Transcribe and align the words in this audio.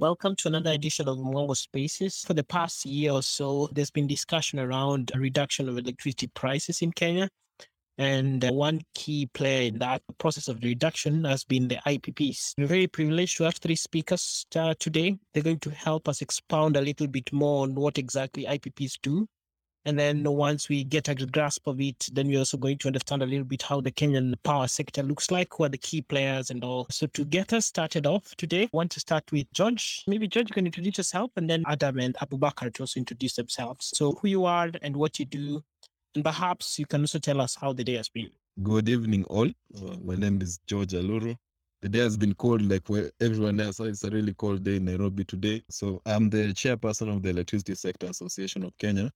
Welcome 0.00 0.34
to 0.36 0.48
another 0.48 0.70
edition 0.70 1.08
of 1.08 1.18
Mwango 1.18 1.54
Spaces. 1.54 2.24
For 2.26 2.32
the 2.32 2.42
past 2.42 2.86
year 2.86 3.12
or 3.12 3.22
so, 3.22 3.68
there's 3.72 3.90
been 3.90 4.06
discussion 4.06 4.58
around 4.58 5.12
a 5.14 5.18
reduction 5.18 5.68
of 5.68 5.76
electricity 5.76 6.28
prices 6.28 6.80
in 6.80 6.90
Kenya. 6.90 7.28
And 7.98 8.42
uh, 8.42 8.50
one 8.50 8.80
key 8.94 9.28
player 9.34 9.68
in 9.68 9.78
that 9.80 10.00
process 10.16 10.48
of 10.48 10.62
reduction 10.62 11.24
has 11.24 11.44
been 11.44 11.68
the 11.68 11.76
IPPs. 11.86 12.54
We're 12.56 12.66
very 12.66 12.86
privileged 12.86 13.36
to 13.36 13.44
have 13.44 13.56
three 13.56 13.76
speakers 13.76 14.46
uh, 14.56 14.72
today. 14.78 15.18
They're 15.34 15.42
going 15.42 15.58
to 15.58 15.70
help 15.70 16.08
us 16.08 16.22
expound 16.22 16.78
a 16.78 16.80
little 16.80 17.06
bit 17.06 17.30
more 17.30 17.64
on 17.64 17.74
what 17.74 17.98
exactly 17.98 18.46
IPPs 18.46 18.94
do 19.02 19.28
and 19.86 19.98
then 19.98 20.24
once 20.24 20.68
we 20.68 20.84
get 20.84 21.08
a 21.08 21.14
grasp 21.14 21.66
of 21.66 21.80
it, 21.80 22.08
then 22.12 22.28
we're 22.28 22.40
also 22.40 22.58
going 22.58 22.76
to 22.78 22.88
understand 22.88 23.22
a 23.22 23.26
little 23.26 23.44
bit 23.44 23.62
how 23.62 23.80
the 23.80 23.90
Kenyan 23.90 24.34
power 24.42 24.68
sector 24.68 25.02
looks 25.02 25.30
like, 25.30 25.48
who 25.56 25.64
are 25.64 25.70
the 25.70 25.78
key 25.78 26.02
players 26.02 26.50
and 26.50 26.62
all. 26.62 26.86
So 26.90 27.06
to 27.08 27.24
get 27.24 27.54
us 27.54 27.66
started 27.66 28.06
off 28.06 28.34
today, 28.36 28.64
I 28.64 28.70
want 28.72 28.90
to 28.92 29.00
start 29.00 29.24
with 29.32 29.50
George. 29.54 30.04
Maybe 30.06 30.28
George, 30.28 30.50
can 30.50 30.66
introduce 30.66 30.98
yourself 30.98 31.30
and 31.36 31.48
then 31.48 31.64
Adam 31.66 31.98
and 31.98 32.14
Abubakar 32.16 32.74
to 32.74 32.82
also 32.82 33.00
introduce 33.00 33.36
themselves. 33.36 33.92
So 33.94 34.12
who 34.12 34.28
you 34.28 34.44
are 34.44 34.70
and 34.82 34.96
what 34.96 35.18
you 35.18 35.24
do. 35.24 35.62
And 36.14 36.24
perhaps 36.24 36.78
you 36.78 36.84
can 36.84 37.02
also 37.02 37.18
tell 37.18 37.40
us 37.40 37.56
how 37.58 37.72
the 37.72 37.84
day 37.84 37.94
has 37.94 38.08
been. 38.08 38.30
Good 38.62 38.88
evening, 38.88 39.24
all. 39.24 39.48
Uh, 39.48 39.96
my 40.04 40.16
name 40.16 40.42
is 40.42 40.58
George 40.66 40.92
Aluru. 40.92 41.36
The 41.80 41.88
day 41.88 42.00
has 42.00 42.18
been 42.18 42.34
cold 42.34 42.60
like 42.62 42.86
where 42.90 43.10
everyone 43.20 43.58
else. 43.60 43.80
It's 43.80 44.04
a 44.04 44.10
really 44.10 44.34
cold 44.34 44.62
day 44.62 44.76
in 44.76 44.84
Nairobi 44.84 45.24
today. 45.24 45.62
So 45.70 46.02
I'm 46.04 46.28
the 46.28 46.48
chairperson 46.48 47.14
of 47.14 47.22
the 47.22 47.30
Electricity 47.30 47.74
Sector 47.74 48.08
Association 48.08 48.64
of 48.64 48.76
Kenya 48.76 49.10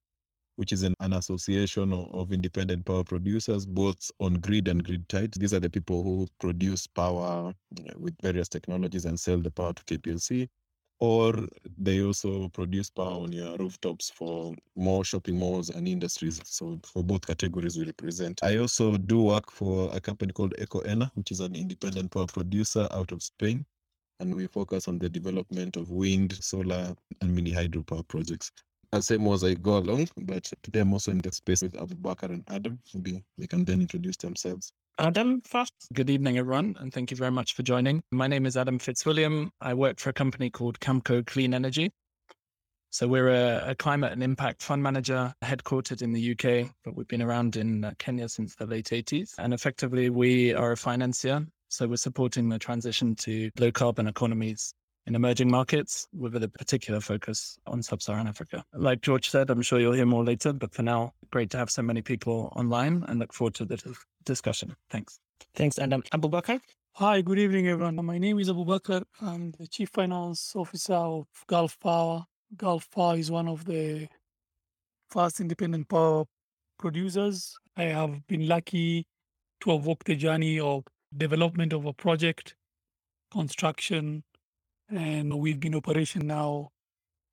which 0.55 0.71
is 0.71 0.83
an, 0.83 0.93
an 0.99 1.13
association 1.13 1.93
of, 1.93 2.31
independent 2.31 2.85
power 2.85 3.03
producers, 3.03 3.65
both 3.65 4.09
on 4.19 4.33
grid 4.35 4.67
and 4.67 4.83
grid 4.83 5.07
tied. 5.09 5.31
These 5.33 5.53
are 5.53 5.59
the 5.59 5.69
people 5.69 6.03
who 6.03 6.27
produce 6.39 6.87
power 6.87 7.53
with 7.97 8.15
various 8.21 8.49
technologies 8.49 9.05
and 9.05 9.19
sell 9.19 9.37
the 9.37 9.51
power 9.51 9.73
to 9.73 9.83
KPLC. 9.83 10.49
Or 10.99 11.33
they 11.77 12.01
also 12.01 12.47
produce 12.49 12.89
power 12.89 13.21
on 13.23 13.31
your 13.33 13.57
rooftops 13.57 14.09
for 14.09 14.55
more 14.77 15.03
shopping 15.03 15.37
malls 15.37 15.69
and 15.69 15.87
industries. 15.87 16.41
So 16.45 16.79
for 16.85 17.03
both 17.03 17.27
categories, 17.27 17.77
we 17.77 17.85
represent. 17.85 18.39
I 18.43 18.57
also 18.57 18.97
do 18.97 19.23
work 19.23 19.51
for 19.51 19.89
a 19.93 19.99
company 19.99 20.31
called 20.31 20.53
Ecoener, 20.57 21.11
which 21.15 21.31
is 21.31 21.41
an 21.41 21.53
independent 21.53 22.11
power 22.11 22.27
producer 22.27 22.87
out 22.91 23.11
of 23.11 23.21
Spain. 23.21 23.65
And 24.21 24.33
we 24.33 24.47
focus 24.47 24.87
on 24.87 24.97
the 24.97 25.09
development 25.09 25.75
of 25.75 25.91
wind, 25.91 26.41
solar, 26.41 26.95
and 27.19 27.35
mini 27.35 27.51
hydropower 27.51 28.07
projects. 28.07 28.51
More 28.93 29.33
as 29.33 29.43
I 29.43 29.53
go 29.55 29.77
along, 29.77 30.09
but 30.17 30.51
today 30.63 30.81
I'm 30.81 30.93
also 30.93 31.11
in 31.11 31.19
the 31.19 31.31
space 31.31 31.61
with 31.61 31.73
Abubakar 31.73 32.29
and 32.29 32.43
Adam. 32.49 32.79
Maybe 32.93 33.23
they 33.37 33.47
can 33.47 33.65
then 33.65 33.81
introduce 33.81 34.17
themselves. 34.17 34.71
Adam 34.97 35.41
first. 35.41 35.73
Good 35.93 36.09
evening, 36.09 36.37
everyone, 36.37 36.75
and 36.79 36.93
thank 36.93 37.11
you 37.11 37.17
very 37.17 37.31
much 37.31 37.53
for 37.53 37.63
joining. 37.63 38.01
My 38.11 38.27
name 38.27 38.45
is 38.45 38.55
Adam 38.55 38.79
Fitzwilliam. 38.79 39.51
I 39.59 39.73
work 39.73 39.99
for 39.99 40.09
a 40.09 40.13
company 40.13 40.49
called 40.49 40.79
Camco 40.79 41.25
Clean 41.25 41.53
Energy. 41.53 41.91
So 42.91 43.09
we're 43.09 43.27
a, 43.27 43.71
a, 43.71 43.75
climate 43.75 44.13
and 44.13 44.23
impact 44.23 44.61
fund 44.61 44.81
manager 44.81 45.33
headquartered 45.43 46.01
in 46.01 46.13
the 46.13 46.31
UK, 46.31 46.71
but 46.85 46.95
we've 46.95 47.09
been 47.09 47.21
around 47.21 47.57
in 47.57 47.83
uh, 47.83 47.91
Kenya 47.99 48.29
since 48.29 48.55
the 48.55 48.65
late 48.65 48.85
80s. 48.85 49.33
And 49.37 49.53
effectively, 49.53 50.09
we 50.09 50.53
are 50.53 50.71
a 50.71 50.77
financier. 50.77 51.45
So 51.67 51.87
we're 51.89 51.97
supporting 51.97 52.47
the 52.47 52.57
transition 52.57 53.13
to 53.15 53.51
low 53.59 53.69
carbon 53.73 54.07
economies 54.07 54.73
in 55.07 55.15
emerging 55.15 55.49
markets 55.49 56.07
with 56.13 56.35
a 56.35 56.47
particular 56.47 56.99
focus 56.99 57.59
on 57.67 57.81
sub 57.83 58.01
Saharan 58.01 58.27
Africa. 58.27 58.63
Like 58.73 59.01
George 59.01 59.29
said, 59.29 59.49
I'm 59.49 59.61
sure 59.61 59.79
you'll 59.79 59.93
hear 59.93 60.05
more 60.05 60.23
later, 60.23 60.51
but 60.51 60.73
for 60.73 60.81
now, 60.81 61.13
great 61.31 61.49
to 61.51 61.57
have 61.57 61.69
so 61.69 61.81
many 61.81 62.01
people 62.01 62.51
online 62.55 63.05
and 63.07 63.19
look 63.19 63.33
forward 63.33 63.53
to 63.55 63.65
the 63.65 63.95
discussion. 64.25 64.75
Thanks. 64.89 65.19
Thanks, 65.53 65.77
Adam. 65.77 66.01
Abubakar? 66.11 66.59
Hi, 66.93 67.21
good 67.21 67.37
evening, 67.39 67.67
everyone. 67.67 68.03
My 68.03 68.17
name 68.17 68.39
is 68.39 68.49
Abubakar. 68.49 69.03
I'm 69.21 69.51
the 69.59 69.67
Chief 69.67 69.89
Finance 69.89 70.53
Officer 70.55 70.93
of 70.93 71.27
Gulf 71.47 71.77
Power. 71.79 72.25
Gulf 72.57 72.89
Power 72.89 73.17
is 73.17 73.29
one 73.29 73.47
of 73.47 73.65
the 73.65 74.07
first 75.09 75.39
independent 75.39 75.87
power 75.89 76.25
producers. 76.79 77.55
I 77.77 77.83
have 77.83 78.25
been 78.27 78.47
lucky 78.47 79.05
to 79.61 79.71
have 79.71 79.85
walked 79.85 80.07
the 80.07 80.15
journey 80.15 80.59
of 80.59 80.85
development 81.15 81.73
of 81.73 81.85
a 81.85 81.93
project, 81.93 82.55
construction, 83.31 84.23
and 84.89 85.33
we've 85.39 85.59
been 85.59 85.75
operation 85.75 86.27
now 86.27 86.69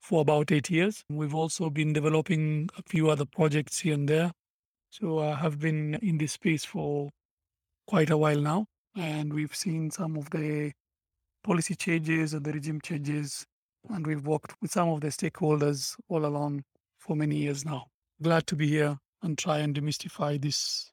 for 0.01 0.21
about 0.21 0.51
eight 0.53 0.71
years. 0.71 1.05
We've 1.09 1.35
also 1.35 1.71
been 1.71 1.93
developing 1.93 2.69
a 2.77 2.83
few 2.83 3.11
other 3.11 3.25
projects 3.25 3.81
here 3.81 3.95
and 3.95 4.09
there. 4.09 4.33
So 4.91 5.21
I 5.21 5.35
have 5.35 5.59
been 5.59 5.95
in 6.03 6.19
this 6.19 6.33
space 6.33 6.65
for 6.65 7.11
quite 7.87 8.11
a 8.11 8.17
while 8.17 8.41
now, 8.41 8.67
and 8.97 9.33
we've 9.33 9.55
seen 9.55 9.91
some 9.91 10.17
of 10.17 10.31
the 10.31 10.73
policy 11.43 11.75
changes 11.75 12.35
and 12.35 12.45
the 12.45 12.53
regime 12.53 12.81
changes, 12.81 13.45
and 13.89 14.07
we've 14.07 14.27
worked 14.27 14.55
with 14.61 14.71
some 14.71 14.89
of 14.91 15.01
the 15.01 15.09
stakeholders 15.09 15.97
all 16.09 16.27
along 16.27 16.65
for 16.99 17.17
many 17.17 17.37
years 17.37 17.65
now. 17.65 17.87
Glad 18.23 18.47
to 18.49 18.57
be 18.57 18.69
here 18.69 18.99
and 19.23 19.39
try 19.39 19.59
and 19.59 19.75
demystify 19.75 20.41
this 20.41 20.92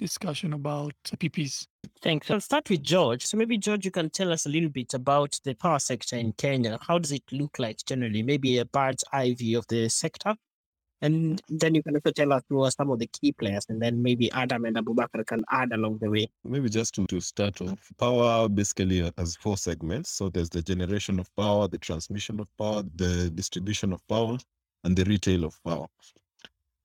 discussion 0.00 0.54
about 0.54 0.94
PPs. 1.04 1.66
Thanks. 2.00 2.30
I'll 2.30 2.40
start 2.40 2.68
with 2.70 2.82
George. 2.82 3.24
So 3.26 3.36
maybe 3.36 3.58
George, 3.58 3.84
you 3.84 3.90
can 3.90 4.10
tell 4.10 4.32
us 4.32 4.46
a 4.46 4.48
little 4.48 4.70
bit 4.70 4.94
about 4.94 5.38
the 5.44 5.54
power 5.54 5.78
sector 5.78 6.16
in 6.16 6.32
Kenya. 6.32 6.78
How 6.80 6.98
does 6.98 7.12
it 7.12 7.22
look 7.30 7.58
like 7.58 7.84
generally? 7.86 8.22
Maybe 8.22 8.58
a 8.58 8.64
bird's 8.64 9.04
eye 9.12 9.34
view 9.34 9.58
of 9.58 9.66
the 9.68 9.88
sector. 9.88 10.34
And 11.02 11.40
then 11.48 11.74
you 11.74 11.82
can 11.82 11.94
also 11.94 12.10
tell 12.10 12.32
us 12.32 12.42
who 12.48 12.62
are 12.64 12.70
some 12.70 12.90
of 12.90 12.98
the 12.98 13.06
key 13.06 13.32
players, 13.32 13.64
and 13.70 13.80
then 13.80 14.02
maybe 14.02 14.30
Adam 14.32 14.66
and 14.66 14.76
Abubakar 14.76 15.26
can 15.26 15.42
add 15.50 15.72
along 15.72 15.96
the 15.98 16.10
way. 16.10 16.28
Maybe 16.44 16.68
just 16.68 16.94
to, 16.96 17.06
to 17.06 17.20
start 17.20 17.62
off, 17.62 17.90
power 17.96 18.50
basically 18.50 19.10
has 19.16 19.36
four 19.36 19.56
segments. 19.56 20.10
So 20.10 20.28
there's 20.28 20.50
the 20.50 20.60
generation 20.60 21.18
of 21.18 21.34
power, 21.36 21.68
the 21.68 21.78
transmission 21.78 22.38
of 22.38 22.48
power, 22.58 22.82
the 22.96 23.30
distribution 23.30 23.94
of 23.94 24.06
power, 24.08 24.36
and 24.84 24.94
the 24.94 25.04
retail 25.04 25.44
of 25.44 25.58
power 25.64 25.86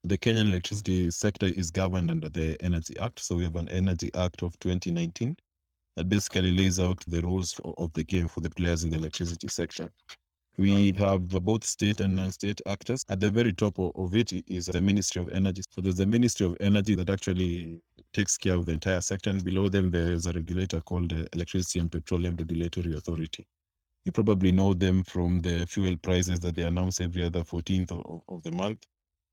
the 0.05 0.17
Kenyan 0.17 0.49
electricity 0.49 1.09
sector 1.09 1.47
is 1.47 1.71
governed 1.71 2.11
under 2.11 2.29
the 2.29 2.55
Energy 2.61 2.95
Act. 2.99 3.19
So 3.19 3.35
we 3.35 3.43
have 3.43 3.55
an 3.55 3.69
Energy 3.69 4.11
Act 4.13 4.43
of 4.43 4.57
2019 4.59 5.35
that 5.95 6.09
basically 6.09 6.51
lays 6.51 6.79
out 6.79 7.03
the 7.07 7.21
rules 7.21 7.59
of 7.63 7.91
the 7.93 8.03
game 8.03 8.27
for 8.27 8.41
the 8.41 8.49
players 8.51 8.83
in 8.83 8.91
the 8.91 8.97
electricity 8.97 9.47
sector. 9.47 9.91
We 10.57 10.93
have 10.93 11.27
both 11.27 11.65
state 11.65 12.01
and 12.01 12.15
non-state 12.15 12.61
actors. 12.67 13.03
At 13.09 13.19
the 13.19 13.31
very 13.31 13.51
top 13.51 13.77
of 13.79 14.15
it 14.15 14.31
is 14.47 14.67
the 14.67 14.79
Ministry 14.79 15.21
of 15.21 15.29
Energy. 15.29 15.63
So 15.69 15.81
there's 15.81 15.97
the 15.97 16.05
Ministry 16.05 16.45
of 16.45 16.55
Energy 16.59 16.95
that 16.95 17.09
actually 17.09 17.81
takes 18.13 18.37
care 18.37 18.55
of 18.55 18.65
the 18.65 18.73
entire 18.73 19.01
sector. 19.01 19.31
And 19.31 19.43
below 19.43 19.69
them, 19.69 19.89
there's 19.89 20.27
a 20.27 20.31
regulator 20.33 20.81
called 20.81 21.09
the 21.09 21.27
Electricity 21.33 21.79
and 21.79 21.91
Petroleum 21.91 22.35
Regulatory 22.37 22.95
Authority. 22.95 23.45
You 24.05 24.11
probably 24.11 24.51
know 24.51 24.73
them 24.73 25.03
from 25.03 25.41
the 25.41 25.65
fuel 25.65 25.97
prices 25.97 26.39
that 26.41 26.55
they 26.55 26.61
announce 26.61 27.01
every 27.01 27.23
other 27.23 27.41
14th 27.41 27.91
of, 27.91 28.21
of 28.29 28.43
the 28.43 28.51
month. 28.51 28.85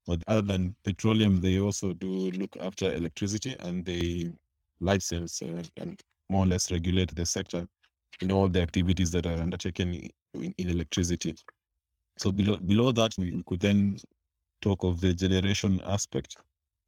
But 0.06 0.22
other 0.26 0.42
than 0.42 0.74
petroleum, 0.84 1.40
they 1.40 1.60
also 1.60 1.92
do 1.92 2.30
look 2.32 2.56
after 2.60 2.92
electricity 2.92 3.56
and 3.60 3.84
they 3.84 4.32
license 4.80 5.40
uh, 5.42 5.62
and 5.76 6.00
more 6.28 6.44
or 6.44 6.48
less 6.48 6.72
regulate 6.72 7.14
the 7.14 7.24
sector 7.24 7.66
in 8.20 8.32
all 8.32 8.48
the 8.48 8.60
activities 8.60 9.10
that 9.12 9.26
are 9.26 9.40
undertaken 9.40 9.94
in, 10.34 10.54
in 10.58 10.68
electricity. 10.68 11.34
So 12.18 12.32
below 12.32 12.56
below 12.56 12.92
that, 12.92 13.12
we 13.18 13.42
could 13.46 13.60
then 13.60 13.98
talk 14.60 14.84
of 14.84 15.00
the 15.00 15.14
generation 15.14 15.80
aspect. 15.84 16.36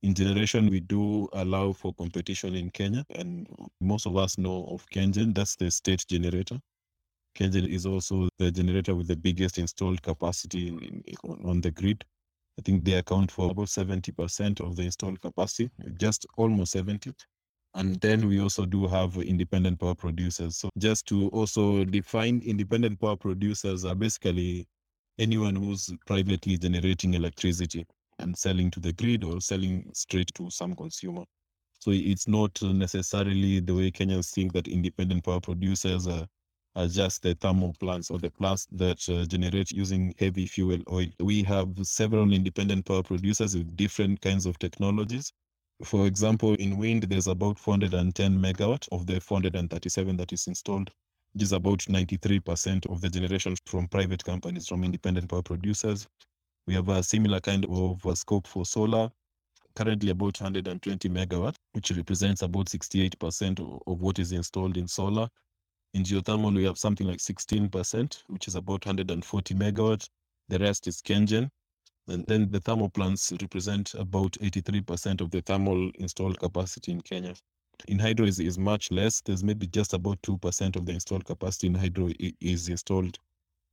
In 0.03 0.13
generation, 0.15 0.69
we 0.69 0.81
do 0.81 1.29
allow 1.33 1.73
for 1.73 1.95
competition 1.95 2.55
in 2.55 2.71
Kenya, 2.71 3.05
and 3.15 3.49
most 3.81 4.07
of 4.07 4.17
us 4.17 4.37
know 4.37 4.67
of 4.71 4.85
KenGen. 4.91 5.35
That's 5.35 5.57
the 5.57 5.71
state 5.71 6.05
generator. 6.09 6.59
KenGen 7.39 7.67
is 7.69 7.87
also 7.87 8.29
the 8.39 8.51
generator 8.51 8.95
with 8.95 9.09
the 9.09 9.17
biggest 9.17 9.59
installed 9.59 10.03
capacity 10.03 10.69
in, 10.69 11.03
in, 11.07 11.49
on 11.49 11.61
the 11.61 11.71
grid. 11.71 12.05
I 12.59 12.63
think 12.63 12.85
they 12.85 12.95
account 12.95 13.31
for 13.31 13.51
about 13.51 13.67
70% 13.67 14.61
of 14.61 14.77
the 14.77 14.83
installed 14.83 15.21
capacity, 15.21 15.71
just 15.97 16.27
almost 16.37 16.73
70. 16.73 17.13
And 17.75 18.01
then 18.01 18.29
we 18.29 18.41
also 18.41 18.65
do 18.65 18.87
have 18.87 19.17
independent 19.17 19.81
power 19.81 19.97
producers. 19.97 20.59
So 20.59 20.71
just 20.79 21.07
to 21.07 21.29
also 21.31 21.85
define 21.85 22.41
independent 22.45 23.01
power 23.01 23.17
producers 23.17 23.85
are 23.85 23.97
basically 23.97 24.69
anyone 25.19 25.57
who's 25.57 25.93
privately 26.07 26.57
generating 26.57 27.15
electricity 27.15 27.85
and 28.21 28.37
selling 28.37 28.71
to 28.71 28.81
the 28.81 28.93
grid 28.93 29.25
or 29.25 29.41
selling 29.41 29.91
straight 29.93 30.33
to 30.35 30.49
some 30.51 30.75
consumer. 30.77 31.25
So 31.81 31.91
it's 31.91 32.29
not 32.29 32.63
necessarily 32.63 33.61
the 33.61 33.75
way 33.75 33.91
Kenyans 33.91 34.31
think 34.33 34.53
that 34.53 34.69
independent 34.69 35.25
power 35.25 35.41
producers 35.41 36.07
are 36.07 36.27
are 36.77 36.89
just 36.89 37.23
the 37.23 37.35
thermal 37.35 37.73
plants 37.79 38.11
or 38.11 38.19
the 38.19 38.31
plants 38.31 38.67
that 38.73 39.09
uh, 39.09 39.25
generate 39.27 39.71
using 39.71 40.15
heavy 40.19 40.47
fuel 40.47 40.79
oil. 40.91 41.07
We 41.21 41.43
have 41.45 41.69
several 41.83 42.33
independent 42.33 42.85
power 42.85 43.03
producers 43.03 43.57
with 43.57 43.77
different 43.77 44.21
kinds 44.21 44.45
of 44.45 44.59
technologies. 44.59 45.33
For 45.85 46.07
example, 46.07 46.55
in 46.55 46.77
wind, 46.77 47.05
there's 47.05 47.29
about 47.29 47.59
410 47.59 48.39
megawatt 48.39 48.89
of 48.91 49.07
the 49.07 49.21
437 49.21 50.17
that 50.17 50.33
is 50.33 50.47
installed, 50.47 50.91
which 51.33 51.45
is 51.45 51.53
about 51.53 51.79
93% 51.81 52.91
of 52.91 53.01
the 53.01 53.09
generation 53.09 53.55
from 53.67 53.87
private 53.89 54.25
companies, 54.25 54.67
from 54.67 54.85
independent 54.85 55.29
power 55.29 55.43
producers. 55.43 56.09
We 56.67 56.75
have 56.75 56.89
a 56.89 57.03
similar 57.03 57.41
kind 57.41 57.67
of 57.67 58.05
a 58.05 58.17
scope 58.17 58.47
for 58.47 58.65
solar, 58.65 59.11
currently 59.77 60.11
about 60.11 60.41
120 60.41 61.09
megawatt, 61.09 61.55
which 61.73 61.91
represents 61.93 62.43
about 62.43 62.67
68% 62.67 63.61
of 63.87 64.01
what 64.01 64.19
is 64.19 64.33
installed 64.33 64.77
in 64.77 64.89
solar 64.89 65.29
In 65.95 66.03
geothermal, 66.03 66.53
we 66.55 66.65
have 66.65 66.77
something 66.77 67.07
like 67.07 67.21
16%, 67.21 68.25
which 68.27 68.49
is 68.49 68.57
about 68.57 68.85
140 68.85 69.55
megawatt. 69.55 70.09
The 70.49 70.59
rest 70.59 70.89
is 70.89 71.01
KenGen. 71.01 71.49
And 72.09 72.27
then 72.27 72.51
the 72.51 72.59
thermal 72.59 72.91
plants 72.91 73.33
represent 73.41 73.95
about 73.95 74.33
83% 74.33 75.21
of 75.21 75.31
the 75.31 75.41
thermal 75.41 75.93
installed 75.95 76.41
capacity 76.41 76.91
in 76.91 77.01
Kenya. 77.01 77.35
In 77.87 78.01
hydro 78.01 78.27
is, 78.27 78.41
is 78.41 78.59
much 78.59 78.91
less. 78.91 79.21
There's 79.21 79.45
maybe 79.45 79.69
just 79.69 79.95
about 79.95 80.21
2% 80.23 80.75
of 80.75 80.85
the 80.85 80.93
installed 80.93 81.25
capacity 81.25 81.69
in 81.69 81.75
hydro 81.77 82.11
is 82.41 82.69
installed 82.69 83.17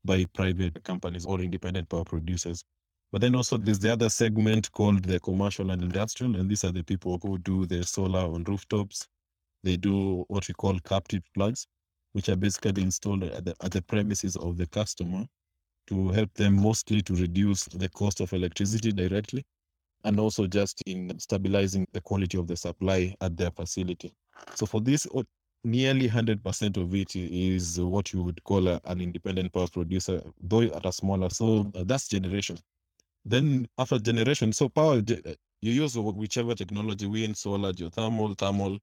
by 0.06 0.26
private 0.26 0.84
companies 0.84 1.26
or 1.26 1.42
independent 1.42 1.90
power 1.90 2.04
producers. 2.04 2.64
But 3.12 3.22
then 3.22 3.34
also 3.36 3.58
there's 3.58 3.80
the 3.80 3.94
other 3.94 4.10
segment 4.10 4.72
called 4.74 5.04
the 5.04 5.20
commercial 5.20 5.72
and 5.72 5.82
industrial, 5.82 6.36
and 6.36 6.50
these 6.50 6.64
are 6.64 6.72
the 6.72 6.84
people 6.84 7.20
who 7.24 7.40
do 7.40 7.66
the 7.66 7.84
solar 7.84 8.32
on 8.32 8.44
rooftops. 8.44 9.08
They 9.64 9.76
do 9.76 10.24
what 10.28 10.48
we 10.48 10.54
call 10.54 10.80
captive 10.82 11.24
plugs, 11.34 11.68
which 12.14 12.30
are 12.30 12.36
basically 12.36 12.84
installed 12.84 13.24
at 13.24 13.46
the, 13.46 13.56
at 13.62 13.72
the 13.72 13.82
premises 13.82 14.36
of 14.36 14.58
the 14.58 14.68
customer 14.68 15.26
to 15.88 16.10
help 16.10 16.34
them 16.34 16.56
mostly 16.62 17.02
to 17.02 17.16
reduce 17.16 17.66
the 17.66 17.90
cost 17.90 18.22
of 18.22 18.34
electricity 18.34 18.92
directly 18.92 19.44
and 20.04 20.20
also 20.20 20.48
just 20.48 20.82
in 20.86 21.18
stabilizing 21.20 21.88
the 21.94 22.02
quality 22.02 22.38
of 22.38 22.48
the 22.48 22.56
supply 22.56 23.14
at 23.22 23.38
their 23.38 23.52
facility. 23.52 24.14
So 24.56 24.66
for 24.66 24.82
this, 24.82 25.08
nearly 25.64 26.10
100% 26.10 26.78
of 26.78 26.96
it 26.96 27.16
is 27.16 27.80
what 27.80 28.14
you 28.14 28.24
would 28.24 28.44
call 28.44 28.68
a, 28.68 28.82
an 28.86 29.02
independent 29.02 29.54
power 29.54 29.68
producer, 29.68 30.22
though 30.42 30.62
at 30.62 30.86
a 30.86 30.92
smaller. 30.92 31.30
So 31.30 31.72
uh, 31.76 31.84
that's 31.86 32.08
generation. 32.08 32.58
Then 33.24 33.68
after 33.78 34.00
generation, 34.00 34.52
so 34.54 34.70
power, 34.70 34.98
uh, 34.98 35.34
you 35.62 35.72
use 35.72 35.96
whichever 35.96 36.56
technology, 36.56 37.06
wind, 37.06 37.38
solar, 37.38 37.72
geothermal, 37.72 38.36
thermal, 38.38 38.80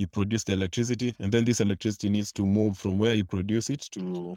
you 0.00 0.06
produce 0.06 0.44
the 0.44 0.54
electricity, 0.54 1.14
and 1.18 1.30
then 1.30 1.44
this 1.44 1.60
electricity 1.60 2.08
needs 2.08 2.32
to 2.32 2.46
move 2.46 2.78
from 2.78 2.98
where 2.98 3.14
you 3.14 3.24
produce 3.24 3.68
it 3.68 3.82
to 3.92 4.34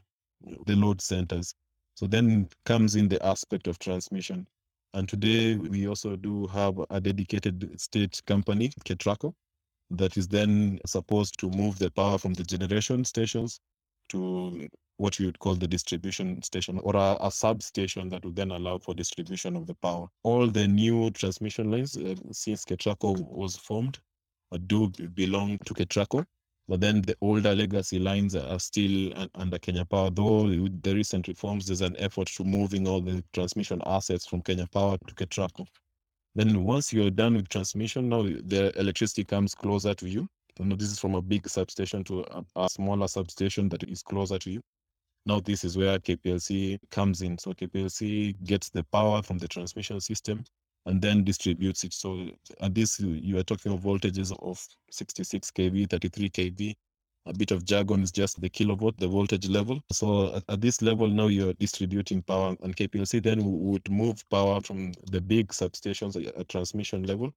the 0.66 0.76
load 0.76 1.02
centers. 1.02 1.56
So 1.96 2.06
then 2.06 2.50
comes 2.66 2.96
in 2.96 3.08
the 3.08 3.24
aspect 3.26 3.68
of 3.68 3.80
transmission. 3.80 4.46
And 4.94 5.08
today 5.08 5.56
we 5.56 5.88
also 5.88 6.18
do 6.18 6.48
have 6.48 6.80
a 6.90 7.00
dedicated 7.00 7.80
state 7.80 8.22
company, 8.28 8.70
Ketraco, 8.84 9.34
that 9.92 10.18
is 10.18 10.28
then 10.28 10.80
supposed 10.86 11.40
to 11.40 11.50
move 11.50 11.80
the 11.80 11.92
power 11.92 12.18
from 12.18 12.34
the 12.34 12.44
generation 12.44 13.06
stations 13.06 13.62
to 14.10 14.68
what 14.98 15.18
you 15.18 15.28
would 15.28 15.40
call 15.40 15.56
the 15.56 15.68
distribution 15.68 16.42
station 16.42 16.80
or 16.84 16.96
a, 16.96 17.18
a 17.22 17.32
substation 17.32 18.10
that 18.10 18.24
would 18.26 18.36
then 18.36 18.52
allow 18.52 18.78
for 18.78 18.94
distribution 18.94 19.56
of 19.56 19.66
the 19.66 19.76
power. 19.76 20.08
All 20.24 20.48
the 20.48 20.68
new 20.68 21.10
transmission 21.12 21.72
lines 21.72 21.96
uh, 21.96 22.16
since 22.32 22.66
Ketraco 22.66 23.18
was 23.32 23.56
formed 23.56 24.00
do 24.58 24.90
belong 25.14 25.58
to 25.66 25.74
Ketraco. 25.74 26.26
But 26.68 26.80
then 26.80 27.02
the 27.02 27.16
older 27.20 27.54
legacy 27.54 28.00
lines 28.00 28.36
are 28.36 28.60
still 28.60 29.14
under 29.36 29.60
Kenya 29.60 29.84
Power. 29.84 30.10
Though 30.10 30.46
with 30.46 30.82
the 30.82 30.96
recent 30.96 31.28
reforms, 31.28 31.68
there's 31.68 31.82
an 31.82 31.98
effort 32.00 32.28
to 32.28 32.46
moving 32.46 32.88
all 32.88 33.02
the 33.02 33.24
transmission 33.34 33.82
assets 33.86 34.26
from 34.26 34.42
Kenya 34.42 34.68
Power 34.68 34.98
to 35.08 35.16
Ketraco. 35.16 35.68
Then 36.36 36.64
once 36.64 36.94
you're 36.94 37.12
done 37.12 37.36
with 37.36 37.50
transmission, 37.50 38.10
now 38.10 38.24
the 38.24 38.72
electricity 38.80 39.26
comes 39.26 39.54
closer 39.54 39.94
to 39.94 40.08
you. 40.08 40.28
This 40.58 40.92
is 40.92 41.00
from 41.00 41.16
a 41.16 41.22
big 41.22 41.50
substation 41.50 42.04
to 42.06 42.22
a, 42.22 42.46
a 42.56 42.70
smaller 42.70 43.08
substation 43.08 43.68
that 43.70 43.84
is 43.84 44.02
closer 44.02 44.40
to 44.40 44.52
you. 44.52 44.62
Now 45.26 45.42
this 45.42 45.64
is 45.64 45.78
where 45.78 46.00
KPLC 46.00 46.80
comes 46.92 47.22
in. 47.22 47.38
So 47.38 47.54
KPLC 47.54 48.42
gets 48.46 48.70
the 48.70 48.84
power 48.86 49.22
from 49.22 49.38
the 49.38 49.48
transmission 49.48 50.00
system 50.00 50.44
and 50.86 51.02
then 51.02 51.24
distributes 51.24 51.84
it. 51.84 51.94
So 51.94 52.28
at 52.62 52.76
this, 52.76 53.00
you 53.00 53.38
are 53.38 53.44
talking 53.44 53.72
of 53.72 53.82
voltages 53.82 54.36
of 54.42 54.66
66 54.92 55.52
kV, 55.52 55.90
33 55.90 56.30
kV. 56.30 56.76
A 57.26 57.34
bit 57.34 57.52
of 57.52 57.64
jargon 57.64 58.04
is 58.04 58.12
just 58.12 58.42
the 58.42 58.50
kilowatt, 58.50 58.98
the 58.98 59.08
voltage 59.08 59.48
level. 59.48 59.80
So 59.92 60.36
at, 60.36 60.44
at 60.50 60.62
this 60.62 60.82
level, 60.82 61.08
now 61.08 61.28
you're 61.28 61.54
distributing 61.54 62.22
power, 62.22 62.58
and 62.62 62.76
KPLC 62.76 63.24
then 63.24 63.40
would 63.44 63.90
move 63.90 64.22
power 64.30 64.60
from 64.60 64.92
the 65.10 65.22
big 65.22 65.48
substations 65.50 66.18
at 66.38 66.50
transmission 66.50 67.04
level 67.04 67.32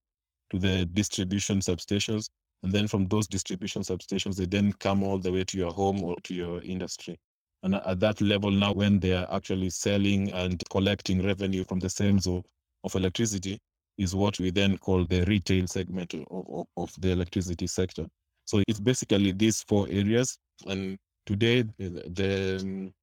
to 0.51 0.59
the 0.59 0.87
distribution 0.87 1.61
substations. 1.61 2.31
And 2.65 2.73
then 2.73 2.89
from 2.89 3.07
those 3.07 3.29
distribution 3.29 3.83
substations, 3.83 4.37
they 4.37 4.47
then 4.47 4.73
come 4.73 5.05
all 5.05 5.19
the 5.19 5.31
way 5.31 5.45
to 5.45 5.57
your 5.57 5.73
home 5.73 6.03
or 6.03 6.17
to 6.25 6.35
your 6.35 6.61
industry. 6.63 7.17
And 7.63 7.77
at 7.77 8.01
that 8.01 8.21
level 8.21 8.51
now, 8.51 8.73
when 8.73 8.99
they 8.99 9.13
are 9.13 9.29
actually 9.31 9.71
selling 9.71 10.33
and 10.33 10.61
collecting 10.69 11.25
revenue 11.25 11.65
from 11.65 11.79
the 11.79 11.91
sales 11.91 12.27
of, 12.27 12.45
of 12.87 12.95
electricity, 12.95 13.59
is 13.99 14.15
what 14.15 14.39
we 14.39 14.51
then 14.51 14.79
call 14.79 15.05
the 15.05 15.25
retail 15.25 15.67
segment 15.67 16.15
of, 16.31 16.67
of 16.77 16.93
the 16.99 17.11
electricity 17.11 17.67
sector. 17.67 18.07
So 18.47 18.63
it's 18.69 18.81
basically 18.81 19.33
these 19.33 19.63
four 19.63 19.87
areas. 19.91 20.39
And 20.67 20.97
today, 21.27 21.65
the, 21.79 22.59
um, 22.63 22.95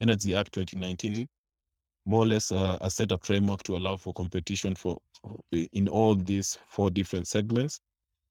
Energy 0.00 0.34
Act 0.34 0.52
2019 0.52 1.28
more 2.04 2.24
or 2.24 2.26
less 2.26 2.50
uh, 2.50 2.78
a 2.80 2.90
set 2.90 3.12
of 3.12 3.22
framework 3.22 3.62
to 3.62 3.76
allow 3.76 3.96
for 3.96 4.12
competition 4.14 4.74
for 4.74 4.98
in 5.52 5.86
all 5.88 6.16
these 6.16 6.58
four 6.68 6.90
different 6.90 7.28
segments. 7.28 7.80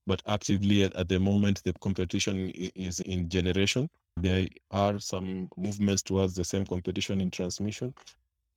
But 0.07 0.21
actively 0.27 0.83
at 0.83 1.07
the 1.07 1.19
moment, 1.19 1.61
the 1.63 1.73
competition 1.79 2.49
is 2.49 2.99
in 3.01 3.29
generation 3.29 3.89
there 4.17 4.47
are 4.71 4.99
some 4.99 5.47
movements 5.57 6.01
towards 6.01 6.35
the 6.35 6.43
same 6.43 6.65
competition 6.65 7.21
in 7.21 7.31
transmission, 7.31 7.93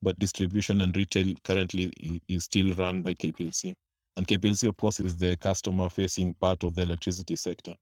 but 0.04 0.18
distribution 0.18 0.82
and 0.82 0.96
retail 0.96 1.34
currently 1.42 1.92
is 2.28 2.44
still 2.44 2.72
run 2.74 3.02
by 3.02 3.14
KPLC. 3.14 3.74
And 4.16 4.26
KPLC, 4.28 4.68
of 4.68 4.76
course, 4.76 5.00
is 5.00 5.16
the 5.16 5.36
customer 5.36 5.88
facing 5.88 6.34
part 6.34 6.62
of 6.62 6.76
the 6.76 6.82
electricity 6.82 7.34
sector. 7.34 7.74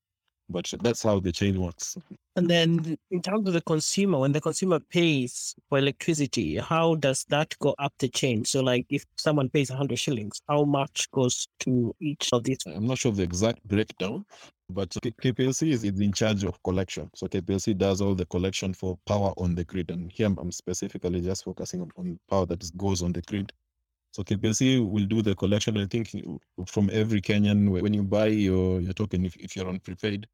But 0.48 0.72
that's 0.82 1.02
how 1.02 1.20
the 1.20 1.32
chain 1.32 1.60
works. 1.60 1.96
And 2.36 2.48
then, 2.48 2.96
in 3.10 3.22
terms 3.22 3.46
of 3.46 3.54
the 3.54 3.60
consumer, 3.60 4.19
when 4.19 4.32
the 4.32 4.40
consumer 4.40 4.80
pays 4.80 5.54
for 5.69 5.78
electricity, 5.78 6.56
how 6.56 6.94
does 6.96 7.24
that 7.28 7.54
go 7.60 7.74
up 7.78 7.92
the 7.98 8.08
chain? 8.08 8.44
So, 8.44 8.60
like, 8.60 8.86
if 8.88 9.04
someone 9.16 9.48
pays 9.50 9.70
100 9.70 9.98
shillings, 9.98 10.40
how 10.48 10.64
much 10.64 11.10
goes 11.10 11.46
to 11.60 11.94
each 12.00 12.30
of 12.32 12.44
these? 12.44 12.58
I'm 12.66 12.86
not 12.86 12.98
sure 12.98 13.10
of 13.10 13.16
the 13.16 13.22
exact 13.22 13.66
breakdown, 13.68 14.25
but 14.72 14.90
KPLC 14.90 15.70
is, 15.70 15.84
is 15.84 16.00
in 16.00 16.12
charge 16.12 16.44
of 16.44 16.62
collection. 16.62 17.10
So 17.14 17.26
KPLC 17.26 17.76
does 17.76 18.00
all 18.00 18.14
the 18.14 18.26
collection 18.26 18.74
for 18.74 18.98
power 19.06 19.32
on 19.36 19.54
the 19.54 19.64
grid. 19.64 19.90
And 19.90 20.10
here 20.10 20.26
I'm 20.26 20.52
specifically 20.52 21.20
just 21.20 21.44
focusing 21.44 21.80
on, 21.80 21.90
on 21.96 22.19
power 22.28 22.46
that 22.46 22.76
goes 22.76 23.02
on 23.02 23.12
the 23.12 23.22
grid. 23.22 23.52
So 24.12 24.22
KPLC 24.22 24.88
will 24.88 25.06
do 25.06 25.22
the 25.22 25.34
collection. 25.34 25.78
I 25.78 25.86
think 25.86 26.14
from 26.66 26.90
every 26.92 27.20
Kenyan, 27.20 27.70
when 27.70 27.94
you 27.94 28.02
buy 28.02 28.26
your, 28.26 28.80
your 28.80 28.92
token, 28.92 29.24
if, 29.24 29.36
if 29.36 29.56
you're 29.56 29.69
on 29.69 29.80
prepaid, 29.80 30.26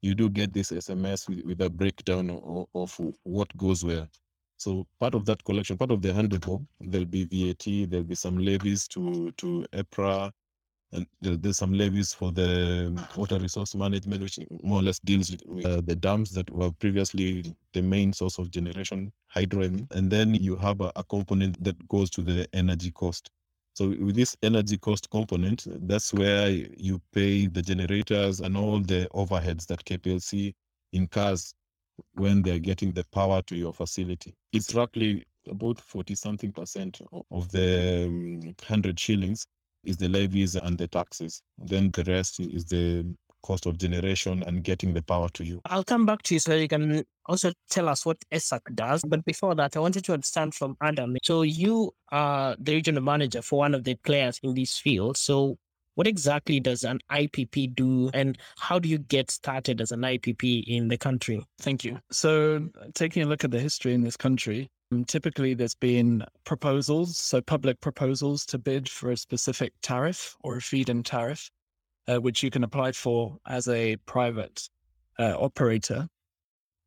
you 0.00 0.14
do 0.14 0.30
get 0.30 0.52
this 0.52 0.70
SMS 0.70 1.28
with, 1.28 1.44
with 1.44 1.60
a 1.60 1.68
breakdown 1.68 2.30
of, 2.30 2.66
of 2.74 3.00
what 3.24 3.54
goes 3.56 3.84
where. 3.84 4.08
So 4.56 4.86
part 4.98 5.14
of 5.14 5.24
that 5.26 5.42
collection, 5.44 5.76
part 5.76 5.92
of 5.92 6.02
the 6.02 6.40
bob, 6.44 6.66
there'll 6.80 7.06
be 7.06 7.24
VAT, 7.24 7.90
there'll 7.90 8.04
be 8.04 8.16
some 8.16 8.38
levies 8.38 8.88
to 8.88 9.30
to 9.36 9.64
EPRA, 9.72 10.32
and 10.92 11.06
there's 11.20 11.58
some 11.58 11.72
levies 11.72 12.14
for 12.14 12.32
the 12.32 13.06
water 13.14 13.38
resource 13.38 13.74
management, 13.74 14.22
which 14.22 14.38
more 14.62 14.80
or 14.80 14.82
less 14.82 14.98
deals 15.00 15.30
with 15.46 15.66
uh, 15.66 15.82
the 15.84 15.94
dams 15.94 16.30
that 16.30 16.50
were 16.50 16.70
previously 16.72 17.54
the 17.74 17.82
main 17.82 18.12
source 18.12 18.38
of 18.38 18.50
generation, 18.50 19.12
hydro. 19.26 19.64
And 19.64 20.10
then 20.10 20.34
you 20.34 20.56
have 20.56 20.80
a, 20.80 20.90
a, 20.96 21.04
component 21.04 21.62
that 21.62 21.88
goes 21.88 22.08
to 22.10 22.22
the 22.22 22.48
energy 22.54 22.90
cost. 22.90 23.30
So 23.74 23.88
with 23.88 24.16
this 24.16 24.34
energy 24.42 24.78
cost 24.78 25.10
component, 25.10 25.66
that's 25.86 26.14
where 26.14 26.48
you 26.48 27.00
pay 27.12 27.46
the 27.46 27.62
generators 27.62 28.40
and 28.40 28.56
all 28.56 28.80
the 28.80 29.06
overheads 29.14 29.66
that 29.66 29.84
KPLC 29.84 30.54
incurs 30.94 31.54
when 32.14 32.42
they're 32.42 32.58
getting 32.58 32.92
the 32.92 33.04
power 33.12 33.42
to 33.42 33.56
your 33.56 33.74
facility. 33.74 34.34
It's 34.52 34.74
roughly 34.74 35.24
about 35.48 35.80
40 35.80 36.14
something 36.14 36.52
percent 36.52 37.00
of 37.30 37.50
the 37.50 38.06
um, 38.06 38.40
100 38.40 38.98
shillings 38.98 39.46
is 39.88 39.96
the 39.96 40.08
levies 40.08 40.54
and 40.54 40.76
the 40.78 40.86
taxes. 40.88 41.42
Then 41.58 41.90
the 41.90 42.04
rest 42.04 42.40
is 42.40 42.66
the 42.66 43.06
cost 43.42 43.66
of 43.66 43.78
generation 43.78 44.42
and 44.46 44.64
getting 44.64 44.92
the 44.92 45.02
power 45.02 45.28
to 45.30 45.44
you. 45.44 45.60
I'll 45.66 45.84
come 45.84 46.06
back 46.06 46.22
to 46.24 46.34
you 46.34 46.40
so 46.40 46.54
you 46.54 46.68
can 46.68 47.04
also 47.26 47.52
tell 47.70 47.88
us 47.88 48.04
what 48.04 48.18
ESAK 48.32 48.74
does. 48.74 49.02
But 49.02 49.24
before 49.24 49.54
that, 49.54 49.76
I 49.76 49.80
wanted 49.80 50.04
to 50.04 50.12
understand 50.12 50.54
from 50.54 50.76
Adam. 50.82 51.16
So 51.22 51.42
you 51.42 51.92
are 52.10 52.56
the 52.58 52.74
regional 52.74 53.02
manager 53.02 53.42
for 53.42 53.58
one 53.60 53.74
of 53.74 53.84
the 53.84 53.94
players 53.96 54.40
in 54.42 54.54
this 54.54 54.78
field. 54.78 55.16
So 55.16 55.56
what 55.94 56.06
exactly 56.06 56.60
does 56.60 56.84
an 56.84 57.00
IPP 57.10 57.74
do 57.74 58.10
and 58.14 58.38
how 58.58 58.78
do 58.78 58.88
you 58.88 58.98
get 58.98 59.30
started 59.30 59.80
as 59.80 59.90
an 59.90 60.02
IPP 60.02 60.64
in 60.66 60.88
the 60.88 60.96
country? 60.96 61.44
Thank 61.60 61.84
you. 61.84 61.98
So 62.12 62.68
taking 62.94 63.22
a 63.22 63.26
look 63.26 63.44
at 63.44 63.50
the 63.50 63.58
history 63.58 63.94
in 63.94 64.02
this 64.02 64.16
country, 64.16 64.70
typically, 65.06 65.54
there's 65.54 65.74
been 65.74 66.24
proposals, 66.44 67.18
so 67.18 67.40
public 67.40 67.80
proposals 67.80 68.46
to 68.46 68.58
bid 68.58 68.88
for 68.88 69.10
a 69.10 69.16
specific 69.16 69.72
tariff 69.82 70.36
or 70.42 70.56
a 70.56 70.60
feed 70.62 70.88
in 70.88 71.02
tariff, 71.02 71.50
uh, 72.06 72.16
which 72.16 72.42
you 72.42 72.50
can 72.50 72.64
apply 72.64 72.92
for 72.92 73.36
as 73.46 73.68
a 73.68 73.96
private 74.06 74.68
uh, 75.18 75.36
operator. 75.38 76.08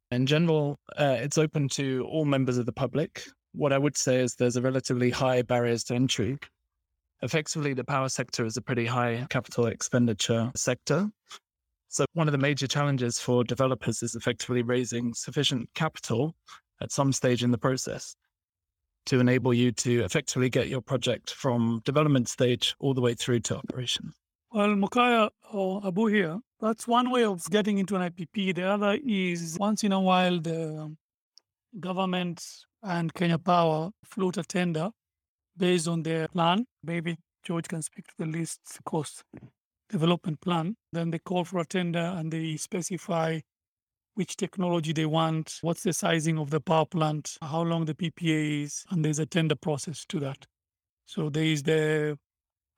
In 0.09 0.25
general, 0.25 0.79
uh, 0.97 1.17
it's 1.19 1.37
open 1.37 1.69
to 1.69 2.07
all 2.09 2.25
members 2.25 2.57
of 2.57 2.65
the 2.65 2.73
public. 2.73 3.23
What 3.53 3.71
I 3.71 3.77
would 3.77 3.95
say 3.95 4.17
is 4.17 4.35
there's 4.35 4.55
a 4.55 4.61
relatively 4.61 5.09
high 5.09 5.41
barriers 5.43 5.83
to 5.85 5.95
entry. 5.95 6.37
Effectively, 7.21 7.73
the 7.73 7.83
power 7.83 8.09
sector 8.09 8.45
is 8.45 8.57
a 8.57 8.61
pretty 8.61 8.85
high 8.85 9.27
capital 9.29 9.67
expenditure 9.67 10.51
sector. 10.55 11.07
So, 11.87 12.05
one 12.13 12.27
of 12.27 12.31
the 12.31 12.37
major 12.37 12.67
challenges 12.67 13.19
for 13.19 13.43
developers 13.43 14.01
is 14.01 14.15
effectively 14.15 14.63
raising 14.63 15.13
sufficient 15.13 15.69
capital 15.75 16.35
at 16.81 16.91
some 16.91 17.13
stage 17.13 17.43
in 17.43 17.51
the 17.51 17.57
process 17.57 18.15
to 19.05 19.19
enable 19.19 19.53
you 19.53 19.71
to 19.71 20.03
effectively 20.03 20.49
get 20.49 20.67
your 20.67 20.81
project 20.81 21.31
from 21.31 21.81
development 21.85 22.27
stage 22.29 22.75
all 22.79 22.93
the 22.93 23.01
way 23.01 23.13
through 23.13 23.39
to 23.39 23.57
operation. 23.57 24.11
Well, 24.51 24.69
Mukaya 24.69 25.29
or 25.53 25.81
Abu 25.85 26.07
here, 26.07 26.39
that's 26.59 26.87
one 26.87 27.09
way 27.09 27.23
of 27.23 27.43
getting 27.49 27.77
into 27.77 27.95
an 27.95 28.11
IPP. 28.11 28.55
The 28.55 28.63
other 28.63 28.99
is 29.03 29.57
once 29.59 29.83
in 29.83 29.91
a 29.91 29.99
while, 29.99 30.39
the 30.39 30.93
government 31.79 32.45
and 32.83 33.13
Kenya 33.13 33.37
Power 33.37 33.91
float 34.03 34.37
a 34.37 34.43
tender 34.43 34.89
based 35.57 35.87
on 35.87 36.03
their 36.03 36.27
plan. 36.27 36.65
Maybe 36.83 37.17
George 37.43 37.67
can 37.67 37.81
speak 37.81 38.07
to 38.07 38.13
the 38.19 38.25
least 38.25 38.59
cost 38.85 39.23
development 39.89 40.41
plan. 40.41 40.75
Then 40.91 41.11
they 41.11 41.19
call 41.19 41.45
for 41.45 41.59
a 41.59 41.65
tender 41.65 41.99
and 42.17 42.31
they 42.31 42.57
specify 42.57 43.39
which 44.15 44.35
technology 44.35 44.93
they 44.93 45.05
want, 45.05 45.57
what's 45.61 45.83
the 45.83 45.93
sizing 45.93 46.37
of 46.37 46.49
the 46.49 46.59
power 46.59 46.85
plant, 46.85 47.37
how 47.41 47.61
long 47.61 47.85
the 47.85 47.93
PPA 47.93 48.63
is, 48.63 48.83
and 48.91 49.03
there's 49.03 49.19
a 49.19 49.25
tender 49.25 49.55
process 49.55 50.05
to 50.09 50.19
that. 50.19 50.45
So 51.05 51.29
there 51.29 51.43
is 51.43 51.63
the 51.63 52.17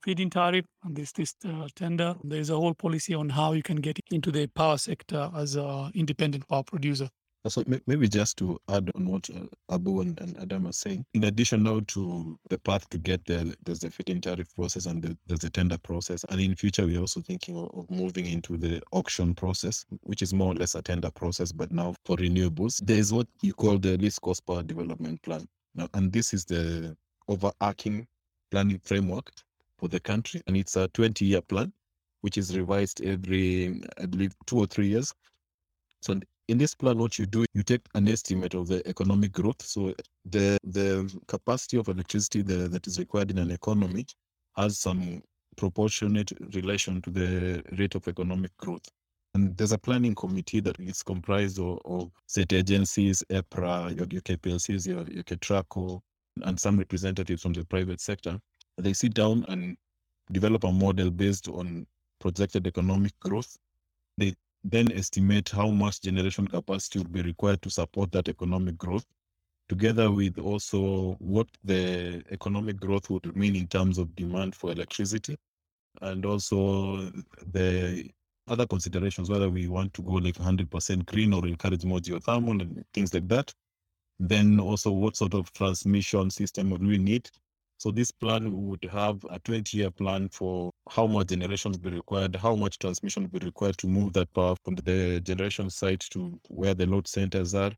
feed-in 0.03 0.29
tariff 0.29 0.65
and 0.83 0.95
there's 0.95 1.11
this 1.13 1.33
uh, 1.45 1.67
tender. 1.75 2.15
There's 2.23 2.49
a 2.49 2.55
whole 2.55 2.73
policy 2.73 3.13
on 3.13 3.29
how 3.29 3.53
you 3.53 3.63
can 3.63 3.77
get 3.77 3.99
into 4.11 4.31
the 4.31 4.47
power 4.47 4.77
sector 4.77 5.31
as 5.35 5.55
an 5.55 5.91
independent 5.95 6.47
power 6.47 6.63
producer. 6.63 7.09
So 7.50 7.62
may- 7.67 7.81
maybe 7.88 8.07
just 8.07 8.38
to 8.38 8.57
add 8.69 8.89
on 8.95 9.05
what 9.05 9.29
uh, 9.29 9.47
Abu 9.73 10.00
and, 10.00 10.19
and 10.21 10.38
Adam 10.39 10.65
are 10.67 10.71
saying, 10.73 11.05
in 11.13 11.25
addition 11.25 11.63
now 11.63 11.81
to 11.88 12.39
the 12.50 12.57
path 12.57 12.88
to 12.89 12.97
get 12.97 13.25
there, 13.25 13.43
there's 13.65 13.79
the 13.79 13.91
feed-in 13.91 14.21
tariff 14.21 14.55
process 14.55 14.85
and 14.85 15.03
the, 15.03 15.17
there's 15.27 15.41
the 15.41 15.50
tender 15.50 15.77
process. 15.77 16.23
And 16.29 16.39
in 16.39 16.55
future, 16.55 16.85
we're 16.85 17.01
also 17.01 17.19
thinking 17.19 17.57
of, 17.57 17.69
of 17.73 17.91
moving 17.91 18.27
into 18.27 18.55
the 18.55 18.81
auction 18.93 19.35
process, 19.35 19.85
which 20.03 20.21
is 20.21 20.33
more 20.33 20.53
or 20.53 20.55
less 20.55 20.75
a 20.75 20.81
tender 20.81 21.12
process, 21.12 21.51
but 21.51 21.69
now 21.71 21.95
for 22.05 22.15
renewables. 22.15 22.79
There's 22.85 23.12
what 23.12 23.27
you 23.41 23.53
call 23.53 23.77
the 23.77 23.97
least 23.97 24.21
cost 24.21 24.45
power 24.45 24.63
development 24.63 25.21
plan. 25.21 25.45
Now, 25.75 25.89
and 25.95 26.13
this 26.13 26.33
is 26.33 26.45
the 26.45 26.95
overarching 27.27 28.07
planning 28.51 28.79
framework 28.85 29.29
for 29.79 29.89
the 29.89 30.00
country. 30.00 30.41
And 30.47 30.55
it's 30.55 30.77
a 30.77 30.88
20-year 30.89 31.41
plan, 31.41 31.73
which 32.21 32.38
is 32.38 32.57
revised 32.57 33.03
every, 33.03 33.81
I 34.01 34.05
believe, 34.05 34.33
two 34.45 34.59
or 34.59 34.65
three 34.65 34.88
years. 34.88 35.13
So 36.01 36.19
in 36.47 36.57
this 36.57 36.75
plan, 36.75 36.97
what 36.97 37.17
you 37.17 37.25
do, 37.25 37.45
you 37.53 37.63
take 37.63 37.81
an 37.95 38.07
estimate 38.07 38.53
of 38.53 38.67
the 38.67 38.85
economic 38.88 39.31
growth. 39.31 39.62
So 39.62 39.93
the 40.25 40.57
the 40.63 41.21
capacity 41.27 41.77
of 41.77 41.88
electricity 41.88 42.41
the, 42.41 42.67
that 42.69 42.88
is 42.88 43.00
required 43.00 43.31
in 43.31 43.38
an 43.38 43.51
economy 43.51 44.05
has 44.57 44.79
some 44.79 45.21
proportionate 45.55 46.31
relation 46.53 47.01
to 47.03 47.09
the 47.09 47.63
rate 47.77 47.95
of 47.95 48.07
economic 48.07 48.55
growth. 48.57 48.85
And 49.35 49.55
there's 49.57 49.71
a 49.71 49.77
planning 49.77 50.13
committee 50.13 50.59
that 50.59 50.79
is 50.79 51.01
comprised 51.01 51.59
of, 51.59 51.79
of 51.85 52.12
state 52.27 52.53
agencies, 52.53 53.23
EPRA, 53.31 53.95
your, 53.97 54.07
your 54.12 54.21
KPLCs, 54.21 54.85
your, 54.85 55.03
your 55.07 55.23
KETRACO, 55.23 56.01
and 56.43 56.59
some 56.59 56.77
representatives 56.77 57.41
from 57.41 57.53
the 57.53 57.65
private 57.65 58.00
sector. 58.00 58.39
They 58.77 58.93
sit 58.93 59.13
down 59.13 59.45
and 59.47 59.75
develop 60.31 60.63
a 60.65 60.71
model 60.71 61.09
based 61.09 61.47
on 61.47 61.88
projected 62.19 62.67
economic 62.67 63.13
growth. 63.19 63.57
They 64.17 64.35
then 64.63 64.91
estimate 64.91 65.50
how 65.50 65.70
much 65.70 66.01
generation 66.01 66.48
capacity 66.48 67.00
will 67.00 67.10
be 67.10 67.22
required 67.22 67.62
to 67.62 67.70
support 67.70 68.12
that 68.12 68.29
economic 68.29 68.77
growth, 68.77 69.05
together 69.70 70.12
with 70.12 70.38
also 70.39 71.13
what 71.20 71.48
the 71.63 72.24
economic 72.32 72.79
growth 72.79 73.10
would 73.10 73.36
mean 73.36 73.55
in 73.55 73.67
terms 73.67 73.98
of 73.98 74.15
demand 74.15 74.55
for 74.55 74.72
electricity, 74.72 75.38
and 76.01 76.25
also 76.25 77.12
the 77.51 78.10
other 78.48 78.65
considerations, 78.65 79.29
whether 79.29 79.50
we 79.50 79.67
want 79.67 79.93
to 79.93 80.01
go 80.01 80.13
like 80.13 80.36
100% 80.36 81.05
green 81.05 81.34
or 81.34 81.46
encourage 81.48 81.86
more 81.86 82.00
geothermal 82.00 82.62
and 82.62 82.84
things 82.93 83.13
like 83.13 83.27
that. 83.27 83.53
Then 84.20 84.60
also 84.60 84.91
what 84.91 85.15
sort 85.15 85.34
of 85.34 85.51
transmission 85.53 86.29
system 86.29 86.70
would 86.70 86.86
we 86.86 86.98
need 86.98 87.29
so 87.83 87.91
this 87.91 88.11
plan 88.11 88.65
would 88.65 88.87
have 88.93 89.21
a 89.25 89.37
20-year 89.41 89.91
plan 89.91 90.29
for 90.29 90.71
how 90.89 91.05
much 91.05 91.27
generation 91.27 91.73
will 91.73 91.79
be 91.79 91.89
required, 91.89 92.33
how 92.33 92.55
much 92.55 92.79
transmission 92.79 93.23
will 93.23 93.39
be 93.41 93.45
required 93.45 93.77
to 93.79 93.87
move 93.87 94.13
that 94.13 94.33
power 94.33 94.55
from 94.63 94.75
the 94.75 95.19
generation 95.19 95.69
site 95.69 95.99
to 96.11 96.39
where 96.47 96.73
the 96.73 96.85
load 96.85 97.09
centers 97.09 97.53
are, 97.53 97.73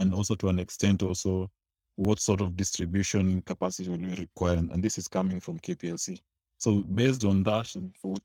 and 0.00 0.12
also 0.12 0.34
to 0.34 0.48
an 0.48 0.58
extent 0.58 1.04
also 1.04 1.48
what 1.94 2.18
sort 2.18 2.40
of 2.40 2.56
distribution 2.56 3.40
capacity 3.42 3.88
will 3.88 3.98
be 3.98 4.12
required. 4.16 4.58
And 4.58 4.82
this 4.82 4.98
is 4.98 5.06
coming 5.06 5.38
from 5.38 5.60
KPLC. 5.60 6.18
So 6.58 6.80
based 6.92 7.24
on 7.24 7.44
that, 7.44 7.72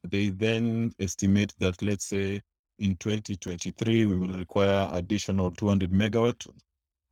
they 0.10 0.30
then 0.30 0.92
estimate 1.00 1.54
that 1.60 1.80
let's 1.84 2.06
say 2.06 2.42
in 2.80 2.96
2023 2.96 4.08
we 4.08 4.18
will 4.18 4.36
require 4.36 4.90
additional 4.94 5.52
200 5.52 5.92
megawatt, 5.92 6.48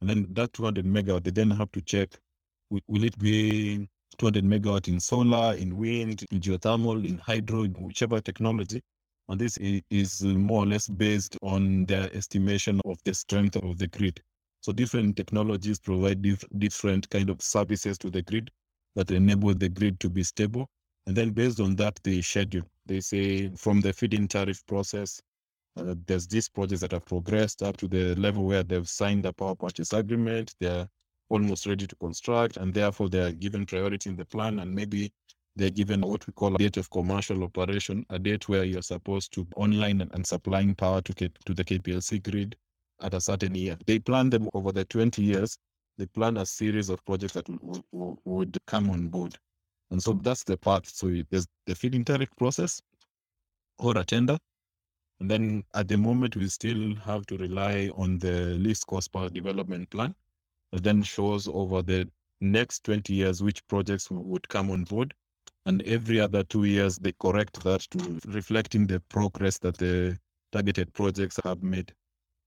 and 0.01 0.09
then 0.09 0.25
that 0.31 0.53
200 0.53 0.85
megawatt 0.85 1.23
they 1.23 1.29
then 1.29 1.51
have 1.51 1.71
to 1.73 1.81
check 1.81 2.17
will 2.69 3.03
it 3.03 3.15
be 3.19 3.87
200 4.17 4.43
megawatt 4.43 4.87
in 4.87 4.99
solar, 4.99 5.55
in 5.55 5.77
wind, 5.77 6.25
in 6.31 6.39
geothermal, 6.39 7.05
in 7.07 7.17
hydro, 7.17 7.63
in 7.63 7.73
whichever 7.73 8.19
technology. 8.21 8.81
And 9.29 9.39
this 9.39 9.57
is 9.57 10.23
more 10.23 10.63
or 10.63 10.65
less 10.65 10.87
based 10.87 11.37
on 11.41 11.85
their 11.85 12.09
estimation 12.15 12.79
of 12.85 12.97
the 13.03 13.13
strength 13.13 13.57
of 13.57 13.77
the 13.77 13.87
grid. 13.87 14.21
So 14.61 14.71
different 14.71 15.17
technologies 15.17 15.79
provide 15.79 16.21
dif- 16.21 16.45
different 16.57 17.09
kind 17.09 17.29
of 17.29 17.41
services 17.41 17.97
to 17.99 18.09
the 18.09 18.21
grid 18.21 18.49
that 18.95 19.11
enable 19.11 19.53
the 19.53 19.69
grid 19.69 19.99
to 19.99 20.09
be 20.09 20.23
stable. 20.23 20.67
And 21.05 21.15
then 21.15 21.31
based 21.31 21.59
on 21.59 21.75
that, 21.75 21.99
they 22.03 22.21
schedule. 22.21 22.63
They 22.85 23.01
say 23.01 23.49
from 23.55 23.81
the 23.81 23.93
feed-in 23.93 24.27
tariff 24.27 24.65
process, 24.65 25.21
uh, 25.77 25.95
there's 26.05 26.27
these 26.27 26.49
projects 26.49 26.81
that 26.81 26.91
have 26.91 27.05
progressed 27.05 27.61
up 27.61 27.77
to 27.77 27.87
the 27.87 28.15
level 28.15 28.45
where 28.45 28.63
they've 28.63 28.89
signed 28.89 29.25
a 29.25 29.33
power 29.33 29.55
purchase 29.55 29.93
agreement. 29.93 30.55
They're 30.59 30.87
almost 31.29 31.65
ready 31.65 31.87
to 31.87 31.95
construct, 31.97 32.57
and 32.57 32.73
therefore 32.73 33.09
they 33.09 33.19
are 33.21 33.31
given 33.31 33.65
priority 33.65 34.09
in 34.09 34.15
the 34.15 34.25
plan, 34.25 34.59
and 34.59 34.73
maybe 34.73 35.11
they're 35.55 35.69
given 35.69 36.01
what 36.01 36.25
we 36.27 36.33
call 36.33 36.53
a 36.55 36.57
date 36.57 36.77
of 36.77 36.89
commercial 36.91 37.43
operation, 37.43 38.05
a 38.11 38.19
date 38.19 38.47
where 38.47 38.63
you're 38.63 38.81
supposed 38.81 39.33
to 39.33 39.47
online 39.55 40.01
and, 40.01 40.13
and 40.13 40.25
supplying 40.25 40.75
power 40.75 41.01
to, 41.01 41.13
to 41.13 41.53
the 41.53 41.63
KPLC 41.63 42.23
grid 42.23 42.55
at 43.01 43.13
a 43.13 43.21
certain 43.21 43.55
year. 43.55 43.77
They 43.85 43.99
plan 43.99 44.29
them 44.29 44.49
over 44.53 44.71
the 44.71 44.85
20 44.85 45.21
years. 45.21 45.57
They 45.97 46.05
plan 46.05 46.37
a 46.37 46.45
series 46.45 46.89
of 46.89 47.03
projects 47.05 47.33
that 47.33 47.45
w- 47.45 47.83
w- 47.91 48.17
would 48.25 48.57
come 48.67 48.89
on 48.91 49.07
board. 49.07 49.35
And 49.89 50.01
so 50.01 50.13
that's 50.13 50.43
the 50.43 50.57
path. 50.57 50.87
So 50.87 51.11
there's 51.31 51.47
the 51.65 51.73
feed-in 51.73 52.05
tariff 52.05 52.29
process 52.37 52.81
or 53.79 53.97
a 53.97 54.03
tender. 54.03 54.37
And 55.19 55.31
then 55.31 55.63
at 55.73 55.87
the 55.87 55.97
moment, 55.97 56.35
we 56.35 56.47
still 56.49 56.93
have 56.97 57.25
to 57.27 57.37
rely 57.37 57.89
on 57.95 58.19
the 58.19 58.55
least 58.59 58.85
cost 58.85 59.11
power 59.11 59.29
development 59.29 59.89
plan 59.89 60.13
then 60.71 61.01
shows 61.03 61.47
over 61.47 61.81
the 61.81 62.09
next 62.41 62.83
20 62.83 63.13
years 63.13 63.41
which 63.41 63.65
projects 63.67 64.09
would 64.11 64.47
come 64.49 64.69
on 64.71 64.83
board. 64.83 65.13
And 65.65 65.81
every 65.83 66.19
other 66.19 66.43
two 66.43 66.63
years, 66.63 66.97
they 66.97 67.13
correct 67.19 67.61
that 67.63 67.81
to 67.91 68.19
reflecting 68.27 68.87
the 68.87 69.01
progress 69.09 69.57
that 69.59 69.77
the 69.77 70.17
targeted 70.51 70.93
projects 70.93 71.39
have 71.43 71.61
made. 71.61 71.93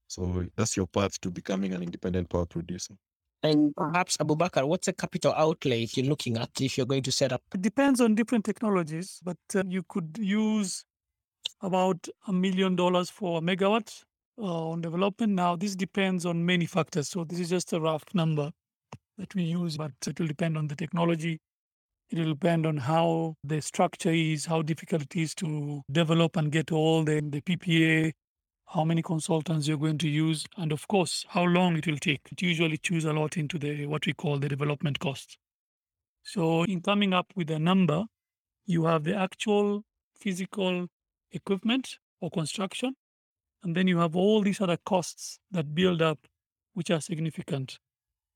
So 0.07 0.45
that's 0.55 0.75
your 0.75 0.87
path 0.87 1.21
to 1.21 1.29
becoming 1.29 1.73
an 1.73 1.83
independent 1.83 2.29
power 2.29 2.45
producer. 2.45 2.95
And 3.43 3.75
perhaps, 3.75 4.17
Abubakar, 4.17 4.67
what's 4.67 4.85
the 4.85 4.93
capital 4.93 5.33
outlay 5.33 5.87
you're 5.93 6.05
looking 6.05 6.37
at 6.37 6.49
if 6.59 6.77
you're 6.77 6.85
going 6.85 7.03
to 7.03 7.11
set 7.11 7.31
up? 7.31 7.41
It 7.53 7.61
depends 7.61 8.01
on 8.01 8.15
different 8.15 8.45
technologies, 8.45 9.19
but 9.23 9.37
uh, 9.55 9.63
you 9.67 9.83
could 9.87 10.17
use 10.19 10.83
about 11.61 12.07
a 12.27 12.33
million 12.33 12.75
dollars 12.75 13.09
for 13.09 13.39
a 13.39 13.41
megawatt 13.41 14.03
uh, 14.41 14.69
on 14.69 14.81
development. 14.81 15.33
Now, 15.33 15.55
this 15.55 15.75
depends 15.75 16.25
on 16.25 16.45
many 16.45 16.65
factors. 16.65 17.09
So, 17.09 17.23
this 17.23 17.39
is 17.39 17.49
just 17.49 17.73
a 17.73 17.79
rough 17.79 18.03
number 18.13 18.51
that 19.17 19.35
we 19.35 19.43
use, 19.43 19.77
but 19.77 19.91
it 20.07 20.19
will 20.19 20.27
depend 20.27 20.57
on 20.57 20.67
the 20.67 20.75
technology. 20.75 21.39
It 22.09 22.17
will 22.17 22.33
depend 22.33 22.65
on 22.65 22.77
how 22.77 23.35
the 23.43 23.61
structure 23.61 24.11
is, 24.11 24.45
how 24.45 24.63
difficult 24.63 25.03
it 25.03 25.15
is 25.15 25.35
to 25.35 25.81
develop 25.91 26.35
and 26.35 26.51
get 26.51 26.71
all 26.71 27.03
the, 27.03 27.21
the 27.21 27.41
PPA, 27.41 28.11
how 28.67 28.83
many 28.83 29.01
consultants 29.01 29.67
you're 29.67 29.77
going 29.77 29.99
to 29.99 30.09
use, 30.09 30.45
and 30.57 30.71
of 30.71 30.87
course, 30.87 31.25
how 31.29 31.43
long 31.43 31.77
it 31.77 31.87
will 31.87 31.97
take. 31.97 32.21
It 32.31 32.41
usually 32.41 32.77
chews 32.77 33.05
a 33.05 33.13
lot 33.13 33.37
into 33.37 33.59
the 33.59 33.85
what 33.85 34.05
we 34.05 34.13
call 34.13 34.39
the 34.39 34.49
development 34.49 34.99
costs. 34.99 35.37
So, 36.23 36.63
in 36.63 36.81
coming 36.81 37.13
up 37.13 37.27
with 37.35 37.49
a 37.51 37.59
number, 37.59 38.05
you 38.65 38.85
have 38.85 39.03
the 39.03 39.15
actual 39.15 39.83
physical 40.15 40.87
equipment 41.31 41.97
or 42.19 42.29
construction, 42.29 42.95
and 43.63 43.75
then 43.75 43.87
you 43.87 43.97
have 43.99 44.15
all 44.15 44.41
these 44.41 44.61
other 44.61 44.77
costs 44.85 45.39
that 45.51 45.73
build 45.75 46.01
up, 46.01 46.19
which 46.73 46.89
are 46.89 47.01
significant 47.01 47.79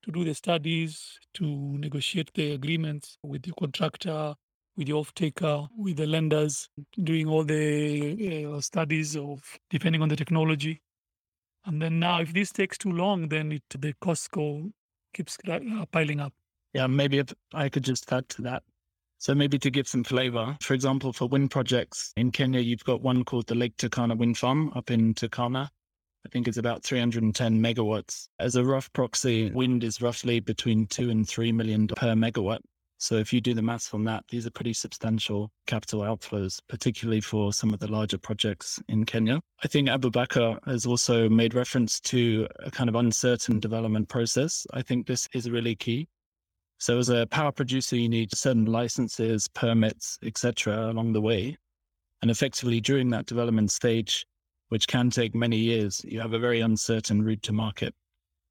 to 0.04 0.12
do 0.12 0.24
the 0.24 0.36
studies, 0.36 1.20
to 1.34 1.46
negotiate 1.78 2.32
the 2.36 2.54
agreements 2.54 3.18
with 3.24 3.48
your 3.48 3.56
contractor, 3.56 4.36
with 4.78 4.88
your 4.88 5.00
off-taker, 5.00 5.68
with 5.78 5.98
the 5.98 6.06
lenders, 6.06 6.70
doing 7.04 7.28
all 7.28 7.44
the 7.44 8.46
uh, 8.46 8.62
studies 8.62 9.16
of 9.16 9.42
depending 9.70 10.02
on 10.02 10.10
the 10.10 10.16
technology. 10.16 10.82
And 11.66 11.82
then 11.82 12.00
now, 12.00 12.22
if 12.22 12.34
this 12.34 12.52
takes 12.52 12.78
too 12.78 12.92
long, 12.92 13.30
then 13.30 13.54
it, 13.54 13.64
the 13.70 13.94
costs 14.00 14.28
go 14.28 14.70
keeps 15.14 15.38
uh, 15.50 15.60
piling 15.92 16.20
up. 16.20 16.34
Yeah, 16.74 16.88
maybe 16.88 17.20
if 17.20 17.34
I 17.54 17.70
could 17.70 17.84
just 17.84 18.12
add 18.12 18.30
to 18.30 18.42
that. 18.44 18.64
So 19.18 19.34
maybe 19.34 19.58
to 19.60 19.72
give 19.72 19.88
some 19.88 20.04
flavor, 20.04 20.58
for 20.62 20.74
example, 20.74 21.14
for 21.14 21.28
wind 21.28 21.52
projects 21.52 22.14
in 22.18 22.32
Kenya, 22.32 22.60
you've 22.60 22.84
got 22.84 23.02
one 23.02 23.24
called 23.24 23.48
the 23.48 23.56
Lake 23.56 23.76
Turkana 23.78 24.18
Wind 24.18 24.38
Farm 24.38 24.72
up 24.76 24.92
in 24.92 25.14
Turkana. 25.14 25.70
I 26.26 26.30
think 26.30 26.48
it's 26.48 26.58
about 26.58 26.84
310 26.84 27.62
megawatts. 27.62 28.28
As 28.40 28.56
a 28.56 28.64
rough 28.64 28.92
proxy, 28.94 29.52
wind 29.52 29.84
is 29.84 30.02
roughly 30.02 30.40
between 30.40 30.88
two 30.88 31.10
and 31.10 31.28
three 31.28 31.52
million 31.52 31.88
per 31.88 32.14
megawatt. 32.14 32.60
So 32.98 33.16
if 33.16 33.34
you 33.34 33.42
do 33.42 33.54
the 33.54 33.62
maths 33.62 33.94
on 33.94 34.06
that, 34.06 34.24
these 34.30 34.48
are 34.48 34.52
pretty 34.52 34.74
substantial 34.74 35.52
capital 35.68 36.02
outflows, 36.02 36.60
particularly 36.68 37.22
for 37.22 37.54
some 37.54 37.74
of 37.74 37.80
the 37.80 37.92
larger 37.92 38.18
projects 38.18 38.82
in 38.88 39.06
Kenya. 39.06 39.42
I 39.64 39.68
think 39.68 39.90
Abubakar 39.90 40.60
has 40.66 40.86
also 40.86 41.30
made 41.30 41.54
reference 41.54 42.00
to 42.02 42.48
a 42.60 42.72
kind 42.72 42.90
of 42.90 42.96
uncertain 42.96 43.60
development 43.60 44.08
process. 44.10 44.66
I 44.74 44.82
think 44.82 45.06
this 45.06 45.28
is 45.34 45.50
really 45.50 45.76
key. 45.76 46.08
So 46.78 46.98
as 46.98 47.10
a 47.10 47.26
power 47.28 47.52
producer, 47.52 47.96
you 47.96 48.10
need 48.10 48.36
certain 48.36 48.66
licenses, 48.66 49.48
permits, 49.48 50.20
etc. 50.24 50.92
along 50.92 51.14
the 51.14 51.22
way. 51.22 51.58
And 52.22 52.30
effectively 52.30 52.82
during 52.82 53.10
that 53.12 53.26
development 53.26 53.72
stage, 53.72 54.26
which 54.70 54.88
can 54.88 55.10
take 55.10 55.36
many 55.36 55.58
years, 55.58 56.02
you 56.04 56.20
have 56.20 56.34
a 56.34 56.40
very 56.40 56.62
uncertain 56.62 57.24
route 57.24 57.44
to 57.44 57.54
market. 57.54 57.94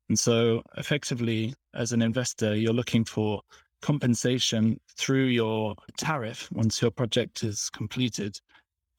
And 0.09 0.19
so 0.19 0.63
effectively, 0.77 1.55
as 1.75 1.93
an 1.93 2.03
investor, 2.03 2.55
you're 2.55 2.73
looking 2.73 3.05
for 3.05 3.43
compensation 3.83 4.81
through 4.97 5.27
your 5.27 5.75
tariff 5.99 6.49
once 6.53 6.81
your 6.81 6.91
project 6.91 7.43
is 7.43 7.69
completed 7.71 8.41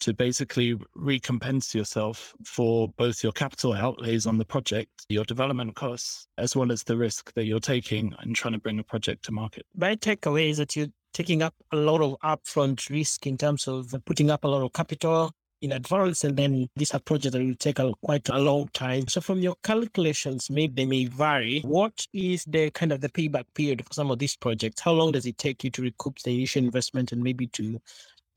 to 0.01 0.13
basically 0.13 0.77
recompense 0.95 1.73
yourself 1.73 2.33
for 2.45 2.89
both 2.97 3.23
your 3.23 3.31
capital 3.31 3.73
outlays 3.73 4.25
on 4.25 4.37
the 4.37 4.45
project, 4.45 4.89
your 5.09 5.23
development 5.23 5.75
costs, 5.75 6.27
as 6.37 6.55
well 6.55 6.71
as 6.71 6.83
the 6.83 6.97
risk 6.97 7.33
that 7.33 7.45
you're 7.45 7.59
taking 7.59 8.13
in 8.23 8.33
trying 8.33 8.53
to 8.53 8.59
bring 8.59 8.79
a 8.79 8.83
project 8.83 9.25
to 9.25 9.31
market. 9.31 9.65
My 9.75 9.95
takeaway 9.95 10.49
is 10.49 10.57
that 10.57 10.75
you're 10.75 10.87
taking 11.13 11.41
up 11.41 11.53
a 11.71 11.77
lot 11.77 12.01
of 12.01 12.17
upfront 12.23 12.89
risk 12.89 13.25
in 13.25 13.37
terms 13.37 13.67
of 13.67 13.93
putting 14.05 14.29
up 14.29 14.43
a 14.43 14.47
lot 14.47 14.61
of 14.61 14.73
capital 14.73 15.31
in 15.61 15.71
advance, 15.71 16.23
and 16.23 16.37
then 16.37 16.67
these 16.75 16.93
are 16.93 16.99
projects 16.99 17.33
that 17.33 17.43
will 17.43 17.55
take 17.55 17.79
a, 17.79 17.91
quite 18.01 18.27
a 18.29 18.37
long 18.37 18.69
time. 18.73 19.07
So, 19.07 19.21
from 19.21 19.39
your 19.39 19.55
calculations, 19.63 20.49
maybe 20.49 20.73
they 20.73 20.85
may 20.85 21.05
vary. 21.05 21.61
What 21.61 22.05
is 22.13 22.45
the 22.45 22.69
kind 22.71 22.91
of 22.91 23.01
the 23.01 23.09
payback 23.09 23.45
period 23.53 23.83
for 23.85 23.93
some 23.93 24.11
of 24.11 24.19
these 24.19 24.35
projects? 24.35 24.81
How 24.81 24.91
long 24.91 25.11
does 25.11 25.25
it 25.25 25.37
take 25.37 25.63
you 25.63 25.71
to 25.71 25.81
recoup 25.81 26.19
the 26.19 26.35
initial 26.35 26.63
investment 26.63 27.11
and 27.11 27.23
maybe 27.23 27.47
to 27.47 27.79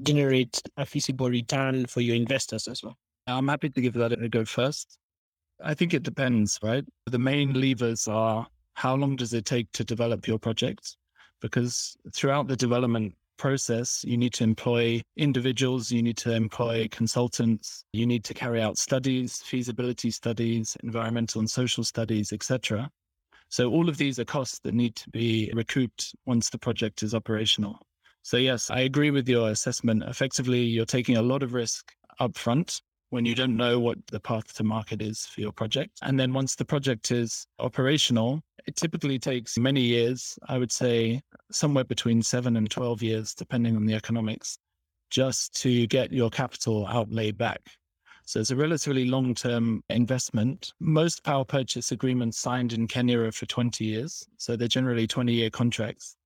generate 0.03 0.63
a 0.77 0.87
feasible 0.87 1.29
return 1.29 1.87
for 1.87 2.01
your 2.01 2.17
investors 2.17 2.69
as 2.69 2.83
well? 2.83 2.97
I'm 3.27 3.49
happy 3.49 3.69
to 3.71 3.81
give 3.81 3.95
that 3.95 4.13
a 4.13 4.29
go 4.29 4.45
first. 4.45 4.99
I 5.63 5.75
think 5.75 5.93
it 5.93 6.03
depends, 6.03 6.59
right? 6.63 6.85
The 7.07 7.19
main 7.19 7.53
levers 7.53 8.09
are 8.09 8.47
how 8.75 8.95
long 8.95 9.17
does 9.17 9.35
it 9.35 9.45
take 9.45 9.71
to 9.73 9.85
develop 9.85 10.27
your 10.27 10.39
project? 10.39 10.97
Because 11.41 11.97
throughout 12.15 12.47
the 12.47 12.57
development 12.57 13.15
process, 13.39 14.05
you 14.05 14.17
need 14.17 14.33
to 14.35 14.45
employ 14.45 15.01
individuals, 15.17 15.91
you 15.91 16.03
need 16.03 16.17
to 16.19 16.33
employ 16.33 16.87
consultants, 16.91 17.85
you 17.93 18.07
need 18.07 18.25
to 18.25 18.35
carry 18.35 18.61
out 18.61 18.79
studies, 18.79 19.43
feasibility 19.43 20.11
studies, 20.11 20.77
environmental 20.83 21.41
and 21.41 21.51
social 21.51 21.83
studies, 21.83 22.33
etc. 22.33 22.91
So 23.49 23.71
all 23.71 23.89
of 23.89 23.97
these 23.97 24.19
are 24.19 24.25
costs 24.25 24.61
that 24.65 24.75
need 24.75 24.95
to 24.97 25.11
be 25.11 25.51
recouped 25.55 26.15
once 26.27 26.51
the 26.51 26.59
project 26.59 27.03
is 27.03 27.15
operational. 27.15 27.79
So, 28.29 28.37
yes, 28.37 28.69
I 28.69 28.81
agree 28.81 29.11
with 29.11 29.27
your 29.27 29.49
assessment. 29.49 30.03
Effectively, 30.03 30.61
you're 30.61 30.85
taking 30.85 31.17
a 31.17 31.23
lot 31.23 31.43
of 31.43 31.55
risk 31.55 31.95
upfront 32.21 32.83
when 33.09 33.25
you 33.25 33.35
don't 33.35 33.57
know 33.57 33.81
what 33.81 33.97
the 34.09 34.21
path 34.21 34.53
to 34.57 34.65
market 34.65 35.01
is 35.01 35.25
for 35.25 35.41
your 35.41 35.51
project. 35.51 35.99
And 36.03 36.21
then 36.21 36.35
once 36.35 36.55
the 36.55 36.67
project 36.67 37.11
is 37.11 37.47
operational, 37.59 38.43
it 38.67 38.77
typically 38.77 39.19
takes 39.19 39.57
many 39.57 39.81
years, 39.81 40.39
I 40.47 40.59
would 40.59 40.71
say 40.71 41.23
somewhere 41.51 41.85
between 41.85 42.21
seven 42.21 42.59
and 42.59 42.71
12 42.71 43.03
years, 43.03 43.35
depending 43.35 43.77
on 43.77 43.87
the 43.87 43.95
economics, 43.95 44.59
just 45.09 45.59
to 45.63 45.87
get 45.87 46.13
your 46.13 46.29
capital 46.29 46.87
outlay 46.87 47.31
back. 47.31 47.63
So 48.27 48.41
it's 48.41 48.51
a 48.51 48.57
relatively 48.57 49.07
long 49.07 49.35
term 49.35 49.83
investment. 49.89 50.75
Most 50.81 51.25
power 51.25 51.47
purchase 51.47 51.93
agreements 51.93 52.39
signed 52.39 52.75
in 52.75 52.89
Kenya 52.89 53.21
are 53.21 53.33
for 53.33 53.47
20 53.47 53.87
years. 53.87 54.29
So 54.37 54.55
they're 54.55 54.69
generally 54.69 55.07
20 55.07 55.33
year 55.33 55.49
contracts. 55.49 56.18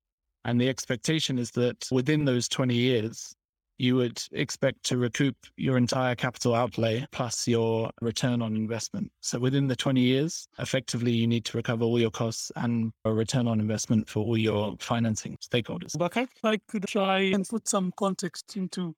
And 0.45 0.61
the 0.61 0.69
expectation 0.69 1.39
is 1.39 1.51
that 1.53 1.87
within 1.91 2.25
those 2.25 2.49
20 2.49 2.75
years, 2.75 3.35
you 3.79 3.97
would 3.97 4.23
expect 4.33 4.85
to 4.85 4.97
recoup 4.97 5.35
your 5.57 5.77
entire 5.77 6.15
capital 6.15 6.55
outlay 6.55 7.05
plus 7.11 7.49
your 7.49 7.91
return 8.01 8.41
on 8.43 8.55
investment. 8.55 9.11
So 9.21 9.41
within 9.41 9.67
the 9.67 9.75
20 9.75 10.01
years, 10.01 10.47
effectively, 10.59 11.11
you 11.11 11.27
need 11.27 11.45
to 11.47 11.57
recover 11.57 11.85
all 11.85 11.99
your 11.99 12.11
costs 12.11 12.53
and 12.57 12.93
a 13.05 13.13
return 13.13 13.49
on 13.49 13.59
investment 13.59 14.09
for 14.09 14.25
all 14.25 14.39
your 14.39 14.77
financing 14.79 15.37
stakeholders. 15.39 15.99
Bakar, 15.99 16.29
I 16.45 16.61
could 16.69 16.87
try 16.87 17.19
and 17.21 17.49
put 17.49 17.67
some 17.67 17.93
context 17.97 18.57
into 18.57 18.95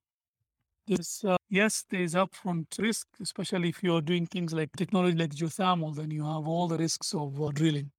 this. 0.85 1.23
Uh, 1.23 1.37
yes, 1.49 1.85
there 1.89 2.01
is 2.01 2.13
upfront 2.13 2.67
risk, 2.77 3.07
especially 3.19 3.69
if 3.69 3.81
you're 3.81 4.01
doing 4.01 4.27
things 4.27 4.53
like 4.53 4.71
technology 4.77 5.17
like 5.17 5.31
geothermal, 5.31 5.95
then 5.95 6.11
you 6.11 6.23
have 6.25 6.47
all 6.47 6.67
the 6.67 6.77
risks 6.77 7.13
of 7.13 7.41
uh, 7.41 7.49
drilling. 7.51 7.91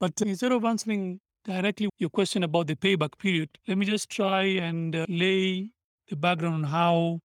But 0.00 0.20
instead 0.22 0.52
of 0.52 0.64
answering 0.64 1.20
directly 1.46 1.88
your 1.98 2.10
question 2.10 2.42
about 2.42 2.66
the 2.66 2.74
payback 2.74 3.16
period, 3.18 3.48
let 3.68 3.78
me 3.78 3.86
just 3.86 4.10
try 4.10 4.42
and 4.42 4.94
uh, 4.94 5.06
lay 5.08 5.70
the 6.08 6.16
background 6.16 6.54
on 6.54 6.64
how 6.64 7.20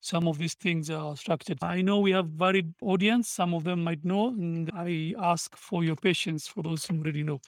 some 0.00 0.26
of 0.28 0.38
these 0.38 0.54
things 0.54 0.88
are 0.90 1.16
structured. 1.16 1.58
I 1.62 1.82
know 1.82 2.00
we 2.00 2.12
have 2.12 2.28
varied 2.28 2.72
audience. 2.80 3.28
Some 3.28 3.52
of 3.54 3.64
them 3.64 3.84
might 3.84 4.04
know, 4.04 4.28
and 4.28 4.70
I 4.74 5.14
ask 5.18 5.54
for 5.56 5.84
your 5.84 5.96
patience 5.96 6.46
for 6.46 6.62
those 6.62 6.86
who 6.86 6.98
already 6.98 7.22
know. 7.22 7.40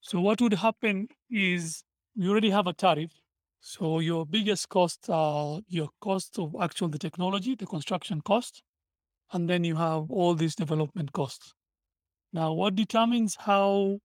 So 0.00 0.20
what 0.20 0.40
would 0.40 0.54
happen 0.54 1.08
is 1.30 1.82
you 2.14 2.30
already 2.30 2.50
have 2.50 2.66
a 2.66 2.72
tariff. 2.72 3.12
So 3.60 3.98
your 3.98 4.24
biggest 4.24 4.68
costs 4.68 5.08
are 5.10 5.60
your 5.68 5.88
cost 6.00 6.38
of 6.38 6.54
actual 6.60 6.88
the 6.88 6.98
technology, 6.98 7.54
the 7.54 7.66
construction 7.66 8.20
cost, 8.20 8.62
and 9.32 9.50
then 9.50 9.64
you 9.64 9.76
have 9.76 10.10
all 10.10 10.34
these 10.34 10.54
development 10.54 11.12
costs. 11.12 11.52
Now, 12.32 12.52
what 12.52 12.76
determines 12.76 13.36
how 13.36 13.98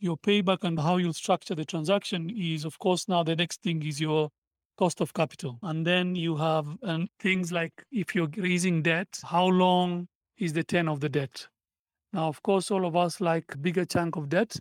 your 0.00 0.16
payback 0.16 0.64
and 0.64 0.80
how 0.80 0.96
you'll 0.96 1.12
structure 1.12 1.54
the 1.54 1.64
transaction 1.64 2.30
is, 2.30 2.64
of 2.64 2.78
course, 2.78 3.06
now 3.06 3.22
the 3.22 3.36
next 3.36 3.62
thing 3.62 3.82
is 3.84 4.00
your 4.00 4.30
cost 4.78 5.00
of 5.00 5.12
capital. 5.12 5.58
And 5.62 5.86
then 5.86 6.14
you 6.14 6.36
have 6.36 6.66
um, 6.82 7.08
things 7.20 7.52
like 7.52 7.72
if 7.92 8.14
you're 8.14 8.30
raising 8.36 8.82
debt, 8.82 9.20
how 9.24 9.46
long 9.46 10.08
is 10.38 10.54
the 10.54 10.64
tenor 10.64 10.92
of 10.92 11.00
the 11.00 11.10
debt? 11.10 11.46
Now, 12.12 12.28
of 12.28 12.42
course, 12.42 12.70
all 12.70 12.86
of 12.86 12.96
us 12.96 13.20
like 13.20 13.60
bigger 13.60 13.84
chunk 13.84 14.16
of 14.16 14.30
debt 14.30 14.56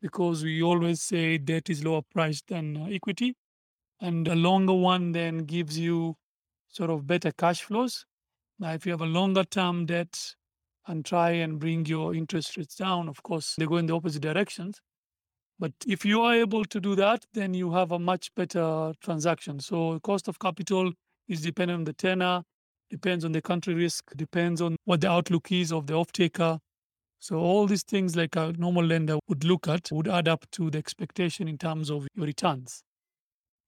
because 0.00 0.44
we 0.44 0.62
always 0.62 1.02
say 1.02 1.36
debt 1.36 1.68
is 1.68 1.84
lower 1.84 2.02
priced 2.14 2.46
than 2.46 2.76
uh, 2.76 2.86
equity. 2.86 3.34
And 4.00 4.28
a 4.28 4.36
longer 4.36 4.74
one 4.74 5.12
then 5.12 5.38
gives 5.38 5.78
you 5.78 6.16
sort 6.68 6.90
of 6.90 7.06
better 7.06 7.32
cash 7.32 7.62
flows. 7.62 8.06
Now, 8.58 8.72
if 8.72 8.86
you 8.86 8.92
have 8.92 9.02
a 9.02 9.06
longer 9.06 9.44
term 9.44 9.86
debt, 9.86 10.34
and 10.86 11.04
try 11.04 11.30
and 11.30 11.58
bring 11.58 11.86
your 11.86 12.14
interest 12.14 12.56
rates 12.56 12.74
down. 12.74 13.08
Of 13.08 13.22
course, 13.22 13.54
they 13.58 13.66
go 13.66 13.76
in 13.76 13.86
the 13.86 13.94
opposite 13.94 14.22
directions. 14.22 14.80
But 15.58 15.72
if 15.86 16.04
you 16.04 16.20
are 16.22 16.34
able 16.34 16.64
to 16.64 16.80
do 16.80 16.94
that, 16.96 17.24
then 17.32 17.54
you 17.54 17.72
have 17.72 17.92
a 17.92 17.98
much 17.98 18.34
better 18.34 18.92
transaction. 19.00 19.60
So 19.60 19.98
cost 20.00 20.28
of 20.28 20.38
capital 20.38 20.92
is 21.28 21.40
dependent 21.40 21.78
on 21.78 21.84
the 21.84 21.92
tenor, 21.94 22.42
depends 22.90 23.24
on 23.24 23.32
the 23.32 23.40
country 23.40 23.74
risk, 23.74 24.04
depends 24.16 24.60
on 24.60 24.76
what 24.84 25.00
the 25.00 25.10
outlook 25.10 25.50
is 25.50 25.72
of 25.72 25.86
the 25.86 25.94
off-taker. 25.94 26.58
So 27.18 27.38
all 27.38 27.66
these 27.66 27.82
things 27.82 28.14
like 28.14 28.36
a 28.36 28.52
normal 28.58 28.84
lender 28.84 29.18
would 29.28 29.44
look 29.44 29.66
at 29.66 29.90
would 29.90 30.08
add 30.08 30.28
up 30.28 30.44
to 30.52 30.70
the 30.70 30.78
expectation 30.78 31.48
in 31.48 31.56
terms 31.56 31.90
of 31.90 32.06
your 32.14 32.26
returns. 32.26 32.82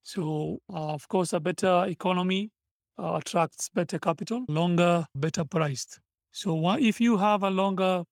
So 0.03 0.59
uh, 0.73 0.93
of 0.93 1.09
course, 1.09 1.33
a 1.33 1.41
better 1.41 1.87
economy 1.89 2.51
uh, 2.99 3.15
attracts 3.15 3.71
better 3.71 3.99
capital, 3.99 4.45
longer, 4.49 5.07
better 5.15 5.45
priced. 5.45 6.01
So 6.33 6.77
if 6.77 7.01
you 7.01 7.17
have 7.17 7.43
a 7.43 7.51
longer 7.51 8.05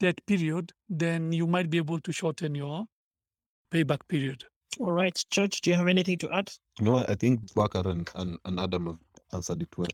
debt 0.00 0.20
period, 0.26 0.72
then 0.88 1.32
you 1.32 1.46
might 1.46 1.70
be 1.70 1.78
able 1.78 2.00
to 2.00 2.12
shorten 2.12 2.54
your 2.54 2.84
payback 3.72 4.00
period. 4.08 4.44
All 4.78 4.92
right, 4.92 5.22
George, 5.30 5.60
do 5.60 5.70
you 5.70 5.76
have 5.76 5.88
anything 5.88 6.18
to 6.18 6.30
add? 6.32 6.50
No, 6.80 6.98
I 6.98 7.14
think 7.14 7.52
Bakar 7.54 7.86
and, 7.86 8.08
and, 8.14 8.38
and 8.44 8.58
Adam 8.58 8.86
have 8.86 8.98
answered 9.32 9.62
it 9.62 9.68
well. 9.76 9.88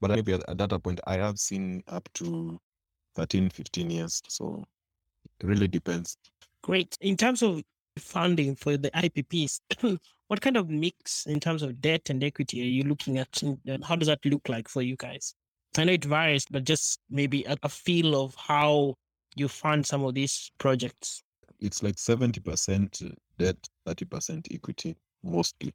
But 0.00 0.10
maybe 0.10 0.32
at, 0.32 0.48
at 0.48 0.58
that 0.58 0.82
point, 0.82 1.00
I 1.06 1.16
have 1.16 1.38
seen 1.38 1.82
up 1.88 2.08
to 2.14 2.58
13, 3.14 3.50
15 3.50 3.90
years. 3.90 4.22
So 4.28 4.64
it 5.40 5.46
really 5.46 5.68
depends. 5.68 6.16
Great. 6.62 6.96
In 7.00 7.16
terms 7.16 7.42
of 7.42 7.62
funding 7.98 8.56
for 8.56 8.76
the 8.76 8.90
IPPs, 8.90 9.60
what 10.28 10.40
kind 10.40 10.56
of 10.56 10.70
mix 10.70 11.26
in 11.26 11.38
terms 11.40 11.62
of 11.62 11.80
debt 11.80 12.08
and 12.08 12.24
equity 12.24 12.62
are 12.62 12.64
you 12.64 12.84
looking 12.84 13.18
at? 13.18 13.42
How 13.84 13.96
does 13.96 14.08
that 14.08 14.24
look 14.24 14.48
like 14.48 14.68
for 14.68 14.82
you 14.82 14.96
guys? 14.96 15.34
I 15.78 15.84
know 15.84 15.92
it 15.92 16.04
varies, 16.04 16.44
but 16.50 16.64
just 16.64 17.00
maybe 17.08 17.44
a, 17.44 17.56
a 17.62 17.68
feel 17.68 18.20
of 18.22 18.34
how 18.34 18.94
you 19.36 19.48
fund 19.48 19.86
some 19.86 20.04
of 20.04 20.14
these 20.14 20.50
projects. 20.58 21.22
It's 21.60 21.82
like 21.82 21.96
70% 21.96 23.14
debt, 23.38 23.56
30% 23.86 24.48
equity, 24.52 24.96
mostly. 25.22 25.72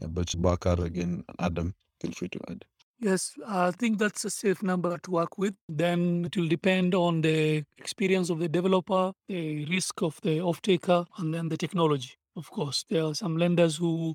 Yeah, 0.00 0.08
but 0.08 0.34
Bakar 0.40 0.80
again, 0.80 1.24
Adam, 1.38 1.74
feel 2.00 2.12
free 2.12 2.28
to 2.28 2.40
add. 2.48 2.64
Yes, 3.00 3.32
I 3.46 3.72
think 3.72 3.98
that's 3.98 4.24
a 4.24 4.30
safe 4.30 4.62
number 4.62 4.96
to 4.98 5.10
work 5.10 5.36
with. 5.36 5.54
Then 5.68 6.24
it 6.26 6.36
will 6.36 6.48
depend 6.48 6.94
on 6.94 7.22
the 7.22 7.64
experience 7.76 8.30
of 8.30 8.38
the 8.38 8.48
developer, 8.48 9.12
the 9.28 9.64
risk 9.66 10.02
of 10.02 10.20
the 10.22 10.40
off-taker, 10.40 11.04
and 11.18 11.34
then 11.34 11.48
the 11.48 11.56
technology. 11.56 12.12
Of 12.36 12.50
course, 12.50 12.84
there 12.88 13.04
are 13.04 13.14
some 13.14 13.36
lenders 13.36 13.76
who 13.76 14.14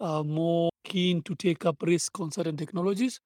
are 0.00 0.24
more 0.24 0.70
keen 0.84 1.22
to 1.22 1.34
take 1.34 1.66
up 1.66 1.82
risk 1.82 2.18
on 2.20 2.30
certain 2.30 2.56
technologies 2.56 3.20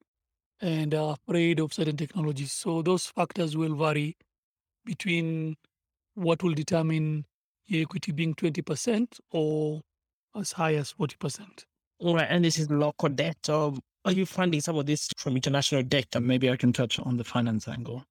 and 0.61 0.95
are 0.95 1.17
afraid 1.27 1.61
of 1.61 1.73
certain 1.73 1.97
technologies. 1.97 2.53
So 2.53 2.83
those 2.83 3.07
factors 3.07 3.57
will 3.57 3.75
vary 3.75 4.17
between 4.85 5.57
what 6.15 6.43
will 6.43 6.55
determine 6.55 7.25
your 7.67 7.83
equity 7.83 8.13
being 8.13 8.35
20% 8.35 9.21
or 9.31 9.81
as 10.37 10.53
high 10.53 10.75
as 10.75 10.93
40%. 10.93 11.65
All 12.01 12.15
right. 12.15 12.27
And 12.29 12.45
this 12.45 12.59
is 12.59 12.71
local 12.71 13.09
debt. 13.09 13.49
Or 13.49 13.75
are 14.05 14.13
you 14.13 14.27
funding 14.27 14.61
some 14.61 14.77
of 14.77 14.87
this 14.87 15.09
from 15.17 15.37
international 15.37 15.83
debt? 15.83 16.09
And 16.15 16.27
maybe 16.27 16.51
I 16.51 16.57
can 16.57 16.73
touch 16.73 16.99
on 16.99 17.17
the 17.17 17.25
finance 17.25 17.69
angle. 17.69 18.05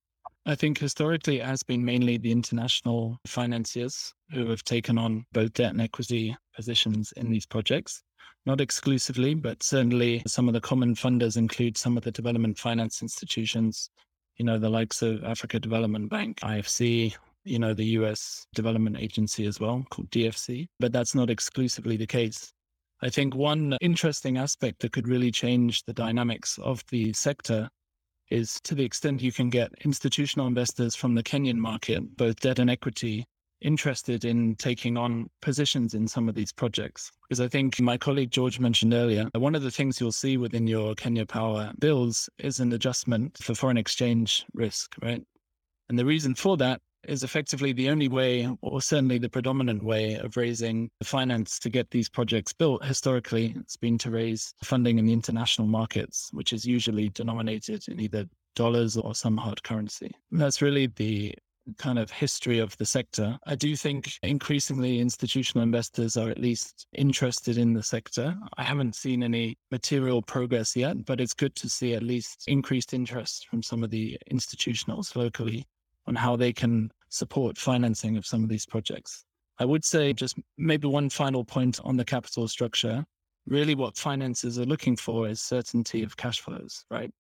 I 0.46 0.56
think 0.56 0.80
historically 0.80 1.40
it 1.40 1.46
has 1.46 1.64
been 1.64 1.84
mainly 1.84 2.18
the 2.18 2.32
international 2.32 3.20
financiers 3.28 4.14
who 4.32 4.48
have 4.48 4.64
taken 4.64 4.98
on 4.98 5.26
both 5.32 5.54
debt 5.54 5.72
and 5.72 5.82
equity 5.82 6.36
positions 6.56 7.12
in 7.18 7.30
these 7.30 7.46
projects. 7.46 8.02
Not 8.46 8.62
exclusively, 8.62 9.34
but 9.34 9.62
certainly 9.64 10.24
some 10.26 10.48
of 10.48 10.54
the 10.54 10.62
common 10.62 10.96
funders 10.96 11.38
include 11.38 11.78
some 11.78 11.98
of 11.98 12.04
the 12.04 12.12
development 12.12 12.58
finance 12.58 13.02
institutions, 13.02 13.90
you 14.38 14.46
know, 14.46 14.58
the 14.58 14.70
likes 14.70 15.02
of 15.02 15.24
Africa 15.24 15.60
Development 15.60 16.10
Bank, 16.10 16.40
IFC, 16.40 17.16
you 17.44 17.60
know, 17.60 17.74
the 17.74 17.86
US 17.98 18.46
Development 18.54 18.98
Agency 18.98 19.46
as 19.46 19.60
well, 19.60 19.86
called 19.90 20.10
DFC. 20.12 20.68
But 20.80 20.94
that's 20.94 21.16
not 21.16 21.30
exclusively 21.30 21.98
the 21.98 22.08
case. 22.08 22.52
I 23.02 23.10
think 23.10 23.36
one 23.36 23.78
interesting 23.82 24.38
aspect 24.38 24.80
that 24.82 24.92
could 24.92 25.08
really 25.08 25.32
change 25.32 25.84
the 25.84 25.94
dynamics 25.94 26.58
of 26.62 26.84
the 26.90 27.14
sector 27.14 27.70
is 28.30 28.60
to 28.64 28.76
the 28.76 28.84
extent 28.84 29.22
you 29.22 29.32
can 29.32 29.50
get 29.50 29.72
institutional 29.84 30.48
investors 30.48 30.96
from 30.96 31.16
the 31.16 31.24
Kenyan 31.24 31.58
market, 31.58 32.18
both 32.18 32.40
debt 32.40 32.60
and 32.60 32.70
equity, 32.70 33.26
interested 33.62 34.26
in 34.26 34.56
taking 34.56 34.98
on 34.98 35.30
positions 35.42 35.94
in 35.94 36.08
some 36.08 36.30
of 36.30 36.36
these 36.36 36.52
projects. 36.52 37.12
Because 37.28 37.42
I 37.42 37.48
think 37.48 37.80
my 37.80 37.98
colleague 37.98 38.32
George 38.32 38.60
mentioned 38.60 38.94
earlier, 38.94 39.30
one 39.36 39.56
of 39.56 39.64
the 39.64 39.72
things 39.72 40.00
you'll 40.00 40.12
see 40.12 40.38
within 40.38 40.68
your 40.68 40.96
Kenya 40.96 41.26
Power 41.26 41.72
bills 41.80 42.30
is 42.40 42.60
an 42.60 42.74
adjustment 42.74 43.38
for 43.38 43.56
foreign 43.56 43.78
exchange 43.78 44.46
risk, 44.54 44.96
right? 45.02 45.24
And 45.90 45.98
the 45.98 46.06
reason 46.06 46.36
for 46.36 46.58
that 46.58 46.82
is 47.08 47.24
effectively 47.24 47.72
the 47.72 47.90
only 47.90 48.08
way, 48.08 48.50
or 48.62 48.82
certainly 48.82 49.18
the 49.18 49.30
predominant 49.30 49.84
way, 49.84 50.16
of 50.16 50.36
raising 50.36 50.90
the 51.00 51.06
finance 51.06 51.58
to 51.60 51.70
get 51.70 51.90
these 51.92 52.10
projects 52.10 52.54
built. 52.54 52.84
Historically, 52.84 53.56
it's 53.58 53.78
been 53.78 53.98
to 54.00 54.12
raise 54.12 54.54
funding 54.64 55.00
in 55.00 55.06
the 55.06 55.14
international 55.14 55.68
markets, 55.68 56.30
which 56.34 56.52
is 56.52 56.66
usually 56.66 57.10
denominated 57.10 57.88
in 57.88 58.00
either 58.00 58.26
dollars 58.56 58.98
or 58.98 59.16
some 59.16 59.38
hard 59.38 59.64
currency. 59.64 60.12
And 60.32 60.42
that's 60.42 60.62
really 60.62 60.88
the 60.88 61.34
kind 61.78 62.00
of 62.00 62.12
history 62.12 62.60
of 62.60 62.76
the 62.78 62.86
sector. 62.86 63.38
I 63.46 63.56
do 63.56 63.76
think 63.76 64.14
increasingly 64.24 65.00
institutional 65.00 65.64
investors 65.64 66.18
are 66.18 66.30
at 66.30 66.40
least 66.40 66.88
interested 66.94 67.58
in 67.58 67.74
the 67.74 67.84
sector. 67.84 68.36
I 68.58 68.64
haven't 68.64 68.96
seen 68.96 69.24
any 69.24 69.58
material 69.72 70.22
progress 70.22 70.76
yet, 70.76 71.06
but 71.06 71.22
it's 71.22 71.34
good 71.34 71.56
to 71.56 71.70
see 71.70 71.94
at 71.94 72.04
least 72.04 72.46
increased 72.48 72.94
interest 72.94 73.48
from 73.48 73.62
some 73.62 73.84
of 73.84 73.90
the 73.90 74.18
institutionals 74.32 75.16
locally 75.16 75.66
on 76.08 76.16
how 76.16 76.36
they 76.36 76.52
can 76.52 76.92
support 77.10 77.58
financing 77.58 78.18
of 78.18 78.26
some 78.26 78.44
of 78.44 78.50
these 78.50 78.66
projects. 78.66 79.26
I 79.60 79.66
would 79.66 79.84
say 79.84 80.14
just 80.14 80.38
maybe 80.58 80.88
one 80.88 81.10
final 81.10 81.44
point 81.44 81.80
on 81.84 81.98
the 81.98 82.06
capital 82.06 82.48
structure. 82.48 83.06
Really, 83.46 83.76
what 83.76 83.98
finances 83.98 84.58
are 84.58 84.66
looking 84.66 84.96
for 84.96 85.28
is 85.28 85.42
certainty 85.42 86.04
of 86.04 86.16
cash 86.18 86.40
flows, 86.40 86.86
right? 86.90 87.12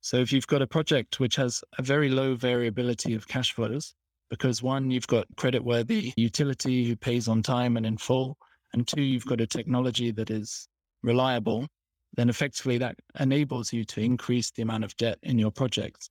So 0.00 0.16
if 0.18 0.32
you've 0.32 0.46
got 0.46 0.62
a 0.62 0.66
project 0.66 1.20
which 1.20 1.36
has 1.36 1.62
a 1.78 1.82
very 1.82 2.08
low 2.08 2.34
variability 2.34 3.14
of 3.14 3.28
cash 3.28 3.52
flows, 3.52 3.94
because 4.30 4.62
one, 4.62 4.90
you've 4.90 5.06
got 5.06 5.26
credit-worthy 5.36 6.12
utility 6.16 6.84
who 6.84 6.96
pays 6.96 7.28
on 7.28 7.42
time 7.42 7.76
and 7.76 7.86
in 7.86 7.96
full, 7.96 8.36
and 8.72 8.86
two, 8.86 9.02
you've 9.02 9.26
got 9.26 9.40
a 9.40 9.46
technology 9.46 10.10
that 10.12 10.30
is 10.30 10.68
reliable, 11.02 11.66
then 12.16 12.28
effectively 12.28 12.78
that 12.78 12.96
enables 13.18 13.72
you 13.72 13.84
to 13.84 14.00
increase 14.00 14.50
the 14.50 14.62
amount 14.62 14.84
of 14.84 14.96
debt 14.96 15.18
in 15.22 15.38
your 15.38 15.50
projects. 15.50 16.08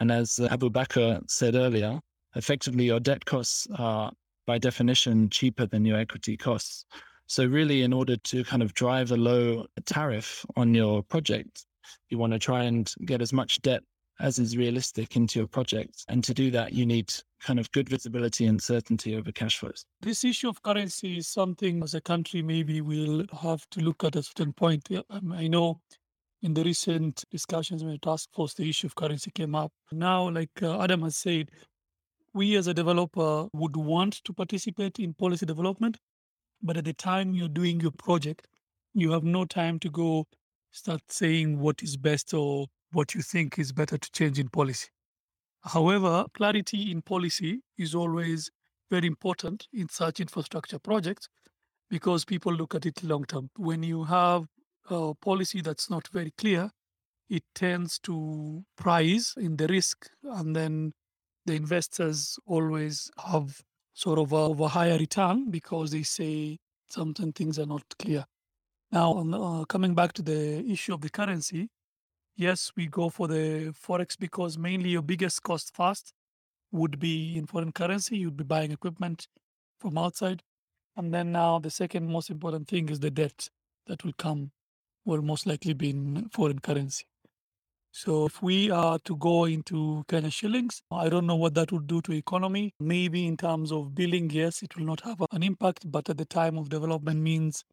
And 0.00 0.10
as 0.10 0.40
Abubakar 0.40 1.22
said 1.30 1.54
earlier, 1.54 2.00
effectively 2.34 2.84
your 2.84 3.00
debt 3.00 3.24
costs 3.24 3.66
are 3.76 4.12
by 4.46 4.58
definition 4.58 5.30
cheaper 5.30 5.66
than 5.66 5.84
your 5.84 5.98
equity 5.98 6.36
costs. 6.36 6.84
So 7.26 7.46
really, 7.46 7.82
in 7.82 7.92
order 7.92 8.16
to 8.16 8.44
kind 8.44 8.62
of 8.62 8.74
drive 8.74 9.12
a 9.12 9.16
low 9.16 9.66
tariff 9.86 10.44
on 10.56 10.74
your 10.74 11.02
project, 11.02 11.64
you 12.08 12.18
want 12.18 12.32
to 12.32 12.38
try 12.38 12.64
and 12.64 12.92
get 13.04 13.22
as 13.22 13.32
much 13.32 13.60
debt 13.62 13.82
as 14.20 14.38
is 14.38 14.56
realistic 14.56 15.16
into 15.16 15.38
your 15.38 15.48
project. 15.48 16.04
And 16.08 16.22
to 16.24 16.34
do 16.34 16.50
that, 16.52 16.72
you 16.72 16.86
need 16.86 17.12
kind 17.40 17.58
of 17.58 17.70
good 17.72 17.88
visibility 17.88 18.46
and 18.46 18.62
certainty 18.62 19.16
over 19.16 19.32
cash 19.32 19.58
flows. 19.58 19.84
This 20.00 20.24
issue 20.24 20.48
of 20.48 20.62
currency 20.62 21.18
is 21.18 21.28
something 21.28 21.82
as 21.82 21.94
a 21.94 22.00
country 22.00 22.42
maybe 22.42 22.80
we'll 22.80 23.24
have 23.40 23.68
to 23.70 23.80
look 23.80 24.04
at 24.04 24.16
a 24.16 24.22
certain 24.22 24.52
point. 24.52 24.88
Um, 25.10 25.32
I 25.32 25.48
know 25.48 25.80
in 26.42 26.54
the 26.54 26.62
recent 26.62 27.24
discussions 27.30 27.82
with 27.82 27.94
the 27.94 27.98
task 27.98 28.28
force, 28.32 28.54
the 28.54 28.68
issue 28.68 28.86
of 28.86 28.94
currency 28.94 29.30
came 29.32 29.54
up. 29.54 29.72
Now, 29.90 30.28
like 30.28 30.62
uh, 30.62 30.80
Adam 30.80 31.02
has 31.02 31.16
said, 31.16 31.50
we 32.34 32.56
as 32.56 32.66
a 32.66 32.74
developer 32.74 33.48
would 33.52 33.76
want 33.76 34.24
to 34.24 34.32
participate 34.32 34.98
in 34.98 35.14
policy 35.14 35.46
development, 35.46 35.98
but 36.62 36.76
at 36.76 36.84
the 36.84 36.94
time 36.94 37.34
you're 37.34 37.48
doing 37.48 37.80
your 37.80 37.90
project, 37.90 38.46
you 38.94 39.12
have 39.12 39.24
no 39.24 39.44
time 39.44 39.78
to 39.80 39.90
go 39.90 40.26
start 40.72 41.02
saying 41.08 41.58
what 41.60 41.82
is 41.82 41.96
best 41.96 42.34
or 42.34 42.66
what 42.92 43.14
you 43.14 43.22
think 43.22 43.58
is 43.58 43.72
better 43.72 43.98
to 43.98 44.10
change 44.12 44.38
in 44.38 44.48
policy. 44.48 44.88
However, 45.62 46.24
clarity 46.34 46.90
in 46.90 47.02
policy 47.02 47.60
is 47.78 47.94
always 47.94 48.50
very 48.90 49.06
important 49.06 49.68
in 49.72 49.88
such 49.88 50.18
infrastructure 50.20 50.78
projects 50.78 51.28
because 51.88 52.24
people 52.24 52.52
look 52.52 52.74
at 52.74 52.84
it 52.86 53.02
long 53.04 53.24
term. 53.24 53.50
When 53.56 53.82
you 53.82 54.04
have 54.04 54.46
a 54.90 55.14
policy 55.14 55.60
that's 55.60 55.88
not 55.88 56.08
very 56.08 56.32
clear, 56.36 56.70
it 57.28 57.44
tends 57.54 57.98
to 58.00 58.64
price 58.76 59.34
in 59.36 59.56
the 59.56 59.66
risk, 59.66 60.10
and 60.24 60.54
then 60.54 60.92
the 61.46 61.54
investors 61.54 62.38
always 62.46 63.10
have 63.26 63.62
sort 63.94 64.18
of 64.18 64.32
a, 64.32 64.36
of 64.36 64.60
a 64.60 64.68
higher 64.68 64.98
return 64.98 65.50
because 65.50 65.90
they 65.90 66.02
say 66.02 66.58
certain 66.88 67.32
things 67.32 67.58
are 67.58 67.66
not 67.66 67.82
clear. 67.98 68.24
Now, 68.92 69.14
uh, 69.16 69.64
coming 69.64 69.94
back 69.94 70.12
to 70.14 70.22
the 70.22 70.62
issue 70.70 70.92
of 70.92 71.00
the 71.00 71.08
currency, 71.08 71.70
yes, 72.36 72.70
we 72.76 72.86
go 72.88 73.08
for 73.08 73.26
the 73.26 73.72
forex 73.72 74.18
because 74.18 74.58
mainly 74.58 74.90
your 74.90 75.00
biggest 75.00 75.42
cost 75.42 75.74
first 75.74 76.12
would 76.72 76.98
be 76.98 77.38
in 77.38 77.46
foreign 77.46 77.72
currency. 77.72 78.18
You'd 78.18 78.36
be 78.36 78.44
buying 78.44 78.70
equipment 78.70 79.28
from 79.80 79.96
outside, 79.96 80.42
and 80.94 81.12
then 81.12 81.32
now 81.32 81.58
the 81.58 81.70
second 81.70 82.06
most 82.06 82.28
important 82.28 82.68
thing 82.68 82.90
is 82.90 83.00
the 83.00 83.10
debt 83.10 83.48
that 83.86 84.04
will 84.04 84.12
come, 84.18 84.50
will 85.06 85.22
most 85.22 85.46
likely 85.46 85.72
be 85.72 85.88
in 85.88 86.28
foreign 86.28 86.58
currency. 86.58 87.06
So 87.92 88.26
if 88.26 88.42
we 88.42 88.70
are 88.70 88.98
to 89.06 89.16
go 89.16 89.46
into 89.46 90.04
Kenya 90.06 90.30
shillings, 90.30 90.82
I 90.90 91.08
don't 91.08 91.26
know 91.26 91.36
what 91.36 91.54
that 91.54 91.72
would 91.72 91.86
do 91.86 92.02
to 92.02 92.12
economy. 92.12 92.74
Maybe 92.78 93.26
in 93.26 93.38
terms 93.38 93.72
of 93.72 93.94
billing, 93.94 94.28
yes, 94.28 94.62
it 94.62 94.76
will 94.76 94.84
not 94.84 95.00
have 95.00 95.22
an 95.32 95.42
impact, 95.42 95.90
but 95.90 96.10
at 96.10 96.18
the 96.18 96.26
time 96.26 96.58
of 96.58 96.68
development 96.68 97.20
means 97.20 97.64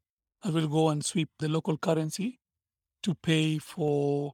I 0.43 0.49
will 0.51 0.67
go 0.67 0.89
and 0.89 1.03
sweep 1.03 1.29
the 1.39 1.49
local 1.49 1.77
currency 1.77 2.39
to 3.03 3.13
pay 3.15 3.57
for 3.57 4.33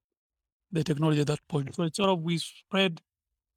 the 0.72 0.84
technology 0.84 1.22
at 1.22 1.28
that 1.28 1.48
point. 1.50 1.74
So 1.76 1.84
it's 1.84 1.98
sort 1.98 2.10
of 2.10 2.22
we 2.22 2.38
spread 2.38 3.02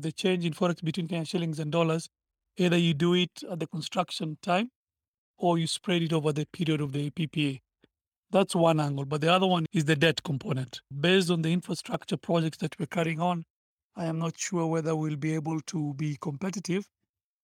the 0.01 0.13
change 0.13 0.45
in 0.45 0.53
forex 0.55 0.83
between 0.83 1.09
Kenyan 1.09 1.29
shillings 1.29 1.59
and 1.59 1.71
dollars. 1.71 2.09
Either 2.57 2.77
you 2.77 2.95
do 2.95 3.15
it 3.15 3.43
at 3.51 3.61
the 3.61 3.67
construction 3.67 4.39
time 4.43 4.71
or 5.37 5.59
you 5.59 5.67
spread 5.67 6.03
it 6.03 6.13
over 6.13 6.33
the 6.33 6.47
period 6.47 6.81
of 6.81 6.93
the 6.93 7.11
PPA. 7.11 7.61
That's 8.31 8.55
one 8.55 8.81
angle. 8.81 9.05
But 9.05 9.21
the 9.21 9.33
other 9.33 9.47
one 9.47 9.67
is 9.73 9.85
the 9.85 9.97
debt 9.97 10.23
component. 10.23 10.81
Based 11.01 11.31
on 11.31 11.43
the 11.43 11.53
infrastructure 11.53 12.17
projects 12.17 12.59
that 12.59 12.79
we're 12.79 12.87
carrying 12.87 13.21
on, 13.21 13.45
I 13.97 14.07
am 14.07 14.19
not 14.19 14.39
sure 14.39 14.67
whether 14.67 14.95
we'll 14.95 15.17
be 15.17 15.35
able 15.35 15.61
to 15.63 15.95
be 15.95 16.17
competitive 16.21 16.87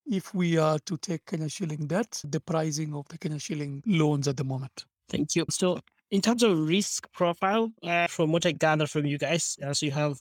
if 0.05 0.33
we 0.33 0.57
are 0.57 0.79
to 0.79 0.97
take 0.97 1.25
Kenya 1.25 1.49
shilling 1.49 1.87
debt, 1.87 2.21
the 2.23 2.39
pricing 2.39 2.93
of 2.93 3.07
the 3.09 3.17
Kenya 3.17 3.39
shilling 3.39 3.81
loans 3.85 4.27
at 4.27 4.37
the 4.37 4.43
moment. 4.43 4.85
Thank 5.09 5.35
you. 5.35 5.45
So, 5.49 5.79
in 6.11 6.21
terms 6.21 6.43
of 6.43 6.67
risk 6.67 7.11
profile, 7.13 7.71
uh, 7.83 8.07
from 8.07 8.31
what 8.31 8.45
I 8.45 8.51
gather 8.51 8.87
from 8.87 9.05
you 9.05 9.17
guys, 9.17 9.57
as 9.61 9.81
you 9.81 9.91
have 9.91 10.17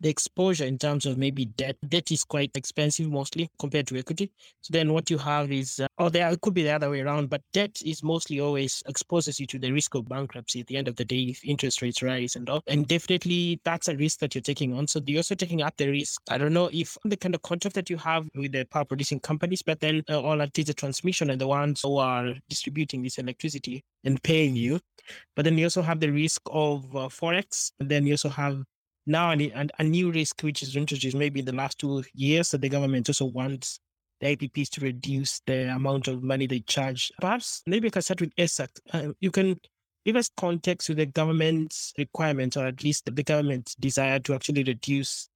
the 0.00 0.08
exposure 0.08 0.64
in 0.64 0.78
terms 0.78 1.06
of 1.06 1.18
maybe 1.18 1.44
debt. 1.44 1.76
Debt 1.88 2.10
is 2.10 2.24
quite 2.24 2.50
expensive 2.54 3.10
mostly 3.10 3.50
compared 3.58 3.86
to 3.88 3.98
equity. 3.98 4.30
So 4.62 4.72
then 4.72 4.92
what 4.92 5.10
you 5.10 5.18
have 5.18 5.52
is, 5.52 5.80
uh, 5.80 5.86
or 5.98 6.10
there 6.10 6.34
could 6.36 6.54
be 6.54 6.62
the 6.62 6.72
other 6.72 6.90
way 6.90 7.00
around, 7.00 7.30
but 7.30 7.42
debt 7.52 7.80
is 7.84 8.02
mostly 8.02 8.40
always 8.40 8.82
exposes 8.88 9.38
you 9.38 9.46
to 9.48 9.58
the 9.58 9.70
risk 9.72 9.94
of 9.94 10.08
bankruptcy 10.08 10.60
at 10.60 10.66
the 10.66 10.76
end 10.76 10.88
of 10.88 10.96
the 10.96 11.04
day 11.04 11.22
if 11.22 11.44
interest 11.44 11.82
rates 11.82 12.02
rise 12.02 12.36
and 12.36 12.48
all. 12.48 12.62
And 12.66 12.86
definitely 12.88 13.60
that's 13.64 13.88
a 13.88 13.96
risk 13.96 14.20
that 14.20 14.34
you're 14.34 14.42
taking 14.42 14.74
on. 14.74 14.86
So 14.86 15.00
you're 15.06 15.18
also 15.18 15.34
taking 15.34 15.62
up 15.62 15.76
the 15.76 15.88
risk. 15.88 16.22
I 16.30 16.38
don't 16.38 16.54
know 16.54 16.70
if 16.72 16.96
the 17.04 17.16
kind 17.16 17.34
of 17.34 17.42
contract 17.42 17.74
that 17.74 17.90
you 17.90 17.96
have 17.98 18.28
with 18.34 18.52
the 18.52 18.64
power 18.64 18.84
producing 18.84 19.20
companies, 19.20 19.62
but 19.62 19.80
then 19.80 20.02
uh, 20.08 20.20
all 20.20 20.40
at 20.40 20.54
the 20.54 20.64
transmission 20.74 21.30
and 21.30 21.40
the 21.40 21.46
ones 21.46 21.82
who 21.82 21.98
are 21.98 22.34
distributing 22.48 23.02
this 23.02 23.18
electricity 23.18 23.84
and 24.04 24.22
paying 24.22 24.56
you. 24.56 24.80
But 25.36 25.44
then 25.44 25.58
you 25.58 25.66
also 25.66 25.82
have 25.82 26.00
the 26.00 26.10
risk 26.10 26.42
of 26.46 26.84
uh, 26.96 27.08
forex. 27.08 27.72
And 27.80 27.88
then 27.88 28.06
you 28.06 28.14
also 28.14 28.28
have 28.28 28.62
now 29.10 29.32
a, 29.32 29.68
a 29.78 29.84
new 29.84 30.10
risk 30.10 30.40
which 30.42 30.62
is 30.62 30.76
introduced 30.76 31.16
maybe 31.16 31.40
in 31.40 31.46
the 31.46 31.54
last 31.54 31.78
two 31.78 32.02
years 32.14 32.50
that 32.50 32.60
the 32.60 32.68
government 32.68 33.08
also 33.08 33.26
wants 33.26 33.80
the 34.20 34.36
IPPs 34.36 34.68
to 34.70 34.80
reduce 34.80 35.40
the 35.46 35.74
amount 35.74 36.08
of 36.08 36.22
money 36.22 36.46
they 36.46 36.60
charge. 36.60 37.10
Perhaps 37.20 37.62
maybe 37.66 37.88
I 37.88 37.90
can 37.90 38.02
start 38.02 38.20
with 38.20 38.34
ESAK. 38.36 38.68
Uh, 38.92 39.12
you 39.20 39.30
can 39.30 39.58
give 40.04 40.16
us 40.16 40.30
context 40.36 40.86
to 40.86 40.94
the 40.94 41.06
government's 41.06 41.92
requirements, 41.98 42.56
or 42.56 42.66
at 42.66 42.84
least 42.84 43.14
the 43.14 43.22
government's 43.22 43.74
desire 43.74 44.18
to 44.20 44.34
actually 44.34 44.62
reduce 44.62 45.28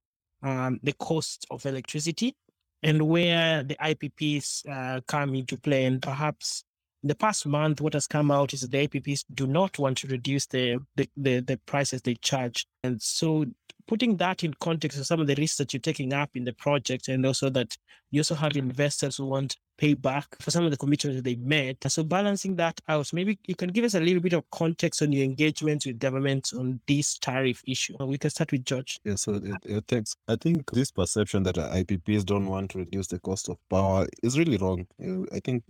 um, 0.43 0.79
the 0.83 0.93
cost 0.93 1.45
of 1.49 1.65
electricity 1.65 2.35
and 2.83 3.01
where 3.01 3.63
the 3.63 3.75
IPPs 3.75 4.67
uh, 4.69 5.01
come 5.07 5.33
into 5.33 5.57
play. 5.57 5.85
And 5.85 6.01
perhaps 6.01 6.63
in 7.05 7.09
the 7.09 7.13
past 7.13 7.45
month, 7.45 7.81
what 7.81 7.93
has 7.93 8.07
come 8.07 8.31
out 8.31 8.51
is 8.51 8.61
that 8.61 8.71
the 8.71 8.87
IPPs 8.87 9.25
do 9.35 9.45
not 9.45 9.77
want 9.77 9.95
to 9.99 10.07
reduce 10.07 10.47
the, 10.47 10.79
the, 10.95 11.07
the, 11.15 11.39
the 11.39 11.57
prices 11.67 12.01
they 12.01 12.15
charge. 12.15 12.65
And 12.83 12.99
so 12.99 13.45
putting 13.87 14.17
that 14.17 14.43
in 14.43 14.55
context 14.55 14.97
of 14.97 15.05
some 15.05 15.19
of 15.19 15.27
the 15.27 15.35
risks 15.35 15.57
that 15.57 15.71
you're 15.71 15.81
taking 15.81 16.13
up 16.13 16.31
in 16.33 16.45
the 16.45 16.53
project, 16.53 17.07
and 17.07 17.23
also 17.23 17.51
that 17.51 17.77
you 18.09 18.21
also 18.21 18.33
have 18.33 18.57
investors 18.57 19.17
who 19.17 19.27
want 19.27 19.55
payback 19.79 20.23
for 20.39 20.49
some 20.49 20.65
of 20.65 20.71
the 20.71 20.77
commitments 20.77 21.17
that 21.17 21.23
they've 21.23 21.39
made. 21.39 21.77
So 21.87 22.01
balancing 22.01 22.55
that 22.55 22.81
out, 22.89 23.13
maybe 23.13 23.37
you 23.45 23.53
can 23.53 23.69
give 23.69 23.85
us 23.85 23.93
a 23.93 23.99
little 23.99 24.19
bit 24.19 24.33
of 24.33 24.49
context 24.49 25.03
on 25.03 25.11
your 25.11 25.25
engagement 25.25 25.85
with 25.85 25.99
government 25.99 26.53
on 26.57 26.79
this 26.87 27.19
tariff 27.19 27.61
issue. 27.67 27.97
We 27.99 28.17
can 28.17 28.31
start 28.31 28.51
with 28.51 28.65
George. 28.65 28.99
Yeah, 29.03 29.13
so 29.13 29.35
it, 29.35 29.57
it 29.63 29.83
thanks. 29.87 30.15
I 30.27 30.37
think 30.37 30.71
this 30.71 30.89
perception 30.89 31.43
that 31.43 31.57
IPPs 31.57 32.25
don't 32.25 32.47
want 32.47 32.71
to 32.71 32.79
reduce 32.79 33.05
the 33.05 33.19
cost 33.19 33.47
of 33.49 33.57
power 33.69 34.07
is 34.23 34.39
really 34.39 34.57
wrong. 34.57 34.87
I 35.31 35.39
think 35.39 35.63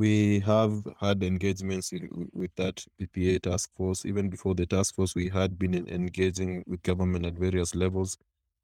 we 0.00 0.40
have 0.40 0.82
had 0.98 1.22
engagements 1.22 1.92
with 2.32 2.50
that 2.56 2.82
PPA 2.98 3.42
task 3.42 3.68
force. 3.76 4.06
Even 4.06 4.30
before 4.30 4.54
the 4.54 4.64
task 4.64 4.94
force, 4.94 5.14
we 5.14 5.28
had 5.28 5.58
been 5.58 5.74
engaging 5.74 6.64
with 6.66 6.82
government 6.82 7.26
at 7.26 7.34
various 7.34 7.74
levels 7.74 8.16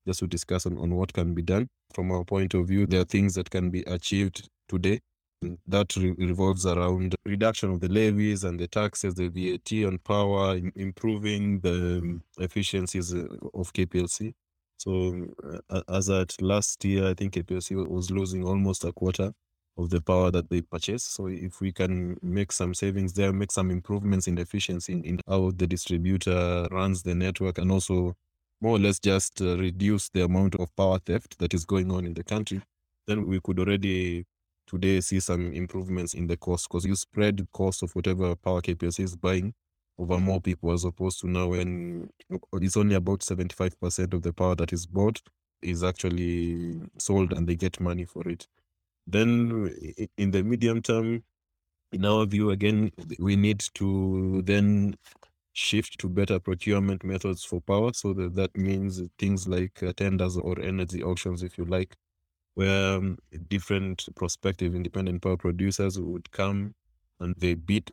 just 0.07 0.21
to 0.21 0.27
discuss 0.27 0.65
on, 0.65 0.79
on 0.79 0.95
what 0.95 1.13
can 1.13 1.35
be 1.35 1.43
done. 1.43 1.69
From 1.93 2.11
our 2.11 2.25
point 2.25 2.55
of 2.55 2.69
view, 2.69 2.87
there 2.87 3.03
are 3.03 3.05
things 3.05 3.35
that 3.35 3.51
can 3.51 3.69
be 3.69 3.83
achieved 3.83 4.49
today. 4.67 5.01
That 5.67 5.95
re- 5.97 6.15
revolves 6.17 6.65
around 6.65 7.15
reduction 7.27 7.71
of 7.71 7.81
the 7.81 7.89
levies 7.89 8.43
and 8.45 8.59
the 8.59 8.67
taxes, 8.67 9.15
the 9.17 9.29
VAT 9.29 9.87
on 9.87 9.99
power, 9.99 10.59
improving 10.75 11.61
the 11.61 11.99
um, 11.99 12.23
efficiencies 12.39 13.13
uh, 13.15 13.27
of 13.53 13.75
KPLC. 13.75 14.33
So, 14.79 15.27
uh, 15.69 15.83
as 15.91 16.09
at 16.09 16.41
last 16.41 16.83
year, 16.83 17.11
I 17.11 17.13
think 17.13 17.35
KPLC 17.35 17.87
was 17.87 18.11
losing 18.11 18.43
almost 18.43 18.85
a 18.85 18.93
quarter 18.93 19.35
of 19.79 19.91
the 19.91 20.01
power 20.01 20.31
that 20.31 20.49
they 20.51 20.63
purchase. 20.63 21.05
So, 21.05 21.27
if 21.29 21.61
we 21.61 21.73
can 21.73 22.17
make 22.23 22.53
some 22.53 22.75
savings 22.75 23.13
there, 23.15 23.33
make 23.33 23.53
some 23.53 23.71
improvements 23.71 24.27
in 24.27 24.39
efficiency 24.39 24.95
in 24.95 25.21
how 25.29 25.53
the 25.55 25.67
distributor 25.67 26.67
runs 26.71 27.03
the 27.03 27.15
network, 27.15 27.59
and 27.59 27.71
also 27.71 28.15
more 28.61 28.77
or 28.77 28.79
less 28.79 28.99
just 28.99 29.41
uh, 29.43 29.57
reduce 29.59 30.09
the 30.11 30.25
amount 30.25 30.55
of 30.57 30.75
power 30.77 30.99
theft 30.99 31.39
that 31.39 31.53
is 31.55 31.65
going 31.65 31.91
on 31.93 32.07
in 32.07 32.15
the 32.15 32.25
country, 32.25 32.61
then 33.07 33.27
we 33.27 33.41
could 33.41 33.59
already 33.59 34.25
today 34.67 35.01
see 35.01 35.21
some 35.21 35.53
improvements 35.53 36.15
in 36.15 36.27
the 36.27 36.37
cost 36.37 36.69
because 36.69 36.85
you 36.85 36.95
spread 36.97 37.37
the 37.37 37.47
cost 37.53 37.83
of 37.83 37.95
whatever 37.95 38.35
power 38.35 38.61
KPLC 38.61 39.01
is 39.01 39.17
buying 39.17 39.55
over 39.99 40.19
more 40.19 40.41
people 40.41 40.73
as 40.73 40.85
opposed 40.85 41.21
to 41.21 41.29
now 41.29 41.49
when 41.49 42.09
it's 42.55 42.77
only 42.77 42.95
about 42.95 43.21
75% 43.21 44.13
of 44.13 44.23
the 44.23 44.33
power 44.33 44.55
that 44.55 44.73
is 44.73 44.87
bought 44.87 45.21
is 45.63 45.83
actually 45.83 46.81
sold 46.99 47.33
and 47.33 47.47
they 47.47 47.57
get 47.57 47.81
money 47.81 48.05
for 48.05 48.29
it. 48.29 48.47
Then 49.07 49.71
in 50.17 50.31
the 50.31 50.43
medium 50.43 50.83
term, 50.83 51.23
in 51.93 52.05
our 52.05 52.27
view, 52.27 52.51
again, 52.51 52.91
we 53.19 53.37
need 53.37 53.61
to 53.75 54.43
then 54.43 54.97
shift 55.53 55.99
to 55.99 56.09
better 56.09 56.39
procurement 56.39 57.03
methods 57.05 57.45
for 57.45 57.61
power. 57.61 57.93
So 57.93 58.13
that, 58.15 58.35
that 58.35 58.57
means 58.57 59.01
things 59.19 59.49
like 59.49 59.83
uh, 59.83 59.93
tenders 59.97 60.37
or 60.37 60.61
energy 60.61 61.03
auctions, 61.03 61.43
if 61.43 61.57
you 61.57 61.65
like, 61.65 61.97
where 62.55 62.97
um, 62.97 63.19
different 63.49 64.07
prospective 64.17 64.75
independent 64.75 65.23
power 65.23 65.37
producers 65.37 65.99
would 65.99 66.31
come 66.31 66.75
and 67.21 67.35
they 67.39 67.55
bid 67.55 67.91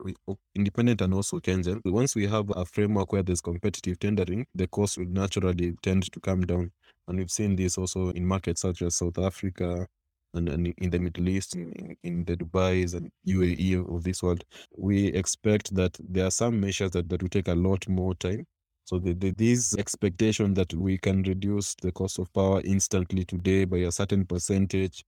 independent 0.56 1.00
and 1.02 1.14
also 1.14 1.40
Kenyan. 1.40 1.80
Once 1.86 2.16
we 2.16 2.28
have 2.28 2.52
a 2.58 2.66
framework 2.66 3.14
where 3.14 3.24
there's 3.24 3.40
competitive 3.40 4.00
tendering, 4.00 4.46
the 4.54 4.68
cost 4.68 4.98
will 4.98 5.06
naturally 5.06 5.76
tend 5.82 6.12
to 6.12 6.20
come 6.20 6.42
down. 6.42 6.72
And 7.08 7.18
we've 7.18 7.32
seen 7.32 7.56
this 7.56 7.78
also 7.78 8.10
in 8.10 8.26
markets 8.26 8.62
such 8.62 8.82
as 8.82 8.96
South 8.96 9.18
Africa 9.18 9.88
and, 10.34 10.50
and 10.50 10.74
in 10.78 10.90
the 10.90 11.00
Middle 11.00 11.30
East, 11.30 11.56
in, 11.56 11.96
in 12.04 12.26
the 12.26 12.36
Dubais 12.36 12.94
and 12.94 13.12
UAE 13.28 13.96
of 13.96 14.04
this 14.04 14.24
world. 14.24 14.44
We 14.78 15.08
expect 15.08 15.74
that 15.76 15.98
there 16.00 16.26
are 16.28 16.32
some 16.32 16.60
measures 16.60 16.92
that, 16.92 17.10
that 17.10 17.22
will 17.22 17.30
take 17.30 17.48
a 17.48 17.56
lot 17.56 17.88
more 17.88 18.16
time 18.16 18.46
so 18.86 19.00
the, 19.00 19.14
the, 19.14 19.32
this 19.32 19.78
expectation 19.78 20.54
that 20.56 20.74
we 20.74 20.98
can 20.98 21.24
reduce 21.24 21.74
the 21.76 21.92
cost 21.92 22.20
of 22.20 22.32
power 22.34 22.62
instantly 22.66 23.24
today 23.24 23.64
by 23.64 23.78
a 23.78 23.92
certain 23.92 24.26
percentage 24.26 25.06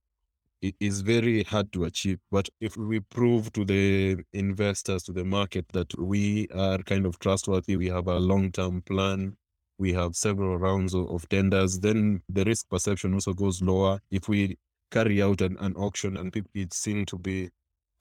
it 0.62 0.74
is 0.80 1.02
very 1.02 1.42
hard 1.44 1.70
to 1.72 1.84
achieve. 1.84 2.18
But 2.30 2.48
if 2.60 2.78
we 2.78 3.00
prove 3.00 3.52
to 3.52 3.64
the 3.64 4.16
investors, 4.32 5.02
to 5.04 5.12
the 5.12 5.24
market 5.24 5.66
that 5.74 5.96
we 5.98 6.48
are 6.54 6.78
kind 6.78 7.04
of 7.04 7.18
trustworthy, 7.18 7.76
we 7.76 7.88
have 7.88 8.08
a 8.08 8.18
long-term 8.18 8.82
plan, 8.82 9.36
we 9.78 9.92
have 9.92 10.16
several 10.16 10.56
rounds 10.56 10.94
of, 10.94 11.10
of 11.10 11.28
tenders, 11.28 11.78
then 11.78 12.22
the 12.30 12.44
risk 12.44 12.70
perception 12.70 13.12
also 13.12 13.34
goes 13.34 13.60
lower. 13.60 14.00
If 14.10 14.30
we 14.30 14.56
carry 14.90 15.22
out 15.22 15.40
an, 15.40 15.56
an 15.60 15.74
auction 15.76 16.16
and 16.16 16.32
people, 16.32 16.50
it 16.54 16.72
seen 16.72 17.06
to 17.06 17.18
be 17.18 17.50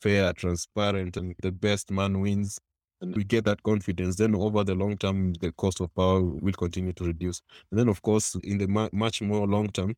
fair, 0.01 0.33
transparent, 0.33 1.17
and 1.17 1.35
the 1.41 1.51
best 1.51 1.91
man 1.91 2.21
wins, 2.21 2.59
and 3.01 3.15
we 3.15 3.23
get 3.23 3.45
that 3.45 3.61
confidence, 3.63 4.15
then 4.15 4.35
over 4.35 4.63
the 4.63 4.75
long 4.75 4.97
term, 4.97 5.33
the 5.33 5.51
cost 5.53 5.81
of 5.81 5.93
power 5.95 6.21
will 6.21 6.53
continue 6.53 6.93
to 6.93 7.05
reduce. 7.05 7.41
And 7.71 7.79
then, 7.79 7.89
of 7.89 8.01
course, 8.01 8.35
in 8.43 8.57
the 8.57 8.67
ma- 8.67 8.89
much 8.93 9.21
more 9.21 9.47
long 9.47 9.69
term, 9.69 9.95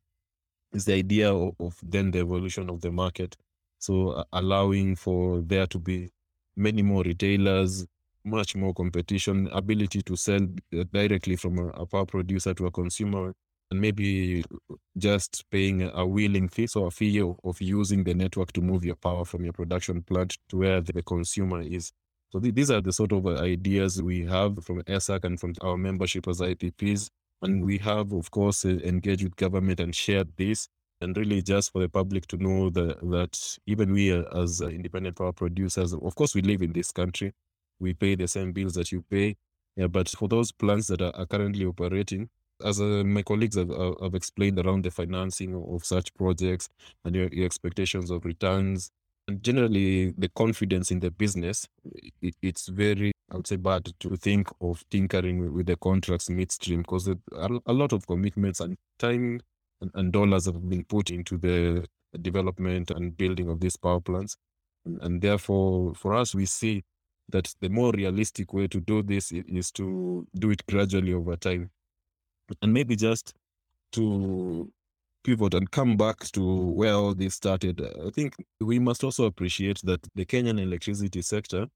is 0.72 0.84
the 0.84 0.94
idea 0.94 1.32
of, 1.32 1.54
of, 1.60 1.78
then 1.82 2.10
the 2.10 2.20
evolution 2.20 2.68
of 2.68 2.80
the 2.80 2.90
market. 2.90 3.36
So, 3.78 4.10
uh, 4.10 4.24
allowing 4.32 4.96
for 4.96 5.40
there 5.40 5.66
to 5.68 5.78
be 5.78 6.10
many 6.56 6.82
more 6.82 7.02
retailers, 7.02 7.86
much 8.24 8.56
more 8.56 8.74
competition, 8.74 9.48
ability 9.52 10.02
to 10.02 10.16
sell 10.16 10.42
uh, 10.78 10.84
directly 10.92 11.36
from 11.36 11.58
a, 11.58 11.68
a 11.68 11.86
power 11.86 12.04
producer 12.04 12.52
to 12.54 12.66
a 12.66 12.70
consumer, 12.70 13.32
and 13.70 13.80
maybe 13.80 14.44
just 14.96 15.44
paying 15.50 15.82
a 15.82 16.06
wheeling 16.06 16.48
fee, 16.48 16.66
so 16.66 16.86
a 16.86 16.90
fee 16.90 17.20
of, 17.20 17.38
of 17.44 17.60
using 17.60 18.04
the 18.04 18.14
network 18.14 18.52
to 18.52 18.60
move 18.60 18.84
your 18.84 18.96
power 18.96 19.24
from 19.24 19.44
your 19.44 19.52
production 19.52 20.02
plant 20.02 20.38
to 20.48 20.58
where 20.58 20.80
the 20.80 21.02
consumer 21.02 21.60
is. 21.60 21.92
So 22.30 22.40
th- 22.40 22.54
these 22.54 22.70
are 22.70 22.80
the 22.80 22.92
sort 22.92 23.12
of 23.12 23.26
uh, 23.26 23.40
ideas 23.40 24.02
we 24.02 24.24
have 24.26 24.64
from 24.64 24.82
ESAK 24.82 25.24
and 25.24 25.38
from 25.40 25.54
our 25.60 25.76
membership 25.76 26.28
as 26.28 26.40
IPPs. 26.40 27.10
And 27.42 27.64
we 27.64 27.78
have, 27.78 28.12
of 28.12 28.30
course, 28.30 28.64
uh, 28.64 28.78
engaged 28.84 29.22
with 29.22 29.36
government 29.36 29.80
and 29.80 29.94
shared 29.94 30.28
this. 30.36 30.68
And 31.00 31.16
really, 31.16 31.42
just 31.42 31.72
for 31.72 31.80
the 31.80 31.88
public 31.88 32.26
to 32.28 32.36
know 32.36 32.70
that, 32.70 32.98
that 33.10 33.58
even 33.66 33.92
we, 33.92 34.12
uh, 34.12 34.24
as 34.34 34.60
uh, 34.60 34.66
independent 34.66 35.16
power 35.16 35.32
producers, 35.32 35.92
of 35.92 36.14
course, 36.14 36.34
we 36.34 36.42
live 36.42 36.62
in 36.62 36.72
this 36.72 36.90
country. 36.90 37.32
We 37.78 37.94
pay 37.94 38.16
the 38.16 38.26
same 38.26 38.52
bills 38.52 38.74
that 38.74 38.90
you 38.90 39.04
pay. 39.08 39.36
Yeah, 39.76 39.86
but 39.86 40.08
for 40.08 40.26
those 40.26 40.50
plants 40.50 40.88
that 40.88 41.00
are, 41.00 41.14
are 41.14 41.26
currently 41.26 41.64
operating, 41.64 42.28
as 42.64 42.80
uh, 42.80 43.02
my 43.04 43.22
colleagues 43.22 43.56
have, 43.56 43.70
have, 43.70 44.14
explained 44.14 44.58
around 44.58 44.84
the 44.84 44.90
financing 44.90 45.54
of 45.54 45.84
such 45.84 46.12
projects 46.14 46.68
and 47.04 47.14
your, 47.14 47.28
your 47.28 47.46
expectations 47.46 48.10
of 48.10 48.24
returns, 48.24 48.90
and 49.28 49.42
generally 49.42 50.12
the 50.18 50.28
confidence 50.30 50.90
in 50.90 51.00
the 51.00 51.10
business 51.10 51.68
it, 52.22 52.34
it's 52.42 52.68
very 52.68 53.12
i 53.30 53.36
would 53.36 53.46
say 53.46 53.56
bad 53.56 53.84
to 54.00 54.16
think 54.16 54.48
of 54.62 54.82
tinkering 54.88 55.52
with 55.52 55.66
the 55.66 55.76
contracts 55.76 56.30
midstream 56.30 56.80
because 56.80 57.08
a 57.08 57.72
lot 57.72 57.92
of 57.92 58.06
commitments 58.06 58.60
and 58.60 58.76
time 58.98 59.38
and, 59.80 59.90
and, 59.94 60.12
dollars 60.12 60.46
have 60.46 60.68
been 60.68 60.82
put 60.84 61.10
into 61.10 61.36
the 61.38 61.84
development 62.20 62.90
and 62.90 63.16
building 63.16 63.48
of 63.48 63.60
these 63.60 63.76
power 63.76 64.00
plants. 64.00 64.36
And 64.84 65.20
therefore 65.20 65.94
for 65.94 66.14
us 66.14 66.34
we 66.34 66.46
see 66.46 66.82
that 67.28 67.54
the 67.60 67.68
more 67.68 67.92
realistic 67.92 68.52
way 68.52 68.66
to 68.68 68.80
do 68.80 69.02
this 69.02 69.30
is 69.32 69.70
to 69.72 70.26
do 70.34 70.50
it 70.50 70.66
gradually 70.66 71.12
over 71.12 71.36
time 71.36 71.70
and 72.62 72.72
maybe 72.72 72.96
just 72.96 73.34
to 73.92 74.70
pivot 75.24 75.54
and 75.54 75.70
come 75.70 75.96
back 75.96 76.18
to 76.32 76.42
where 76.42 76.94
all 76.94 77.14
this 77.14 77.34
started, 77.34 77.80
I 78.06 78.10
think 78.10 78.34
we 78.60 78.78
must 78.78 79.04
also 79.04 79.24
appreciate 79.24 79.80
that 79.84 80.06
the 80.14 80.24
Kenyan 80.24 80.60
electricity 80.60 81.22
sector 81.22 81.66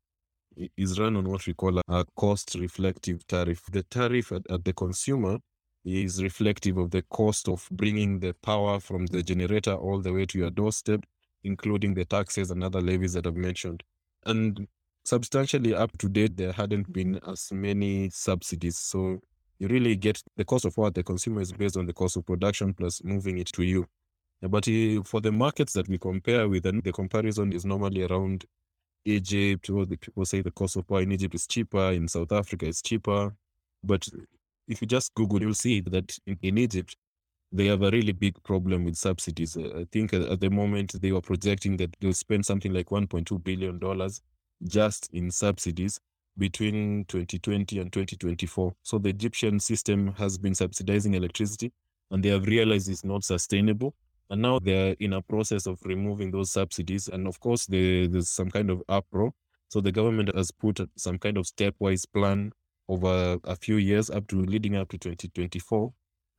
is 0.76 0.98
run 0.98 1.16
on 1.16 1.28
what 1.28 1.46
we 1.46 1.54
call 1.54 1.78
a 1.78 2.04
cost 2.16 2.56
reflective 2.58 3.26
tariff. 3.26 3.62
The 3.70 3.82
tariff 3.85 4.32
at, 4.32 4.42
at, 4.50 4.64
the 4.64 4.72
consumer 4.72 5.38
is 5.85 6.22
reflective 6.22 6.76
of 6.76 6.90
the 6.90 7.02
cost 7.02 7.48
of 7.48 7.66
bringing 7.72 8.20
the 8.20 8.35
power 8.42 8.78
from 8.78 9.06
the 9.06 9.22
generator 9.22 9.74
all 9.74 10.00
the 10.00 10.12
way 10.12 10.26
to 10.26 10.38
your 10.38 10.50
doorstep, 10.50 11.04
including 11.42 11.94
the 11.94 12.04
taxes 12.04 12.50
and 12.50 12.62
other 12.62 12.80
levies 12.80 13.14
that 13.14 13.26
I've 13.26 13.37
mentioned. 13.37 13.82
And 14.24 14.68
substantially 15.04 15.74
up 15.74 15.96
to 15.98 16.08
date, 16.08 16.37
there 16.37 16.52
hadn't 16.52 16.92
been 16.92 17.18
as 17.26 17.50
many 17.50 18.11
subsidies. 18.11 18.78
So 18.78 19.20
you 19.62 19.68
really 19.68 19.94
get 19.94 20.20
the 20.37 20.44
cost 20.44 20.64
of 20.64 20.77
what 20.77 20.92
the 20.92 21.05
consumer 21.05 21.40
is 21.40 21.53
based 21.53 21.77
on 21.77 21.87
the 21.87 21.92
cost 21.92 22.16
of 22.16 22.27
production 22.27 22.75
plus 22.75 23.01
moving 23.05 23.38
it 23.38 23.46
to 23.46 23.62
you. 23.62 23.87
But 24.40 24.66
uh, 24.66 25.05
for 25.05 25.20
the 25.20 25.31
markets 25.31 25.72
that 25.75 25.88
we 25.88 25.98
compare 25.98 26.48
with, 26.48 26.64
the 26.64 26.92
comparison 26.92 27.53
is 27.53 27.64
normally 27.64 28.03
around 28.03 28.44
Egypt, 29.05 29.70
or 29.70 29.87
the 29.87 29.96
people 29.96 30.25
say 30.25 30.40
the 30.42 30.51
cost 30.51 30.75
of 30.75 30.88
power 30.88 31.03
in 31.03 31.12
Egypt 31.12 31.37
is 31.37 31.46
cheaper, 31.46 31.92
in 31.92 32.09
South 32.09 32.33
Africa 32.33 32.66
it's 32.66 32.83
cheaper. 32.83 33.33
But 33.85 34.09
if 34.66 34.81
you 34.81 34.88
just 34.88 35.14
Google, 35.14 35.40
you'll 35.40 35.55
see 35.55 35.81
that 35.81 36.18
in, 36.27 36.37
in 36.42 36.59
Egypt, 36.59 36.96
they 37.53 37.66
have 37.66 37.83
a 37.83 37.90
really 37.90 38.12
big 38.12 38.42
problem 38.42 38.85
with 38.85 38.96
subsidies. 38.96 39.57
Uh, 39.57 39.83
I 39.83 39.87
think 39.92 40.12
at 40.12 40.40
the 40.40 40.51
moment 40.51 41.01
they 41.01 41.12
were 41.12 41.20
projecting 41.20 41.77
that 41.77 41.94
they'll 42.01 42.14
spend 42.14 42.44
something 42.44 42.72
like 42.72 42.87
$1.2 42.87 43.44
billion 43.44 43.81
just 44.64 45.09
in 45.12 45.31
subsidies 45.31 46.01
between 46.38 47.04
2020 47.06 47.78
and 47.78 47.92
2024. 47.92 48.74
So 48.82 48.98
the 48.98 49.10
Egyptian 49.10 49.60
system 49.60 50.12
has 50.14 50.38
been 50.38 50.54
subsidizing 50.54 51.14
electricity 51.14 51.72
and 52.10 52.22
they 52.22 52.30
have 52.30 52.46
realized 52.46 52.88
it's 52.88 53.04
not 53.04 53.24
sustainable. 53.24 53.94
And 54.30 54.42
now 54.42 54.58
they're 54.58 54.96
in 54.98 55.12
a 55.12 55.22
process 55.22 55.66
of 55.66 55.78
removing 55.84 56.30
those 56.30 56.50
subsidies. 56.50 57.08
And 57.08 57.26
of 57.26 57.38
course, 57.40 57.66
there, 57.66 58.08
there's 58.08 58.30
some 58.30 58.50
kind 58.50 58.70
of 58.70 58.82
uproar. 58.88 59.32
So 59.68 59.80
the 59.80 59.92
government 59.92 60.34
has 60.34 60.50
put 60.50 60.80
some 60.96 61.18
kind 61.18 61.36
of 61.36 61.44
stepwise 61.44 62.04
plan 62.12 62.52
over 62.88 63.38
a 63.44 63.56
few 63.56 63.76
years 63.76 64.10
up 64.10 64.26
to 64.28 64.42
leading 64.42 64.76
up 64.76 64.88
to 64.90 64.98
2024 64.98 65.92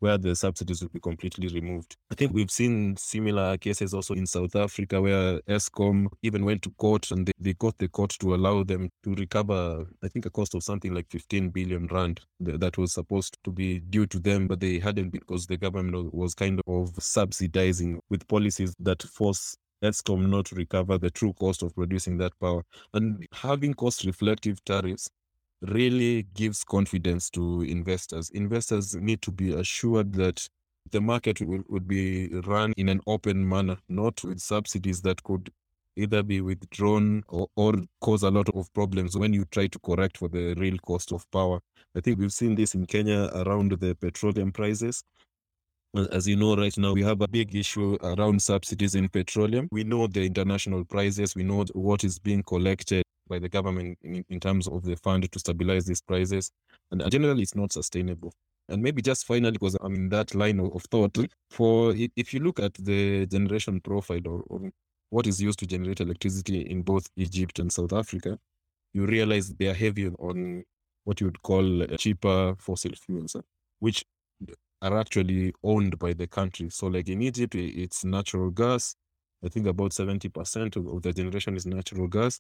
where 0.04 0.18
the 0.18 0.36
subsidies 0.36 0.82
will 0.82 0.90
be 0.90 1.00
completely 1.00 1.48
removed. 1.48 1.96
I 2.12 2.16
think 2.16 2.34
we've 2.34 2.52
seen 2.52 2.98
similar 2.98 3.56
cases 3.58 3.94
also 3.94 4.14
in 4.14 4.26
South 4.26 4.54
Africa 4.54 5.02
where 5.02 5.40
Eskom 5.48 6.08
even 6.22 6.44
went 6.44 6.62
to 6.64 6.72
court 6.72 7.10
and 7.12 7.26
they, 7.26 7.32
they 7.40 7.54
got 7.54 7.78
the 7.78 7.88
court 7.88 8.10
to 8.20 8.36
allow 8.36 8.64
them 8.64 8.90
to 9.06 9.16
recover, 9.16 9.86
I 10.04 10.10
think, 10.10 10.26
a 10.26 10.30
cost 10.30 10.56
of 10.56 10.64
something 10.64 10.94
like 10.94 11.10
15 11.10 11.52
billion 11.52 11.88
rand 11.88 12.20
that 12.42 12.78
was 12.78 12.92
supposed 12.92 13.38
to 13.46 13.50
be 13.50 13.80
due 13.80 14.06
to 14.08 14.20
them, 14.20 14.46
but 14.50 14.60
they 14.60 14.78
hadn't 14.78 15.12
because 15.12 15.48
the 15.48 15.56
government 15.56 16.14
was 16.14 16.36
kind 16.36 16.62
of 16.68 16.92
subsidizing 17.00 18.02
with 18.10 18.28
policies 18.28 18.76
that 18.82 19.02
force 19.04 19.56
Eskom 19.86 20.30
not 20.30 20.48
to 20.48 20.56
recover 20.56 20.98
the 20.98 21.12
true 21.12 21.32
cost 21.34 21.64
of 21.64 21.74
producing 21.76 22.18
that 22.18 22.38
power. 22.42 22.64
And 22.94 23.26
having 23.32 23.74
cost 23.74 24.04
reflective 24.04 24.64
tariffs 24.66 25.10
really 25.68 26.24
gives 26.34 26.64
confidence 26.64 27.30
to 27.32 27.62
investors. 27.62 28.30
Investors 28.32 28.96
need 28.96 29.22
to 29.22 29.32
be 29.32 29.54
assured 29.54 30.14
that 30.14 30.48
the 30.92 31.00
market 31.00 31.42
will, 31.42 31.64
would 31.70 31.88
be 31.88 32.28
run 32.46 32.74
in 32.78 32.90
an 32.90 33.02
open 33.08 33.48
manner, 33.48 33.78
not 33.88 34.24
with 34.24 34.40
subsidies 34.40 35.02
that 35.02 35.24
could 35.24 35.50
either 35.96 36.24
be 36.24 36.42
withdrawn 36.42 37.24
or, 37.30 37.48
or 37.56 37.76
cause 38.02 38.24
a 38.24 38.32
lot 38.32 38.50
of 38.56 38.74
problems 38.74 39.18
when 39.18 39.32
you 39.32 39.46
try 39.46 39.68
to 39.68 39.80
correct 39.80 40.18
for 40.18 40.28
the 40.28 40.54
real 40.56 40.78
cost 40.80 41.12
of 41.12 41.30
power. 41.32 41.60
I 41.96 42.02
think 42.02 42.20
we've 42.20 42.34
seen 42.34 42.56
this 42.56 42.74
in 42.76 42.86
Kenya 42.86 43.30
around 43.36 43.72
the 43.74 43.96
petroleum 43.96 44.52
prices. 44.52 45.04
As 46.12 46.28
you 46.28 46.36
know, 46.36 46.56
right 46.56 46.76
now, 46.76 46.94
we 46.94 47.04
have 47.04 47.22
a 47.22 47.28
big 47.28 47.56
issue 47.56 47.98
around 48.02 48.42
subsidies 48.42 48.96
in 48.96 49.08
petroleum. 49.10 49.70
We 49.72 49.84
know 49.84 50.08
the 50.08 50.26
international 50.26 50.84
prices, 50.84 51.36
we 51.36 51.44
know 51.44 51.66
what 51.74 52.04
is 52.04 52.18
being 52.18 52.42
collected 52.42 53.04
by 53.28 53.40
the 53.40 53.50
government 53.50 53.98
in, 54.02 54.26
in 54.30 54.40
terms 54.40 54.68
of 54.68 54.84
the 54.84 54.96
fund 54.98 55.32
to 55.32 55.40
stabilize 55.40 55.86
these 55.86 56.02
prices. 56.02 56.52
And 56.92 57.10
generally, 57.12 57.44
it's 57.44 57.56
not 57.56 57.72
sustainable. 57.72 58.34
And 58.70 58.82
maybe 58.82 59.02
just 59.02 59.26
finally, 59.26 59.52
because 59.52 59.76
I'm 59.82 59.96
in 59.96 60.10
that 60.10 60.34
line 60.36 60.60
of, 60.60 60.74
of 60.74 60.84
thought, 60.84 61.18
for 61.50 61.94
if 61.96 62.34
you 62.34 62.40
look 62.40 62.60
at 62.60 62.74
the 62.76 63.26
generation 63.28 63.82
profile 63.82 64.22
or, 64.26 64.44
or 64.48 64.72
what 65.10 65.28
is 65.28 65.42
used 65.42 65.60
to 65.60 65.68
generate 65.68 66.02
electricity 66.02 66.62
in 66.62 66.82
both 66.82 67.08
Egypt 67.18 67.60
and 67.60 67.72
South 67.72 67.94
Africa, 67.94 68.40
you 68.94 69.06
realize 69.06 69.50
they 69.50 69.68
are 69.68 69.74
heavy 69.74 70.08
on 70.08 70.64
what 71.04 71.20
you 71.20 71.28
would 71.28 71.42
call 71.42 71.86
cheaper 71.98 72.56
fossil 72.58 72.92
fuels, 72.96 73.36
which 73.80 74.06
are 74.82 74.98
actually 74.98 75.54
owned 75.64 75.98
by 76.00 76.14
the 76.14 76.28
country. 76.28 76.70
So, 76.70 76.88
like 76.88 77.10
in 77.10 77.22
Egypt, 77.22 77.56
it's 77.56 78.04
natural 78.04 78.50
gas. 78.50 78.96
I 79.44 79.50
think 79.50 79.68
about 79.68 79.92
70% 79.92 80.76
of, 80.76 80.88
of 80.88 81.02
the 81.02 81.12
generation 81.14 81.56
is 81.56 81.66
natural 81.66 82.08
gas. 82.08 82.40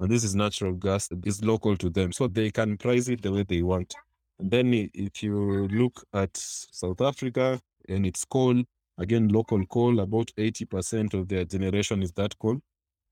And 0.00 0.10
this 0.10 0.24
is 0.24 0.34
natural 0.34 0.72
gas 0.72 1.10
is 1.24 1.44
local 1.44 1.76
to 1.76 1.90
them. 1.90 2.10
So 2.12 2.26
they 2.26 2.50
can 2.50 2.78
price 2.78 3.08
it 3.08 3.20
the 3.20 3.30
way 3.30 3.44
they 3.46 3.62
want. 3.62 3.94
And 4.38 4.50
then 4.50 4.72
if 4.94 5.22
you 5.22 5.68
look 5.68 6.02
at 6.14 6.34
South 6.34 7.02
Africa 7.02 7.60
and 7.86 8.06
its 8.06 8.24
coal, 8.24 8.62
again, 8.96 9.28
local 9.28 9.64
coal, 9.66 10.00
about 10.00 10.32
80% 10.38 11.12
of 11.12 11.28
their 11.28 11.44
generation 11.44 12.02
is 12.02 12.12
that 12.12 12.38
coal. 12.38 12.58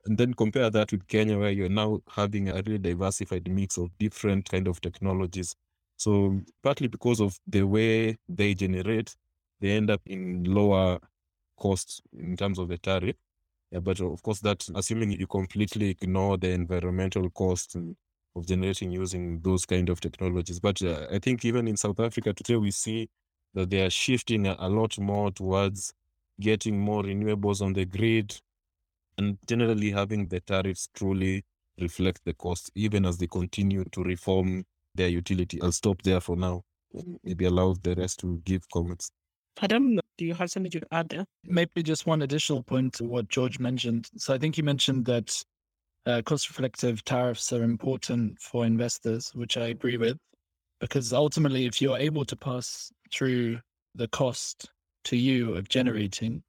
And 0.07 0.17
then 0.17 0.33
compare 0.33 0.71
that 0.71 0.91
with 0.91 1.07
Kenya, 1.09 1.39
where 1.39 1.51
you're 1.51 1.69
now 1.69 2.01
having 2.11 2.49
a 2.49 2.55
really 2.55 2.79
diversified 2.79 3.47
mix 3.51 3.77
of 3.77 3.91
different 3.99 4.49
kind 4.49 4.67
of 4.67 4.81
technologies. 4.81 5.55
So 5.99 6.41
partly 6.63 6.89
because 6.89 7.21
of 7.21 7.39
the 7.47 7.65
way 7.65 8.17
they 8.29 8.55
generate, 8.55 9.15
they 9.61 9.73
end 9.73 9.91
up 9.91 10.01
in 10.07 10.45
lower 10.45 11.01
costs 11.59 12.01
in 12.19 12.37
terms 12.37 12.59
of 12.59 12.69
the 12.69 12.79
tariff. 12.79 13.17
Yeah, 13.71 13.81
but 13.81 14.01
of 14.01 14.23
course, 14.23 14.41
that 14.41 14.67
assuming 14.75 15.13
you 15.13 15.27
completely 15.27 15.91
ignore 15.91 16.37
the 16.39 16.51
environmental 16.51 17.29
costs 17.31 17.75
of 17.77 18.47
generating 18.47 18.91
using 18.91 19.41
those 19.41 19.67
kind 19.67 19.89
of 19.89 20.01
technologies. 20.01 20.59
But 20.61 20.81
uh, 20.83 21.07
I 21.11 21.19
think 21.19 21.45
even 21.45 21.69
in 21.69 21.77
South 21.77 22.01
Africa 22.01 22.33
today, 22.33 22.57
we 22.57 22.71
see 22.71 23.09
that 23.55 23.71
they 23.71 23.83
are 23.85 23.91
shifting 23.91 24.47
a, 24.47 24.57
a 24.59 24.69
lot 24.69 24.99
more 24.99 25.31
towards 25.31 25.93
getting 26.41 26.79
more 26.79 27.03
renewables 27.03 27.61
on 27.61 27.73
the 27.75 27.85
grid 27.85 28.41
and 29.19 29.39
generally 29.47 29.91
having 29.91 30.29
the 30.29 30.41
tariffs 30.41 30.89
truly 30.95 31.45
reflect 31.81 32.21
the 32.25 32.35
cost, 32.35 32.71
even 32.75 33.07
as 33.07 33.19
they 33.19 33.27
continue 33.27 33.85
to 33.93 34.03
reform 34.03 34.65
their 34.95 35.09
utility. 35.09 35.61
I'll 35.63 35.73
stop 35.73 36.03
there 36.03 36.21
for 36.21 36.37
now. 36.37 36.63
Maybe 37.25 37.45
allow 37.47 37.75
the 37.83 37.95
rest 37.97 38.21
to 38.21 38.41
give 38.45 38.69
comments. 38.73 39.11
Adam, 39.61 39.99
do 40.17 40.25
you 40.25 40.35
have 40.35 40.51
something 40.51 40.71
to 40.71 40.81
add 40.93 41.09
there? 41.09 41.25
Maybe 41.45 41.83
just 41.83 42.07
one 42.07 42.23
additional 42.23 42.63
point 42.63 42.95
to 42.95 43.05
what 43.05 43.29
George 43.29 43.59
mentioned. 43.59 44.09
So 44.17 44.35
I 44.35 44.39
think 44.39 44.57
you 44.57 44.65
mentioned 44.65 45.05
that 45.07 45.43
uh, 46.07 46.23
cost 46.25 46.49
reflective 46.49 47.05
tariffs 47.05 47.53
are 47.53 47.63
important 47.63 48.39
for 48.41 48.65
investors, 48.65 49.31
which 49.35 49.57
I 49.57 49.67
agree 49.67 49.97
with, 49.97 50.17
because 50.81 51.13
ultimately, 51.13 51.67
if 51.67 51.83
you're 51.83 51.99
able 51.99 52.25
to 52.25 52.37
pass 52.37 52.93
through 53.13 53.59
the 53.95 54.09
cost 54.09 54.71
to 55.05 55.17
you 55.17 55.55
of 55.55 55.69
generating 55.69 56.43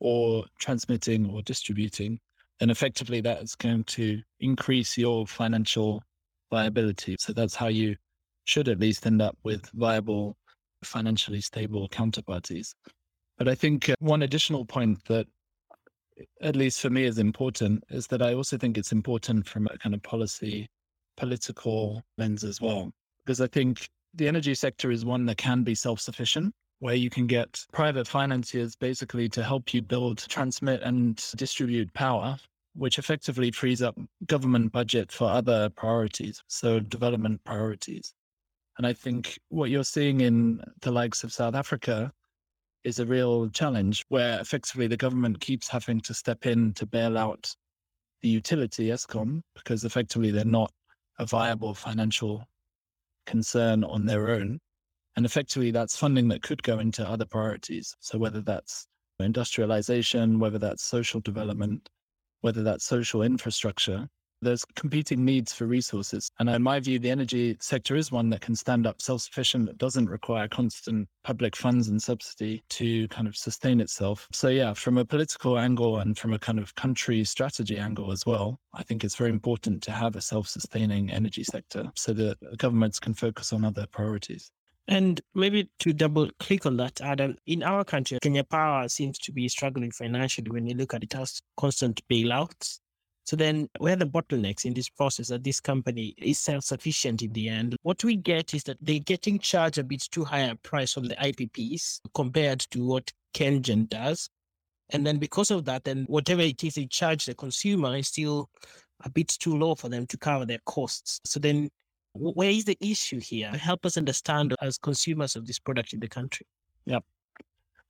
or 0.00 0.44
transmitting 0.58 1.30
or 1.30 1.42
distributing, 1.42 2.18
then 2.60 2.70
effectively 2.70 3.20
that 3.20 3.42
is 3.42 3.54
going 3.54 3.84
to 3.84 4.20
increase 4.40 4.96
your 4.96 5.26
financial 5.26 6.02
viability. 6.50 7.16
So 7.18 7.32
that's 7.32 7.54
how 7.54 7.68
you 7.68 7.96
should 8.44 8.68
at 8.68 8.80
least 8.80 9.06
end 9.06 9.22
up 9.22 9.36
with 9.42 9.68
viable, 9.70 10.36
financially 10.86 11.40
stable 11.40 11.88
counterparties. 11.88 12.74
But 13.38 13.48
I 13.48 13.54
think 13.54 13.88
uh, 13.88 13.94
one 13.98 14.22
additional 14.22 14.64
point 14.64 15.04
that, 15.06 15.26
at 16.40 16.56
least 16.56 16.80
for 16.80 16.90
me, 16.90 17.04
is 17.04 17.18
important 17.18 17.84
is 17.90 18.06
that 18.08 18.22
I 18.22 18.34
also 18.34 18.56
think 18.56 18.78
it's 18.78 18.92
important 18.92 19.46
from 19.46 19.66
a 19.66 19.78
kind 19.78 19.94
of 19.94 20.02
policy, 20.02 20.68
political 21.16 22.02
lens 22.18 22.44
as 22.44 22.60
well. 22.60 22.92
Because 23.24 23.40
I 23.40 23.46
think 23.48 23.88
the 24.14 24.28
energy 24.28 24.54
sector 24.54 24.90
is 24.90 25.04
one 25.04 25.26
that 25.26 25.38
can 25.38 25.64
be 25.64 25.74
self 25.74 26.00
sufficient, 26.00 26.54
where 26.78 26.94
you 26.94 27.10
can 27.10 27.26
get 27.26 27.64
private 27.72 28.06
financiers 28.06 28.76
basically 28.76 29.28
to 29.30 29.42
help 29.42 29.74
you 29.74 29.82
build, 29.82 30.18
transmit, 30.28 30.82
and 30.82 31.16
distribute 31.36 31.92
power 31.94 32.36
which 32.74 32.98
effectively 32.98 33.50
frees 33.50 33.82
up 33.82 33.96
government 34.26 34.72
budget 34.72 35.12
for 35.12 35.30
other 35.30 35.70
priorities, 35.70 36.42
so 36.48 36.80
development 36.80 37.42
priorities. 37.44 38.12
And 38.78 38.86
I 38.86 38.92
think 38.92 39.38
what 39.48 39.70
you're 39.70 39.84
seeing 39.84 40.20
in 40.20 40.60
the 40.80 40.90
likes 40.90 41.22
of 41.24 41.32
South 41.32 41.54
Africa 41.54 42.12
is 42.82 42.98
a 42.98 43.06
real 43.06 43.48
challenge 43.50 44.04
where 44.08 44.40
effectively 44.40 44.86
the 44.86 44.96
government 44.96 45.40
keeps 45.40 45.68
having 45.68 46.00
to 46.02 46.14
step 46.14 46.46
in 46.46 46.74
to 46.74 46.86
bail 46.86 47.16
out 47.16 47.54
the 48.22 48.28
utility 48.28 48.88
Eskom 48.88 49.42
because 49.54 49.84
effectively 49.84 50.30
they're 50.30 50.44
not 50.44 50.72
a 51.18 51.26
viable 51.26 51.74
financial 51.74 52.44
concern 53.26 53.84
on 53.84 54.06
their 54.06 54.30
own. 54.30 54.58
And 55.16 55.24
effectively 55.24 55.70
that's 55.70 55.96
funding 55.96 56.28
that 56.28 56.42
could 56.42 56.62
go 56.62 56.78
into 56.80 57.08
other 57.08 57.24
priorities. 57.24 57.96
So 58.00 58.18
whether 58.18 58.40
that's 58.40 58.86
industrialization, 59.20 60.40
whether 60.40 60.58
that's 60.58 60.82
social 60.82 61.20
development, 61.20 61.88
whether 62.40 62.62
that's 62.62 62.84
social 62.84 63.22
infrastructure, 63.22 64.08
there's 64.44 64.64
competing 64.76 65.24
needs 65.24 65.52
for 65.52 65.66
resources. 65.66 66.30
And 66.38 66.48
in 66.48 66.62
my 66.62 66.78
view, 66.80 66.98
the 66.98 67.10
energy 67.10 67.56
sector 67.60 67.96
is 67.96 68.12
one 68.12 68.30
that 68.30 68.40
can 68.40 68.54
stand 68.54 68.86
up 68.86 69.02
self 69.02 69.22
sufficient, 69.22 69.66
that 69.66 69.78
doesn't 69.78 70.08
require 70.08 70.46
constant 70.48 71.08
public 71.24 71.56
funds 71.56 71.88
and 71.88 72.02
subsidy 72.02 72.62
to 72.70 73.08
kind 73.08 73.26
of 73.26 73.36
sustain 73.36 73.80
itself. 73.80 74.28
So, 74.32 74.48
yeah, 74.48 74.74
from 74.74 74.98
a 74.98 75.04
political 75.04 75.58
angle 75.58 75.98
and 75.98 76.16
from 76.16 76.32
a 76.32 76.38
kind 76.38 76.58
of 76.58 76.74
country 76.74 77.24
strategy 77.24 77.78
angle 77.78 78.12
as 78.12 78.24
well, 78.26 78.60
I 78.74 78.82
think 78.82 79.02
it's 79.02 79.16
very 79.16 79.30
important 79.30 79.82
to 79.84 79.90
have 79.90 80.16
a 80.16 80.20
self 80.20 80.48
sustaining 80.48 81.10
energy 81.10 81.44
sector 81.44 81.90
so 81.96 82.12
that 82.12 82.36
governments 82.58 83.00
can 83.00 83.14
focus 83.14 83.52
on 83.52 83.64
other 83.64 83.86
priorities. 83.90 84.50
And 84.86 85.20
maybe 85.34 85.70
to 85.80 85.92
double 85.92 86.28
click 86.38 86.66
on 86.66 86.76
that, 86.76 87.00
Adam, 87.00 87.36
in 87.46 87.62
our 87.62 87.84
country, 87.84 88.18
Kenya 88.20 88.44
Power 88.44 88.88
seems 88.88 89.18
to 89.20 89.32
be 89.32 89.48
struggling 89.48 89.90
financially 89.90 90.50
when 90.50 90.66
you 90.66 90.74
look 90.74 90.92
at 90.92 91.02
it 91.02 91.14
as 91.14 91.40
constant 91.56 92.06
bailouts. 92.08 92.80
So 93.24 93.36
then 93.36 93.68
where 93.78 93.96
the 93.96 94.06
bottlenecks 94.06 94.66
in 94.66 94.74
this 94.74 94.90
process 94.90 95.28
that 95.28 95.44
this 95.44 95.58
company 95.58 96.14
is 96.18 96.38
self-sufficient 96.38 97.22
in 97.22 97.32
the 97.32 97.48
end, 97.48 97.76
what 97.82 98.04
we 98.04 98.16
get 98.16 98.52
is 98.52 98.64
that 98.64 98.76
they're 98.82 98.98
getting 98.98 99.38
charged 99.38 99.78
a 99.78 99.84
bit 99.84 100.02
too 100.10 100.24
high 100.24 100.40
a 100.40 100.54
price 100.56 100.92
from 100.92 101.06
the 101.06 101.16
IPPs 101.16 102.00
compared 102.14 102.60
to 102.70 102.84
what 102.84 103.10
KenGen 103.34 103.88
does. 103.88 104.28
And 104.90 105.06
then 105.06 105.18
because 105.18 105.50
of 105.50 105.64
that, 105.64 105.84
then 105.84 106.04
whatever 106.06 106.42
it 106.42 106.62
is 106.62 106.74
they 106.74 106.86
charge 106.86 107.24
the 107.24 107.34
consumer 107.34 107.96
is 107.96 108.08
still 108.08 108.50
a 109.04 109.10
bit 109.10 109.28
too 109.28 109.56
low 109.56 109.74
for 109.74 109.88
them 109.88 110.06
to 110.08 110.18
cover 110.18 110.44
their 110.44 110.60
costs. 110.66 111.20
So 111.24 111.40
then 111.40 111.70
where 112.12 112.50
is 112.50 112.66
the 112.66 112.76
issue 112.80 113.20
here? 113.20 113.50
Help 113.52 113.86
us 113.86 113.96
understand 113.96 114.54
as 114.60 114.76
consumers 114.76 115.34
of 115.34 115.46
this 115.46 115.58
product 115.58 115.94
in 115.94 116.00
the 116.00 116.08
country. 116.08 116.46
Yeah. 116.84 117.00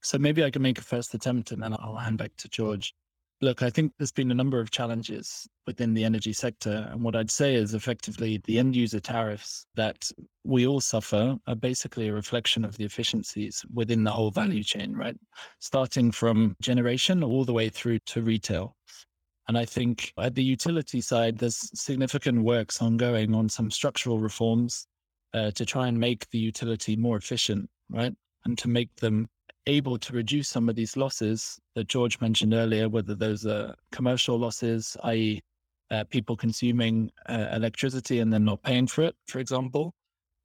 So 0.01 0.19
maybe 0.19 0.45
I 0.45 0.51
can 0.51 0.63
make 0.63 0.79
a 0.79 0.83
first 0.83 1.13
attempt 1.15 1.51
and 1.51 1.63
then 1.63 1.73
I'll 1.73 1.97
hand 1.97 2.19
back 2.19 2.37
to 2.39 2.49
George. 2.49 2.95
Look, 3.45 3.63
I 3.63 3.69
think 3.69 3.93
there's 3.99 4.11
been 4.11 4.31
a 4.31 4.35
number 4.35 4.59
of 4.59 4.71
challenges 4.71 5.47
within 5.67 5.93
the 5.93 6.03
energy 6.03 6.33
sector. 6.33 6.89
And 6.91 7.03
what 7.03 7.15
I'd 7.15 7.31
say 7.31 7.55
is 7.55 7.75
effectively 7.75 8.41
the 8.47 8.59
end 8.59 8.75
user 8.75 9.01
tariffs 9.01 9.67
that 9.75 10.11
we 10.45 10.67
all 10.67 10.81
suffer 10.81 11.37
are 11.47 11.55
basically 11.55 12.09
a 12.09 12.15
reflection 12.15 12.65
of 12.65 12.79
the 12.79 12.85
efficiencies 12.85 13.63
within 13.75 14.03
the 14.03 14.11
whole 14.11 14.31
value 14.31 14.63
chain, 14.63 14.95
right? 14.95 15.15
Starting 15.59 16.11
from 16.11 16.57
generation 16.63 17.23
all 17.23 17.45
the 17.45 17.53
way 17.53 17.69
through 17.69 17.99
to 18.07 18.23
retail. 18.23 18.77
And 19.47 19.59
I 19.59 19.67
think 19.67 20.15
at 20.19 20.35
the 20.35 20.43
utility 20.43 21.03
side, 21.03 21.37
there's 21.37 21.71
significant 21.79 22.45
works 22.45 22.81
ongoing 22.81 23.35
on 23.35 23.51
some 23.51 23.71
structural 23.71 24.21
reforms 24.21 24.87
uh, 25.35 25.51
to 25.51 25.67
try 25.67 25.89
and 25.89 26.01
make 26.01 26.31
the 26.31 26.39
utility 26.39 26.97
more 26.97 27.19
efficient, 27.19 27.69
right? 27.91 28.15
And 28.47 28.57
to 28.57 28.69
make 28.69 28.97
them 28.97 29.29
able 29.67 29.99
to 29.99 30.13
reduce 30.13 30.49
some 30.49 30.69
of 30.69 30.77
these 30.77 30.97
losses 30.97 31.59
that 31.75 31.89
George 31.89 32.21
mentioned 32.21 32.55
earlier, 32.55 32.89
whether 32.89 33.15
those 33.15 33.47
are 33.47 33.75
commercial 33.93 34.39
losses, 34.39 34.97
i.e., 35.05 35.41
uh, 35.91 36.05
people 36.05 36.37
consuming 36.37 37.11
uh, 37.29 37.49
electricity 37.53 38.21
and 38.21 38.33
then 38.33 38.45
not 38.45 38.63
paying 38.63 38.87
for 38.87 39.03
it, 39.03 39.15
for 39.29 39.39
example, 39.39 39.93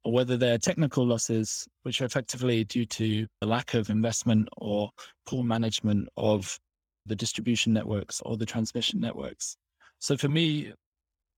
or 0.04 0.12
whether 0.12 0.36
they're 0.36 0.58
technical 0.58 1.06
losses, 1.06 1.66
which 1.82 2.00
are 2.00 2.04
effectively 2.04 2.64
due 2.64 2.86
to 2.86 3.26
the 3.40 3.46
lack 3.46 3.74
of 3.74 3.90
investment 3.90 4.48
or 4.58 4.90
poor 5.26 5.42
management 5.42 6.08
of 6.16 6.58
the 7.06 7.16
distribution 7.16 7.72
networks 7.72 8.20
or 8.22 8.36
the 8.36 8.46
transmission 8.46 9.00
networks. 9.00 9.56
So 9.98 10.16
for 10.16 10.28
me, 10.28 10.72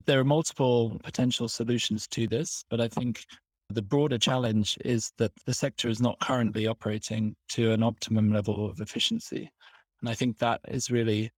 there 0.05 0.19
are 0.19 0.25
multiple 0.25 1.01
potential 1.03 1.49
solutions 1.49 2.07
to 2.09 2.27
this, 2.27 2.65
but 2.71 2.81
I 2.81 2.89
think 2.89 3.25
the 3.73 3.83
broader 3.83 4.19
challenge 4.19 4.79
is 4.85 5.13
that 5.19 5.33
the 5.47 5.55
sector 5.55 5.89
is 5.89 6.01
not 6.01 6.21
currently 6.21 6.67
operating 6.67 7.35
to 7.51 7.73
an 7.73 7.83
optimum 7.83 8.33
level 8.33 8.69
of 8.69 8.81
efficiency. 8.81 9.51
And 10.01 10.09
I 10.09 10.15
think 10.15 10.39
that 10.39 10.61
is 10.69 10.91
really 10.91 11.31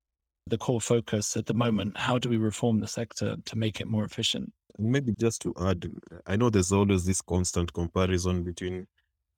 the 0.47 0.59
core 0.59 0.81
focus 0.81 1.37
at 1.37 1.47
the 1.47 1.55
moment. 1.55 1.97
How 1.97 2.19
do 2.19 2.29
we 2.29 2.37
reform 2.37 2.81
the 2.81 2.87
sector 2.87 3.37
to 3.45 3.57
make 3.57 3.81
it 3.81 3.87
more 3.87 4.05
efficient? 4.05 4.53
Maybe 4.79 5.15
just 5.19 5.43
to 5.43 5.55
add, 5.61 5.91
I 6.27 6.37
know 6.37 6.51
there's 6.51 6.73
always 6.73 7.05
this 7.05 7.23
constant 7.23 7.73
comparison 7.73 8.43
between 8.43 8.87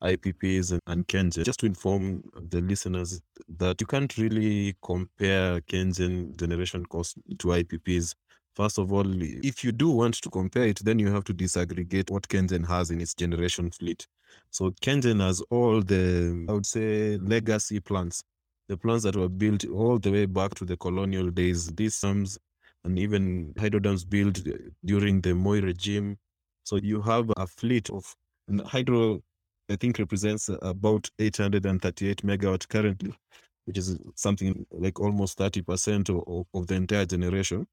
IPPs 0.02 0.72
and, 0.72 0.80
and 0.86 1.06
KenGen. 1.06 1.44
Just 1.44 1.60
to 1.60 1.66
inform 1.66 2.22
the 2.50 2.60
listeners 2.60 3.20
that 3.58 3.80
you 3.80 3.86
can't 3.86 4.16
really 4.16 4.76
compare 4.82 5.60
KenGen 5.62 6.36
generation 6.36 6.84
cost 6.86 7.18
to 7.38 7.48
IPPs 7.48 8.14
First 8.56 8.78
of 8.78 8.90
all, 8.90 9.04
if 9.22 9.62
you 9.62 9.70
do 9.70 9.90
want 9.90 10.14
to 10.14 10.30
compare 10.30 10.64
it, 10.64 10.80
then 10.82 10.98
you 10.98 11.12
have 11.12 11.24
to 11.24 11.34
disaggregate 11.34 12.10
what 12.10 12.26
KenGen 12.26 12.66
has 12.66 12.90
in 12.90 13.02
its 13.02 13.12
generation 13.12 13.70
fleet. 13.70 14.06
So 14.50 14.70
KenGen 14.82 15.20
has 15.20 15.42
all 15.50 15.82
the, 15.82 16.46
I 16.48 16.52
would 16.52 16.64
say, 16.64 17.18
legacy 17.18 17.80
plants, 17.80 18.24
the 18.68 18.78
plants 18.78 19.04
that 19.04 19.14
were 19.14 19.28
built 19.28 19.66
all 19.66 19.98
the 19.98 20.10
way 20.10 20.24
back 20.24 20.54
to 20.54 20.64
the 20.64 20.78
colonial 20.78 21.30
days. 21.30 21.66
These 21.66 22.00
dams 22.00 22.38
and 22.84 22.98
even 22.98 23.52
hydro 23.58 23.80
dams 23.80 24.06
built 24.06 24.40
during 24.86 25.20
the 25.20 25.34
Moi 25.34 25.60
regime. 25.60 26.16
So 26.64 26.76
you 26.76 27.02
have 27.02 27.30
a 27.36 27.46
fleet 27.46 27.90
of 27.90 28.16
hydro, 28.64 29.20
I 29.68 29.76
think 29.76 29.98
represents 29.98 30.48
about 30.62 31.10
838 31.18 32.22
megawatt 32.22 32.66
currently, 32.68 33.12
which 33.66 33.76
is 33.76 33.98
something 34.14 34.64
like 34.70 34.98
almost 34.98 35.38
30% 35.38 36.08
of, 36.08 36.46
of 36.54 36.66
the 36.68 36.74
entire 36.74 37.04
generation. 37.04 37.66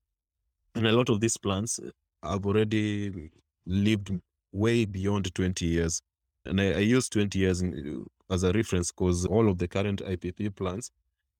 And 0.75 0.87
a 0.87 0.91
lot 0.91 1.09
of 1.09 1.19
these 1.19 1.37
plants 1.37 1.79
eh, 1.79 1.89
have 2.23 2.45
already 2.45 3.29
lived 3.65 4.11
way 4.51 4.85
beyond 4.85 5.33
20 5.33 5.65
years. 5.65 6.01
And 6.45 6.59
I, 6.59 6.73
I 6.73 6.79
use 6.79 7.09
20 7.09 7.37
years 7.37 7.63
as 8.29 8.43
a 8.43 8.51
reference 8.51 8.91
because 8.91 9.25
all 9.25 9.49
of 9.49 9.57
the 9.57 9.67
current 9.67 10.01
IPP 10.03 10.55
plants 10.55 10.91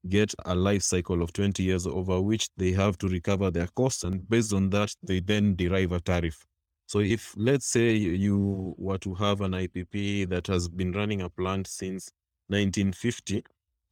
get 0.09 0.33
a 0.45 0.53
life 0.53 0.83
cycle 0.83 1.21
of 1.21 1.31
20 1.33 1.63
years 1.63 1.87
over 1.87 2.21
which 2.21 2.49
they 2.57 2.71
have 2.71 2.97
to 2.99 3.07
recover 3.07 3.49
their 3.49 3.67
costs. 3.75 4.03
And 4.03 4.27
based 4.29 4.53
on 4.53 4.69
that, 4.71 4.93
they 5.01 5.19
then 5.19 5.55
derive 5.55 5.91
a 5.91 5.99
tariff. 5.99 6.45
So 6.85 6.99
if, 6.99 7.33
let's 7.37 7.65
say, 7.65 7.93
you 7.95 8.75
were 8.77 8.97
to 8.99 9.13
have 9.15 9.41
an 9.41 9.53
IPP 9.53 10.29
that 10.29 10.47
has 10.47 10.67
been 10.67 10.91
running 10.91 11.21
a 11.21 11.29
plant 11.29 11.67
since 11.67 12.11
1950, 12.47 13.43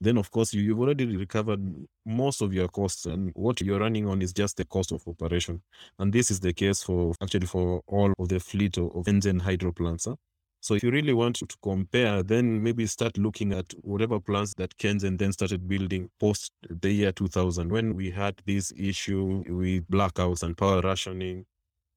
then 0.01 0.17
of 0.17 0.29
course 0.31 0.53
you, 0.53 0.69
have 0.71 0.79
already 0.79 1.15
recovered 1.15 1.61
most 2.05 2.41
of 2.41 2.53
your 2.53 2.67
costs 2.67 3.05
and 3.05 3.31
what 3.35 3.61
you're 3.61 3.79
running 3.79 4.07
on 4.07 4.21
is 4.21 4.33
just 4.33 4.57
the 4.57 4.65
cost 4.65 4.91
of 4.91 5.01
operation 5.07 5.61
and 5.99 6.11
this 6.11 6.31
is 6.31 6.39
the 6.39 6.51
case 6.51 6.83
for 6.83 7.13
actually 7.21 7.45
for 7.45 7.81
all 7.87 8.11
of 8.19 8.27
the 8.27 8.39
fleet 8.39 8.77
of, 8.77 8.85
of 8.95 9.05
KenGen 9.05 9.41
hydro 9.41 9.71
plants 9.71 10.05
huh? 10.05 10.15
so 10.59 10.73
if 10.73 10.83
you 10.83 10.91
really 10.91 11.13
want 11.13 11.35
to 11.35 11.45
compare 11.61 12.23
then 12.23 12.61
maybe 12.61 12.85
start 12.87 13.17
looking 13.17 13.53
at 13.53 13.71
whatever 13.81 14.19
plants 14.19 14.53
that 14.55 14.75
KenGen 14.77 15.17
then 15.17 15.31
started 15.31 15.67
building 15.67 16.09
post 16.19 16.51
the 16.69 16.91
year 16.91 17.11
2000 17.11 17.71
when 17.71 17.95
we 17.95 18.09
had 18.09 18.35
this 18.45 18.73
issue 18.75 19.43
with 19.47 19.87
blackouts 19.89 20.43
and 20.43 20.57
power 20.57 20.81
rationing 20.81 21.45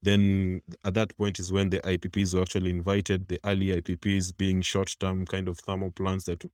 then 0.02 0.61
at 0.84 0.92
that 0.94 1.16
point 1.16 1.38
is 1.38 1.50
when 1.50 1.70
the 1.70 1.80
IPPs 1.80 2.34
were 2.34 2.42
actually 2.42 2.68
invited, 2.68 3.26
the 3.26 3.40
early 3.42 3.68
IPPs 3.68 4.36
being 4.36 4.61
short-term 4.61 5.24
kind 5.24 5.48
of 5.48 5.59
thermal 5.59 5.92
plants 5.92 6.26
that 6.26 6.44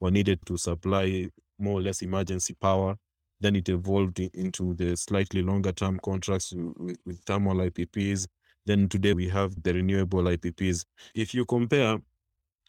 were 0.00 0.10
needed 0.10 0.44
to 0.46 0.56
supply 0.56 1.28
more 1.58 1.78
or 1.78 1.82
less 1.82 2.02
emergency 2.02 2.54
power. 2.60 2.96
Then 3.40 3.56
it 3.56 3.68
evolved 3.68 4.18
into 4.20 4.74
the 4.74 4.96
slightly 4.96 5.42
longer 5.42 5.72
term 5.72 6.00
contracts 6.02 6.52
with, 6.54 6.96
with 7.06 7.20
thermal 7.20 7.56
IPPs. 7.56 8.26
Then 8.66 8.88
today 8.88 9.14
we 9.14 9.28
have 9.28 9.62
the 9.62 9.74
renewable 9.74 10.24
IPPs. 10.24 10.84
If 11.14 11.34
you 11.34 11.44
compare 11.44 11.98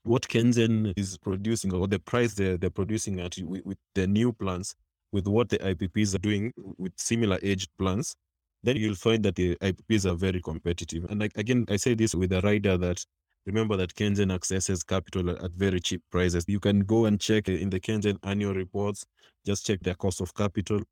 what 0.03 0.27
KenGen 0.27 0.93
is 0.95 1.17
producing 1.17 1.73
or 1.73 1.87
the 1.87 1.99
price 1.99 2.33
they're, 2.33 2.57
they're 2.57 2.69
producing 2.69 3.19
at 3.19 3.35
with, 3.43 3.65
with 3.65 3.77
the 3.95 4.07
new 4.07 4.31
plants 4.31 4.75
with 5.11 5.27
what 5.27 5.49
the 5.49 5.57
IPPs 5.57 6.15
are 6.15 6.19
doing 6.19 6.53
with 6.77 6.93
similar 6.97 7.39
aged 7.41 7.69
plants, 7.77 8.15
then 8.63 8.75
you'll 8.75 8.95
find 8.95 9.23
that 9.23 9.35
the 9.35 9.55
IPPs 9.57 10.05
are 10.05 10.15
very 10.15 10.41
competitive. 10.41 11.05
And 11.09 11.19
like, 11.19 11.31
again, 11.35 11.65
I 11.69 11.77
say 11.77 11.93
this 11.93 12.13
with 12.13 12.31
a 12.33 12.41
rider 12.41 12.77
that 12.77 13.03
Remember 13.49 13.75
that 13.77 13.95
KenGen 13.95 14.31
accesses 14.31 14.83
capital 14.83 15.31
at 15.31 15.51
very 15.53 15.79
cheap 15.79 16.03
prices. 16.11 16.45
You 16.47 16.59
can 16.59 16.81
go 16.81 17.05
and 17.05 17.19
check 17.19 17.49
in 17.49 17.71
the 17.71 17.79
KenGen 17.79 18.19
annual 18.21 18.53
reports, 18.53 19.03
just 19.43 19.65
check 19.65 19.79
their 19.79 19.95
cost 19.95 20.21
of 20.21 20.35
capital. 20.35 20.83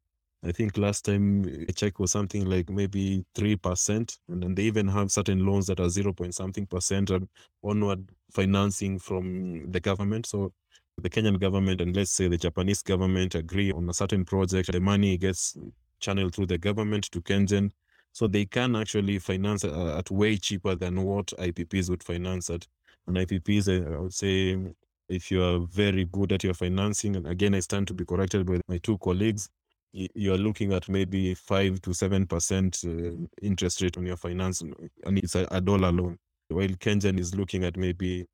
I 0.43 0.51
think 0.51 0.75
last 0.75 1.05
time 1.05 1.45
a 1.69 1.71
check 1.71 1.99
was 1.99 2.11
something 2.11 2.45
like 2.45 2.67
maybe 2.71 3.23
3%. 3.35 4.17
And 4.27 4.41
then 4.41 4.55
they 4.55 4.63
even 4.63 4.87
have 4.87 5.11
certain 5.11 5.45
loans 5.45 5.67
that 5.67 5.79
are 5.79 5.87
0 5.87 6.13
point 6.13 6.33
something 6.33 6.65
percent 6.65 7.11
and 7.11 7.29
onward 7.63 8.09
financing 8.31 8.97
from 8.97 9.71
the 9.71 9.79
government. 9.79 10.25
So 10.25 10.51
the 10.97 11.11
Kenyan 11.11 11.39
government 11.39 11.79
and 11.81 11.95
let's 11.95 12.09
say 12.09 12.27
the 12.27 12.37
Japanese 12.37 12.81
government 12.81 13.35
agree 13.35 13.71
on 13.71 13.87
a 13.87 13.93
certain 13.93 14.25
project, 14.25 14.71
the 14.71 14.79
money 14.79 15.15
gets 15.19 15.55
channeled 15.99 16.33
through 16.33 16.47
the 16.47 16.57
government 16.57 17.03
to 17.11 17.21
KenGen 17.21 17.69
so 18.17 18.25
they 18.25 18.45
can 18.45 18.75
actually 18.75 19.19
finance 19.19 19.63
uh, 19.63 19.95
at 19.95 20.09
way 20.09 20.35
cheaper 20.37 20.73
than 20.73 21.03
what 21.03 21.27
IPPs 21.37 21.87
would 21.91 22.01
finance 22.01 22.49
at. 22.49 22.65
And 23.05 23.15
IPPs, 23.15 23.67
uh, 23.67 23.93
I 23.95 23.99
would 23.99 24.13
say, 24.15 24.57
if 25.07 25.29
you 25.29 25.43
are 25.43 25.59
very 25.59 26.05
good 26.05 26.31
at 26.31 26.43
your 26.43 26.55
financing, 26.55 27.15
and 27.15 27.27
again, 27.27 27.53
I 27.53 27.59
stand 27.59 27.87
to 27.89 27.93
be 27.93 28.05
corrected 28.05 28.47
by 28.47 28.59
my 28.67 28.79
two 28.79 28.97
colleagues, 28.97 29.49
you 29.93 30.33
are 30.33 30.37
looking 30.39 30.73
at 30.73 30.89
maybe 30.89 31.35
five 31.35 31.79
to 31.83 31.93
seven 31.93 32.25
percent 32.25 32.81
uh, 32.87 33.11
interest 33.43 33.83
rate 33.83 33.97
on 33.97 34.07
your 34.07 34.17
finance, 34.17 34.61
and 34.61 35.19
it's 35.19 35.35
a, 35.35 35.47
a 35.51 35.61
dollar 35.61 35.91
loan. 35.91 36.17
While 36.47 36.69
KenGen 36.69 37.19
is 37.19 37.35
looking 37.35 37.65
at 37.65 37.77
maybe 37.77 38.25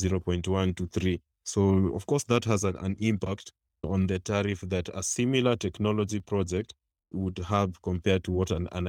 0.1 0.00 0.76
to 0.76 0.86
3. 0.86 1.20
So, 1.42 1.92
of 1.96 2.06
course, 2.06 2.22
that 2.24 2.44
has 2.44 2.62
an, 2.62 2.76
an 2.76 2.94
impact 3.00 3.50
on 3.82 4.06
the 4.06 4.20
tariff 4.20 4.60
that 4.68 4.88
a 4.94 5.02
similar 5.02 5.56
technology 5.56 6.20
project 6.20 6.74
would 7.12 7.38
have 7.38 7.80
compared 7.82 8.24
to 8.24 8.32
what 8.32 8.50
an, 8.50 8.68
an 8.72 8.86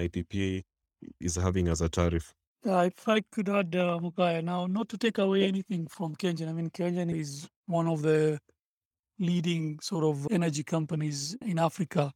is 1.20 1.36
having 1.36 1.68
as 1.68 1.82
a 1.82 1.90
tariff? 1.90 2.34
Uh, 2.66 2.90
if 2.96 3.08
I 3.08 3.22
could 3.32 3.50
add, 3.50 3.76
uh, 3.76 4.00
Mukaya, 4.02 4.42
now 4.44 4.68
not 4.68 4.88
to 4.90 4.98
take 4.98 5.18
away 5.18 5.44
anything 5.44 5.88
from 5.88 6.16
KenGen. 6.16 6.48
I 6.48 6.54
mean, 6.54 6.70
KenGen 6.70 7.14
is 7.14 7.48
one 7.66 7.88
of 7.88 8.02
the 8.02 8.40
leading 9.20 9.80
sort 9.82 10.06
of 10.06 10.28
energy 10.32 10.64
companies 10.64 11.36
in 11.42 11.60
Africa. 11.60 12.12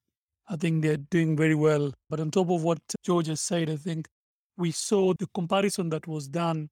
I 0.50 0.56
think 0.56 0.82
they're 0.82 0.98
doing 0.98 1.36
very 1.36 1.56
well. 1.56 1.94
But 2.10 2.22
on 2.22 2.32
top 2.32 2.50
of 2.50 2.64
what 2.64 2.80
George 3.04 3.28
has 3.28 3.42
said, 3.42 3.70
I 3.70 3.76
think 3.76 4.08
we 4.58 4.72
saw 4.72 5.14
the 5.20 5.28
comparison 5.34 5.90
that 5.90 6.08
was 6.08 6.28
done 6.28 6.70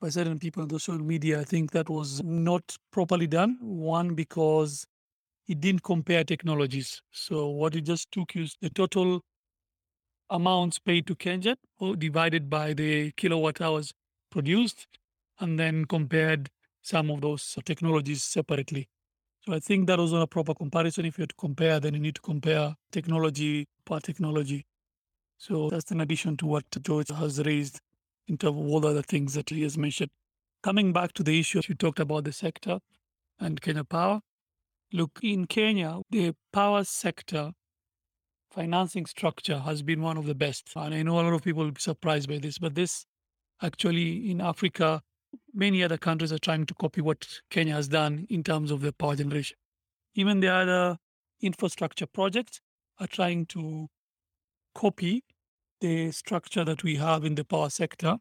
by 0.00 0.08
certain 0.08 0.38
people 0.38 0.62
on 0.62 0.68
the 0.68 0.80
social 0.80 1.04
media. 1.04 1.40
I 1.40 1.44
think 1.44 1.70
that 1.72 1.90
was 1.90 2.22
not 2.24 2.76
properly 2.92 3.26
done. 3.26 3.58
One, 3.60 4.14
because 4.14 4.86
it 5.48 5.60
didn't 5.60 5.82
compare 5.82 6.24
technologies. 6.24 7.02
So 7.10 7.48
what 7.48 7.74
it 7.74 7.82
just 7.82 8.10
took 8.12 8.36
is 8.36 8.56
the 8.60 8.70
total 8.70 9.22
amounts 10.30 10.78
paid 10.78 11.06
to 11.06 11.14
KenGen 11.14 11.56
or 11.78 11.90
oh, 11.90 11.94
divided 11.94 12.48
by 12.48 12.72
the 12.72 13.12
kilowatt 13.12 13.60
hours 13.60 13.92
produced 14.30 14.86
and 15.40 15.58
then 15.58 15.84
compared 15.84 16.48
some 16.82 17.10
of 17.10 17.20
those 17.20 17.56
technologies 17.64 18.22
separately. 18.22 18.88
So 19.44 19.52
I 19.52 19.58
think 19.58 19.88
that 19.88 19.98
was 19.98 20.12
not 20.12 20.22
a 20.22 20.26
proper 20.26 20.54
comparison. 20.54 21.04
If 21.04 21.18
you 21.18 21.22
had 21.22 21.30
to 21.30 21.36
compare, 21.36 21.80
then 21.80 21.94
you 21.94 22.00
need 22.00 22.14
to 22.14 22.20
compare 22.20 22.74
technology 22.92 23.66
per 23.84 23.98
technology. 23.98 24.64
So 25.36 25.68
that's 25.68 25.90
in 25.90 26.00
addition 26.00 26.36
to 26.38 26.46
what 26.46 26.64
George 26.82 27.10
has 27.10 27.40
raised 27.44 27.80
in 28.28 28.38
terms 28.38 28.56
of 28.56 28.66
all 28.66 28.80
the 28.80 28.88
other 28.88 29.02
things 29.02 29.34
that 29.34 29.50
he 29.50 29.62
has 29.62 29.76
mentioned. 29.76 30.10
Coming 30.62 30.92
back 30.92 31.12
to 31.14 31.24
the 31.24 31.38
issue, 31.38 31.60
you 31.68 31.74
talked 31.74 31.98
about 31.98 32.24
the 32.24 32.32
sector 32.32 32.78
and 33.40 33.60
Kenya 33.60 33.82
Power. 33.82 34.20
Look, 34.92 35.20
in 35.22 35.46
Kenya, 35.46 36.00
the 36.10 36.34
power 36.52 36.84
sector 36.84 37.52
financing 38.50 39.06
structure 39.06 39.58
has 39.58 39.82
been 39.82 40.02
one 40.02 40.18
of 40.18 40.26
the 40.26 40.34
best. 40.34 40.70
And 40.76 40.94
I 40.94 41.02
know 41.02 41.18
a 41.18 41.22
lot 41.22 41.32
of 41.32 41.42
people 41.42 41.64
will 41.64 41.70
be 41.70 41.80
surprised 41.80 42.28
by 42.28 42.38
this, 42.38 42.58
but 42.58 42.74
this 42.74 43.06
actually 43.62 44.30
in 44.30 44.40
Africa, 44.40 45.00
many 45.54 45.82
other 45.82 45.96
countries 45.96 46.32
are 46.32 46.38
trying 46.38 46.66
to 46.66 46.74
copy 46.74 47.00
what 47.00 47.26
Kenya 47.50 47.74
has 47.74 47.88
done 47.88 48.26
in 48.28 48.44
terms 48.44 48.70
of 48.70 48.82
the 48.82 48.92
power 48.92 49.16
generation. 49.16 49.56
Even 50.14 50.40
the 50.40 50.48
other 50.48 50.98
infrastructure 51.40 52.06
projects 52.06 52.60
are 53.00 53.06
trying 53.06 53.46
to 53.46 53.88
copy 54.74 55.24
the 55.80 56.10
structure 56.12 56.64
that 56.64 56.84
we 56.84 56.96
have 56.96 57.24
in 57.24 57.34
the 57.34 57.44
power 57.44 57.70
sector 57.70 58.18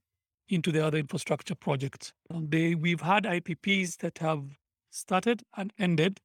into 0.48 0.72
the 0.72 0.86
other 0.86 0.98
infrastructure 0.98 1.56
projects. 1.56 2.14
They, 2.30 2.76
we've 2.76 3.02
had 3.02 3.26
IPPs 3.26 3.98
that 3.98 4.18
have 4.20 4.44
started 4.90 5.44
and 5.56 5.72
ended, 5.78 6.20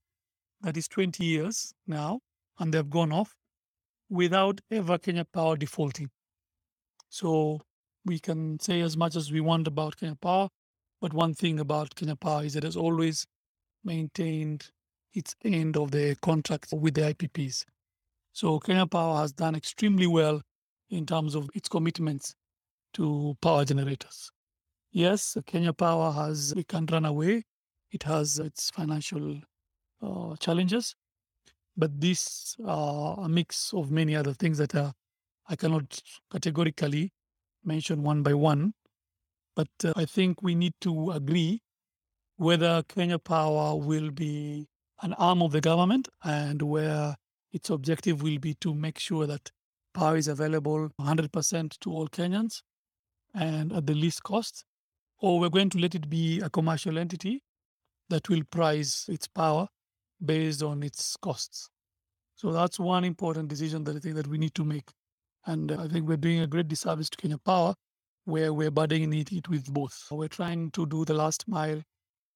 that 0.62 0.76
is 0.76 0.88
20 0.88 1.24
years 1.24 1.72
now, 1.86 2.20
and 2.58 2.72
they've 2.72 2.90
gone 2.90 3.12
off 3.12 3.36
without 4.08 4.60
ever 4.70 4.98
Kenya 4.98 5.24
Power 5.24 5.56
defaulting. 5.56 6.10
So 7.08 7.60
we 8.04 8.18
can 8.18 8.58
say 8.60 8.80
as 8.80 8.96
much 8.96 9.16
as 9.16 9.32
we 9.32 9.40
want 9.40 9.66
about 9.66 9.96
Kenya 9.96 10.16
Power, 10.16 10.48
but 11.00 11.12
one 11.12 11.34
thing 11.34 11.60
about 11.60 11.94
Kenya 11.94 12.16
Power 12.16 12.44
is 12.44 12.56
it 12.56 12.62
has 12.62 12.76
always 12.76 13.26
maintained 13.84 14.70
its 15.14 15.34
end 15.44 15.76
of 15.76 15.90
the 15.90 16.16
contract 16.22 16.72
with 16.72 16.94
the 16.94 17.02
IPPs. 17.02 17.64
So 18.32 18.58
Kenya 18.58 18.86
Power 18.86 19.18
has 19.18 19.32
done 19.32 19.54
extremely 19.54 20.06
well 20.06 20.42
in 20.90 21.06
terms 21.06 21.34
of 21.34 21.48
its 21.54 21.68
commitments 21.68 22.34
to 22.94 23.36
power 23.40 23.64
generators. 23.64 24.30
Yes, 24.92 25.36
Kenya 25.46 25.72
Power 25.72 26.12
has, 26.12 26.54
we 26.54 26.64
can't 26.64 26.90
run 26.90 27.04
away. 27.04 27.44
It 27.90 28.02
has 28.04 28.38
its 28.38 28.70
financial 28.70 29.40
uh, 30.02 30.36
challenges, 30.36 30.94
but 31.76 32.00
these 32.00 32.56
are 32.66 33.18
a 33.20 33.28
mix 33.28 33.72
of 33.72 33.90
many 33.90 34.16
other 34.16 34.32
things 34.32 34.58
that 34.58 34.74
are, 34.74 34.92
I 35.48 35.56
cannot 35.56 36.02
categorically 36.30 37.12
mention 37.64 38.02
one 38.02 38.22
by 38.22 38.34
one. 38.34 38.74
But 39.54 39.68
uh, 39.84 39.92
I 39.96 40.04
think 40.04 40.42
we 40.42 40.54
need 40.54 40.74
to 40.82 41.12
agree 41.12 41.62
whether 42.36 42.82
Kenya 42.88 43.18
Power 43.18 43.76
will 43.76 44.10
be 44.10 44.68
an 45.02 45.12
arm 45.14 45.42
of 45.42 45.52
the 45.52 45.60
government 45.60 46.08
and 46.24 46.62
where 46.62 47.16
its 47.52 47.70
objective 47.70 48.22
will 48.22 48.38
be 48.38 48.54
to 48.54 48.74
make 48.74 48.98
sure 48.98 49.26
that 49.26 49.50
power 49.94 50.16
is 50.16 50.28
available 50.28 50.90
100% 51.00 51.78
to 51.78 51.90
all 51.90 52.08
Kenyans 52.08 52.62
and 53.34 53.72
at 53.72 53.86
the 53.86 53.94
least 53.94 54.22
cost, 54.22 54.64
or 55.20 55.40
we're 55.40 55.48
going 55.48 55.70
to 55.70 55.78
let 55.78 55.94
it 55.94 56.08
be 56.08 56.40
a 56.40 56.50
commercial 56.50 56.98
entity 56.98 57.42
that 58.08 58.28
will 58.28 58.42
price 58.50 59.06
its 59.08 59.26
power 59.26 59.68
based 60.24 60.62
on 60.62 60.82
its 60.82 61.16
costs. 61.16 61.68
So 62.36 62.52
that's 62.52 62.78
one 62.78 63.04
important 63.04 63.48
decision 63.48 63.84
that 63.84 63.96
I 63.96 63.98
think 63.98 64.14
that 64.16 64.26
we 64.26 64.38
need 64.38 64.54
to 64.54 64.64
make. 64.64 64.90
And 65.46 65.72
I 65.72 65.88
think 65.88 66.06
we're 66.06 66.16
doing 66.16 66.40
a 66.40 66.46
great 66.46 66.68
disservice 66.68 67.08
to 67.10 67.16
Kenya 67.16 67.38
Power 67.38 67.74
where 68.24 68.52
we're 68.52 68.72
burdening 68.72 69.12
it 69.14 69.48
with 69.48 69.72
both. 69.72 70.06
We're 70.10 70.28
trying 70.28 70.72
to 70.72 70.84
do 70.84 71.04
the 71.04 71.14
last 71.14 71.46
mile. 71.46 71.80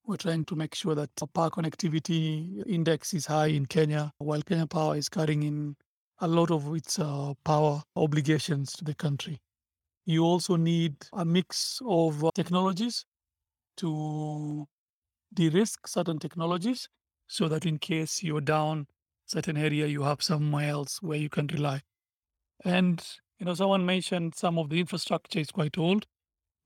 We're 0.06 0.16
trying 0.16 0.44
to 0.46 0.56
make 0.56 0.74
sure 0.74 0.94
that 0.94 1.10
the 1.16 1.26
power 1.26 1.50
connectivity 1.50 2.62
index 2.66 3.12
is 3.12 3.26
high 3.26 3.48
in 3.48 3.66
Kenya, 3.66 4.12
while 4.18 4.40
Kenya 4.40 4.66
Power 4.66 4.96
is 4.96 5.08
carrying 5.08 5.42
in 5.42 5.76
a 6.20 6.28
lot 6.28 6.50
of 6.50 6.74
its 6.74 6.98
uh, 6.98 7.34
power 7.44 7.82
obligations 7.96 8.72
to 8.74 8.84
the 8.84 8.94
country. 8.94 9.40
You 10.06 10.24
also 10.24 10.56
need 10.56 10.94
a 11.12 11.24
mix 11.24 11.80
of 11.84 12.24
uh, 12.24 12.30
technologies 12.34 13.04
to 13.78 14.66
de-risk 15.34 15.86
certain 15.86 16.18
technologies 16.18 16.88
so 17.30 17.46
that 17.46 17.64
in 17.64 17.78
case 17.78 18.24
you're 18.24 18.40
down 18.40 18.88
certain 19.24 19.56
area, 19.56 19.86
you 19.86 20.02
have 20.02 20.20
somewhere 20.20 20.68
else 20.68 21.00
where 21.00 21.16
you 21.16 21.28
can 21.28 21.46
rely. 21.46 21.80
And 22.64 23.00
you 23.38 23.46
know, 23.46 23.54
someone 23.54 23.86
mentioned 23.86 24.34
some 24.34 24.58
of 24.58 24.68
the 24.68 24.80
infrastructure 24.80 25.38
is 25.38 25.52
quite 25.52 25.78
old. 25.78 26.06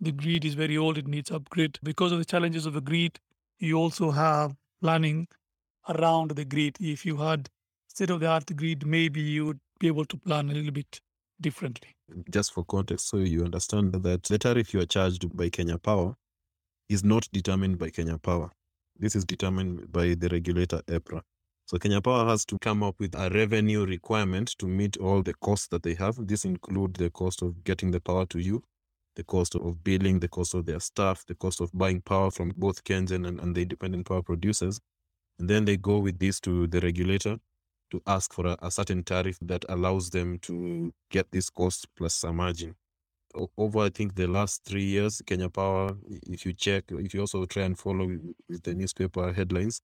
The 0.01 0.11
grid 0.11 0.45
is 0.45 0.55
very 0.55 0.79
old; 0.79 0.97
it 0.97 1.07
needs 1.07 1.31
upgrade. 1.31 1.79
Because 1.83 2.13
of 2.13 2.19
the 2.19 2.25
challenges 2.25 2.65
of 2.65 2.73
the 2.73 2.81
grid, 2.81 3.21
you 3.59 3.77
also 3.77 4.11
have 4.11 4.57
planning 4.81 5.29
around 5.87 6.31
the 6.31 6.47
grid. 6.47 6.79
If 6.81 7.05
you 7.05 7.19
had 7.19 7.51
state-of-the-art 7.89 8.57
grid, 8.57 8.87
maybe 8.87 9.21
you 9.21 9.45
would 9.45 9.61
be 9.79 9.87
able 9.89 10.07
to 10.07 10.17
plan 10.17 10.51
a 10.51 10.55
little 10.55 10.73
bit 10.73 10.99
differently. 11.41 11.95
Just 12.31 12.55
for 12.55 12.65
context, 12.65 13.09
so 13.09 13.19
you 13.19 13.45
understand 13.45 13.93
that 13.93 14.23
the 14.23 14.39
tariff 14.39 14.73
you 14.73 14.81
are 14.81 14.87
charged 14.87 15.37
by 15.37 15.51
Kenya 15.51 15.77
Power 15.77 16.17
is 16.89 17.05
not 17.05 17.29
determined 17.33 17.79
by 17.79 17.91
Kenya 17.91 18.17
Power. 18.17 18.51
This 18.99 19.17
is 19.17 19.25
determined 19.25 19.91
by 19.93 20.15
the 20.15 20.29
regulator 20.29 20.81
EPRA. 20.87 21.23
So 21.67 21.79
Kenya 21.79 22.01
Power 22.01 22.27
has 22.27 22.45
to 22.47 22.59
come 22.59 22.83
up 22.83 23.01
with 23.01 23.15
a 23.15 23.31
revenue 23.31 23.87
requirement 23.87 24.55
to 24.59 24.67
meet 24.67 24.99
all 24.99 25.23
the 25.23 25.35
costs 25.35 25.67
that 25.69 25.83
they 25.83 25.95
have. 25.95 26.27
This 26.27 26.45
includes 26.45 26.99
the 26.99 27.11
cost 27.11 27.43
of 27.43 27.65
getting 27.65 27.91
the 27.91 28.01
power 28.01 28.27
to 28.27 28.39
you, 28.39 28.63
the 29.17 29.25
cost 29.25 29.55
of 29.55 29.83
billing, 29.83 30.21
the 30.21 30.29
cost 30.29 30.55
of 30.55 30.67
their 30.67 30.81
staff, 30.81 31.25
the 31.27 31.35
cost 31.35 31.61
of 31.61 31.71
buying 31.73 32.03
power 32.03 32.31
from 32.31 32.53
both 32.57 32.85
KenGen 32.85 33.27
and, 33.27 33.41
and 33.41 33.55
the 33.55 33.63
independent 33.63 34.07
power 34.07 34.23
producers. 34.23 34.79
And 35.39 35.49
then 35.49 35.65
they 35.65 35.77
go 35.77 35.99
with 35.99 36.19
this 36.19 36.39
to 36.41 36.67
the 36.67 36.81
regulator 36.81 37.39
to 37.91 38.03
ask 38.07 38.33
for 38.33 38.47
a, 38.47 38.59
a 38.61 38.71
certain 38.71 39.03
tariff 39.03 39.39
that 39.41 39.65
allows 39.69 40.11
them 40.11 40.39
to 40.41 40.93
get 41.11 41.31
this 41.33 41.49
cost 41.51 41.87
plus 41.97 42.23
a 42.25 42.33
margin. 42.33 42.75
Over, 43.57 43.81
I 43.81 43.89
think, 43.91 44.15
the 44.15 44.27
last 44.29 44.65
three 44.65 44.85
years, 44.85 45.23
Kenya 45.27 45.49
Power, 45.49 45.97
if 46.29 46.47
you 46.47 46.53
check, 46.53 46.85
if 46.91 47.15
you 47.15 47.21
also 47.21 47.45
try 47.47 47.65
and 47.65 47.79
follow 47.79 48.07
with 48.49 48.63
the 48.63 48.75
newspaper 48.75 49.33
headlines, 49.33 49.83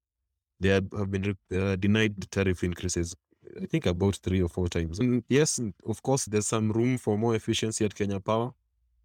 they 0.61 0.69
have 0.71 0.87
have 0.97 1.11
been 1.11 1.37
uh, 1.55 1.77
denied 1.77 2.31
tariff 2.31 2.63
increases. 2.65 3.17
I 3.61 3.67
think 3.67 3.87
about 3.87 4.17
three 4.17 4.43
or 4.43 4.49
four 4.49 4.69
times. 4.69 4.99
And 5.01 5.25
yes, 5.29 5.61
of 5.87 6.03
course, 6.03 6.27
there's 6.27 6.47
some 6.47 6.71
room 6.73 6.99
for 6.99 7.19
more 7.19 7.35
efficiency 7.35 7.85
at 7.85 7.95
Kenya 7.95 8.21
Power, 8.21 8.53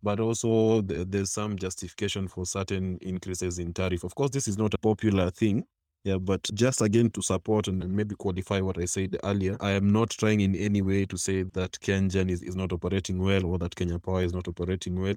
but 0.03 0.19
also 0.19 0.81
th- 0.81 1.07
there's 1.09 1.31
some 1.31 1.57
justification 1.57 2.27
for 2.27 2.45
certain 2.45 2.97
increases 3.01 3.59
in 3.59 3.73
tariff. 3.73 4.03
Of 4.03 4.15
course, 4.15 4.31
this 4.31 4.47
is 4.47 4.57
not 4.57 4.73
a 4.73 4.77
popular 4.77 5.31
thing. 5.31 5.65
Yeah, 6.05 6.17
but 6.17 6.47
just 6.53 6.81
again 6.81 7.09
to 7.11 7.21
support 7.23 7.67
and 7.67 7.85
maybe 7.89 8.15
qualify 8.15 8.61
what 8.61 8.77
I 8.77 8.85
said 8.85 9.17
earlier, 9.23 9.57
I 9.59 9.71
am 9.71 9.91
not 9.91 10.11
trying 10.11 10.39
in 10.41 10.55
any 10.55 10.81
way 10.81 11.05
to 11.07 11.17
say 11.17 11.43
that 11.43 11.73
KenGen 11.81 12.29
is, 12.29 12.43
is 12.43 12.55
not 12.55 12.71
operating 12.71 13.19
well 13.19 13.45
or 13.45 13.57
that 13.57 13.75
Kenya 13.75 13.99
Power 13.99 14.21
is 14.23 14.31
not 14.31 14.47
operating 14.47 15.01
well. 15.01 15.15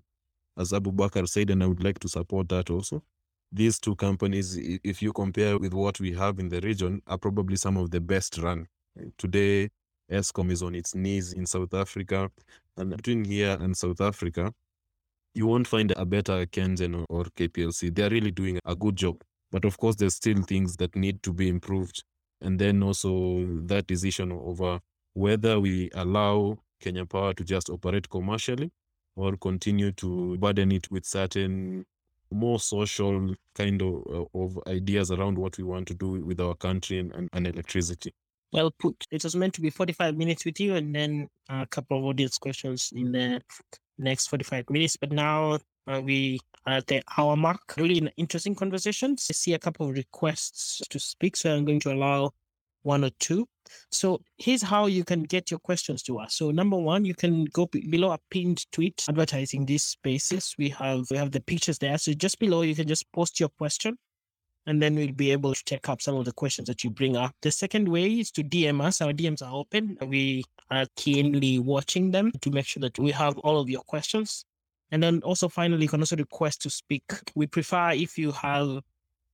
As 0.56 0.72
Abubakar 0.72 1.28
said, 1.28 1.50
and 1.50 1.62
I 1.62 1.66
would 1.66 1.84
like 1.84 2.00
to 2.00 2.08
support 2.08 2.48
that 2.48 2.70
also 2.70 3.02
these 3.52 3.78
two 3.78 3.96
companies, 3.96 4.56
if 4.58 5.02
you 5.02 5.12
compare 5.12 5.58
with 5.58 5.72
what 5.72 6.00
we 6.00 6.12
have 6.12 6.38
in 6.38 6.48
the 6.48 6.60
region, 6.60 7.00
are 7.06 7.18
probably 7.18 7.56
some 7.56 7.76
of 7.76 7.90
the 7.90 8.00
best 8.00 8.38
run. 8.38 8.66
Today, 9.16 9.70
Eskom 10.10 10.50
is 10.50 10.62
on 10.62 10.74
its 10.74 10.94
knees 10.94 11.32
in 11.32 11.46
South 11.46 11.72
Africa, 11.74 12.30
and 12.76 12.90
between 12.96 13.24
here 13.24 13.56
and 13.60 13.76
South 13.76 14.00
Africa, 14.00 14.52
you 15.34 15.46
won't 15.46 15.66
find 15.66 15.92
a 15.96 16.04
better 16.04 16.44
KenGen 16.46 17.04
or 17.08 17.24
KPLC. 17.24 17.94
They're 17.94 18.10
really 18.10 18.30
doing 18.30 18.58
a 18.64 18.74
good 18.74 18.96
job. 18.96 19.22
But 19.50 19.64
of 19.64 19.78
course, 19.78 19.96
there's 19.96 20.14
still 20.14 20.42
things 20.42 20.76
that 20.76 20.94
need 20.94 21.22
to 21.22 21.32
be 21.32 21.48
improved. 21.48 22.04
And 22.40 22.58
then 22.58 22.82
also 22.82 23.44
that 23.66 23.86
decision 23.86 24.32
over 24.32 24.80
whether 25.14 25.58
we 25.58 25.90
allow 25.94 26.58
Kenya 26.80 27.04
Power 27.04 27.34
to 27.34 27.44
just 27.44 27.70
operate 27.70 28.08
commercially 28.08 28.70
or 29.16 29.36
continue 29.36 29.90
to 29.92 30.36
burden 30.38 30.70
it 30.70 30.90
with 30.90 31.04
certain 31.04 31.84
more 32.30 32.60
social 32.60 33.34
kind 33.54 33.82
of, 33.82 34.02
uh, 34.12 34.38
of 34.38 34.58
ideas 34.66 35.10
around 35.10 35.38
what 35.38 35.56
we 35.58 35.64
want 35.64 35.88
to 35.88 35.94
do 35.94 36.24
with 36.24 36.40
our 36.40 36.54
country 36.54 36.98
and, 36.98 37.12
and, 37.12 37.28
and 37.32 37.46
electricity. 37.46 38.12
Well 38.52 38.70
put. 38.78 39.04
It 39.10 39.24
was 39.24 39.34
meant 39.34 39.54
to 39.54 39.60
be 39.60 39.70
45 39.70 40.16
minutes 40.16 40.44
with 40.44 40.60
you 40.60 40.74
and 40.74 40.94
then 40.94 41.28
a 41.48 41.66
couple 41.66 41.98
of 41.98 42.04
audience 42.04 42.38
questions 42.38 42.92
in 42.94 43.12
the 43.12 43.42
next 43.98 44.28
45 44.28 44.70
minutes. 44.70 44.96
But 44.96 45.12
now 45.12 45.58
uh, 45.88 46.00
we 46.00 46.38
are 46.66 46.78
at 46.78 46.86
the 46.86 47.02
hour 47.16 47.36
mark. 47.36 47.74
Really 47.76 48.10
interesting 48.16 48.54
conversations. 48.54 49.26
I 49.30 49.32
see 49.32 49.54
a 49.54 49.58
couple 49.58 49.88
of 49.88 49.94
requests 49.94 50.82
to 50.88 50.98
speak, 50.98 51.36
so 51.36 51.54
I'm 51.54 51.64
going 51.64 51.80
to 51.80 51.92
allow 51.92 52.32
one 52.82 53.04
or 53.04 53.10
two. 53.18 53.48
So 53.90 54.20
here's 54.38 54.62
how 54.62 54.86
you 54.86 55.04
can 55.04 55.22
get 55.24 55.50
your 55.50 55.60
questions 55.60 56.02
to 56.04 56.18
us. 56.18 56.34
So 56.34 56.50
number 56.50 56.76
one, 56.76 57.04
you 57.04 57.14
can 57.14 57.44
go 57.46 57.66
be- 57.66 57.86
below 57.86 58.12
a 58.12 58.18
pinned 58.30 58.70
tweet 58.72 59.04
advertising 59.08 59.66
these 59.66 59.82
spaces. 59.82 60.54
We 60.58 60.68
have 60.70 61.04
we 61.10 61.16
have 61.16 61.32
the 61.32 61.40
pictures 61.40 61.78
there. 61.78 61.98
So 61.98 62.12
just 62.12 62.38
below, 62.38 62.62
you 62.62 62.74
can 62.74 62.88
just 62.88 63.10
post 63.12 63.40
your 63.40 63.50
question 63.50 63.98
and 64.66 64.82
then 64.82 64.94
we'll 64.94 65.12
be 65.12 65.32
able 65.32 65.54
to 65.54 65.64
take 65.64 65.88
up 65.88 66.02
some 66.02 66.16
of 66.16 66.26
the 66.26 66.32
questions 66.32 66.68
that 66.68 66.84
you 66.84 66.90
bring 66.90 67.16
up. 67.16 67.34
The 67.40 67.50
second 67.50 67.88
way 67.88 68.06
is 68.20 68.30
to 68.32 68.42
DM 68.42 68.82
us. 68.82 69.00
Our 69.00 69.12
DMs 69.12 69.42
are 69.42 69.52
open. 69.52 69.96
We 70.06 70.44
are 70.70 70.86
keenly 70.94 71.58
watching 71.58 72.10
them 72.10 72.30
to 72.42 72.50
make 72.50 72.66
sure 72.66 72.82
that 72.82 72.98
we 72.98 73.10
have 73.12 73.38
all 73.38 73.58
of 73.58 73.70
your 73.70 73.80
questions. 73.82 74.44
And 74.90 75.02
then 75.02 75.20
also 75.22 75.48
finally, 75.48 75.82
you 75.82 75.88
can 75.88 76.00
also 76.00 76.16
request 76.16 76.62
to 76.62 76.70
speak. 76.70 77.04
We 77.34 77.46
prefer 77.46 77.90
if 77.90 78.16
you 78.18 78.32
have 78.32 78.80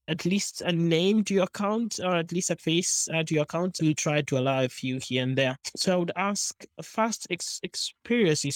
at 0.08 0.24
least 0.24 0.60
a 0.62 0.72
name 0.72 1.24
to 1.24 1.34
your 1.34 1.44
account 1.44 1.98
or 2.02 2.16
at 2.16 2.32
least 2.32 2.50
a 2.50 2.56
face 2.56 3.08
uh, 3.14 3.22
to 3.24 3.34
your 3.34 3.44
account. 3.44 3.78
We'll 3.80 3.94
try 3.94 4.22
to 4.22 4.38
allow 4.38 4.64
a 4.64 4.68
few 4.68 4.98
here 4.98 5.22
and 5.22 5.36
there. 5.36 5.56
So 5.76 5.94
I 5.94 5.96
would 5.96 6.12
ask 6.16 6.64
first 6.82 7.26
ex- 7.30 7.60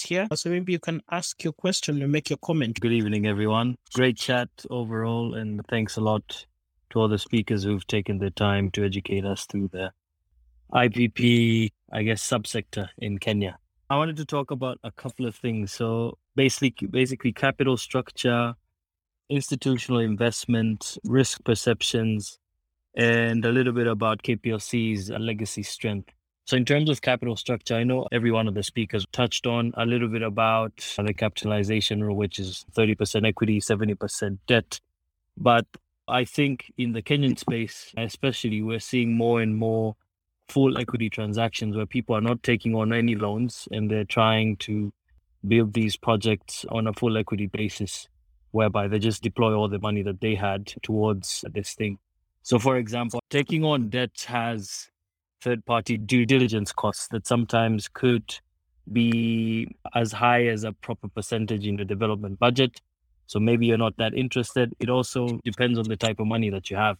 here. 0.03 0.27
So 0.35 0.49
maybe 0.49 0.71
you 0.71 0.79
can 0.79 1.01
ask 1.11 1.43
your 1.43 1.53
question 1.53 2.01
and 2.01 2.11
make 2.11 2.29
your 2.29 2.37
comment. 2.37 2.79
Good 2.79 2.91
evening, 2.91 3.25
everyone. 3.25 3.75
Great 3.93 4.17
chat 4.17 4.49
overall, 4.69 5.35
and 5.35 5.65
thanks 5.67 5.97
a 5.97 6.01
lot 6.01 6.45
to 6.91 6.99
all 6.99 7.07
the 7.07 7.19
speakers 7.19 7.63
who've 7.63 7.85
taken 7.87 8.17
the 8.17 8.31
time 8.31 8.71
to 8.71 8.83
educate 8.83 9.25
us 9.25 9.45
through 9.45 9.69
the 9.69 9.91
IPP, 10.73 11.71
I 11.91 12.03
guess, 12.03 12.27
subsector 12.27 12.89
in 12.97 13.17
Kenya. 13.17 13.57
I 13.89 13.97
wanted 13.97 14.17
to 14.17 14.25
talk 14.25 14.51
about 14.51 14.79
a 14.83 14.91
couple 14.91 15.25
of 15.25 15.35
things. 15.35 15.71
So 15.71 16.17
basically, 16.35 16.87
basically 16.87 17.33
capital 17.33 17.75
structure, 17.75 18.53
institutional 19.29 19.99
investment, 19.99 20.97
risk 21.03 21.43
perceptions, 21.43 22.37
and 22.95 23.43
a 23.45 23.51
little 23.51 23.73
bit 23.73 23.87
about 23.87 24.21
KPLC's 24.21 25.09
legacy 25.09 25.63
strength. 25.63 26.09
So, 26.45 26.57
in 26.57 26.65
terms 26.65 26.89
of 26.89 27.01
capital 27.01 27.35
structure, 27.35 27.75
I 27.75 27.83
know 27.83 28.07
every 28.11 28.31
one 28.31 28.47
of 28.47 28.55
the 28.55 28.63
speakers 28.63 29.05
touched 29.11 29.45
on 29.45 29.71
a 29.75 29.85
little 29.85 30.07
bit 30.07 30.23
about 30.23 30.73
the 30.97 31.13
capitalization 31.13 32.03
rule, 32.03 32.15
which 32.15 32.39
is 32.39 32.65
30% 32.73 33.27
equity, 33.27 33.59
70% 33.59 34.39
debt. 34.47 34.81
But 35.37 35.67
I 36.07 36.25
think 36.25 36.73
in 36.75 36.93
the 36.93 37.03
Kenyan 37.03 37.37
space, 37.37 37.93
especially, 37.95 38.63
we're 38.63 38.79
seeing 38.79 39.15
more 39.15 39.41
and 39.41 39.55
more 39.55 39.95
full 40.49 40.77
equity 40.77 41.09
transactions 41.09 41.75
where 41.75 41.85
people 41.85 42.15
are 42.15 42.21
not 42.21 42.41
taking 42.43 42.75
on 42.75 42.93
any 42.93 43.15
loans 43.15 43.67
and 43.71 43.89
they're 43.89 44.03
trying 44.05 44.57
to 44.57 44.91
build 45.47 45.73
these 45.73 45.95
projects 45.95 46.65
on 46.69 46.87
a 46.87 46.93
full 46.93 47.17
equity 47.17 47.47
basis, 47.47 48.07
whereby 48.51 48.87
they 48.87 48.99
just 48.99 49.21
deploy 49.21 49.53
all 49.53 49.69
the 49.69 49.79
money 49.79 50.01
that 50.03 50.21
they 50.21 50.35
had 50.35 50.67
towards 50.83 51.45
this 51.53 51.73
thing. 51.73 51.97
So, 52.43 52.59
for 52.59 52.77
example, 52.77 53.19
taking 53.29 53.63
on 53.63 53.89
debt 53.89 54.25
has 54.27 54.89
third 55.41 55.65
party 55.65 55.97
due 55.97 56.25
diligence 56.25 56.71
costs 56.71 57.07
that 57.09 57.27
sometimes 57.27 57.87
could 57.87 58.35
be 58.91 59.67
as 59.95 60.11
high 60.11 60.47
as 60.47 60.63
a 60.63 60.73
proper 60.73 61.07
percentage 61.07 61.65
in 61.65 61.77
the 61.77 61.85
development 61.85 62.39
budget. 62.39 62.81
So 63.27 63.39
maybe 63.39 63.67
you're 63.67 63.77
not 63.77 63.95
that 63.97 64.15
interested. 64.15 64.73
It 64.79 64.89
also 64.89 65.39
depends 65.43 65.77
on 65.77 65.85
the 65.85 65.95
type 65.95 66.19
of 66.19 66.27
money 66.27 66.49
that 66.49 66.69
you 66.69 66.77
have 66.77 66.97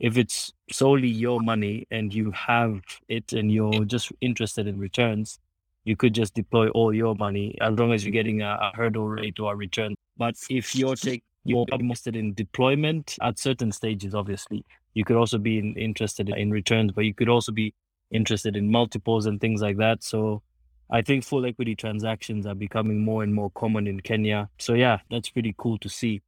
if 0.00 0.16
it's 0.16 0.52
solely 0.70 1.08
your 1.08 1.40
money 1.40 1.86
and 1.90 2.14
you 2.14 2.30
have 2.30 2.80
it 3.08 3.32
and 3.32 3.50
you're 3.52 3.84
just 3.84 4.12
interested 4.20 4.66
in 4.66 4.78
returns, 4.78 5.38
you 5.84 5.96
could 5.96 6.14
just 6.14 6.34
deploy 6.34 6.68
all 6.70 6.94
your 6.94 7.14
money 7.14 7.56
as 7.60 7.78
long 7.78 7.92
as 7.92 8.04
you're 8.04 8.10
mm-hmm. 8.10 8.18
getting 8.18 8.42
a, 8.42 8.58
a 8.60 8.72
hurdle 8.74 9.08
rate 9.08 9.40
or 9.40 9.52
a 9.52 9.56
return. 9.56 9.94
But 10.16 10.34
if 10.50 10.74
you're 10.74 10.94
mm-hmm. 10.94 11.08
take 11.08 11.22
you're 11.44 11.66
interested 11.72 12.14
in 12.14 12.34
deployment 12.34 13.16
at 13.22 13.38
certain 13.38 13.72
stages, 13.72 14.14
obviously, 14.14 14.64
you 14.92 15.04
could 15.04 15.16
also 15.16 15.38
be 15.38 15.58
in, 15.58 15.74
interested 15.76 16.28
in 16.28 16.50
returns, 16.50 16.92
but 16.92 17.04
you 17.04 17.14
could 17.14 17.28
also 17.28 17.52
be 17.52 17.72
interested 18.10 18.54
in 18.54 18.70
multiples 18.70 19.24
and 19.24 19.40
things 19.40 19.62
like 19.62 19.78
that. 19.78 20.02
So 20.04 20.42
I 20.90 21.00
think 21.00 21.24
full 21.24 21.46
equity 21.46 21.74
transactions 21.74 22.46
are 22.46 22.54
becoming 22.54 23.02
more 23.02 23.22
and 23.22 23.34
more 23.34 23.50
common 23.50 23.86
in 23.86 24.00
Kenya. 24.00 24.50
So 24.58 24.74
yeah, 24.74 24.98
that's 25.10 25.30
pretty 25.30 25.54
cool 25.56 25.78
to 25.78 25.88
see. 25.88 26.20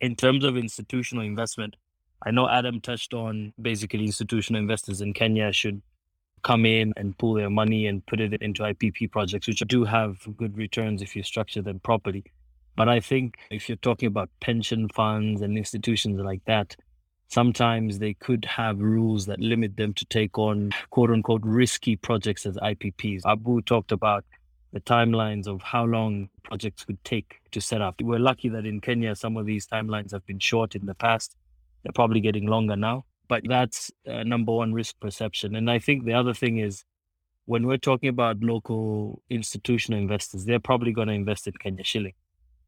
In 0.00 0.14
terms 0.14 0.44
of 0.44 0.56
institutional 0.56 1.24
investment, 1.24 1.76
I 2.24 2.30
know 2.30 2.48
Adam 2.48 2.80
touched 2.80 3.14
on 3.14 3.52
basically 3.60 4.04
institutional 4.04 4.60
investors 4.60 5.00
in 5.00 5.12
Kenya 5.12 5.52
should 5.52 5.80
come 6.42 6.66
in 6.66 6.92
and 6.96 7.16
pull 7.18 7.34
their 7.34 7.50
money 7.50 7.86
and 7.86 8.04
put 8.06 8.20
it 8.20 8.40
into 8.42 8.62
IPP 8.62 9.10
projects, 9.10 9.46
which 9.46 9.60
do 9.60 9.84
have 9.84 10.18
good 10.36 10.56
returns 10.56 11.02
if 11.02 11.14
you 11.14 11.22
structure 11.22 11.62
them 11.62 11.80
properly. 11.80 12.24
But 12.76 12.88
I 12.88 13.00
think 13.00 13.36
if 13.50 13.68
you're 13.68 13.76
talking 13.76 14.06
about 14.06 14.30
pension 14.40 14.88
funds 14.88 15.42
and 15.42 15.56
institutions 15.58 16.20
like 16.20 16.44
that, 16.44 16.76
sometimes 17.28 17.98
they 17.98 18.14
could 18.14 18.44
have 18.44 18.78
rules 18.78 19.26
that 19.26 19.40
limit 19.40 19.76
them 19.76 19.92
to 19.94 20.04
take 20.06 20.38
on 20.38 20.70
quote 20.90 21.10
unquote 21.10 21.42
risky 21.44 21.96
projects 21.96 22.46
as 22.46 22.56
IPPs. 22.56 23.22
Abu 23.26 23.62
talked 23.62 23.92
about 23.92 24.24
the 24.72 24.80
timelines 24.80 25.46
of 25.46 25.62
how 25.62 25.84
long 25.84 26.28
projects 26.42 26.84
could 26.84 27.02
take 27.04 27.40
to 27.50 27.60
set 27.60 27.80
up. 27.80 27.96
We're 28.00 28.18
lucky 28.18 28.48
that 28.50 28.66
in 28.66 28.80
Kenya, 28.80 29.14
some 29.14 29.36
of 29.36 29.46
these 29.46 29.66
timelines 29.66 30.12
have 30.12 30.24
been 30.26 30.38
short 30.38 30.74
in 30.74 30.86
the 30.86 30.94
past. 30.94 31.36
They're 31.88 31.94
probably 31.94 32.20
getting 32.20 32.44
longer 32.44 32.76
now, 32.76 33.06
but 33.28 33.44
that's 33.48 33.90
uh, 34.06 34.22
number 34.22 34.52
one 34.52 34.74
risk 34.74 35.00
perception. 35.00 35.54
And 35.54 35.70
I 35.70 35.78
think 35.78 36.04
the 36.04 36.12
other 36.12 36.34
thing 36.34 36.58
is 36.58 36.84
when 37.46 37.66
we're 37.66 37.78
talking 37.78 38.10
about 38.10 38.40
local 38.40 39.22
institutional 39.30 39.98
investors, 39.98 40.44
they're 40.44 40.60
probably 40.60 40.92
going 40.92 41.08
to 41.08 41.14
invest 41.14 41.46
in 41.46 41.54
Kenya 41.54 41.82
shilling. 41.82 42.12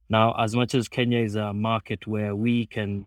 Now, 0.09 0.35
as 0.39 0.57
much 0.57 0.75
as 0.75 0.89
Kenya 0.89 1.19
is 1.19 1.35
a 1.35 1.53
market 1.53 2.07
where 2.07 2.35
we 2.35 2.65
can 2.65 3.05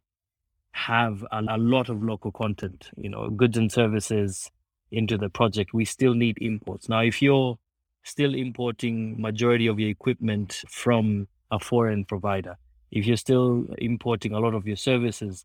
have 0.73 1.25
a, 1.31 1.41
a 1.49 1.57
lot 1.57 1.89
of 1.89 2.03
local 2.03 2.31
content, 2.31 2.91
you 2.95 3.09
know, 3.09 3.31
goods 3.31 3.57
and 3.57 3.71
services 3.71 4.51
into 4.91 5.17
the 5.17 5.29
project, 5.29 5.73
we 5.73 5.83
still 5.83 6.13
need 6.13 6.37
imports. 6.41 6.89
Now, 6.89 6.99
if 6.99 7.23
you're 7.23 7.57
still 8.03 8.35
importing 8.35 9.19
majority 9.19 9.65
of 9.65 9.79
your 9.79 9.89
equipment 9.89 10.61
from 10.69 11.27
a 11.49 11.57
foreign 11.57 12.05
provider, 12.05 12.55
if 12.91 13.07
you're 13.07 13.17
still 13.17 13.65
importing 13.79 14.33
a 14.33 14.39
lot 14.39 14.53
of 14.53 14.67
your 14.67 14.75
services, 14.77 15.43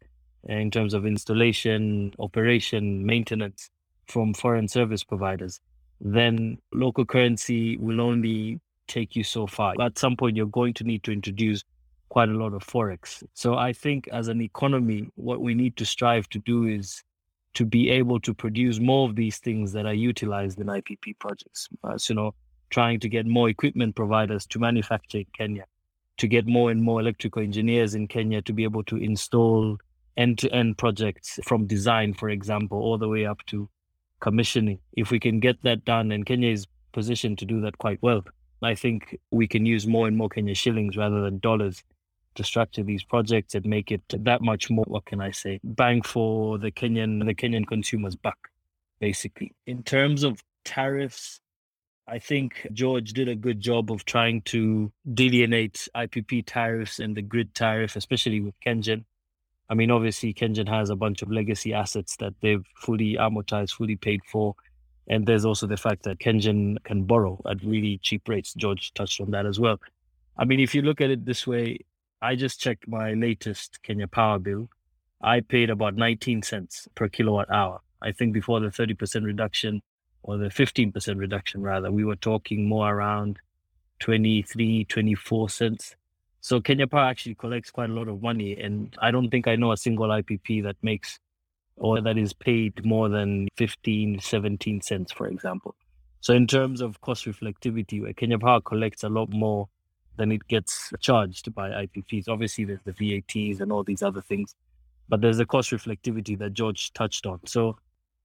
in 0.49 0.71
terms 0.71 0.95
of 0.95 1.07
installation, 1.07 2.13
operation, 2.19 3.05
maintenance 3.05 3.71
from 4.07 4.35
foreign 4.35 4.67
service 4.67 5.05
providers, 5.05 5.61
then 6.01 6.59
local 6.73 7.05
currency 7.05 7.77
will 7.77 8.01
only 8.01 8.61
take 8.87 9.15
you 9.15 9.23
so 9.23 9.47
far. 9.47 9.75
At 9.81 9.99
some 9.99 10.17
point, 10.17 10.37
you're 10.37 10.47
going 10.47 10.75
to 10.75 10.85
need 10.85 11.03
to 11.05 11.13
introduce 11.13 11.63
quite 12.09 12.31
a 12.31 12.33
lot 12.33 12.55
of 12.55 12.65
forex. 12.65 13.23
So 13.35 13.57
I 13.57 13.73
think 13.73 14.09
as 14.09 14.29
an 14.29 14.41
economy, 14.41 15.11
what 15.17 15.43
we 15.43 15.55
need 15.55 15.77
to 15.77 15.85
strive 15.85 16.29
to 16.31 16.39
do 16.39 16.67
is 16.67 17.03
to 17.55 17.67
be 17.67 17.91
able 17.91 18.21
to 18.21 18.33
produce 18.33 18.79
more 18.79 19.09
of 19.09 19.17
these 19.17 19.39
things 19.39 19.73
that 19.73 19.85
are 19.85 19.95
utilized 19.95 20.59
in 20.61 20.69
IPP 20.69 21.19
projects. 21.19 21.69
So, 21.97 22.13
you 22.13 22.17
know, 22.17 22.35
trying 22.71 23.01
to 23.01 23.09
get 23.09 23.27
more 23.27 23.49
equipment 23.49 23.97
providers 23.97 24.47
to 24.47 24.59
manufacture 24.59 25.19
in 25.19 25.27
Kenya, 25.37 25.65
to 26.19 26.27
get 26.27 26.47
more 26.47 26.71
and 26.71 26.83
more 26.83 27.01
electrical 27.01 27.43
engineers 27.43 27.95
in 27.95 28.07
Kenya 28.07 28.41
to 28.43 28.53
be 28.53 28.65
able 28.65 28.85
to 28.85 28.97
install 28.97 29.79
end-to-end 30.19 30.77
projects 30.77 31.39
from 31.45 31.67
design, 31.67 32.13
for 32.13 32.29
example, 32.29 32.79
all 32.79 32.99
the 32.99 33.09
way 33.09 33.25
up 33.25 33.39
to 33.47 33.69
commissioning. 34.21 34.81
If 34.93 35.11
we 35.11 35.21
can 35.21 35.41
get 35.41 35.63
that 35.63 35.85
done, 35.85 36.13
and 36.13 36.27
Kenya 36.27 36.51
is 36.51 36.67
positioned 36.93 37.39
to 37.39 37.45
do 37.47 37.61
that 37.63 37.79
quite 37.79 38.03
well, 38.03 38.25
I 38.61 38.75
think 38.75 39.19
we 39.31 39.47
can 39.47 39.65
use 39.65 39.87
more 39.87 40.09
and 40.09 40.17
more 40.17 40.29
Kenya 40.29 40.55
shillings 40.55 40.97
rather 40.97 41.23
than 41.23 41.39
dollars 41.39 41.85
to 42.35 42.45
structure 42.45 42.83
these 42.83 43.05
projects 43.05 43.55
and 43.55 43.65
make 43.65 43.91
it 43.93 44.03
that 44.09 44.43
much 44.43 44.69
more. 44.71 44.85
What 44.89 45.05
can 45.05 45.21
I 45.21 45.31
say? 45.31 45.61
Bang 45.63 46.03
for 46.03 46.59
the 46.59 46.71
Kenyan 46.71 47.25
the 47.25 47.35
Kenyan 47.35 47.67
consumers 47.67 48.17
buck, 48.17 48.39
basically. 49.01 49.55
In 49.67 49.83
terms 49.85 50.25
of 50.25 50.43
tariffs, 50.65 51.41
I 52.09 52.19
think 52.19 52.67
George 52.73 53.13
did 53.13 53.29
a 53.29 53.35
good 53.35 53.61
job 53.61 53.93
of 53.93 54.05
trying 54.05 54.43
to 54.43 54.91
delineate 55.15 55.89
IPP 55.95 56.45
tariffs 56.47 56.99
and 56.99 57.17
the 57.17 57.23
grid 57.23 57.55
tariff, 57.55 57.97
especially 57.97 58.41
with 58.41 58.55
KenGen. 58.67 59.05
I 59.71 59.75
mean, 59.75 59.91
obviously, 59.91 60.33
KenGen 60.33 60.69
has 60.69 60.91
a 60.91 60.97
bunch 60.97 61.23
of 61.23 61.31
legacy 61.31 61.75
assets 61.75 62.17
that 62.17 62.35
they've 62.41 62.65
fully 62.77 63.15
amortized, 63.15 63.73
fully 63.73 63.97
paid 63.97 64.21
for. 64.25 64.55
And 65.09 65.27
there's 65.27 65.45
also 65.45 65.67
the 65.67 65.77
fact 65.77 66.03
that 66.05 66.19
KenGen 66.19 66.83
can 66.85 67.05
borrow 67.05 67.41
at 67.49 67.63
really 67.63 67.99
cheap 68.03 68.29
rates. 68.29 68.55
George 68.55 68.93
touched 68.95 69.21
on 69.21 69.31
that 69.33 69.47
as 69.47 69.59
well. 69.61 69.79
I 70.37 70.45
mean, 70.45 70.61
if 70.61 70.75
you 70.75 70.83
look 70.83 71.01
at 71.01 71.11
it 71.11 71.25
this 71.25 71.47
way, 71.47 71.81
I 72.23 72.35
just 72.35 72.61
checked 72.61 72.89
my 72.89 73.13
latest 73.15 73.83
Kenya 73.83 74.07
power 74.07 74.39
bill. 74.39 74.69
I 75.21 75.41
paid 75.41 75.71
about 75.71 75.97
19 75.97 76.43
cents 76.43 76.89
per 76.95 77.09
kilowatt 77.09 77.51
hour. 77.51 77.81
I 78.01 78.13
think 78.13 78.33
before 78.33 78.61
the 78.61 78.69
30% 78.69 79.25
reduction 79.25 79.83
or 80.23 80.37
the 80.37 80.49
15% 80.49 81.19
reduction, 81.19 81.63
rather, 81.63 81.91
we 81.91 82.05
were 82.05 82.17
talking 82.17 82.69
more 82.69 82.95
around 82.95 83.39
23, 84.01 84.85
24 84.85 85.49
cents. 85.49 85.97
So 86.41 86.61
Kenya 86.61 86.87
Power 86.87 87.05
actually 87.05 87.35
collects 87.35 87.71
quite 87.71 87.91
a 87.91 87.93
lot 87.93 88.09
of 88.09 88.23
money, 88.23 88.57
and 88.57 88.95
I 89.01 89.11
don't 89.11 89.31
think 89.31 89.49
I 89.49 89.57
know 89.57 89.73
a 89.73 89.77
single 89.77 90.09
IPP 90.09 90.63
that 90.65 90.77
makes 90.83 91.19
or 91.77 92.01
that 92.01 92.19
is 92.19 92.33
paid 92.33 92.85
more 92.85 93.09
than 93.09 93.49
15, 93.57 94.21
17 94.21 94.81
cents, 94.81 95.13
for 95.13 95.29
example. 95.29 95.77
So 96.21 96.35
in 96.35 96.47
terms 96.47 96.81
of 96.81 97.01
cost 97.03 97.25
reflectivity, 97.25 98.03
where 98.03 98.13
Kenya 98.13 98.39
Power 98.39 98.61
collects 98.61 99.05
a 99.05 99.09
lot 99.09 99.31
more 99.31 99.69
than 100.19 100.33
it 100.33 100.47
gets 100.49 100.93
charged 101.01 101.55
by 101.55 101.71
IPPs. 101.71 102.29
Obviously, 102.29 102.65
there's 102.65 102.83
the 102.85 102.93
VATs 102.93 103.61
and 103.61 103.73
all 103.73 103.85
these 103.85 104.03
other 104.03 104.21
things, 104.21 104.55
but 105.09 105.21
there's 105.21 105.39
the 105.39 105.47
cost 105.47 105.71
reflectivity 105.71 106.37
that 106.39 106.53
George 106.53 106.93
touched 106.93 107.25
on. 107.25 107.41
So 107.47 107.79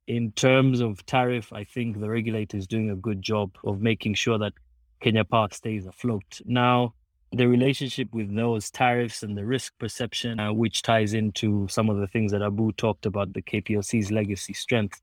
in 0.07 0.31
terms 0.33 0.81
of 0.81 1.05
tariff, 1.05 1.53
I 1.53 1.63
think 1.63 1.99
the 1.99 2.09
regulator 2.09 2.57
is 2.57 2.67
doing 2.67 2.89
a 2.89 2.95
good 2.95 3.21
job 3.21 3.51
of 3.63 3.79
making 3.79 4.15
sure 4.15 4.37
that 4.39 4.53
Kenya 4.99 5.23
Power 5.23 5.49
stays 5.51 5.85
afloat. 5.85 6.41
Now, 6.45 6.95
the 7.33 7.47
relationship 7.47 8.13
with 8.13 8.33
those 8.35 8.69
tariffs 8.69 9.23
and 9.23 9.35
the 9.35 9.45
risk 9.45 9.73
perception, 9.79 10.39
uh, 10.39 10.53
which 10.53 10.83
ties 10.83 11.13
into 11.13 11.67
some 11.67 11.89
of 11.89 11.97
the 11.97 12.07
things 12.07 12.31
that 12.31 12.43
Abu 12.43 12.71
talked 12.73 13.07
about, 13.07 13.33
the 13.33 13.41
KPLC's 13.41 14.11
legacy 14.11 14.53
strength. 14.53 15.01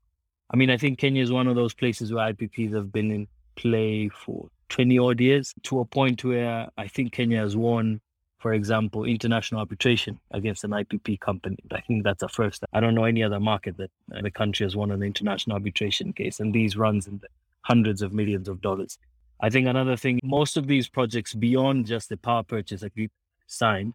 I 0.49 0.55
mean, 0.55 0.69
I 0.69 0.77
think 0.77 0.97
Kenya 0.97 1.21
is 1.21 1.31
one 1.31 1.47
of 1.47 1.55
those 1.55 1.73
places 1.73 2.13
where 2.13 2.33
IPPs 2.33 2.73
have 2.73 2.91
been 2.91 3.11
in 3.11 3.27
play 3.55 4.09
for 4.09 4.47
20 4.69 4.97
odd 4.97 5.19
years 5.19 5.53
to 5.63 5.81
a 5.81 5.85
point 5.85 6.23
where 6.23 6.69
I 6.77 6.87
think 6.87 7.11
Kenya 7.11 7.39
has 7.39 7.57
won, 7.57 7.99
for 8.39 8.53
example, 8.53 9.03
international 9.03 9.59
arbitration 9.59 10.17
against 10.31 10.63
an 10.63 10.71
IPP 10.71 11.19
company. 11.19 11.57
I 11.71 11.81
think 11.81 12.05
that's 12.05 12.23
a 12.23 12.29
first. 12.29 12.63
I 12.71 12.79
don't 12.79 12.95
know 12.95 13.03
any 13.03 13.23
other 13.23 13.41
market 13.41 13.75
that 13.77 13.91
uh, 14.15 14.21
the 14.21 14.31
country 14.31 14.65
has 14.65 14.75
won 14.75 14.91
an 14.91 15.03
international 15.03 15.55
arbitration 15.55 16.13
case, 16.13 16.39
and 16.39 16.53
these 16.53 16.77
runs 16.77 17.07
in 17.07 17.19
the 17.19 17.27
hundreds 17.63 18.01
of 18.01 18.13
millions 18.13 18.47
of 18.47 18.61
dollars. 18.61 18.97
I 19.43 19.49
think 19.49 19.67
another 19.67 19.97
thing, 19.97 20.19
most 20.23 20.55
of 20.55 20.67
these 20.67 20.87
projects, 20.87 21.33
beyond 21.33 21.87
just 21.87 22.09
the 22.09 22.17
power 22.17 22.43
purchase 22.43 22.83
agreement 22.83 23.11
signed, 23.47 23.93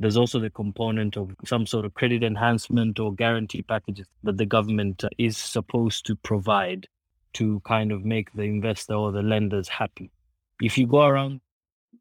there's 0.00 0.16
also 0.16 0.40
the 0.40 0.50
component 0.50 1.16
of 1.16 1.34
some 1.44 1.66
sort 1.66 1.84
of 1.84 1.94
credit 1.94 2.24
enhancement 2.24 2.98
or 2.98 3.14
guarantee 3.14 3.62
packages 3.62 4.06
that 4.24 4.38
the 4.38 4.46
government 4.46 5.04
uh, 5.04 5.08
is 5.16 5.36
supposed 5.36 6.04
to 6.06 6.16
provide 6.16 6.88
to 7.34 7.60
kind 7.64 7.92
of 7.92 8.04
make 8.04 8.32
the 8.32 8.42
investor 8.42 8.94
or 8.94 9.12
the 9.12 9.22
lenders 9.22 9.68
happy. 9.68 10.10
If 10.60 10.76
you 10.76 10.86
go 10.86 11.02
around 11.02 11.40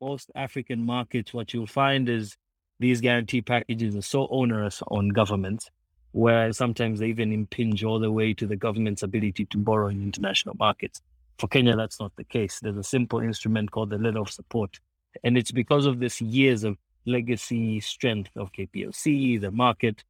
most 0.02 0.32
African 0.36 0.84
markets, 0.84 1.34
what 1.34 1.54
you'll 1.54 1.68
find 1.68 2.10
is 2.10 2.36
these 2.80 3.02
guarantee 3.02 3.42
packages 3.42 3.96
are 3.96 4.02
so 4.02 4.28
onerous 4.30 4.82
on 4.88 5.10
governments, 5.10 5.70
where 6.12 6.52
sometimes 6.52 7.00
they 7.00 7.08
even 7.08 7.32
impinge 7.32 7.84
all 7.84 8.00
the 8.00 8.12
way 8.12 8.34
to 8.34 8.48
the 8.48 8.56
government's 8.56 9.04
ability 9.04 9.46
to 9.46 9.58
borrow 9.58 9.88
in 9.88 10.02
international 10.02 10.56
markets. 10.58 11.02
For 11.40 11.48
Kenya, 11.48 11.76
that's 11.76 12.00
not 12.00 12.12
the 12.16 12.24
case. 12.24 12.60
There's 12.60 12.78
a 12.78 12.84
simple 12.84 13.20
instrument 13.20 13.72
called 13.72 13.92
the 13.92 13.98
letter 13.98 14.20
of 14.20 14.32
support. 14.32 14.80
And 15.24 15.38
it's 15.38 15.52
because 15.52 15.86
of 15.86 16.00
this 16.00 16.22
years 16.22 16.64
of 16.64 16.78
legacy 17.06 17.80
strength 17.80 18.32
of 18.36 18.52
KPLC, 18.52 19.40
the 19.40 19.52
market, 19.52 20.04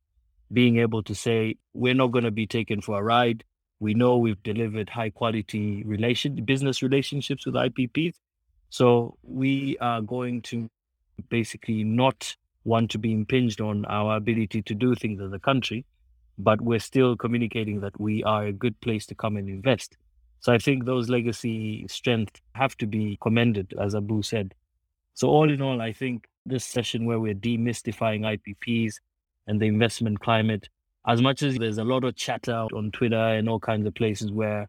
being 0.51 0.77
able 0.77 1.03
to 1.03 1.13
say, 1.13 1.57
we're 1.73 1.93
not 1.93 2.11
going 2.11 2.23
to 2.23 2.31
be 2.31 2.47
taken 2.47 2.81
for 2.81 2.99
a 2.99 3.03
ride. 3.03 3.43
We 3.79 3.93
know 3.93 4.17
we've 4.17 4.41
delivered 4.43 4.89
high 4.89 5.09
quality 5.09 5.83
relation 5.83 6.43
business 6.45 6.81
relationships 6.81 7.45
with 7.45 7.55
IPPs. 7.55 8.15
So 8.69 9.17
we 9.23 9.77
are 9.79 10.01
going 10.01 10.41
to 10.43 10.69
basically 11.29 11.83
not 11.83 12.35
want 12.63 12.91
to 12.91 12.97
be 12.97 13.13
impinged 13.13 13.61
on 13.61 13.85
our 13.85 14.17
ability 14.17 14.61
to 14.61 14.73
do 14.73 14.95
things 14.95 15.21
as 15.21 15.31
a 15.31 15.39
country, 15.39 15.85
but 16.37 16.59
we're 16.61 16.79
still 16.79 17.15
communicating 17.15 17.81
that 17.81 17.99
we 17.99 18.23
are 18.23 18.45
a 18.45 18.51
good 18.51 18.79
place 18.81 19.05
to 19.07 19.15
come 19.15 19.37
and 19.37 19.49
invest. 19.49 19.97
So 20.39 20.53
I 20.53 20.57
think 20.57 20.85
those 20.85 21.09
legacy 21.09 21.85
strengths 21.89 22.41
have 22.53 22.77
to 22.77 22.85
be 22.85 23.17
commended, 23.21 23.73
as 23.79 23.95
Abu 23.95 24.21
said. 24.21 24.53
So 25.13 25.29
all 25.29 25.49
in 25.51 25.61
all, 25.61 25.81
I 25.81 25.93
think 25.93 26.27
this 26.45 26.63
session 26.63 27.05
where 27.05 27.19
we're 27.19 27.33
demystifying 27.33 28.21
IPPs 28.21 28.95
and 29.47 29.59
the 29.59 29.65
investment 29.65 30.19
climate, 30.19 30.69
as 31.07 31.21
much 31.21 31.41
as 31.41 31.57
there's 31.57 31.79
a 31.79 31.83
lot 31.83 32.03
of 32.03 32.15
chatter 32.15 32.67
on 32.73 32.91
Twitter 32.91 33.15
and 33.15 33.49
all 33.49 33.59
kinds 33.59 33.87
of 33.87 33.95
places 33.95 34.31
where 34.31 34.67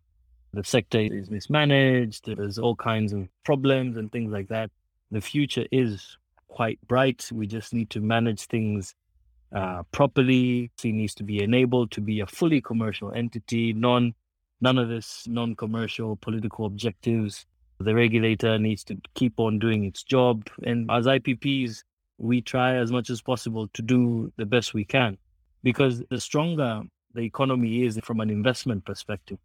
the 0.55 0.65
sector 0.65 1.01
is 1.01 1.31
mismanaged, 1.31 2.27
there's 2.27 2.59
all 2.59 2.75
kinds 2.75 3.13
of 3.13 3.29
problems 3.45 3.97
and 3.97 4.11
things 4.11 4.33
like 4.33 4.49
that. 4.49 4.71
The 5.11 5.21
future 5.21 5.67
is 5.71 6.17
quite 6.49 6.79
bright. 6.89 7.29
We 7.33 7.47
just 7.47 7.75
need 7.75 7.91
to 7.91 8.01
manage 8.01 8.47
things 8.47 8.95
uh, 9.55 9.83
properly. 9.93 10.71
It 10.83 10.93
needs 10.93 11.15
to 11.17 11.25
be 11.25 11.43
enabled 11.43 11.91
to 11.93 12.01
be 12.01 12.21
a 12.21 12.27
fully 12.27 12.61
commercial 12.61 13.13
entity, 13.13 13.73
non 13.73 14.15
none 14.61 14.79
of 14.79 14.89
this 14.89 15.25
non-commercial 15.27 16.17
political 16.17 16.67
objectives. 16.67 17.47
The 17.79 17.95
regulator 17.95 18.59
needs 18.59 18.83
to 18.85 18.97
keep 19.15 19.39
on 19.39 19.59
doing 19.59 19.85
its 19.85 20.03
job. 20.03 20.49
And 20.65 20.91
as 20.91 21.07
IPPs, 21.07 21.85
we 22.19 22.41
try 22.41 22.77
as 22.77 22.91
much 22.91 23.11
as 23.11 23.23
possible 23.23 23.69
to 23.75 23.83
do 23.83 24.33
the 24.37 24.47
best 24.47 24.75
we 24.75 24.85
can 24.85 25.17
because 25.63 26.03
the 26.11 26.21
stronger 26.21 26.83
the 27.15 27.21
economy 27.21 27.85
is 27.85 27.99
from 28.03 28.21
an 28.21 28.31
investment 28.31 28.85
perspective, 28.85 29.39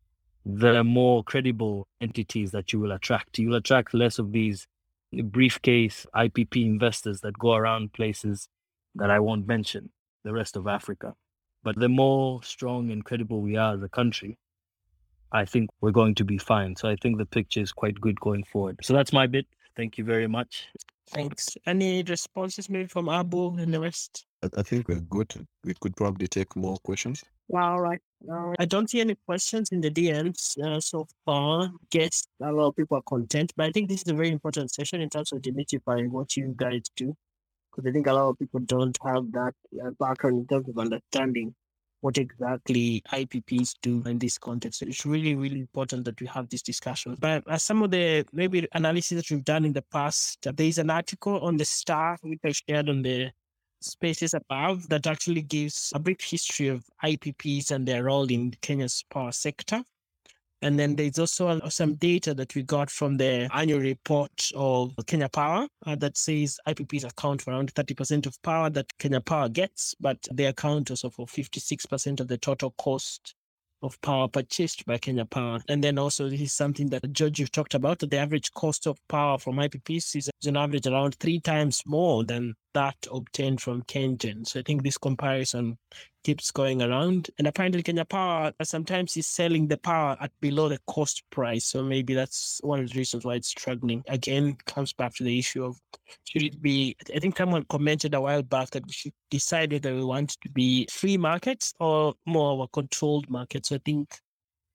the 0.46 0.84
more 0.84 1.24
credible 1.24 1.88
entities 2.02 2.52
that 2.52 2.74
you 2.74 2.80
will 2.80 2.92
attract. 2.92 3.40
You 3.40 3.50
will 3.50 3.58
attract 3.58 3.94
less 3.94 4.20
of 4.20 4.32
these 4.32 4.68
briefcase 5.12 6.06
IPP 6.16 6.66
investors 6.66 7.22
that 7.22 7.38
go 7.38 7.54
around 7.54 7.94
places 7.94 8.50
that 8.96 9.10
I 9.10 9.20
won't 9.20 9.48
mention, 9.48 9.90
the 10.24 10.34
rest 10.34 10.56
of 10.56 10.68
Africa. 10.68 11.14
But 11.64 11.80
the 11.80 11.90
more 11.90 12.44
strong 12.44 12.92
and 12.92 13.06
credible 13.06 13.42
we 13.42 13.56
are 13.56 13.76
as 13.76 13.84
a 13.84 13.90
country, 13.90 14.38
I 15.34 15.46
think 15.46 15.70
we're 15.82 15.92
going 15.92 16.16
to 16.16 16.24
be 16.24 16.38
fine. 16.38 16.76
So 16.76 16.88
I 16.88 16.96
think 17.02 17.18
the 17.18 17.26
picture 17.26 17.60
is 17.60 17.72
quite 17.72 18.00
good 18.00 18.20
going 18.20 18.44
forward. 18.44 18.80
So 18.84 18.94
that's 18.94 19.12
my 19.12 19.26
bit. 19.26 19.48
Thank 19.76 19.98
you 19.98 20.04
very 20.04 20.28
much. 20.28 20.68
Thanks. 21.08 21.58
Any 21.66 22.04
responses 22.04 22.70
maybe 22.70 22.88
from 22.88 23.10
Abu 23.10 23.56
and 23.58 23.74
the 23.74 23.80
rest? 23.80 24.26
I, 24.44 24.50
I 24.58 24.62
think 24.62 24.88
we're 24.88 25.00
good. 25.00 25.34
We 25.64 25.74
could 25.82 25.96
probably 25.96 26.28
take 26.28 26.56
more 26.56 26.78
questions. 26.78 27.24
All 27.54 27.82
right. 27.82 28.00
All 28.30 28.48
right. 28.48 28.56
I 28.60 28.66
don't 28.66 28.90
see 28.90 29.02
any 29.02 29.16
questions 29.26 29.70
in 29.72 29.82
the 29.82 29.90
DMs 29.90 30.58
uh, 30.60 30.80
so 30.80 31.08
far. 31.26 31.72
Guess 31.90 32.28
a 32.42 32.52
lot 32.52 32.70
of 32.70 32.76
people 32.76 32.98
are 32.98 33.02
content, 33.02 33.52
but 33.58 33.66
I 33.66 33.72
think 33.72 33.90
this 33.90 34.04
is 34.04 34.08
a 34.08 34.14
very 34.14 34.30
important 34.30 34.72
session 34.72 35.02
in 35.02 35.10
terms 35.10 35.32
of 35.32 35.42
demystifying 35.42 36.10
what 36.10 36.38
you 36.38 36.54
guys 36.56 36.84
do. 36.96 37.16
Because 37.72 37.90
I 37.90 37.92
think 37.92 38.06
a 38.06 38.14
lot 38.14 38.30
of 38.30 38.40
people 38.40 38.60
don't 38.62 38.98
have 39.04 39.32
that 39.32 39.54
uh, 39.84 39.90
background 40.00 40.38
in 40.38 40.48
terms 40.48 40.70
of 40.70 40.78
understanding 40.78 41.56
what 42.04 42.18
exactly 42.18 43.02
IPPs 43.14 43.76
do 43.82 44.04
in 44.06 44.20
this 44.20 44.38
context. 44.38 44.80
So 44.80 44.86
it's 44.86 45.06
really, 45.06 45.36
really 45.36 45.62
important 45.62 46.04
that 46.04 46.20
we 46.20 46.28
have 46.28 46.50
this 46.50 46.62
discussion. 46.62 47.16
But 47.18 47.46
as 47.48 47.64
some 47.64 47.82
of 47.82 47.92
the 47.92 48.26
maybe 48.34 48.68
analysis 48.74 49.16
that 49.16 49.34
we've 49.34 49.46
done 49.46 49.64
in 49.64 49.72
the 49.72 49.84
past, 49.84 50.42
there 50.42 50.68
is 50.68 50.80
an 50.80 50.90
article 50.90 51.40
on 51.40 51.56
the 51.56 51.64
Star 51.64 52.18
which 52.22 52.42
I 52.44 52.52
shared 52.52 52.90
on 52.90 53.04
the 53.04 53.32
spaces 53.80 54.34
above 54.34 54.90
that 54.90 55.08
actually 55.08 55.44
gives 55.44 55.94
a 55.96 56.00
brief 56.00 56.22
history 56.22 56.68
of 56.68 56.84
IPPs 57.06 57.72
and 57.72 57.88
their 57.88 58.04
role 58.04 58.30
in 58.30 58.52
Kenya's 58.62 59.06
power 59.10 59.32
sector. 59.32 59.82
And 60.64 60.80
then 60.80 60.96
there's 60.96 61.20
also 61.20 61.60
some 61.68 61.96
data 61.96 62.34
that 62.34 62.56
we 62.56 62.64
got 62.64 62.90
from 62.90 63.18
the 63.18 63.50
annual 63.54 63.82
report 63.82 64.50
of 64.56 64.94
Kenya 65.06 65.28
Power 65.28 65.68
uh, 65.86 65.96
that 65.98 66.18
says 66.18 66.58
IPPs 66.68 67.04
account 67.04 67.42
for 67.42 67.52
around 67.52 67.74
30% 67.74 68.26
of 68.26 68.42
power 68.44 68.70
that 68.70 68.98
Kenya 68.98 69.20
Power 69.20 69.50
gets, 69.50 69.94
but 70.00 70.18
they 70.32 70.46
account 70.46 70.90
also 70.90 71.10
for 71.10 71.26
56% 71.26 72.22
of 72.22 72.30
the 72.30 72.38
total 72.38 72.72
cost 72.78 73.36
of 73.82 74.00
power 74.02 74.30
purchased 74.30 74.86
by 74.86 74.98
Kenya 74.98 75.26
Power. 75.26 75.60
And 75.68 75.84
then 75.84 75.98
also 75.98 76.30
this 76.30 76.40
is 76.40 76.54
something 76.54 76.90
that 76.92 77.12
George 77.12 77.40
you've 77.40 77.52
talked 77.52 77.74
about, 77.74 78.00
the 78.00 78.18
average 78.18 78.52
cost 78.54 78.88
of 78.88 78.98
power 79.10 79.38
from 79.38 79.58
IPPs 79.58 80.16
is 80.16 80.30
an 80.46 80.56
average 80.56 80.88
around 80.88 81.16
three 81.16 81.42
times 81.42 81.84
more 81.86 82.24
than 82.24 82.56
that 82.74 82.96
obtained 83.12 83.62
from 83.62 83.84
KenGen. 83.84 84.48
So 84.48 84.62
I 84.62 84.64
think 84.64 84.84
this 84.84 84.98
comparison 84.98 85.78
keeps 86.24 86.52
going 86.52 86.82
around. 86.82 87.30
And 87.38 87.48
apparently, 87.48 87.84
Kenya 87.84 88.06
Power 88.06 88.54
uh, 88.60 88.64
sometimes 88.64 89.16
is 89.18 89.28
selling 89.28 89.68
the 89.68 89.78
power 89.78 90.18
at 90.20 90.32
below 90.42 90.70
the 90.70 90.80
cost 90.88 91.24
price. 91.30 91.66
So 91.66 91.84
maybe 91.84 92.14
that's 92.14 92.60
one 92.64 92.80
of 92.80 92.90
the 92.90 92.98
reasons 92.98 93.26
why 93.26 93.36
it's 93.36 93.50
struggling. 93.50 94.04
Again, 94.08 94.58
comes 94.66 94.94
back 94.94 95.14
to 95.16 95.24
the 95.24 95.38
issue 95.38 95.64
of 95.64 95.80
should 96.26 96.44
it 96.44 96.62
be? 96.62 96.96
I 97.16 97.20
think 97.20 97.38
someone 97.38 97.66
commented 97.70 98.14
a 98.14 98.22
while 98.22 98.44
back 98.44 98.72
that 98.72 98.86
we 98.86 98.94
should 98.94 99.14
decide 99.30 99.74
whether 99.74 99.96
we 99.96 100.04
want 100.04 100.32
to 100.42 100.50
be 100.50 100.88
free 100.92 101.18
markets 101.18 101.74
or 101.80 102.14
more 102.26 102.54
of 102.54 102.60
a 102.62 102.68
controlled 102.68 103.30
market. 103.30 103.66
So 103.66 103.76
I 103.76 103.80
think 103.84 104.20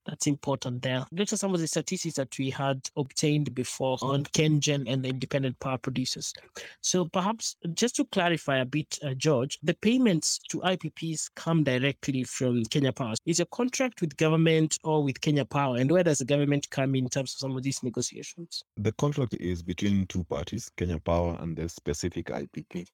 that's 0.08 0.26
important 0.26 0.80
there. 0.82 1.04
Those 1.12 1.34
are 1.34 1.36
some 1.36 1.54
of 1.54 1.60
the 1.60 1.66
statistics 1.66 2.14
that 2.14 2.36
we 2.38 2.48
had 2.48 2.88
obtained 2.96 3.54
before 3.54 3.98
on 4.00 4.24
KenGen 4.24 4.90
and 4.90 5.04
the 5.04 5.10
independent 5.10 5.60
power 5.60 5.76
producers. 5.76 6.32
So 6.80 7.04
perhaps 7.04 7.56
just 7.74 7.96
to 7.96 8.06
clarify 8.06 8.58
a 8.58 8.64
bit, 8.64 8.98
uh, 9.04 9.12
George, 9.14 9.58
the 9.62 9.74
payments 9.74 10.38
to 10.48 10.60
IPPs 10.60 11.30
come 11.34 11.62
directly 11.62 12.24
from 12.24 12.64
Kenya 12.64 12.92
Power. 12.92 13.14
Is 13.26 13.40
a 13.40 13.46
contract 13.46 14.00
with 14.00 14.16
government 14.16 14.78
or 14.82 15.04
with 15.04 15.20
Kenya 15.20 15.44
Power? 15.44 15.76
And 15.76 15.90
where 15.90 16.04
does 16.04 16.18
the 16.18 16.24
government 16.24 16.70
come 16.70 16.94
in 16.94 17.08
terms 17.08 17.34
of 17.34 17.38
some 17.38 17.56
of 17.56 17.62
these 17.62 17.82
negotiations? 17.82 18.62
The 18.78 18.92
contract 18.92 19.34
is 19.34 19.62
between 19.62 20.06
two 20.06 20.24
parties, 20.24 20.70
Kenya 20.76 20.98
Power 21.00 21.36
and 21.40 21.54
the 21.54 21.68
specific 21.68 22.26
IPP. 22.26 22.86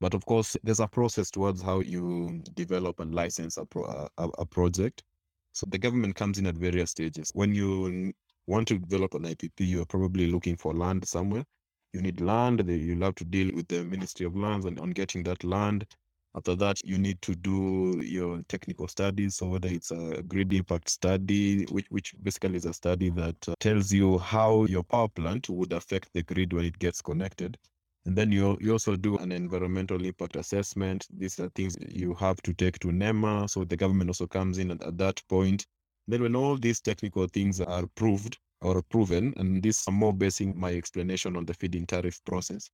But 0.00 0.14
of 0.14 0.24
course, 0.24 0.56
there's 0.64 0.80
a 0.80 0.88
process 0.88 1.30
towards 1.30 1.62
how 1.62 1.80
you 1.80 2.42
develop 2.54 2.98
and 2.98 3.14
license 3.14 3.56
a, 3.56 3.64
pro- 3.64 4.08
a, 4.18 4.28
a 4.38 4.46
project. 4.46 5.04
So 5.52 5.66
the 5.70 5.78
government 5.78 6.16
comes 6.16 6.38
in 6.38 6.46
at 6.46 6.56
various 6.56 6.90
stages. 6.90 7.30
When 7.34 7.54
you 7.54 8.12
want 8.46 8.68
to 8.68 8.78
develop 8.78 9.14
an 9.14 9.24
IPP, 9.24 9.60
you 9.60 9.82
are 9.82 9.86
probably 9.86 10.30
looking 10.30 10.56
for 10.56 10.74
land 10.74 11.06
somewhere. 11.06 11.44
You 11.92 12.00
need 12.00 12.20
land, 12.20 12.62
you'll 12.66 13.04
have 13.04 13.16
to 13.16 13.24
deal 13.24 13.54
with 13.54 13.68
the 13.68 13.84
Ministry 13.84 14.24
of 14.26 14.34
Lands 14.36 14.64
and 14.64 14.80
on 14.80 14.90
getting 14.90 15.22
that 15.24 15.44
land. 15.44 15.86
After 16.34 16.54
that, 16.56 16.78
you 16.82 16.96
need 16.96 17.20
to 17.22 17.34
do 17.34 18.00
your 18.02 18.40
technical 18.48 18.88
studies. 18.88 19.36
So 19.36 19.48
whether 19.48 19.68
it's 19.68 19.90
a 19.90 20.22
grid 20.22 20.54
impact 20.54 20.88
study, 20.88 21.64
which, 21.66 21.86
which 21.90 22.14
basically 22.22 22.56
is 22.56 22.64
a 22.64 22.72
study 22.72 23.10
that 23.10 23.36
uh, 23.46 23.54
tells 23.60 23.92
you 23.92 24.18
how 24.18 24.64
your 24.64 24.82
power 24.82 25.08
plant 25.08 25.50
would 25.50 25.74
affect 25.74 26.08
the 26.14 26.22
grid 26.22 26.54
when 26.54 26.64
it 26.64 26.78
gets 26.78 27.02
connected. 27.02 27.58
And 28.04 28.16
then 28.16 28.32
you, 28.32 28.58
you 28.60 28.72
also 28.72 28.96
do 28.96 29.16
an 29.18 29.30
environmental 29.30 30.04
impact 30.04 30.36
assessment. 30.36 31.06
These 31.16 31.38
are 31.38 31.48
things 31.50 31.76
you 31.88 32.14
have 32.14 32.42
to 32.42 32.52
take 32.52 32.78
to 32.80 32.88
NEMA. 32.88 33.48
So 33.48 33.64
the 33.64 33.76
government 33.76 34.10
also 34.10 34.26
comes 34.26 34.58
in 34.58 34.72
at, 34.72 34.82
at 34.82 34.98
that 34.98 35.22
point. 35.28 35.66
Then 36.08 36.22
when 36.22 36.34
all 36.34 36.56
these 36.56 36.80
technical 36.80 37.28
things 37.28 37.60
are 37.60 37.86
proved 37.94 38.38
or 38.60 38.82
proven, 38.82 39.32
and 39.36 39.62
this 39.62 39.86
I'm 39.86 39.94
more 39.94 40.12
basing 40.12 40.58
my 40.58 40.72
explanation 40.72 41.36
on 41.36 41.46
the 41.46 41.54
feed-in 41.54 41.86
tariff 41.86 42.20
process, 42.24 42.68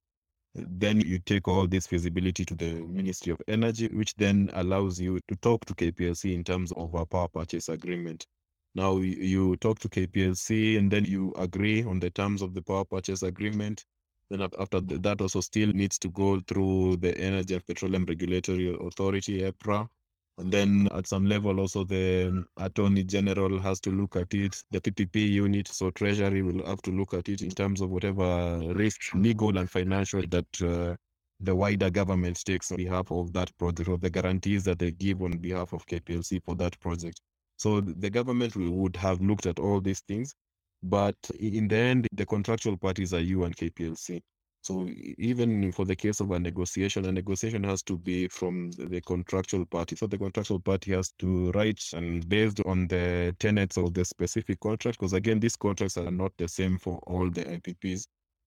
then 0.54 1.00
you 1.00 1.18
take 1.18 1.46
all 1.46 1.66
this 1.66 1.86
feasibility 1.86 2.44
to 2.46 2.54
the 2.54 2.74
Ministry 2.86 3.32
of 3.32 3.42
Energy, 3.48 3.88
which 3.88 4.14
then 4.14 4.50
allows 4.54 4.98
you 4.98 5.20
to 5.28 5.36
talk 5.36 5.64
to 5.66 5.74
KPLC 5.74 6.34
in 6.34 6.42
terms 6.42 6.72
of 6.72 6.94
a 6.94 7.04
power 7.04 7.28
purchase 7.28 7.68
agreement. 7.68 8.26
Now 8.74 8.96
you 8.98 9.56
talk 9.56 9.78
to 9.80 9.88
KPLC 9.88 10.78
and 10.78 10.90
then 10.90 11.04
you 11.04 11.32
agree 11.36 11.82
on 11.82 12.00
the 12.00 12.10
terms 12.10 12.42
of 12.42 12.54
the 12.54 12.62
power 12.62 12.84
purchase 12.84 13.22
agreement. 13.22 13.84
Then 14.30 14.42
after 14.58 14.80
that 14.80 15.20
also 15.20 15.40
still 15.40 15.68
needs 15.68 15.98
to 16.00 16.08
go 16.10 16.40
through 16.40 16.96
the 16.98 17.16
Energy 17.18 17.54
and 17.54 17.66
Petroleum 17.66 18.04
Regulatory 18.04 18.76
Authority, 18.80 19.42
EPRA. 19.42 19.88
And 20.38 20.52
then 20.52 20.88
at 20.92 21.06
some 21.06 21.26
level 21.26 21.58
also 21.58 21.82
the 21.82 22.44
Attorney 22.58 23.02
General 23.04 23.58
has 23.58 23.80
to 23.80 23.90
look 23.90 24.14
at 24.16 24.32
it, 24.34 24.62
the 24.70 24.80
PPP 24.80 25.30
unit, 25.30 25.66
so 25.66 25.90
Treasury 25.90 26.42
will 26.42 26.64
have 26.64 26.80
to 26.82 26.92
look 26.92 27.12
at 27.14 27.28
it 27.28 27.42
in 27.42 27.50
terms 27.50 27.80
of 27.80 27.90
whatever 27.90 28.60
risk, 28.74 29.14
legal 29.14 29.58
and 29.58 29.68
financial 29.68 30.22
that 30.28 30.62
uh, 30.62 30.94
the 31.40 31.54
wider 31.54 31.90
government 31.90 32.44
takes 32.44 32.70
on 32.70 32.76
behalf 32.76 33.10
of 33.10 33.32
that 33.32 33.56
project 33.58 33.88
or 33.88 33.98
the 33.98 34.10
guarantees 34.10 34.62
that 34.64 34.78
they 34.78 34.90
give 34.92 35.22
on 35.22 35.38
behalf 35.38 35.72
of 35.72 35.86
KPLC 35.86 36.42
for 36.44 36.54
that 36.56 36.78
project. 36.80 37.20
So 37.56 37.80
the 37.80 38.10
government 38.10 38.54
would 38.56 38.96
have 38.96 39.20
looked 39.20 39.46
at 39.46 39.58
all 39.58 39.80
these 39.80 40.00
things, 40.00 40.34
but 40.82 41.16
in 41.38 41.68
the 41.68 41.76
end, 41.76 42.06
the 42.12 42.26
contractual 42.26 42.76
parties 42.76 43.14
are 43.14 43.20
you 43.20 43.44
and 43.44 43.56
KPLC. 43.56 44.20
So 44.62 44.88
even 45.18 45.72
for 45.72 45.84
the 45.84 45.96
case 45.96 46.20
of 46.20 46.30
a 46.30 46.38
negotiation, 46.38 47.06
a 47.06 47.12
negotiation 47.12 47.64
has 47.64 47.82
to 47.84 47.96
be 47.96 48.28
from 48.28 48.70
the 48.72 48.86
the 48.86 49.00
contractual 49.00 49.64
party. 49.64 49.96
So 49.96 50.06
the 50.06 50.18
contractual 50.18 50.60
party 50.60 50.92
has 50.92 51.12
to 51.20 51.50
write 51.52 51.82
and 51.94 52.28
based 52.28 52.60
on 52.66 52.86
the 52.88 53.34
tenets 53.38 53.76
of 53.78 53.94
the 53.94 54.04
specific 54.04 54.60
contract, 54.60 54.98
because 54.98 55.12
again, 55.14 55.40
these 55.40 55.56
contracts 55.56 55.96
are 55.96 56.10
not 56.10 56.32
the 56.38 56.48
same 56.48 56.76
for 56.78 56.98
all 57.06 57.30
the 57.30 57.44
IPPs. 57.44 58.06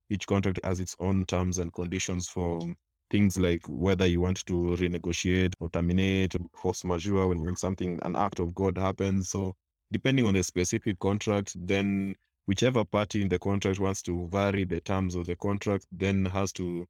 Each 0.10 0.28
contract 0.28 0.60
has 0.64 0.80
its 0.80 0.96
own 1.00 1.26
terms 1.26 1.58
and 1.58 1.74
conditions 1.74 2.28
for 2.28 2.62
things 3.10 3.40
like 3.40 3.62
whether 3.68 4.06
you 4.06 4.22
want 4.22 4.46
to 4.46 4.54
renegotiate 4.54 5.54
or 5.60 5.70
terminate, 5.70 6.36
or 6.36 6.42
force 6.54 6.84
majeure 6.84 7.28
when, 7.28 7.42
when 7.44 7.56
something, 7.56 8.00
an 8.04 8.16
act 8.16 8.40
of 8.40 8.54
God 8.54 8.78
happens. 8.78 9.30
So 9.30 9.56
depending 9.92 10.26
on 10.26 10.34
the 10.34 10.44
specific 10.44 11.00
contract, 11.00 11.56
then 11.68 12.16
whichever 12.46 12.84
party 12.84 13.22
in 13.22 13.30
the 13.30 13.40
contract 13.40 13.80
wants 13.80 14.02
to 14.02 14.28
vary 14.30 14.64
the 14.64 14.82
terms 14.82 15.16
of 15.16 15.26
the 15.26 15.36
contract 15.36 15.86
then 15.92 16.26
has 16.26 16.52
to 16.52 16.88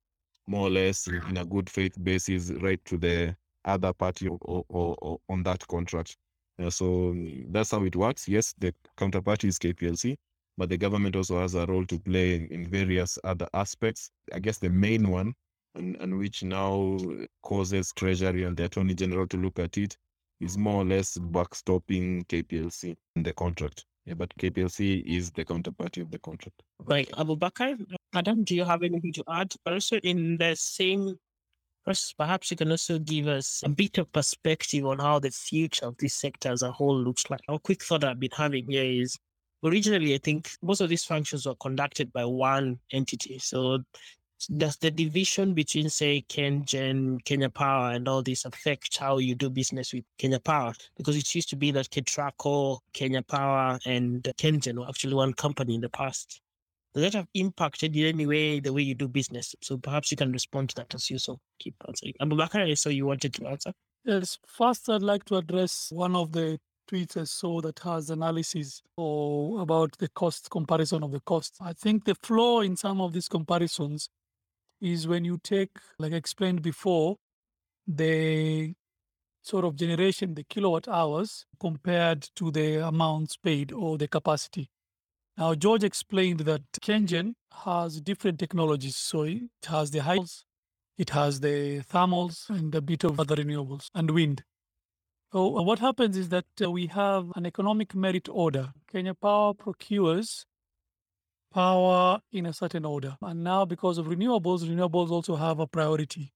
more 0.48 0.68
or 0.68 0.70
less 0.72 1.08
in 1.08 1.38
a 1.38 1.46
good 1.46 1.70
faith 1.70 1.96
basis 2.04 2.52
write 2.62 2.84
to 2.86 2.98
the 2.98 3.36
other 3.66 3.94
party 3.94 4.28
or, 4.28 4.38
or, 4.42 4.66
or, 4.70 4.96
or 5.02 5.20
on 5.30 5.44
that 5.44 5.66
contract. 5.68 6.18
Uh, 6.60 6.70
so 6.70 6.86
mm, 6.86 7.46
that's 7.52 7.72
how 7.72 7.84
it 7.84 7.96
works. 7.96 8.28
Yes 8.28 8.54
the 8.58 8.74
counterparty 8.98 9.46
is 9.46 9.60
kplc 9.60 10.16
but 10.58 10.70
the 10.70 10.78
government 10.78 11.16
also 11.16 11.40
has 11.40 11.56
a 11.56 11.66
role 11.66 11.86
to 11.86 12.00
play 12.00 12.36
in, 12.36 12.48
in 12.48 12.68
various 12.70 13.18
other 13.24 13.48
aspects. 13.54 14.12
I 14.34 14.40
guess 14.40 14.58
the 14.58 14.70
main 14.70 15.10
one 15.10 15.34
and, 15.76 15.96
and 15.98 16.18
which 16.18 16.44
now 16.44 16.98
causes 17.44 17.94
treasury 17.96 18.44
and 18.44 18.58
the 18.58 18.66
attorney 18.66 18.94
general 18.94 19.28
to 19.28 19.38
look 19.38 19.60
at 19.60 19.78
it 19.78 19.98
is 20.42 20.58
more 20.58 20.82
or 20.82 20.86
less 20.86 21.18
backstopping 21.18 22.26
kplc 22.28 22.96
in 23.16 23.24
the 23.24 23.34
contract 23.34 23.86
yeah, 24.06 24.16
but 24.16 24.36
KPLC 24.38 25.04
is 25.06 25.32
the 25.32 25.46
counterparty 25.46 26.02
of 26.02 26.10
the 26.10 26.20
contract. 26.20 26.62
Right, 26.80 27.10
Abubakar. 27.12 27.80
Adam, 28.14 28.44
do 28.44 28.56
you 28.56 28.66
have 28.66 28.84
anything 28.84 29.14
to 29.14 29.24
add? 29.30 29.54
Also 29.66 29.98
in 29.98 30.38
the 30.38 30.56
same 30.56 31.16
process, 31.84 32.14
perhaps 32.18 32.50
you 32.50 32.58
can 32.58 32.72
also 32.72 32.98
give 32.98 33.28
us 33.28 33.62
a 33.64 33.70
bit 33.70 34.00
of 34.00 34.12
perspective 34.12 34.86
on 34.86 35.00
how 35.00 35.20
the 35.20 35.30
future 35.30 35.86
of 35.86 35.98
this 35.98 36.16
sector 36.16 36.52
as 36.52 36.64
a 36.64 36.72
whole 36.72 36.98
looks 36.98 37.30
like. 37.30 37.42
A 37.48 37.60
quick 37.60 37.84
thought 37.84 38.04
I've 38.04 38.20
been 38.20 38.32
having 38.36 38.70
here 38.70 38.84
is 38.84 39.18
originally, 39.64 40.16
I 40.16 40.18
think 40.18 40.50
most 40.64 40.82
of 40.82 40.90
these 40.90 41.06
functions 41.06 41.46
were 41.46 41.56
conducted 41.56 42.12
by 42.12 42.26
one 42.26 42.80
entity. 42.92 43.38
So, 43.38 43.80
does 44.48 44.78
the 44.78 44.92
division 44.92 45.54
between, 45.54 45.90
say, 45.90 46.24
KenGen, 46.28 47.24
Kenya 47.26 47.50
Power, 47.50 47.92
and 47.92 48.08
all 48.08 48.22
this 48.22 48.46
affect 48.46 48.98
how 48.98 49.18
you 49.18 49.36
do 49.36 49.50
business 49.50 49.94
with 49.94 50.04
Kenya 50.18 50.40
Power? 50.40 50.74
Because 50.98 51.16
it 51.18 51.34
used 51.34 51.50
to 51.50 51.56
be 51.56 51.72
that 51.72 51.90
Ketraco, 51.90 52.80
Kenya 52.94 53.22
Power, 53.22 53.80
and 53.86 54.24
KenGen 54.24 54.80
were 54.80 54.88
actually 54.88 55.14
one 55.14 55.34
company 55.34 55.76
in 55.76 55.82
the 55.82 55.90
past. 55.90 56.42
Does 56.94 57.04
that 57.04 57.14
have 57.14 57.28
impacted 57.34 57.96
in 57.96 58.06
any 58.06 58.26
way 58.26 58.60
the 58.60 58.74
way 58.74 58.82
you 58.82 58.96
do 58.96 59.08
business? 59.08 59.56
So 59.62 59.78
perhaps 59.78 60.12
you 60.12 60.18
can 60.18 60.32
respond 60.32 60.70
to 60.70 60.76
that 60.76 60.94
as 60.94 61.10
you 61.10 61.20
so 61.20 61.40
keep 61.58 61.76
answering. 61.88 62.14
Abubakar, 62.22 62.70
I 62.70 62.74
saw 62.74 62.90
you 62.90 63.06
wanted 63.06 63.34
to 63.36 63.48
answer. 63.48 63.72
Yes, 64.04 64.38
first 64.46 64.90
I'd 64.90 65.02
like 65.02 65.24
to 65.26 65.38
address 65.38 65.90
one 65.94 66.16
of 66.16 66.34
the 66.34 66.60
tweets 66.90 67.16
I 67.16 67.24
saw 67.24 67.62
that 67.62 67.80
has 67.80 68.10
analysis 68.10 68.82
or 68.98 69.62
about 69.62 69.98
the 70.00 70.10
cost 70.10 70.50
comparison 70.50 71.04
of 71.04 71.12
the 71.12 71.22
cost. 71.22 71.56
I 71.62 71.74
think 71.74 72.04
the 72.04 72.16
flaw 72.16 72.62
in 72.62 72.76
some 72.76 73.00
of 73.00 73.14
these 73.14 73.30
comparisons 73.30 74.10
is 74.82 75.08
when 75.08 75.24
you 75.24 75.40
take, 75.44 75.78
like 76.00 76.14
I 76.14 76.18
explained 76.18 76.62
before, 76.62 77.18
the 77.88 78.74
sort 79.44 79.66
of 79.66 79.76
generation, 79.76 80.36
the 80.36 80.44
kilowatt 80.44 80.88
hours 80.88 81.46
compared 81.60 82.30
to 82.36 82.52
the 82.52 82.86
amounts 82.88 83.38
paid 83.38 83.72
or 83.72 83.98
the 83.98 84.08
capacity. 84.08 84.70
Now, 85.38 85.56
George 85.56 85.84
explained 85.84 86.42
that 86.42 86.62
KenGen 86.82 87.34
has 87.64 88.02
different 88.02 88.40
technologies. 88.40 88.96
So 88.96 89.24
it 89.24 89.50
has 89.68 89.92
the 89.92 90.00
hydros, 90.00 90.44
it 90.98 91.12
has 91.12 91.40
the 91.40 91.82
thermals, 91.82 92.50
and 92.50 92.74
a 92.76 92.82
bit 92.82 93.04
of 93.04 93.20
other 93.20 93.36
renewables 93.36 93.90
and 93.96 94.12
wind. 94.12 94.44
So 95.32 95.48
what 95.48 95.80
happens 95.80 96.18
is 96.18 96.30
that 96.30 96.46
uh, 96.62 96.70
we 96.70 96.88
have 96.88 97.32
an 97.36 97.46
economic 97.46 97.96
merit 97.96 98.28
order. 98.30 98.74
Kenya 98.92 99.14
Power 99.14 99.54
procures 99.54 100.46
power 101.54 102.22
in 102.32 102.46
a 102.46 102.54
certain 102.54 102.86
order. 102.86 103.18
And 103.22 103.44
now 103.44 103.66
because 103.66 103.98
of 103.98 104.08
renewables, 104.08 104.64
renewables 104.64 105.12
also 105.12 105.36
have 105.36 105.60
a 105.60 105.68
priority. 105.68 106.34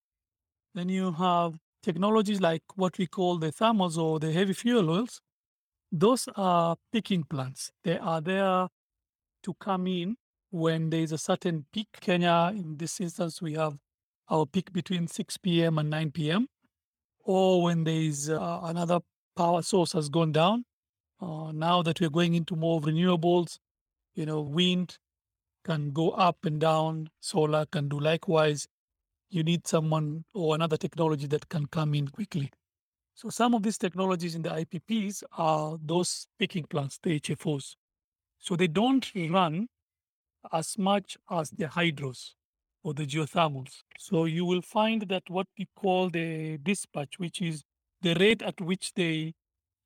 Then 0.74 0.89
you 0.89 1.13
have 1.13 1.55
technologies 1.82 2.41
like 2.41 2.63
what 2.76 2.97
we 2.97 3.07
call 3.07 3.38
the 3.38 3.51
thermals 3.51 3.97
or 3.97 4.20
the 4.20 4.32
heavy 4.32 4.53
fuel 4.53 4.89
oils. 4.89 5.22
Those 5.91 6.28
are 6.36 6.76
peaking 6.91 7.24
plants. 7.24 7.72
They 7.84 7.97
are 7.97 8.20
there 8.22 8.68
to 9.43 9.53
come 9.59 9.88
in 9.88 10.18
when 10.51 10.89
there 10.89 11.01
is 11.01 11.11
a 11.11 11.18
certain 11.18 11.66
peak. 11.72 11.88
Kenya, 12.01 12.51
in 12.53 12.78
this 12.78 12.99
instance, 12.99 13.41
we 13.41 13.53
have 13.53 13.78
our 14.30 14.45
peak 14.45 14.74
between 14.74 15.07
6 15.07 15.38
p.m. 15.38 15.78
and 15.78 15.89
9 15.89 16.11
p.m. 16.11 16.47
Or 17.24 17.63
when 17.63 17.84
there 17.84 17.93
is 17.93 18.30
uh, 18.30 18.59
another 18.63 18.99
power 19.36 19.61
source 19.61 19.93
has 19.93 20.09
gone 20.09 20.32
down. 20.32 20.66
Uh, 21.22 21.51
now 21.51 21.82
that 21.82 22.01
we're 22.01 22.09
going 22.09 22.34
into 22.34 22.55
more 22.55 22.82
renewables, 22.82 23.57
you 24.16 24.26
know, 24.26 24.41
wind 24.41 24.97
can 25.66 25.91
go 25.91 26.11
up 26.11 26.45
and 26.45 26.61
down, 26.61 27.09
solar 27.20 27.66
can 27.66 27.89
do 27.89 27.99
likewise. 27.99 28.68
You 29.30 29.43
need 29.43 29.68
someone 29.68 30.24
or 30.34 30.55
another 30.55 30.78
technology 30.78 31.28
that 31.28 31.49
can 31.49 31.66
come 31.66 31.93
in 31.95 32.07
quickly. 32.07 32.51
So 33.16 33.30
some 33.30 33.53
of 33.53 33.63
these 33.63 33.78
technologies 33.78 34.36
in 34.36 34.43
the 34.43 34.49
IPPs 34.49 35.24
are 35.38 35.78
those 35.84 36.28
peaking 36.38 36.66
plants, 36.66 36.99
the 37.01 37.20
HFOs. 37.20 37.76
So 38.39 38.55
they 38.55 38.68
don't 38.68 39.09
run 39.16 39.68
as 40.53 40.78
much 40.78 41.18
as 41.32 41.49
the 41.49 41.66
hydros 41.66 42.34
or 42.84 42.93
the 42.93 43.05
geothermals. 43.05 43.82
So 43.97 44.26
you 44.26 44.45
will 44.45 44.61
find 44.61 45.01
that 45.09 45.24
what 45.28 45.47
we 45.57 45.68
call 45.76 46.09
the 46.09 46.59
dispatch, 46.61 47.18
which 47.18 47.41
is 47.41 47.63
the 48.01 48.13
rate 48.16 48.43
at 48.43 48.61
which 48.61 48.93
they 48.93 49.34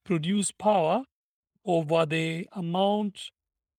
produce 0.04 0.52
power 0.52 1.04
over 1.64 2.06
the 2.06 2.48
amount 2.54 3.32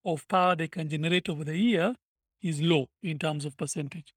of 0.05 0.27
power 0.29 0.57
they 0.57 0.69
can 0.69 0.89
generate 0.89 1.29
over 1.29 1.45
the 1.45 1.57
year, 1.57 1.95
is 2.43 2.61
low 2.63 2.89
in 3.03 3.19
terms 3.19 3.45
of 3.45 3.57
percentage, 3.57 4.15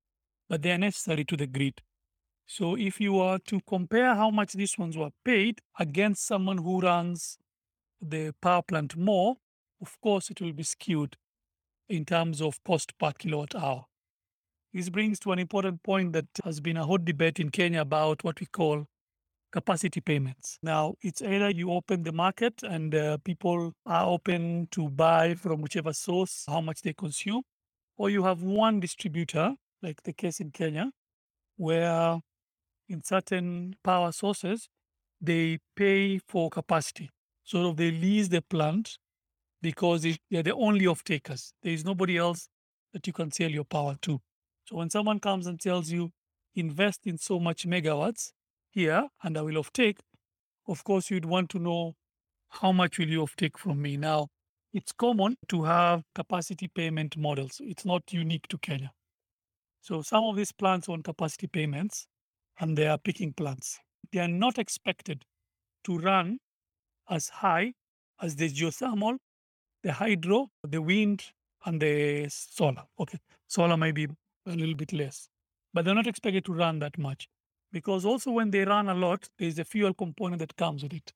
but 0.49 0.61
they 0.61 0.71
are 0.71 0.77
necessary 0.77 1.25
to 1.25 1.35
the 1.35 1.47
grid. 1.47 1.81
So 2.45 2.75
if 2.77 2.99
you 2.99 3.19
are 3.19 3.39
to 3.39 3.59
compare 3.67 4.15
how 4.15 4.29
much 4.29 4.53
these 4.53 4.77
ones 4.77 4.97
were 4.97 5.11
paid 5.23 5.59
against 5.79 6.25
someone 6.25 6.57
who 6.57 6.79
runs 6.81 7.37
the 8.01 8.33
power 8.41 8.61
plant 8.61 8.95
more, 8.95 9.37
of 9.81 9.99
course 10.01 10.29
it 10.29 10.41
will 10.41 10.53
be 10.53 10.63
skewed 10.63 11.17
in 11.89 12.05
terms 12.05 12.41
of 12.41 12.63
cost 12.63 12.97
per 12.97 13.11
kilowatt 13.11 13.55
hour. 13.55 13.85
This 14.73 14.89
brings 14.89 15.19
to 15.19 15.31
an 15.31 15.39
important 15.39 15.83
point 15.83 16.13
that 16.13 16.25
has 16.43 16.59
been 16.59 16.77
a 16.77 16.85
hot 16.85 17.05
debate 17.05 17.39
in 17.39 17.49
Kenya 17.49 17.81
about 17.81 18.23
what 18.23 18.39
we 18.39 18.47
call 18.47 18.87
capacity 19.53 20.01
payments. 20.01 20.57
Now, 20.63 20.95
it's 21.01 21.21
either 21.21 21.51
you 21.51 21.71
open 21.71 22.03
the 22.03 22.11
market 22.11 22.63
and 22.63 22.93
uh, 22.93 23.17
people 23.23 23.73
are 23.85 24.05
open 24.05 24.67
to 24.71 24.89
buy 24.89 25.35
from 25.35 25.61
whichever 25.61 25.93
source 25.93 26.43
how 26.47 26.59
much 26.59 26.81
they 26.81 26.93
consume, 26.93 27.43
or 27.95 28.09
you 28.09 28.23
have 28.23 28.41
one 28.41 28.79
distributor, 28.79 29.53
like 29.83 30.01
the 30.03 30.11
case 30.11 30.39
in 30.39 30.49
Kenya, 30.49 30.91
where 31.55 32.19
in 32.89 33.03
certain 33.03 33.75
power 33.83 34.11
sources, 34.11 34.67
they 35.21 35.59
pay 35.75 36.17
for 36.17 36.49
capacity. 36.49 37.09
Sort 37.43 37.67
of 37.67 37.77
they 37.77 37.91
lease 37.91 38.29
the 38.29 38.41
plant 38.41 38.97
because 39.61 40.01
they're 40.31 40.43
the 40.43 40.55
only 40.55 40.87
off 40.87 41.03
takers. 41.03 41.53
There 41.61 41.71
is 41.71 41.85
nobody 41.85 42.17
else 42.17 42.49
that 42.91 43.05
you 43.05 43.13
can 43.13 43.31
sell 43.31 43.49
your 43.49 43.65
power 43.65 43.95
to. 44.01 44.19
So 44.65 44.77
when 44.77 44.89
someone 44.89 45.19
comes 45.19 45.45
and 45.45 45.59
tells 45.59 45.91
you, 45.91 46.11
invest 46.55 47.01
in 47.05 47.17
so 47.17 47.39
much 47.39 47.67
megawatts 47.67 48.31
here 48.73 49.07
and 49.23 49.37
I 49.37 49.41
will 49.41 49.57
off 49.57 49.71
take, 49.71 49.99
of 50.67 50.83
course 50.83 51.09
you'd 51.09 51.25
want 51.25 51.49
to 51.51 51.59
know 51.59 51.95
how 52.49 52.71
much 52.71 52.97
will 52.97 53.07
you 53.07 53.21
off 53.21 53.35
take 53.35 53.57
from 53.57 53.81
me. 53.81 53.97
Now, 53.97 54.27
it's 54.73 54.91
common 54.91 55.37
to 55.49 55.63
have 55.63 56.03
capacity 56.15 56.67
payment 56.67 57.15
models. 57.15 57.61
It's 57.63 57.85
not 57.85 58.11
unique 58.11 58.47
to 58.47 58.57
Kenya. 58.57 58.91
So 59.81 60.01
some 60.01 60.23
of 60.23 60.35
these 60.35 60.51
plants 60.51 60.89
on 60.89 61.03
capacity 61.03 61.47
payments 61.47 62.07
and 62.59 62.77
they 62.77 62.87
are 62.87 62.97
peaking 62.97 63.33
plants. 63.33 63.79
They 64.11 64.19
are 64.19 64.27
not 64.27 64.57
expected 64.57 65.23
to 65.83 65.97
run 65.97 66.39
as 67.09 67.29
high 67.29 67.73
as 68.21 68.35
the 68.35 68.49
geothermal, 68.49 69.17
the 69.83 69.93
hydro, 69.93 70.49
the 70.63 70.81
wind, 70.81 71.25
and 71.65 71.81
the 71.81 72.27
solar. 72.29 72.83
Okay, 72.99 73.19
solar 73.47 73.77
may 73.77 73.91
be 73.91 74.07
a 74.47 74.51
little 74.51 74.75
bit 74.75 74.93
less, 74.93 75.29
but 75.73 75.85
they're 75.85 75.95
not 75.95 76.07
expected 76.07 76.45
to 76.45 76.53
run 76.53 76.79
that 76.79 76.97
much 76.97 77.27
because 77.73 78.05
also 78.05 78.31
when 78.31 78.51
they 78.51 78.63
run 78.63 78.87
a 78.87 78.93
lot, 78.93 79.27
there's 79.37 79.59
a 79.59 79.65
fuel 79.65 79.93
component 79.93 80.39
that 80.39 80.55
comes 80.55 80.83
with 80.83 80.93
it. 80.93 81.11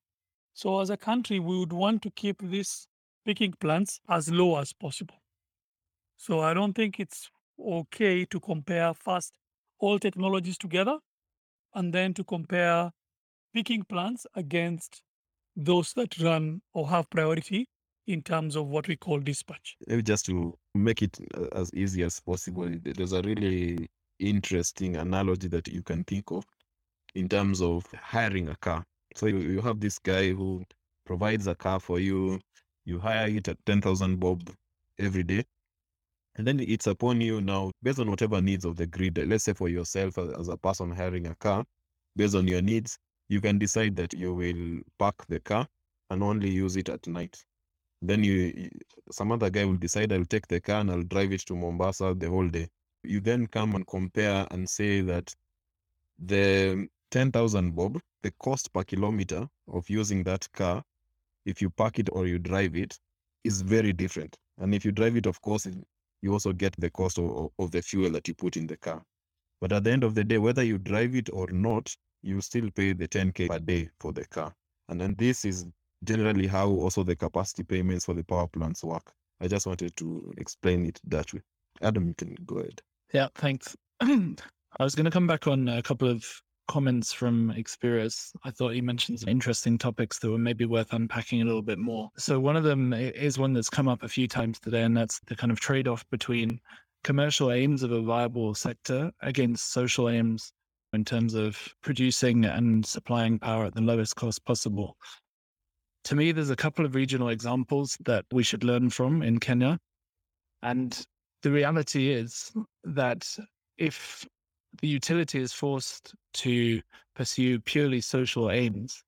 So 0.52 0.80
as 0.80 0.90
a 0.90 0.96
country, 0.96 1.38
we 1.38 1.56
would 1.56 1.72
want 1.72 2.02
to 2.02 2.10
keep 2.10 2.42
these 2.42 2.88
peaking 3.24 3.54
plants 3.60 4.00
as 4.10 4.28
low 4.28 4.58
as 4.58 4.72
possible. 4.72 5.14
So 6.16 6.40
I 6.40 6.52
don't 6.52 6.74
think 6.74 6.98
it's 6.98 7.30
okay 7.64 8.24
to 8.24 8.40
compare 8.40 8.92
first 8.92 9.38
all 9.78 10.00
technologies 10.00 10.58
together 10.58 10.98
and 11.74 11.94
then 11.94 12.12
to 12.14 12.24
compare 12.24 12.90
peaking 13.54 13.84
plants 13.84 14.26
against 14.34 15.02
those 15.54 15.92
that 15.92 16.18
run 16.18 16.60
or 16.74 16.88
have 16.88 17.08
priority 17.10 17.68
in 18.08 18.22
terms 18.22 18.56
of 18.56 18.66
what 18.66 18.88
we 18.88 18.96
call 18.96 19.20
dispatch. 19.20 19.76
Maybe 19.86 20.02
just 20.02 20.26
to 20.26 20.56
make 20.74 21.02
it 21.02 21.18
uh, 21.36 21.46
as 21.52 21.72
easy 21.72 22.02
as 22.02 22.18
possible, 22.18 22.68
there's 22.82 23.12
a 23.12 23.22
really 23.22 23.88
interesting 24.18 24.96
analogy 24.96 25.48
that 25.48 25.68
you 25.68 25.82
can 25.82 26.04
think 26.04 26.30
of 26.30 26.44
in 27.14 27.28
terms 27.28 27.60
of 27.62 27.86
hiring 27.94 28.48
a 28.48 28.56
car. 28.56 28.84
So 29.16 29.26
you, 29.26 29.38
you 29.38 29.60
have 29.62 29.80
this 29.80 29.98
guy 29.98 30.30
who 30.32 30.64
provides 31.06 31.46
a 31.46 31.54
car 31.54 31.80
for 31.80 31.98
you, 32.00 32.40
you 32.84 32.98
hire 33.00 33.28
it 33.28 33.48
at 33.48 33.64
10,000 33.66 34.20
bob 34.20 34.50
every 34.98 35.22
day. 35.24 35.44
And 36.36 36.46
then 36.46 36.60
it's 36.60 36.86
upon 36.86 37.20
you 37.20 37.40
now, 37.40 37.72
based 37.82 37.98
on 37.98 38.10
whatever 38.10 38.40
needs 38.40 38.64
of 38.64 38.76
the 38.76 38.86
grid, 38.86 39.18
let's 39.28 39.44
say 39.44 39.52
for 39.52 39.68
yourself 39.68 40.16
as, 40.18 40.30
as 40.34 40.48
a 40.48 40.56
person 40.56 40.90
hiring 40.92 41.26
a 41.26 41.34
car, 41.34 41.64
based 42.16 42.34
on 42.34 42.48
your 42.48 42.62
needs, 42.62 42.98
you 43.28 43.40
can 43.40 43.58
decide 43.58 43.96
that 43.96 44.14
you 44.14 44.34
will 44.34 44.80
park 44.98 45.26
the 45.28 45.40
car 45.40 45.66
and 46.10 46.22
only 46.22 46.50
use 46.50 46.76
it 46.76 46.88
at 46.88 47.06
night. 47.06 47.44
Then 48.02 48.24
you, 48.24 48.34
you- 48.56 48.70
some 49.12 49.32
other 49.32 49.50
guy 49.50 49.64
will 49.64 49.76
decide 49.76 50.12
I'll 50.12 50.24
take 50.26 50.48
the 50.48 50.60
car 50.60 50.80
and 50.82 50.90
I'll 50.90 51.02
drive 51.04 51.32
it 51.32 51.42
to 51.46 51.56
Mombasa 51.56 52.14
the 52.16 52.28
whole 52.30 52.48
day. 52.48 52.68
You 53.02 53.20
then 53.20 53.46
come 53.46 53.74
and 53.74 53.86
compare 53.86 54.46
and 54.50 54.68
say 54.68 55.00
that 55.02 55.34
the 56.18 56.88
10,000 57.10 57.74
bob, 57.74 58.00
the 58.22 58.32
cost 58.40 58.72
per 58.72 58.84
kilometer 58.84 59.48
of 59.72 59.88
using 59.88 60.24
that 60.24 60.50
car, 60.52 60.82
if 61.46 61.62
you 61.62 61.70
park 61.70 61.98
it 61.98 62.08
or 62.12 62.26
you 62.26 62.38
drive 62.38 62.76
it, 62.76 62.98
is 63.44 63.62
very 63.62 63.92
different. 63.92 64.36
And 64.58 64.74
if 64.74 64.84
you 64.84 64.92
drive 64.92 65.16
it, 65.16 65.26
of 65.26 65.40
course, 65.40 65.66
you 66.22 66.32
also 66.32 66.52
get 66.52 66.74
the 66.78 66.90
cost 66.90 67.18
of, 67.18 67.50
of 67.58 67.70
the 67.70 67.80
fuel 67.80 68.10
that 68.10 68.26
you 68.28 68.34
put 68.34 68.56
in 68.56 68.66
the 68.66 68.76
car. 68.76 69.02
But 69.60 69.72
at 69.72 69.84
the 69.84 69.90
end 69.92 70.04
of 70.04 70.14
the 70.14 70.24
day, 70.24 70.38
whether 70.38 70.62
you 70.62 70.78
drive 70.78 71.14
it 71.14 71.30
or 71.32 71.46
not, 71.50 71.94
you 72.22 72.40
still 72.40 72.70
pay 72.70 72.92
the 72.92 73.08
10k 73.08 73.48
per 73.48 73.58
day 73.58 73.88
for 74.00 74.12
the 74.12 74.26
car. 74.26 74.52
And 74.88 75.00
then 75.00 75.14
this 75.16 75.44
is 75.44 75.66
generally 76.04 76.46
how 76.46 76.68
also 76.68 77.02
the 77.02 77.16
capacity 77.16 77.62
payments 77.62 78.04
for 78.04 78.14
the 78.14 78.24
power 78.24 78.46
plants 78.48 78.84
work. 78.84 79.12
I 79.40 79.48
just 79.48 79.66
wanted 79.66 79.96
to 79.96 80.32
explain 80.38 80.86
it 80.86 81.00
that 81.04 81.32
way. 81.32 81.40
Adam, 81.82 82.14
can 82.14 82.36
go 82.46 82.56
ahead. 82.56 82.80
Yeah, 83.12 83.28
thanks. 83.34 83.76
I 84.00 84.36
was 84.80 84.94
going 84.94 85.04
to 85.04 85.10
come 85.10 85.26
back 85.26 85.46
on 85.46 85.68
a 85.68 85.82
couple 85.82 86.08
of 86.08 86.24
comments 86.68 87.12
from 87.12 87.50
Experience. 87.52 88.32
I 88.44 88.50
thought 88.50 88.74
you 88.74 88.82
mentioned 88.82 89.20
some 89.20 89.28
interesting 89.28 89.78
topics 89.78 90.18
that 90.18 90.30
were 90.30 90.38
maybe 90.38 90.66
worth 90.66 90.92
unpacking 90.92 91.40
a 91.42 91.44
little 91.44 91.62
bit 91.62 91.78
more. 91.78 92.10
So, 92.16 92.38
one 92.38 92.56
of 92.56 92.64
them 92.64 92.92
is 92.92 93.38
one 93.38 93.54
that's 93.54 93.70
come 93.70 93.88
up 93.88 94.02
a 94.02 94.08
few 94.08 94.28
times 94.28 94.60
today, 94.60 94.82
and 94.82 94.96
that's 94.96 95.20
the 95.26 95.34
kind 95.34 95.50
of 95.50 95.58
trade 95.60 95.88
off 95.88 96.08
between 96.10 96.60
commercial 97.04 97.50
aims 97.50 97.82
of 97.82 97.92
a 97.92 98.02
viable 98.02 98.54
sector 98.54 99.10
against 99.22 99.72
social 99.72 100.08
aims 100.08 100.52
in 100.92 101.04
terms 101.04 101.34
of 101.34 101.58
producing 101.82 102.44
and 102.44 102.84
supplying 102.84 103.38
power 103.38 103.66
at 103.66 103.74
the 103.74 103.80
lowest 103.80 104.16
cost 104.16 104.44
possible. 104.44 104.96
To 106.04 106.14
me, 106.14 106.32
there's 106.32 106.50
a 106.50 106.56
couple 106.56 106.84
of 106.84 106.94
regional 106.94 107.28
examples 107.28 107.96
that 108.04 108.24
we 108.32 108.42
should 108.42 108.64
learn 108.64 108.90
from 108.90 109.22
in 109.22 109.38
Kenya. 109.38 109.78
And 110.62 110.98
the 111.42 111.50
reality 111.50 112.10
is 112.10 112.52
that 112.84 113.26
if 113.76 114.26
the 114.80 114.88
utility 114.88 115.40
is 115.40 115.52
forced 115.52 116.14
to 116.34 116.80
pursue 117.14 117.60
purely 117.60 118.00
social 118.00 118.50
aims, 118.50 119.02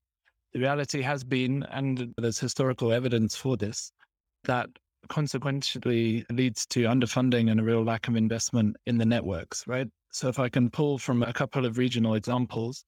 the 0.52 0.60
reality 0.60 1.02
has 1.02 1.22
been, 1.22 1.62
and 1.70 2.12
there's 2.16 2.38
historical 2.38 2.92
evidence 2.92 3.36
for 3.36 3.56
this, 3.56 3.92
that 4.44 4.68
consequently 5.08 6.24
leads 6.30 6.66
to 6.66 6.84
underfunding 6.84 7.50
and 7.50 7.60
a 7.60 7.62
real 7.62 7.84
lack 7.84 8.08
of 8.08 8.16
investment 8.16 8.76
in 8.86 8.98
the 8.98 9.04
networks, 9.04 9.66
right? 9.66 9.88
So 10.12 10.28
if 10.28 10.38
I 10.38 10.48
can 10.48 10.70
pull 10.70 10.98
from 10.98 11.22
a 11.22 11.32
couple 11.32 11.64
of 11.64 11.78
regional 11.78 12.14
examples, 12.14 12.84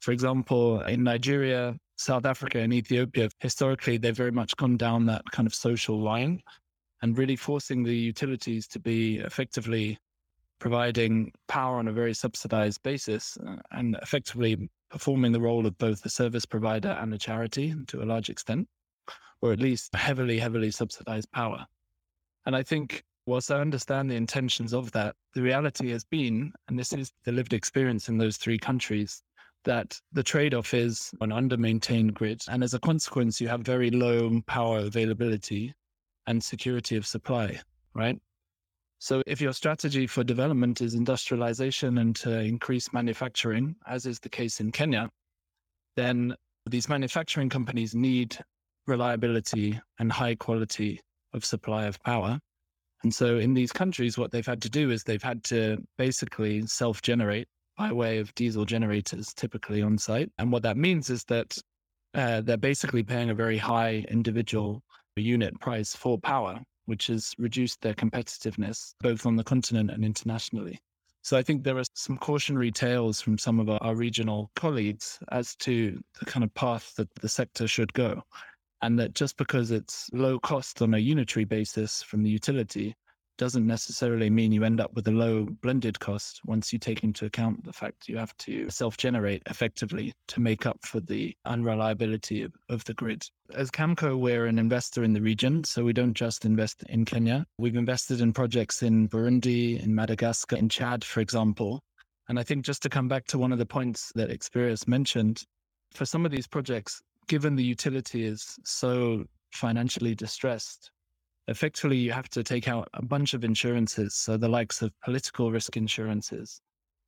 for 0.00 0.12
example, 0.12 0.80
in 0.82 1.02
Nigeria, 1.02 1.76
South 1.96 2.24
Africa, 2.24 2.58
and 2.58 2.72
Ethiopia, 2.72 3.28
historically, 3.40 3.98
they've 3.98 4.16
very 4.16 4.30
much 4.30 4.56
gone 4.56 4.76
down 4.76 5.06
that 5.06 5.24
kind 5.32 5.46
of 5.46 5.54
social 5.54 6.00
line 6.00 6.40
and 7.02 7.16
really 7.16 7.36
forcing 7.36 7.82
the 7.82 7.94
utilities 7.94 8.66
to 8.68 8.78
be 8.78 9.18
effectively 9.18 9.98
providing 10.58 11.32
power 11.46 11.76
on 11.76 11.88
a 11.88 11.92
very 11.92 12.14
subsidized 12.14 12.82
basis 12.82 13.38
uh, 13.46 13.56
and 13.70 13.96
effectively 14.02 14.68
performing 14.90 15.32
the 15.32 15.40
role 15.40 15.66
of 15.66 15.78
both 15.78 16.02
the 16.02 16.10
service 16.10 16.44
provider 16.44 16.96
and 17.00 17.12
the 17.12 17.18
charity 17.18 17.74
to 17.86 18.02
a 18.02 18.06
large 18.06 18.30
extent, 18.30 18.66
or 19.40 19.52
at 19.52 19.60
least 19.60 19.94
heavily, 19.94 20.38
heavily 20.38 20.70
subsidized 20.70 21.30
power. 21.32 21.64
And 22.46 22.56
I 22.56 22.62
think, 22.62 23.04
whilst 23.26 23.50
I 23.50 23.60
understand 23.60 24.10
the 24.10 24.16
intentions 24.16 24.72
of 24.72 24.90
that, 24.92 25.14
the 25.34 25.42
reality 25.42 25.90
has 25.90 26.04
been, 26.04 26.52
and 26.68 26.78
this 26.78 26.92
is 26.92 27.12
the 27.24 27.32
lived 27.32 27.52
experience 27.52 28.08
in 28.08 28.18
those 28.18 28.38
three 28.38 28.58
countries, 28.58 29.22
that 29.64 30.00
the 30.12 30.22
trade 30.22 30.54
off 30.54 30.72
is 30.72 31.10
an 31.20 31.30
under 31.30 31.56
maintained 31.56 32.14
grid. 32.14 32.40
And 32.48 32.64
as 32.64 32.74
a 32.74 32.80
consequence, 32.80 33.40
you 33.40 33.48
have 33.48 33.60
very 33.60 33.90
low 33.90 34.40
power 34.46 34.78
availability 34.78 35.74
and 36.28 36.44
security 36.44 36.96
of 36.96 37.06
supply, 37.06 37.58
right? 37.94 38.18
So 39.00 39.22
if 39.26 39.40
your 39.40 39.52
strategy 39.52 40.06
for 40.06 40.22
development 40.22 40.80
is 40.80 40.94
industrialization 40.94 41.98
and 41.98 42.14
to 42.16 42.40
increase 42.40 42.92
manufacturing, 42.92 43.76
as 43.86 44.06
is 44.06 44.20
the 44.20 44.28
case 44.28 44.60
in 44.60 44.70
Kenya, 44.70 45.08
then 45.96 46.34
these 46.66 46.88
manufacturing 46.88 47.48
companies 47.48 47.94
need 47.94 48.38
reliability 48.86 49.80
and 49.98 50.12
high 50.12 50.34
quality 50.34 51.00
of 51.32 51.44
supply 51.44 51.86
of 51.86 52.00
power. 52.02 52.38
And 53.02 53.14
so 53.14 53.38
in 53.38 53.54
these 53.54 53.72
countries, 53.72 54.18
what 54.18 54.30
they've 54.30 54.44
had 54.44 54.62
to 54.62 54.70
do 54.70 54.90
is 54.90 55.04
they've 55.04 55.22
had 55.22 55.44
to 55.44 55.78
basically 55.96 56.66
self 56.66 57.00
generate 57.00 57.48
by 57.78 57.92
way 57.92 58.18
of 58.18 58.34
diesel 58.34 58.64
generators, 58.64 59.32
typically 59.32 59.80
on 59.80 59.96
site. 59.96 60.30
And 60.38 60.52
what 60.52 60.64
that 60.64 60.76
means 60.76 61.08
is 61.08 61.24
that 61.24 61.56
uh, 62.14 62.40
they're 62.40 62.56
basically 62.56 63.04
paying 63.04 63.30
a 63.30 63.34
very 63.34 63.56
high 63.56 64.04
individual 64.08 64.82
unit 65.18 65.58
price 65.60 65.94
for 65.94 66.18
power, 66.18 66.60
which 66.86 67.08
has 67.08 67.34
reduced 67.38 67.80
their 67.80 67.94
competitiveness 67.94 68.94
both 69.00 69.26
on 69.26 69.36
the 69.36 69.44
continent 69.44 69.90
and 69.90 70.04
internationally. 70.04 70.78
So 71.22 71.36
I 71.36 71.42
think 71.42 71.62
there 71.62 71.78
are 71.78 71.84
some 71.94 72.16
cautionary 72.16 72.70
tales 72.70 73.20
from 73.20 73.36
some 73.36 73.60
of 73.60 73.68
our, 73.68 73.78
our 73.82 73.94
regional 73.94 74.50
colleagues 74.56 75.18
as 75.30 75.54
to 75.56 76.00
the 76.18 76.24
kind 76.24 76.44
of 76.44 76.54
path 76.54 76.94
that 76.96 77.08
the 77.16 77.28
sector 77.28 77.68
should 77.68 77.92
go. 77.92 78.22
And 78.80 78.98
that 78.98 79.14
just 79.14 79.36
because 79.36 79.70
it's 79.70 80.08
low 80.12 80.38
cost 80.38 80.80
on 80.80 80.94
a 80.94 80.98
unitary 80.98 81.44
basis 81.44 82.02
from 82.02 82.22
the 82.22 82.30
utility 82.30 82.94
doesn't 83.38 83.66
necessarily 83.66 84.28
mean 84.28 84.52
you 84.52 84.64
end 84.64 84.80
up 84.80 84.92
with 84.94 85.08
a 85.08 85.12
low 85.12 85.46
blended 85.62 85.98
cost 85.98 86.40
once 86.44 86.72
you 86.72 86.78
take 86.78 87.02
into 87.02 87.24
account 87.24 87.64
the 87.64 87.72
fact 87.72 88.08
you 88.08 88.18
have 88.18 88.36
to 88.36 88.68
self 88.68 88.96
generate 88.96 89.42
effectively 89.46 90.12
to 90.26 90.40
make 90.40 90.66
up 90.66 90.78
for 90.84 91.00
the 91.00 91.34
unreliability 91.46 92.42
of, 92.42 92.52
of 92.68 92.84
the 92.84 92.94
grid. 92.94 93.24
As 93.54 93.70
Camco, 93.70 94.18
we're 94.18 94.46
an 94.46 94.58
investor 94.58 95.04
in 95.04 95.14
the 95.14 95.22
region, 95.22 95.64
so 95.64 95.84
we 95.84 95.92
don't 95.92 96.14
just 96.14 96.44
invest 96.44 96.82
in 96.88 97.04
Kenya. 97.04 97.46
We've 97.58 97.76
invested 97.76 98.20
in 98.20 98.32
projects 98.32 98.82
in 98.82 99.08
Burundi, 99.08 99.82
in 99.82 99.94
Madagascar, 99.94 100.56
in 100.56 100.68
Chad, 100.68 101.04
for 101.04 101.20
example. 101.20 101.80
And 102.28 102.38
I 102.38 102.42
think 102.42 102.64
just 102.64 102.82
to 102.82 102.90
come 102.90 103.08
back 103.08 103.24
to 103.28 103.38
one 103.38 103.52
of 103.52 103.58
the 103.58 103.64
points 103.64 104.12
that 104.14 104.30
Experience 104.30 104.86
mentioned, 104.86 105.44
for 105.94 106.04
some 106.04 106.26
of 106.26 106.30
these 106.30 106.46
projects, 106.46 107.00
given 107.26 107.56
the 107.56 107.64
utility 107.64 108.24
is 108.26 108.58
so 108.64 109.24
financially 109.52 110.14
distressed, 110.14 110.90
effectively 111.48 111.96
you 111.96 112.12
have 112.12 112.28
to 112.30 112.42
take 112.44 112.68
out 112.68 112.88
a 112.94 113.02
bunch 113.02 113.34
of 113.34 113.42
insurances. 113.42 114.14
So 114.14 114.36
the 114.36 114.48
likes 114.48 114.82
of 114.82 114.92
political 115.02 115.50
risk 115.50 115.76
insurances. 115.76 116.60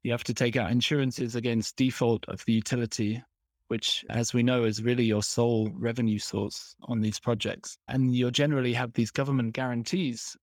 You 0.02 0.12
have 0.12 0.24
to 0.24 0.34
take 0.34 0.56
out 0.56 0.70
insurances 0.70 1.36
against 1.36 1.76
default 1.76 2.24
of 2.28 2.42
the 2.46 2.54
utility, 2.54 3.22
which, 3.68 4.04
as 4.08 4.32
we 4.32 4.42
know, 4.42 4.64
is 4.64 4.82
really 4.82 5.04
your 5.04 5.22
sole 5.22 5.70
revenue 5.74 6.18
source 6.18 6.74
on 6.84 7.00
these 7.00 7.20
projects. 7.20 7.76
And 7.86 8.14
you'll 8.14 8.30
generally 8.30 8.72
have 8.72 8.94
these 8.94 9.10
government 9.10 9.52
guarantees 9.52 10.36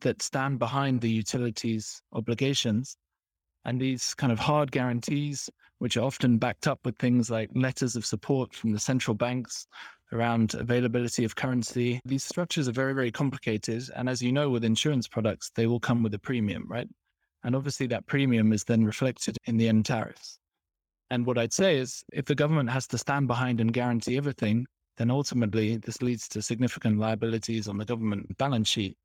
that 0.00 0.20
stand 0.20 0.58
behind 0.58 1.00
the 1.00 1.10
utilities 1.10 2.02
obligations. 2.12 2.96
And 3.64 3.80
these 3.80 4.14
kind 4.14 4.32
of 4.32 4.38
hard 4.38 4.72
guarantees, 4.72 5.48
which 5.78 5.96
are 5.96 6.04
often 6.04 6.38
backed 6.38 6.66
up 6.66 6.80
with 6.84 6.98
things 6.98 7.30
like 7.30 7.50
letters 7.54 7.94
of 7.94 8.04
support 8.04 8.52
from 8.52 8.72
the 8.72 8.80
central 8.80 9.14
banks 9.14 9.66
around 10.12 10.54
availability 10.54 11.24
of 11.24 11.34
currency. 11.34 12.00
These 12.04 12.24
structures 12.24 12.68
are 12.68 12.72
very, 12.72 12.92
very 12.92 13.10
complicated. 13.10 13.84
And 13.96 14.08
as 14.08 14.22
you 14.22 14.32
know, 14.32 14.50
with 14.50 14.64
insurance 14.64 15.08
products, 15.08 15.50
they 15.54 15.66
will 15.66 15.80
come 15.80 16.02
with 16.02 16.14
a 16.14 16.18
premium, 16.18 16.64
right? 16.68 16.88
And 17.42 17.54
obviously, 17.54 17.86
that 17.88 18.06
premium 18.06 18.52
is 18.52 18.64
then 18.64 18.84
reflected 18.84 19.36
in 19.44 19.56
the 19.56 19.68
end 19.68 19.84
tariffs. 19.84 20.38
And 21.10 21.26
what 21.26 21.38
I'd 21.38 21.52
say 21.52 21.76
is 21.76 22.02
if 22.12 22.24
the 22.24 22.34
government 22.34 22.70
has 22.70 22.86
to 22.88 22.98
stand 22.98 23.28
behind 23.28 23.60
and 23.60 23.72
guarantee 23.72 24.16
everything, 24.16 24.66
then 24.96 25.10
ultimately 25.10 25.76
this 25.76 26.00
leads 26.00 26.28
to 26.28 26.40
significant 26.40 26.98
liabilities 26.98 27.68
on 27.68 27.78
the 27.78 27.84
government 27.84 28.36
balance 28.38 28.68
sheet, 28.68 28.96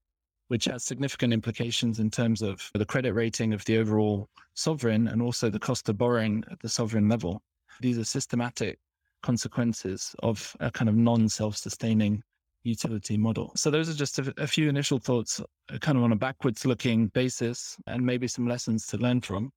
which 0.47 0.65
has 0.65 0.83
significant 0.83 1.33
implications 1.33 1.99
in 1.99 2.09
terms 2.09 2.41
of 2.41 2.69
the 2.73 2.85
credit 2.85 3.13
rating 3.13 3.53
of 3.53 3.65
the 3.65 3.77
overall 3.77 4.29
sovereign 4.53 5.07
and 5.07 5.21
also 5.21 5.49
the 5.49 5.59
cost 5.59 5.89
of 5.89 5.97
borrowing 5.97 6.43
at 6.51 6.59
the 6.59 6.69
sovereign 6.69 7.09
level. 7.09 7.41
These 7.81 7.97
are 7.97 8.05
systematic 8.05 8.79
consequences 9.21 10.15
of 10.23 10.55
a 10.59 10.71
kind 10.71 10.89
of 10.89 10.95
non 10.95 11.29
self 11.29 11.57
sustaining 11.57 12.23
utility 12.63 13.17
model. 13.17 13.51
So, 13.55 13.71
those 13.71 13.89
are 13.89 13.93
just 13.93 14.19
a, 14.19 14.33
a, 14.37 14.47
few 14.47 14.69
initial 14.69 14.99
thoughts, 14.99 15.39
uh, 15.39 15.77
kind 15.79 15.97
of 15.97 16.03
on 16.03 16.11
a 16.11 16.15
backwards 16.15 16.65
looking 16.65 17.07
basis, 17.07 17.77
and 17.87 18.05
maybe 18.05 18.27
some 18.27 18.47
lessons 18.47 18.85
to 18.87 18.97
learn 18.97 19.21
from. 19.21 19.51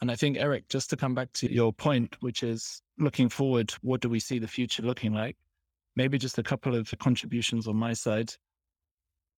And 0.00 0.10
I 0.10 0.16
think, 0.16 0.36
Eric, 0.38 0.68
just 0.68 0.90
to 0.90 0.96
come 0.96 1.14
back 1.14 1.32
to 1.34 1.52
your 1.52 1.72
point, 1.72 2.16
which 2.20 2.42
is 2.42 2.82
looking 2.98 3.28
forward, 3.28 3.72
what 3.82 4.00
do 4.00 4.08
we 4.08 4.20
see 4.20 4.38
the 4.38 4.46
future 4.46 4.82
looking 4.82 5.12
like? 5.12 5.36
Maybe 5.96 6.18
just 6.18 6.38
a 6.38 6.42
couple 6.42 6.76
of 6.76 6.92
contributions 7.00 7.66
on 7.66 7.76
my 7.76 7.94
side. 7.94 8.32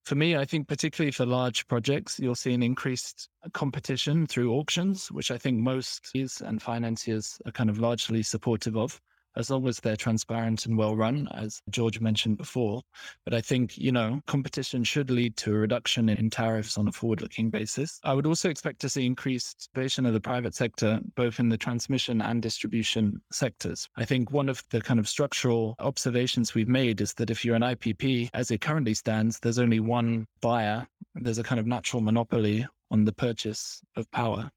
For 0.04 0.14
me, 0.14 0.36
I 0.36 0.44
think 0.44 0.66
particularly 0.66 1.12
for 1.12 1.24
large 1.24 1.66
projects, 1.66 2.18
you'll 2.18 2.34
see 2.34 2.52
an 2.52 2.62
increased 2.62 3.28
competition 3.52 4.26
through 4.26 4.52
auctions, 4.52 5.10
which 5.10 5.30
I 5.30 5.38
think 5.38 5.58
most 5.58 6.10
and 6.40 6.60
financiers 6.60 7.40
are 7.46 7.52
kind 7.52 7.70
of 7.70 7.78
largely 7.78 8.22
supportive 8.22 8.76
of 8.76 9.00
as 9.36 9.50
long 9.50 9.66
as 9.66 9.78
they're 9.78 9.96
transparent 9.96 10.66
and 10.66 10.76
well 10.76 10.96
run, 10.96 11.28
as 11.34 11.60
George 11.70 12.00
mentioned 12.00 12.36
before. 12.38 12.82
But 13.24 13.34
I 13.34 13.40
think, 13.40 13.78
you 13.78 13.92
know, 13.92 14.20
competition 14.26 14.84
should 14.84 15.10
lead 15.10 15.36
to 15.38 15.54
a 15.54 15.58
reduction 15.58 16.08
in 16.08 16.30
tariffs 16.30 16.78
on 16.78 16.88
a 16.88 16.92
forward 16.92 17.22
looking 17.22 17.50
basis. 17.50 18.00
I 18.04 18.14
would 18.14 18.26
also 18.26 18.50
expect 18.50 18.80
to 18.80 18.88
see 18.88 19.06
increased 19.06 19.70
participation 19.74 20.06
of 20.06 20.12
the 20.12 20.20
private 20.20 20.54
sector, 20.54 21.00
both 21.16 21.40
in 21.40 21.48
the 21.48 21.56
transmission 21.56 22.20
and 22.20 22.42
distribution 22.42 23.20
sectors. 23.32 23.88
I 23.96 24.04
think 24.04 24.30
one 24.30 24.48
of 24.48 24.62
the 24.70 24.80
kind 24.80 25.00
of 25.00 25.08
structural 25.08 25.74
observations 25.78 26.54
we've 26.54 26.68
made 26.68 27.00
is 27.00 27.14
that 27.14 27.30
if 27.30 27.44
you're 27.44 27.56
an 27.56 27.62
IPP, 27.62 28.30
as 28.34 28.50
it 28.50 28.60
currently 28.60 28.94
stands, 28.94 29.38
there's 29.38 29.58
only 29.58 29.80
one 29.80 30.26
buyer. 30.40 30.86
There's 31.14 31.38
a 31.38 31.42
kind 31.42 31.58
of 31.58 31.66
natural 31.66 32.02
monopoly 32.02 32.66
on 32.90 33.04
the 33.04 33.12
purchase 33.12 33.82
of 33.96 34.10
power 34.10 34.50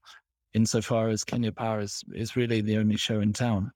insofar 0.54 1.08
as 1.08 1.24
Kenya 1.24 1.52
Power 1.52 1.80
is, 1.80 2.02
is 2.14 2.36
really 2.36 2.60
the 2.60 2.78
only 2.78 2.96
show 2.96 3.20
in 3.20 3.32
town. 3.32 3.72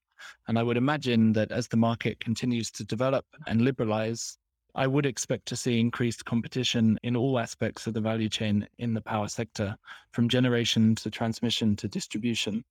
And 0.47 0.59
I 0.59 0.63
would 0.63 0.77
imagine 0.77 1.33
that 1.35 1.53
as 1.53 1.69
the 1.69 1.77
market 1.77 2.21
continues 2.21 2.71
to 2.73 2.85
develop 2.85 3.25
and 3.47 3.63
liberalize, 3.63 4.39
I 4.75 4.87
would 4.87 5.07
expect 5.07 5.47
to 5.47 5.57
see 5.57 5.81
increased 5.81 6.25
competition 6.25 6.99
in 7.03 7.17
all 7.17 7.39
aspects 7.39 7.87
of 7.87 7.95
the 7.95 8.01
value 8.01 8.29
chain 8.29 8.69
in 8.79 8.95
the 8.95 9.01
power 9.01 9.29
sector, 9.29 9.77
from 10.13 10.29
generation 10.29 10.95
to 10.97 11.11
transmission 11.11 11.75
to 11.77 11.89
distribution. 11.89 12.65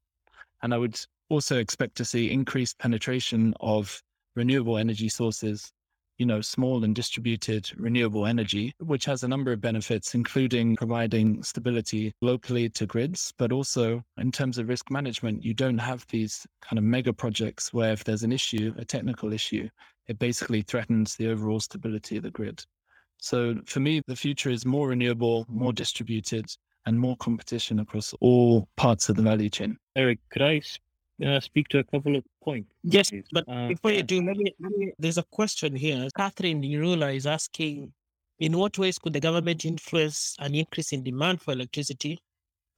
And 0.62 0.74
I 0.74 0.78
would 0.78 1.00
also 1.30 1.58
expect 1.58 1.96
to 1.98 2.06
see 2.06 2.32
increased 2.32 2.80
penetration 2.80 3.54
of 3.60 4.02
renewable 4.36 4.78
energy 4.78 5.10
sources 5.10 5.72
you 6.18 6.26
know, 6.26 6.42
small 6.42 6.84
and 6.84 6.96
distributed 6.96 7.70
renewable 7.78 8.26
energy, 8.26 8.74
which 8.80 9.06
has 9.06 9.24
a 9.24 9.28
number 9.28 9.52
of 9.52 9.62
benefits, 9.62 10.16
including 10.16 10.76
providing 10.76 11.44
stability 11.44 12.14
locally 12.22 12.70
to 12.70 12.86
grids, 12.86 13.34
but 13.38 13.52
also 13.52 14.04
in 14.18 14.32
terms 14.32 14.58
of 14.58 14.68
risk 14.68 14.90
management, 14.92 15.44
you 15.44 15.54
don't 15.54 15.78
have 15.78 16.06
these 16.08 16.46
kind 16.62 16.78
of 16.78 16.84
mega 16.84 17.14
projects 17.14 17.74
where 17.74 17.94
if 17.94 18.04
there's 18.04 18.24
an 18.24 18.32
issue, 18.32 18.74
a 18.78 18.86
technical 18.86 19.32
issue, 19.34 19.70
it 20.08 20.20
basically 20.20 20.62
threatens 20.62 21.16
the 21.16 21.30
overall 21.30 21.60
stability 21.60 22.18
of 22.18 22.24
the 22.24 22.32
grid. 22.32 22.64
So 23.20 23.56
for 23.66 23.80
me, 23.80 24.02
the 24.08 24.16
future 24.16 24.50
is 24.50 24.66
more 24.66 24.90
renewable, 24.90 25.46
more 25.50 25.74
distributed, 25.74 26.46
and 26.86 26.98
more 26.98 27.18
competition 27.18 27.80
across 27.80 28.14
all 28.22 28.70
parts 28.78 29.10
of 29.10 29.18
the 29.18 29.22
value 29.22 29.50
chain. 29.50 29.78
Eric, 29.96 30.20
could 30.30 30.42
I 30.42 30.62
uh, 31.26 31.40
speak 31.40 31.68
to 31.70 31.80
a 31.80 31.84
couple 31.84 32.16
of 32.16 32.24
points. 32.44 32.72
Yes, 32.84 33.12
but 33.32 33.48
uh, 33.48 33.68
before 33.68 33.92
you 33.92 34.04
do, 34.04 34.22
let 34.26 34.38
me, 34.38 34.54
let 34.60 34.72
me, 34.72 34.92
there's 35.00 35.18
a 35.18 35.24
question 35.24 35.76
here. 35.76 36.08
Catherine 36.16 36.62
Nirula 36.62 37.16
is 37.16 37.26
asking, 37.26 37.92
in 38.40 38.58
what 38.58 38.78
ways 38.78 39.00
could 39.00 39.14
the 39.14 39.20
government 39.20 39.66
influence 39.66 40.36
an 40.40 40.54
increase 40.54 40.94
in 40.94 41.04
demand 41.04 41.42
for 41.42 41.54
electricity, 41.54 42.20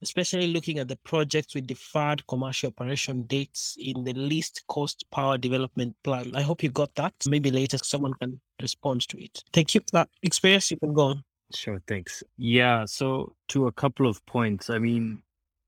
especially 0.02 0.46
looking 0.46 0.78
at 0.78 0.88
the 0.88 0.96
projects 1.04 1.54
with 1.54 1.66
deferred 1.66 2.26
commercial 2.26 2.68
operation 2.68 3.24
dates 3.24 3.76
in 3.78 4.02
the 4.04 4.14
least 4.14 4.62
cost 4.68 5.04
power 5.10 5.36
development 5.36 5.94
plan? 6.02 6.32
I 6.34 6.42
hope 6.42 6.62
you 6.62 6.70
got 6.70 6.94
that. 6.94 7.12
Maybe 7.26 7.50
later 7.50 7.76
someone 7.78 8.14
can 8.14 8.40
respond 8.62 9.06
to 9.08 9.22
it. 9.22 9.44
Thank 9.52 9.74
you 9.74 9.80
for 9.80 9.92
that 9.92 10.08
experience. 10.22 10.70
You 10.70 10.78
can 10.78 10.94
go 10.94 11.02
on. 11.02 11.24
Sure, 11.54 11.82
thanks. 11.86 12.22
Yeah, 12.38 12.84
so 12.86 13.34
to 13.48 13.66
a 13.66 13.72
couple 13.72 14.06
of 14.06 14.24
points. 14.24 14.70
I 14.70 14.78
mean, 14.78 15.22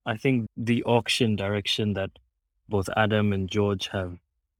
I 0.07 0.17
think 0.17 0.47
the 0.57 0.83
auction 0.85 1.37
direction 1.37 1.93
that 1.95 2.11
both 2.73 2.89
Adam 2.97 3.35
and 3.35 3.51
George 3.51 3.89
have 3.89 4.17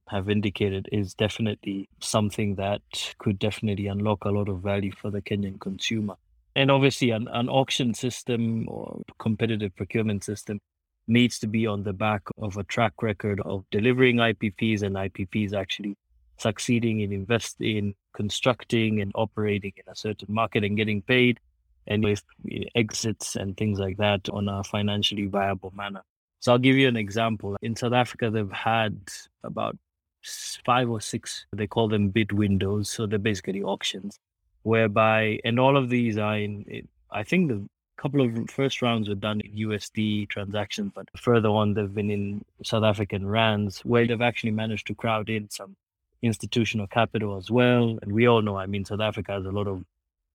have 0.07 0.29
indicated 0.29 0.87
is 0.91 1.15
definitely 1.15 1.89
something 1.99 2.53
that 2.55 2.81
could 3.17 3.39
definitely 3.39 3.87
unlock 3.87 4.23
a 4.25 4.29
lot 4.29 4.47
of 4.47 4.59
value 4.59 4.91
for 5.01 5.09
the 5.09 5.21
Kenyan 5.21 5.59
consumer. 5.59 6.15
And 6.55 6.69
obviously, 6.69 7.09
an, 7.09 7.27
an 7.31 7.49
auction 7.49 7.95
system 7.95 8.69
or 8.69 9.01
competitive 9.17 9.75
procurement 9.75 10.23
system 10.23 10.59
needs 11.07 11.39
to 11.39 11.47
be 11.47 11.65
on 11.65 11.81
the 11.81 11.93
back 11.93 12.21
of 12.37 12.55
a 12.57 12.63
track 12.65 12.93
record 13.01 13.41
of 13.45 13.65
delivering 13.71 14.17
IPPs 14.17 14.83
and 14.83 14.95
IPPs 14.95 15.53
actually 15.53 15.95
succeeding 16.37 16.99
in 16.99 17.11
investing, 17.11 17.77
in 17.77 17.95
constructing 18.13 19.01
and 19.01 19.11
operating 19.15 19.73
in 19.77 19.91
a 19.91 19.95
certain 19.95 20.31
market 20.31 20.63
and 20.63 20.77
getting 20.77 21.01
paid, 21.01 21.39
and 21.87 22.03
with 22.03 22.21
eh, 22.51 22.65
exits 22.75 23.35
and 23.35 23.57
things 23.57 23.79
like 23.79 23.97
that 23.97 24.29
on 24.29 24.47
a 24.47 24.63
financially 24.63 25.25
viable 25.25 25.73
manner. 25.75 26.03
So 26.43 26.51
I'll 26.51 26.57
give 26.57 26.75
you 26.75 26.89
an 26.89 26.97
example. 26.97 27.55
In 27.61 27.73
South 27.73 27.93
Africa, 27.93 28.29
they've 28.29 28.51
had 28.51 28.97
about 29.45 29.77
five 30.65 30.89
or 30.89 30.99
six, 30.99 31.45
they 31.53 31.67
call 31.67 31.87
them 31.87 32.09
bid 32.09 32.33
windows. 32.33 32.89
So 32.89 33.05
they're 33.07 33.17
basically 33.17 33.63
auctions, 33.63 34.19
whereby, 34.63 35.39
and 35.45 35.57
all 35.57 35.77
of 35.77 35.87
these 35.87 36.17
are 36.17 36.37
in, 36.37 36.85
I 37.09 37.23
think 37.23 37.47
the 37.47 37.65
couple 37.95 38.19
of 38.19 38.49
first 38.49 38.81
rounds 38.81 39.07
were 39.07 39.15
done 39.15 39.39
in 39.39 39.69
USD 39.69 40.27
transactions, 40.27 40.91
but 40.93 41.07
further 41.15 41.47
on, 41.47 41.75
they've 41.75 41.93
been 41.93 42.11
in 42.11 42.43
South 42.61 42.83
African 42.83 43.25
rands, 43.25 43.79
where 43.85 44.05
they've 44.05 44.21
actually 44.21 44.51
managed 44.51 44.87
to 44.87 44.95
crowd 44.95 45.29
in 45.29 45.49
some 45.49 45.77
institutional 46.21 46.87
capital 46.87 47.37
as 47.37 47.49
well. 47.49 47.97
And 48.01 48.11
we 48.11 48.27
all 48.27 48.41
know, 48.41 48.57
I 48.57 48.65
mean, 48.65 48.83
South 48.83 48.99
Africa 48.99 49.31
has 49.31 49.45
a 49.45 49.51
lot 49.51 49.67
of 49.67 49.85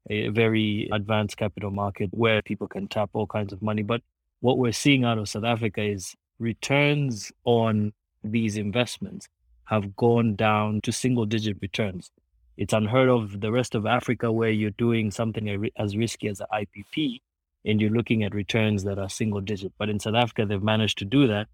a 0.08 0.28
very 0.28 0.88
advanced 0.90 1.36
capital 1.36 1.70
market 1.70 2.08
where 2.12 2.40
people 2.40 2.66
can 2.66 2.88
tap 2.88 3.10
all 3.12 3.26
kinds 3.26 3.52
of 3.52 3.60
money. 3.60 3.82
But 3.82 4.00
what 4.40 4.58
we're 4.58 4.72
seeing 4.72 5.04
out 5.04 5.18
of 5.18 5.28
South 5.28 5.44
Africa 5.44 5.82
is 5.82 6.14
returns 6.38 7.32
on 7.44 7.92
these 8.22 8.56
investments 8.56 9.28
have 9.64 9.96
gone 9.96 10.34
down 10.34 10.80
to 10.82 10.92
single 10.92 11.26
digit 11.26 11.56
returns. 11.60 12.10
It's 12.56 12.72
unheard 12.72 13.08
of 13.08 13.40
the 13.40 13.52
rest 13.52 13.74
of 13.74 13.86
Africa 13.86 14.32
where 14.32 14.50
you're 14.50 14.70
doing 14.70 15.10
something 15.10 15.70
as 15.76 15.96
risky 15.96 16.28
as 16.28 16.40
an 16.40 16.46
IPP 16.52 17.20
and 17.64 17.80
you're 17.80 17.90
looking 17.90 18.24
at 18.24 18.34
returns 18.34 18.84
that 18.84 18.98
are 18.98 19.08
single 19.08 19.40
digit. 19.40 19.72
But 19.78 19.90
in 19.90 20.00
South 20.00 20.14
Africa, 20.14 20.46
they've 20.46 20.62
managed 20.62 20.98
to 20.98 21.04
do 21.04 21.26
that 21.28 21.48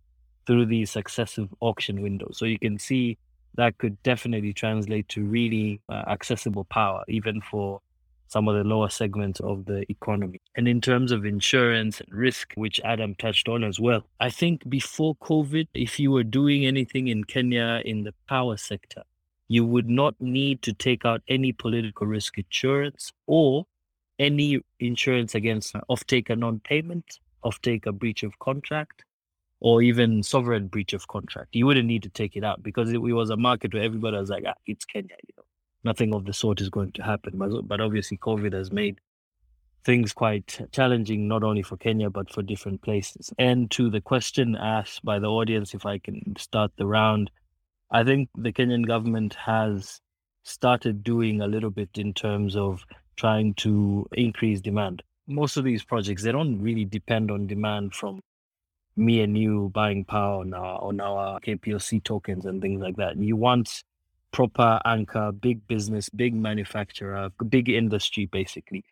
through 0.46 0.66
these 0.66 0.90
successive 0.90 1.48
auction 1.60 2.02
windows. 2.02 2.36
So 2.38 2.44
you 2.44 2.58
can 2.58 2.78
see 2.78 3.18
that 3.56 3.78
could 3.78 4.02
definitely 4.02 4.52
translate 4.52 5.08
to 5.10 5.24
really 5.24 5.80
uh, 5.88 6.04
accessible 6.06 6.64
power, 6.64 7.04
even 7.08 7.40
for 7.40 7.80
some 8.34 8.48
of 8.48 8.56
the 8.56 8.64
lower 8.64 8.88
segments 8.88 9.38
of 9.38 9.64
the 9.66 9.88
economy. 9.88 10.40
And 10.56 10.66
in 10.66 10.80
terms 10.80 11.12
of 11.12 11.24
insurance 11.24 12.00
and 12.00 12.12
risk, 12.12 12.52
which 12.56 12.80
Adam 12.82 13.14
touched 13.14 13.48
on 13.48 13.62
as 13.62 13.78
well, 13.78 14.02
I 14.18 14.28
think 14.28 14.68
before 14.68 15.14
COVID, 15.30 15.68
if 15.72 16.00
you 16.00 16.10
were 16.10 16.24
doing 16.24 16.66
anything 16.66 17.06
in 17.06 17.22
Kenya 17.22 17.80
in 17.84 18.02
the 18.02 18.12
power 18.28 18.56
sector, 18.56 19.04
you 19.46 19.64
would 19.64 19.88
not 19.88 20.20
need 20.20 20.62
to 20.62 20.72
take 20.72 21.04
out 21.04 21.22
any 21.28 21.52
political 21.52 22.08
risk 22.08 22.36
insurance 22.36 23.12
or 23.28 23.66
any 24.18 24.60
insurance 24.80 25.36
against 25.36 25.76
off-taker 25.88 26.34
non-payment, 26.34 27.20
off-taker 27.44 27.92
breach 27.92 28.24
of 28.24 28.36
contract, 28.40 29.04
or 29.60 29.80
even 29.80 30.24
sovereign 30.24 30.66
breach 30.66 30.92
of 30.92 31.06
contract. 31.06 31.54
You 31.54 31.66
wouldn't 31.66 31.86
need 31.86 32.02
to 32.02 32.08
take 32.08 32.34
it 32.34 32.42
out 32.42 32.64
because 32.64 32.88
it, 32.88 32.96
it 32.96 33.16
was 33.22 33.30
a 33.30 33.36
market 33.36 33.72
where 33.72 33.84
everybody 33.84 34.16
was 34.16 34.28
like, 34.28 34.42
ah, 34.44 34.54
it's 34.66 34.84
Kenya, 34.84 35.14
you 35.22 35.34
know 35.36 35.43
nothing 35.84 36.14
of 36.14 36.24
the 36.24 36.32
sort 36.32 36.60
is 36.60 36.70
going 36.70 36.92
to 36.92 37.02
happen. 37.02 37.34
But, 37.36 37.68
but 37.68 37.80
obviously, 37.80 38.16
COVID 38.18 38.52
has 38.52 38.72
made 38.72 38.98
things 39.84 40.12
quite 40.12 40.66
challenging, 40.72 41.28
not 41.28 41.44
only 41.44 41.62
for 41.62 41.76
Kenya, 41.76 42.10
but 42.10 42.32
for 42.32 42.42
different 42.42 42.82
places. 42.82 43.32
And 43.38 43.70
to 43.72 43.90
the 43.90 44.00
question 44.00 44.56
asked 44.56 45.04
by 45.04 45.18
the 45.18 45.28
audience, 45.28 45.74
if 45.74 45.84
I 45.84 45.98
can 45.98 46.34
start 46.38 46.72
the 46.76 46.86
round, 46.86 47.30
I 47.90 48.02
think 48.02 48.30
the 48.36 48.52
Kenyan 48.52 48.86
government 48.86 49.34
has 49.34 50.00
started 50.42 51.04
doing 51.04 51.40
a 51.40 51.46
little 51.46 51.70
bit 51.70 51.90
in 51.94 52.14
terms 52.14 52.56
of 52.56 52.84
trying 53.16 53.54
to 53.54 54.06
increase 54.12 54.60
demand. 54.60 55.02
Most 55.26 55.56
of 55.56 55.64
these 55.64 55.84
projects, 55.84 56.22
they 56.22 56.32
don't 56.32 56.60
really 56.60 56.84
depend 56.84 57.30
on 57.30 57.46
demand 57.46 57.94
from 57.94 58.20
me 58.96 59.20
and 59.22 59.36
you 59.36 59.70
buying 59.74 60.04
power 60.04 60.40
on 60.40 60.54
our, 60.54 60.80
on 60.80 61.00
our 61.00 61.40
KPLC 61.40 62.02
tokens 62.04 62.46
and 62.46 62.60
things 62.60 62.80
like 62.80 62.96
that. 62.96 63.16
You 63.16 63.36
want 63.36 63.82
proper 64.34 64.80
anchor, 64.84 65.30
big 65.30 65.64
business, 65.68 66.08
big 66.08 66.34
manufacturer, 66.34 67.30
big 67.48 67.68
industry, 67.68 68.26
basically. 68.26 68.84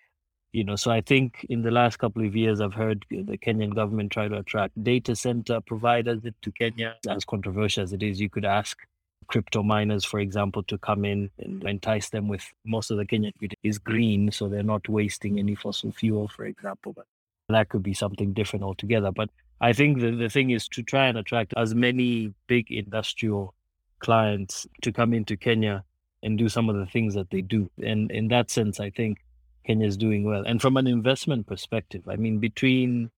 You 0.53 0.63
know, 0.63 0.77
so 0.77 0.93
I 0.93 1.01
think 1.01 1.45
in 1.49 1.63
the 1.63 1.73
last 1.73 1.97
couple 1.99 2.25
of 2.25 2.37
years, 2.37 2.61
I've 2.61 2.75
heard 2.75 3.05
the 3.11 3.37
Kenyan 3.39 3.75
government 3.75 4.13
try 4.13 4.29
to 4.29 4.37
attract 4.37 4.83
data 4.85 5.17
center 5.17 5.61
providers 5.61 6.21
to 6.43 6.53
Kenya. 6.53 6.95
As 7.09 7.25
controversial 7.25 7.83
as 7.83 7.93
it 7.93 8.05
is, 8.05 8.21
you 8.21 8.31
could 8.31 8.45
ask 8.45 8.79
crypto 9.27 9.65
miners, 9.65 10.05
for 10.05 10.21
example, 10.21 10.63
to 10.65 10.79
come 10.79 11.05
in 11.05 11.29
and 11.39 11.65
entice 11.65 12.11
them 12.11 12.29
with 12.29 12.45
most 12.65 12.93
of 12.93 12.99
the 12.99 13.05
Kenyan 13.05 13.33
grid 13.39 13.57
is 13.65 13.79
green, 13.79 14.31
so 14.31 14.49
they're 14.49 14.63
not 14.63 14.89
wasting 14.89 15.41
any 15.41 15.57
fossil 15.57 15.91
fuel, 15.91 16.29
for 16.29 16.45
example. 16.45 16.93
But 16.93 17.07
that 17.49 17.69
could 17.69 17.83
be 17.83 17.95
something 17.95 18.33
different 18.33 18.63
altogether. 18.63 19.11
But 19.11 19.31
I 19.61 19.73
think 19.73 20.01
the, 20.01 20.13
the 20.13 20.29
thing 20.29 20.51
is 20.51 20.69
to 20.69 20.85
try 20.85 21.07
and 21.07 21.19
attract 21.19 21.53
as 21.57 21.75
many 21.75 22.33
big 22.47 22.71
industrial 22.71 23.55
clients 24.03 24.67
to 24.83 24.93
come 24.93 25.15
into 25.15 25.37
Kenya 25.37 25.85
and 26.23 26.37
do 26.37 26.49
some 26.49 26.69
of 26.69 26.77
the 26.77 26.87
things 26.87 27.15
that 27.15 27.31
they 27.31 27.41
do. 27.41 27.71
And 27.83 28.11
in 28.11 28.29
that 28.29 28.51
sense, 28.51 28.79
I 28.79 28.91
think 28.91 29.19
Kenya 29.67 29.87
is 29.87 29.97
doing 29.97 30.25
well. 30.25 30.43
And 30.47 30.61
from 30.61 30.77
an 30.77 30.87
investment 30.87 31.47
perspective, 31.47 32.03
I 32.09 32.17
mean, 32.17 32.39
between 32.39 33.11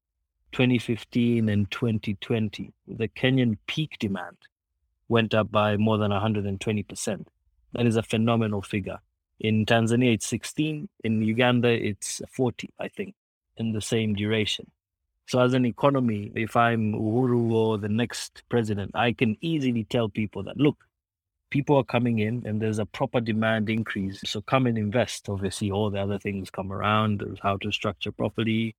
2015 0.52 1.48
and 1.48 1.70
2020, 1.70 2.72
the 2.86 3.08
Kenyan 3.08 3.58
peak 3.66 3.96
demand 3.98 4.36
went 5.08 5.34
up 5.34 5.50
by 5.50 5.76
more 5.76 5.98
than 5.98 6.12
120%. 6.12 7.26
That 7.72 7.86
is 7.86 7.96
a 7.96 8.02
phenomenal 8.02 8.62
figure. 8.62 8.98
In 9.40 9.66
Tanzania, 9.66 10.14
it's 10.14 10.26
16. 10.26 10.88
In 11.02 11.22
Uganda, 11.22 11.68
it's 11.68 12.22
40, 12.30 12.70
I 12.78 12.88
think, 12.88 13.14
in 13.56 13.72
the 13.72 13.80
same 13.80 14.14
duration. 14.14 14.70
So, 15.26 15.40
as 15.40 15.54
an 15.54 15.64
economy, 15.64 16.32
if 16.34 16.56
I'm 16.56 16.92
Uhuru 16.92 17.50
or 17.52 17.78
the 17.78 17.88
next 17.88 18.42
president, 18.50 18.90
I 18.94 19.12
can 19.12 19.36
easily 19.40 19.84
tell 19.84 20.08
people 20.08 20.42
that 20.44 20.58
look, 20.58 20.76
people 21.50 21.76
are 21.76 21.84
coming 21.84 22.18
in 22.18 22.42
and 22.46 22.60
there's 22.60 22.78
a 22.78 22.86
proper 22.86 23.20
demand 23.20 23.70
increase. 23.70 24.20
So, 24.26 24.42
come 24.42 24.66
and 24.66 24.76
invest. 24.76 25.28
Obviously, 25.28 25.70
all 25.70 25.90
the 25.90 26.00
other 26.00 26.18
things 26.18 26.50
come 26.50 26.72
around 26.72 27.20
there's 27.20 27.38
how 27.42 27.56
to 27.58 27.72
structure 27.72 28.12
properly, 28.12 28.76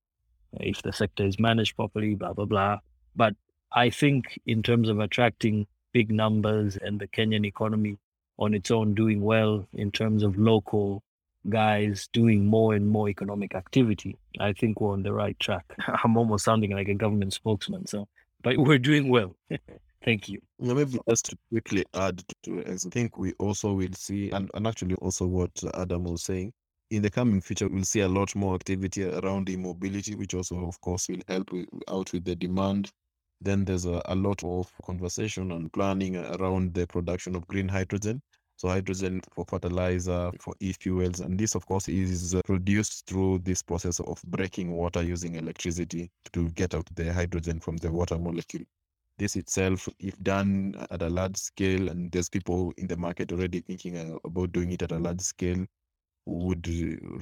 uh, 0.54 0.60
if 0.62 0.82
the 0.84 0.94
sector 0.94 1.26
is 1.26 1.40
managed 1.40 1.76
properly, 1.76 2.14
blah, 2.16 2.34
blah, 2.34 2.46
blah. 2.46 2.78
But 3.16 3.36
I 3.72 3.90
think, 3.90 4.40
in 4.46 4.62
terms 4.62 4.90
of 4.90 5.00
attracting 5.00 5.68
big 5.94 6.12
numbers 6.12 6.78
and 6.78 7.00
the 7.00 7.08
Kenyan 7.08 7.46
economy 7.46 7.98
on 8.38 8.54
its 8.54 8.70
own 8.70 8.94
doing 8.94 9.22
well 9.22 9.68
in 9.74 9.92
terms 9.92 10.22
of 10.22 10.38
local 10.38 11.02
guys 11.50 12.10
doing 12.14 12.46
more 12.46 12.76
and 12.76 12.88
more 12.88 13.10
economic 13.10 13.56
activity, 13.56 14.18
I 14.40 14.54
think 14.54 14.82
we're 14.82 14.94
on 14.94 15.04
the 15.04 15.14
right 15.14 15.40
track. 15.40 15.66
I'm 16.04 16.18
almost 16.18 16.46
sounding 16.46 16.72
like 16.72 16.88
a 16.88 16.94
government 16.94 17.34
spokesman, 17.34 17.88
so 17.88 18.08
but 18.44 18.58
we're 18.58 18.78
doing 18.78 19.10
well. 19.10 19.36
Thank 20.06 20.30
you. 20.30 20.40
Maybe 20.60 21.00
just 21.10 21.26
to 21.26 21.38
quickly 21.50 21.84
add 21.96 22.24
to 22.44 22.60
it, 22.60 22.68
I 22.70 22.76
think 22.76 23.18
we 23.18 23.34
also 23.40 23.74
will 23.74 23.94
see, 23.94 24.30
and, 24.30 24.52
and 24.54 24.68
actually 24.68 24.94
also 24.96 25.26
what 25.26 25.50
Adam 25.74 26.04
was 26.04 26.24
saying, 26.24 26.54
in 26.92 27.02
the 27.02 27.10
coming 27.10 27.42
future, 27.42 27.68
we'll 27.68 27.84
see 27.84 28.02
a 28.02 28.08
lot 28.08 28.36
more 28.36 28.54
activity 28.54 29.04
around 29.04 29.50
e-mobility, 29.50 30.14
which 30.14 30.36
also, 30.36 30.68
of 30.68 30.80
course, 30.82 31.10
will 31.10 31.22
help 31.28 31.50
out 31.90 32.14
with 32.14 32.24
the 32.24 32.36
demand. 32.36 32.92
Then 33.42 33.66
there's 33.66 33.86
a, 33.86 34.02
a 34.06 34.16
lot 34.16 34.44
of 34.44 34.72
conversation 34.86 35.52
and 35.52 35.74
planning 35.74 36.16
around 36.16 36.76
the 36.76 36.86
production 36.86 37.36
of 37.36 37.48
green 37.48 37.68
hydrogen. 37.68 38.22
So 38.58 38.70
hydrogen 38.70 39.22
for 39.34 39.46
fertilizer, 39.46 40.32
for 40.40 40.56
e-fuels, 40.62 41.20
and 41.20 41.38
this, 41.38 41.56
of 41.56 41.66
course, 41.66 41.90
is 41.90 42.36
produced 42.46 43.06
through 43.06 43.40
this 43.40 43.62
process 43.62 44.00
of 44.00 44.22
breaking 44.24 44.72
water 44.72 45.04
using 45.04 45.36
electricity 45.36 46.10
to 46.32 46.50
get 46.52 46.74
out 46.74 46.88
the 46.96 47.12
hydrogen 47.12 47.60
from 47.60 47.76
the 47.78 47.92
water 47.92 48.18
molecule. 48.18 48.64
This 49.18 49.36
itself, 49.36 49.90
if 50.00 50.18
done 50.24 50.76
at 50.90 51.02
a 51.02 51.10
large 51.10 51.38
scale, 51.38 51.90
and 51.90 52.12
there's 52.12 52.30
people 52.30 52.74
in 52.78 52.88
the 52.88 52.98
market 52.98 53.32
already 53.32 53.60
thinking 53.60 54.20
about 54.24 54.52
doing 54.54 54.72
it 54.72 54.82
at 54.82 54.92
a 54.92 55.00
large 55.00 55.22
scale, 55.22 55.66
would 56.26 56.68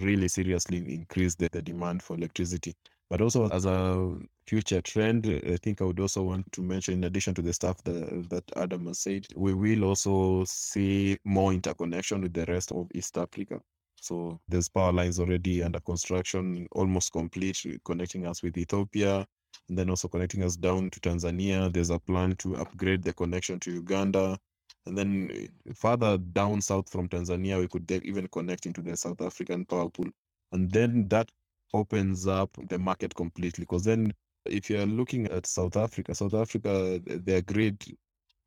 really 0.02 0.28
seriously 0.28 0.78
increase 0.78 1.36
the, 1.36 1.50
the 1.52 1.62
demand 1.62 2.02
for 2.02 2.16
electricity. 2.16 2.76
But 3.10 3.22
also 3.22 3.48
as 3.50 3.66
a 3.66 4.18
future 4.48 4.82
trend, 4.82 5.28
I 5.28 5.58
think 5.58 5.82
I 5.82 5.86
would 5.86 6.00
also 6.00 6.24
want 6.24 6.52
to 6.52 6.62
mention, 6.62 6.96
in 6.96 7.04
addition 7.04 7.34
to 7.36 7.42
the 7.42 7.54
stuff 7.54 7.84
that, 7.84 8.30
that 8.30 8.44
Adam 8.56 8.88
has 8.88 9.00
said, 9.00 9.28
we 9.36 9.54
will 9.54 9.84
also 9.84 10.44
see 10.46 11.18
more 11.24 11.54
interconnection 11.54 12.22
with 12.22 12.34
the 12.34 12.46
rest 12.46 12.72
of 12.72 12.88
East 12.96 13.18
Africa. 13.18 13.62
So 14.02 14.40
there's 14.50 14.68
power 14.68 14.92
lines 14.92 15.20
already 15.20 15.64
under 15.64 15.80
construction, 15.80 16.68
almost 16.72 17.12
complete, 17.14 17.64
connecting 17.86 18.26
us 18.28 18.44
with 18.44 18.58
Ethiopia, 18.58 19.26
and 19.70 19.78
then 19.78 19.90
also 19.90 20.08
connecting 20.08 20.44
us 20.44 20.56
down 20.58 20.90
to 20.90 21.00
Tanzania. 21.00 21.72
There's 21.72 21.92
a 21.92 22.00
plan 22.00 22.36
to 22.38 22.56
upgrade 22.58 23.04
the 23.04 23.14
connection 23.14 23.60
to 23.62 23.72
Uganda. 23.72 24.38
And 24.86 24.98
then 24.98 25.50
uh, 25.70 25.74
further 25.74 26.18
down 26.18 26.60
south 26.60 26.90
from 26.90 27.08
Tanzania, 27.08 27.60
we 27.60 27.68
could 27.68 27.90
even 27.92 28.28
connect 28.28 28.66
into 28.66 28.82
the 28.82 28.98
South 28.98 29.22
African 29.22 29.66
power 29.66 29.90
pool. 29.90 30.08
And 30.52 30.70
then 30.70 31.08
that 31.08 31.32
opens 31.74 32.28
up 32.28 32.50
the 32.70 32.80
market 32.80 33.14
completely. 33.16 33.64
Because 33.64 33.84
then, 33.84 34.14
if 34.46 34.70
you're 34.70 34.86
looking 34.86 35.28
at 35.28 35.46
South 35.46 35.78
Africa, 35.78 36.14
South 36.14 36.34
Africa, 36.34 37.00
their 37.06 37.42
grid 37.42 37.84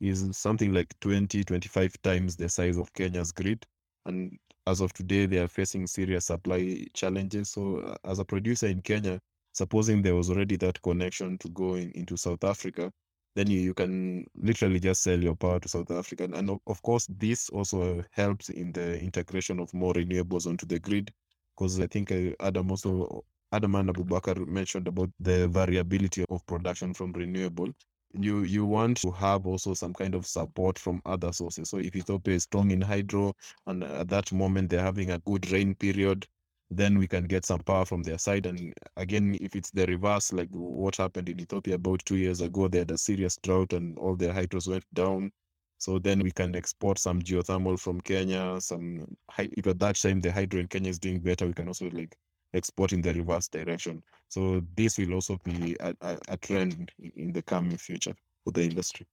is 0.01 0.37
something 0.37 0.73
like 0.73 0.95
20, 1.01 1.45
25 1.45 2.01
times 2.03 2.37
the 2.37 2.49
size 2.49 2.77
of 2.77 2.93
Kenya's 2.93 3.33
grid. 3.33 3.65
And 4.05 4.39
as 4.67 4.81
of 4.81 4.93
today, 4.93 5.27
they 5.27 5.39
are 5.39 5.49
facing 5.49 5.87
serious 5.87 6.27
supply 6.27 6.87
challenges. 6.95 7.51
So, 7.51 7.79
uh, 7.79 7.97
as 8.05 8.19
a 8.19 8.25
producer 8.25 8.67
in 8.67 8.83
Kenya, 8.83 9.21
supposing 9.53 10.03
there 10.03 10.15
was 10.15 10.31
already 10.31 10.57
that 10.57 10.81
connection 10.83 11.39
to 11.39 11.49
going 11.51 11.93
into 11.95 12.17
South 12.17 12.45
Africa, 12.45 12.93
then 13.37 13.51
you, 13.51 13.61
you 13.61 13.75
can 13.75 14.27
literally 14.35 14.81
just 14.81 15.03
sell 15.03 15.23
your 15.23 15.37
power 15.37 15.61
to 15.61 15.69
South 15.69 15.91
Africa. 15.91 16.25
And 16.33 16.51
of, 16.51 16.59
of 16.67 16.83
course, 16.83 17.07
this 17.19 17.49
also 17.51 18.05
helps 18.11 18.49
in 18.49 18.73
the 18.73 19.01
integration 19.01 19.61
of 19.61 19.73
more 19.73 19.93
renewables 19.95 20.47
onto 20.47 20.67
the 20.67 20.79
grid. 20.79 21.13
Because 21.57 21.81
I 21.81 21.87
think 21.87 22.13
uh, 22.13 22.33
Adam 22.41 22.71
also, 22.71 23.25
Adam 23.53 23.75
and 23.77 23.89
Abubakar 23.91 24.47
mentioned 24.47 24.89
about 24.89 25.11
the 25.21 25.49
variability 25.49 26.25
of 26.31 26.45
production 26.47 26.95
from 26.95 27.13
renewable. 27.13 27.69
You 28.13 28.43
you 28.45 28.65
want 28.65 28.99
to 28.99 29.11
have 29.11 29.47
also 29.47 29.75
some 29.75 29.93
kind 29.93 30.15
of 30.15 30.27
support 30.27 30.79
from 30.79 31.03
other 31.05 31.33
sources. 31.33 31.69
So 31.71 31.79
if 31.79 31.95
Ethiopia 31.97 32.35
is 32.35 32.45
strong 32.45 32.71
in 32.71 32.81
hydro, 32.81 33.35
and 33.67 33.85
at 33.85 34.09
that 34.09 34.33
moment 34.33 34.71
they're 34.71 34.81
having 34.83 35.11
a 35.11 35.19
good 35.21 35.51
rain 35.51 35.75
period, 35.75 36.27
then 36.71 36.99
we 36.99 37.07
can 37.07 37.25
get 37.25 37.45
some 37.45 37.61
power 37.61 37.85
from 37.85 38.03
their 38.03 38.19
side. 38.19 38.47
And 38.47 38.73
again, 38.97 39.37
if 39.41 39.55
it's 39.55 39.71
the 39.71 39.87
reverse, 39.87 40.33
like 40.33 40.49
what 40.51 40.97
happened 40.97 41.29
in 41.29 41.41
Ethiopia 41.41 41.75
about 41.77 42.05
two 42.05 42.17
years 42.17 42.41
ago, 42.41 42.69
they 42.69 42.79
had 42.79 42.91
a 42.91 42.99
serious 42.99 43.37
drought 43.43 43.73
and 43.73 43.99
all 43.99 44.17
their 44.17 44.33
hydros 44.33 44.69
went 44.69 44.85
down. 44.95 45.31
So 45.79 45.99
then 45.99 46.21
we 46.21 46.31
can 46.31 46.57
export 46.57 46.99
some 46.99 47.21
geothermal 47.21 47.79
from 47.79 48.01
Kenya. 48.01 48.61
Some 48.61 49.17
if 49.39 49.67
at 49.67 49.79
that 49.79 49.97
time 49.97 50.21
the 50.21 50.33
hydro 50.33 50.61
in 50.61 50.69
Kenya 50.69 50.91
is 50.91 50.99
doing 50.99 51.21
better, 51.21 51.47
we 51.47 51.53
can 51.53 51.69
also 51.69 51.91
like 51.91 52.17
export 52.55 52.93
in 52.93 53.03
the 53.03 53.13
reverse 53.13 53.49
direction. 53.49 54.03
So 54.29 54.63
this 54.75 54.99
will 54.99 55.15
also 55.15 55.39
be 55.45 55.77
a, 55.81 55.95
a, 56.01 56.19
a 56.29 56.37
trend 56.39 56.91
in 57.17 57.33
the 57.33 57.43
coming 57.43 57.77
future 57.77 58.15
for 58.45 58.53
the 58.53 58.63
industry. 58.63 59.07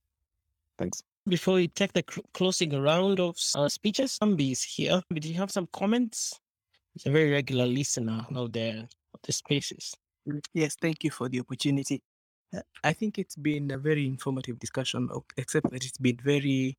Thanks. 0.78 1.04
Before 1.28 1.56
we 1.56 1.68
take 1.68 1.94
the 1.94 2.04
cl- 2.10 2.26
closing 2.34 2.82
round 2.82 3.20
of 3.20 3.38
uh, 3.56 3.70
speeches, 3.70 4.18
Ambi 4.22 4.52
is 4.52 4.64
here. 4.64 5.02
Did 5.14 5.26
you 5.26 5.36
have 5.36 5.52
some 5.52 5.68
comments? 5.72 6.40
He's 6.94 7.06
a 7.06 7.12
very 7.12 7.32
regular 7.32 7.66
listener 7.66 8.26
out 8.36 8.54
there 8.54 8.88
of 9.14 9.20
the 9.24 9.32
spaces. 9.32 9.94
Yes, 10.54 10.76
thank 10.82 11.04
you 11.04 11.12
for 11.12 11.30
the 11.30 11.40
opportunity. 11.40 12.02
Uh, 12.56 12.62
I 12.84 12.94
think 12.94 13.18
it's 13.18 13.36
been 13.36 13.72
a 13.72 13.78
very 13.78 14.06
informative 14.06 14.60
discussion, 14.60 15.10
except 15.38 15.72
that 15.72 15.86
it's 15.86 15.98
been 15.98 16.20
very 16.24 16.78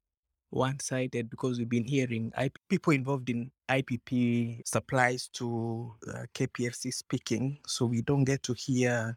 one 0.51 0.79
sided 0.81 1.31
because 1.31 1.59
we've 1.59 1.69
been 1.69 1.85
hearing 1.87 2.33
IP, 2.41 2.59
people 2.69 2.93
involved 2.93 3.29
in 3.31 3.51
IPP 3.69 4.63
supplies 4.67 5.29
to 5.35 5.95
uh, 6.09 6.27
KPLC 6.35 6.93
speaking. 6.93 7.59
So 7.67 7.87
we 7.87 8.03
don't 8.03 8.25
get 8.25 8.43
to 8.45 8.55
hear 8.55 9.17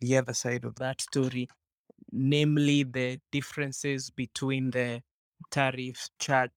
the 0.00 0.16
other 0.16 0.34
side 0.34 0.64
of 0.64 0.76
that 0.76 1.00
story, 1.00 1.48
namely 2.12 2.84
the 2.84 3.20
differences 3.32 4.10
between 4.10 4.70
the 4.70 5.02
tariffs 5.50 6.10
charged 6.18 6.52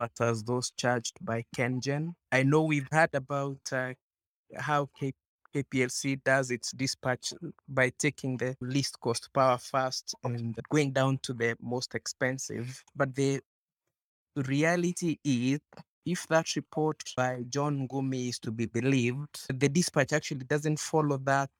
versus 0.00 0.44
those 0.44 0.72
charged 0.76 1.16
by 1.24 1.44
KenGen. 1.56 2.14
I 2.32 2.42
know 2.44 2.62
we've 2.64 2.88
heard 2.90 3.14
about 3.14 3.60
uh, 3.72 3.94
how 4.56 4.90
K- 4.98 5.14
KPLC 5.54 6.22
does 6.24 6.50
its 6.50 6.72
dispatch 6.72 7.32
by 7.68 7.90
taking 7.98 8.36
the 8.36 8.56
least 8.60 8.98
cost 9.00 9.32
power 9.32 9.58
first 9.58 10.14
and 10.24 10.56
going 10.70 10.92
down 10.92 11.18
to 11.22 11.32
the 11.32 11.56
most 11.60 11.94
expensive. 11.94 12.82
But 12.96 13.14
the 13.14 13.40
reality 14.36 15.18
is, 15.24 15.60
if 16.04 16.26
that 16.28 16.56
report 16.56 17.02
by 17.16 17.44
John 17.48 17.86
Ngumi 17.86 18.30
is 18.30 18.38
to 18.40 18.50
be 18.50 18.66
believed, 18.66 19.46
the 19.48 19.68
dispatch 19.68 20.12
actually 20.12 20.44
doesn't 20.44 20.80
follow 20.80 21.18
that 21.18 21.50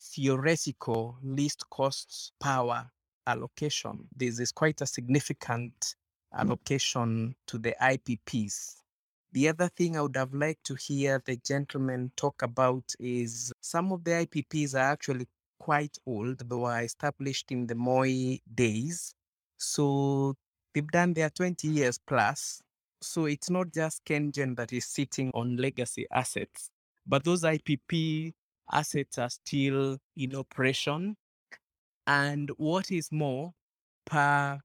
theoretical 0.00 1.18
least 1.22 1.68
cost 1.70 2.32
power 2.40 2.90
allocation. 3.26 4.08
This 4.16 4.38
is 4.38 4.52
quite 4.52 4.80
a 4.80 4.86
significant 4.86 5.96
allocation 6.34 7.34
to 7.46 7.58
the 7.58 7.74
IPPs. 7.82 8.76
The 9.32 9.48
other 9.48 9.68
thing 9.68 9.96
I 9.96 10.02
would 10.02 10.16
have 10.16 10.32
liked 10.32 10.64
to 10.64 10.74
hear 10.74 11.22
the 11.24 11.36
gentleman 11.36 12.12
talk 12.16 12.42
about 12.42 12.84
is 12.98 13.52
some 13.60 13.92
of 13.92 14.02
the 14.04 14.12
IPPs 14.12 14.74
are 14.74 14.92
actually 14.92 15.26
quite 15.58 15.98
old. 16.06 16.38
They 16.38 16.56
were 16.56 16.80
established 16.80 17.52
in 17.52 17.66
the 17.66 17.74
Moi 17.74 18.38
days. 18.54 19.14
So 19.58 20.34
they've 20.72 20.90
done 20.90 21.12
their 21.12 21.28
20 21.28 21.68
years 21.68 21.98
plus. 21.98 22.62
So 23.02 23.26
it's 23.26 23.50
not 23.50 23.72
just 23.72 24.04
KenGen 24.06 24.56
that 24.56 24.72
is 24.72 24.86
sitting 24.86 25.30
on 25.34 25.56
legacy 25.56 26.06
assets, 26.10 26.70
but 27.06 27.22
those 27.24 27.42
IPP 27.42 28.32
assets 28.72 29.18
are 29.18 29.30
still 29.30 29.98
in 30.16 30.34
operation. 30.34 31.16
And 32.06 32.50
what 32.56 32.90
is 32.90 33.12
more, 33.12 33.52
per 34.06 34.58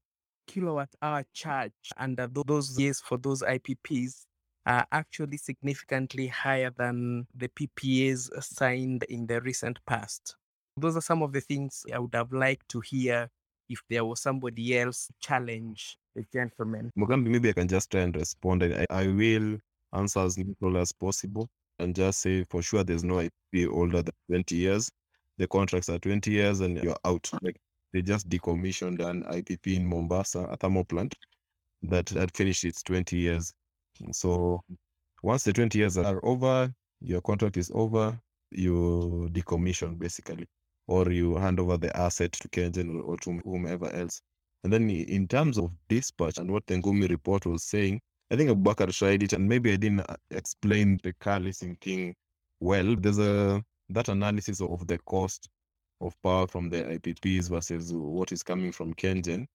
kilowatt 0.46 0.88
hour 1.02 1.24
charge 1.34 1.72
under 1.98 2.26
those 2.26 2.78
years 2.78 3.00
for 3.00 3.18
those 3.18 3.42
IPPs 3.42 4.24
are 4.66 4.86
actually 4.92 5.36
significantly 5.36 6.26
higher 6.26 6.70
than 6.70 7.26
the 7.34 7.48
PPAs 7.48 8.30
signed 8.42 9.04
in 9.04 9.26
the 9.26 9.40
recent 9.40 9.78
past. 9.86 10.36
Those 10.76 10.96
are 10.96 11.02
some 11.02 11.22
of 11.22 11.32
the 11.32 11.40
things 11.40 11.84
I 11.92 11.98
would 11.98 12.14
have 12.14 12.32
liked 12.32 12.68
to 12.70 12.80
hear 12.80 13.28
if 13.68 13.80
there 13.88 14.04
was 14.04 14.20
somebody 14.20 14.78
else 14.78 15.08
challenge 15.20 15.96
the 16.14 16.24
gentleman. 16.32 16.90
Mugambi, 16.98 17.28
maybe 17.28 17.50
I 17.50 17.52
can 17.52 17.68
just 17.68 17.90
try 17.90 18.00
and 18.00 18.14
respond. 18.14 18.62
I, 18.62 18.86
I 18.90 19.06
will 19.06 19.58
answer 19.92 20.20
as 20.20 20.36
neutral 20.36 20.76
as 20.78 20.92
possible 20.92 21.48
and 21.78 21.94
just 21.94 22.20
say 22.20 22.44
for 22.44 22.62
sure 22.62 22.84
there's 22.84 23.04
no 23.04 23.20
IP 23.20 23.68
older 23.70 24.02
than 24.02 24.14
20 24.28 24.56
years. 24.56 24.90
The 25.38 25.46
contracts 25.48 25.88
are 25.88 25.98
20 25.98 26.30
years 26.30 26.60
and 26.60 26.82
you're 26.82 26.96
out. 27.04 27.28
Like 27.42 27.56
they 27.92 28.02
just 28.02 28.28
decommissioned 28.28 29.04
an 29.04 29.24
IPP 29.24 29.76
in 29.76 29.86
Mombasa, 29.86 30.40
a 30.50 30.56
thermal 30.56 30.84
plant. 30.84 31.14
that 31.82 32.08
had 32.10 32.34
finished 32.34 32.64
its 32.64 32.82
20 32.82 33.16
years. 33.16 33.52
So 34.12 34.60
once 35.22 35.44
the 35.44 35.52
20 35.52 35.78
years 35.78 35.96
are 35.96 36.20
over, 36.24 36.72
your 37.00 37.20
contract 37.20 37.56
is 37.56 37.70
over, 37.74 38.18
you 38.50 39.28
decommission 39.32 39.98
basically, 39.98 40.46
or 40.86 41.10
you 41.10 41.36
hand 41.36 41.60
over 41.60 41.76
the 41.76 41.94
asset 41.96 42.32
to 42.32 42.48
KenGen 42.48 43.02
or, 43.04 43.16
to 43.18 43.40
whomever 43.44 43.90
else. 43.92 44.20
And 44.62 44.72
then 44.72 44.88
in 44.88 45.28
terms 45.28 45.58
of 45.58 45.70
dispatch 45.88 46.38
and 46.38 46.50
what 46.50 46.66
the 46.66 46.74
Ngumi 46.76 47.08
report 47.10 47.46
was 47.46 47.64
saying, 47.64 48.00
I 48.30 48.36
think 48.36 48.50
Abubakar 48.50 48.92
tried 48.96 49.22
it 49.22 49.32
and 49.34 49.48
maybe 49.48 49.72
I 49.72 49.76
didn't 49.76 50.00
uh, 50.00 50.16
explain 50.30 50.98
the 51.02 51.12
car 51.14 51.38
leasing 51.38 51.76
thing 51.76 52.14
well. 52.60 52.96
There's 52.96 53.18
a 53.18 53.62
that 53.90 54.08
analysis 54.08 54.60
of 54.62 54.86
the 54.86 54.98
cost 55.06 55.48
of 56.00 56.14
power 56.22 56.46
from 56.46 56.70
the 56.70 56.82
IPPs 56.84 57.50
versus 57.50 57.92
what 57.92 58.32
is 58.32 58.42
coming 58.42 58.72
from 58.72 58.94
KenGen. 58.94 59.46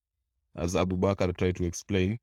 As 0.56 0.74
Abubakar 0.74 1.36
tried 1.36 1.56
to 1.56 1.64
explain, 1.64 2.18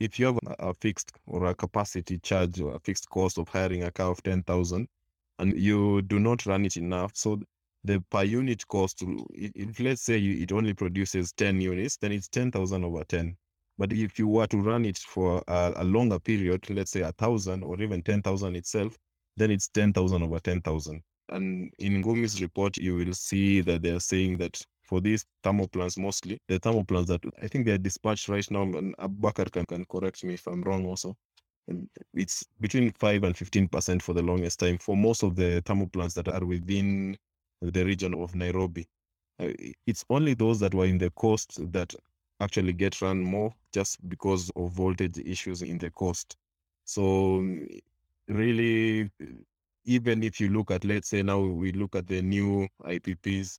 if 0.00 0.18
you 0.18 0.26
have 0.26 0.38
a 0.58 0.74
fixed 0.74 1.12
or 1.26 1.46
a 1.46 1.54
capacity 1.54 2.18
charge 2.18 2.60
or 2.60 2.74
a 2.74 2.80
fixed 2.80 3.08
cost 3.10 3.38
of 3.38 3.48
hiring 3.48 3.84
a 3.84 3.90
car 3.90 4.10
of 4.10 4.22
10,000 4.22 4.88
and 5.38 5.58
you 5.58 6.02
do 6.02 6.18
not 6.18 6.46
run 6.46 6.64
it 6.64 6.76
enough, 6.76 7.12
so 7.14 7.40
the 7.84 8.02
per 8.10 8.22
unit 8.22 8.66
cost, 8.68 9.04
if 9.34 9.78
let's 9.78 10.02
say 10.02 10.18
it 10.18 10.52
only 10.52 10.72
produces 10.72 11.32
10 11.32 11.60
units, 11.60 11.96
then 11.98 12.12
it's 12.12 12.28
10,000 12.28 12.84
over 12.84 13.04
10. 13.04 13.36
But 13.76 13.92
if 13.92 14.18
you 14.18 14.28
were 14.28 14.46
to 14.46 14.58
run 14.58 14.84
it 14.84 14.98
for 14.98 15.42
a, 15.48 15.72
a 15.76 15.84
longer 15.84 16.18
period, 16.18 16.68
let's 16.70 16.92
say 16.92 17.00
a 17.00 17.12
thousand 17.12 17.62
or 17.62 17.80
even 17.82 18.02
10,000 18.02 18.56
itself, 18.56 18.96
then 19.36 19.50
it's 19.50 19.68
10,000 19.68 20.22
over 20.22 20.38
10,000. 20.38 21.02
And 21.30 21.72
in 21.78 22.02
Ngumi's 22.02 22.40
report, 22.40 22.76
you 22.76 22.96
will 22.96 23.14
see 23.14 23.60
that 23.62 23.82
they're 23.82 24.00
saying 24.00 24.38
that 24.38 24.60
for 24.84 25.00
these 25.00 25.24
thermal 25.42 25.68
plants 25.68 25.96
mostly, 25.98 26.40
the 26.48 26.58
thermal 26.58 26.84
plants 26.84 27.08
that 27.08 27.20
I 27.42 27.48
think 27.48 27.66
they're 27.66 27.78
dispatched 27.78 28.28
right 28.28 28.48
now, 28.50 28.62
and 28.62 28.96
Abubakar 28.98 29.50
can, 29.50 29.66
can 29.66 29.84
correct 29.86 30.22
me 30.24 30.34
if 30.34 30.46
I'm 30.46 30.62
wrong 30.62 30.86
also. 30.86 31.16
And 31.68 31.88
it's 32.12 32.44
between 32.60 32.92
5 32.92 33.24
and 33.24 33.34
15% 33.34 34.02
for 34.02 34.12
the 34.12 34.22
longest 34.22 34.60
time 34.60 34.78
for 34.78 34.96
most 34.96 35.22
of 35.22 35.34
the 35.34 35.62
thermal 35.64 35.88
plants 35.88 36.14
that 36.14 36.28
are 36.28 36.44
within 36.44 37.16
the 37.62 37.84
region 37.84 38.14
of 38.14 38.34
Nairobi. 38.34 38.86
Uh, 39.40 39.48
it's 39.86 40.04
only 40.10 40.34
those 40.34 40.60
that 40.60 40.74
were 40.74 40.84
in 40.84 40.98
the 40.98 41.10
coast 41.10 41.58
that 41.72 41.94
actually 42.40 42.72
get 42.72 43.00
run 43.00 43.22
more 43.22 43.52
just 43.72 44.06
because 44.08 44.50
of 44.56 44.72
voltage 44.72 45.18
issues 45.18 45.62
in 45.62 45.78
the 45.78 45.90
coast. 45.90 46.36
So 46.84 47.42
really, 48.28 49.10
even 49.84 50.22
if 50.22 50.40
you 50.40 50.50
look 50.50 50.70
at, 50.70 50.84
let's 50.84 51.08
say 51.08 51.22
now 51.22 51.40
we 51.40 51.72
look 51.72 51.96
at 51.96 52.06
the 52.06 52.22
new 52.22 52.68
IPPs, 52.84 53.58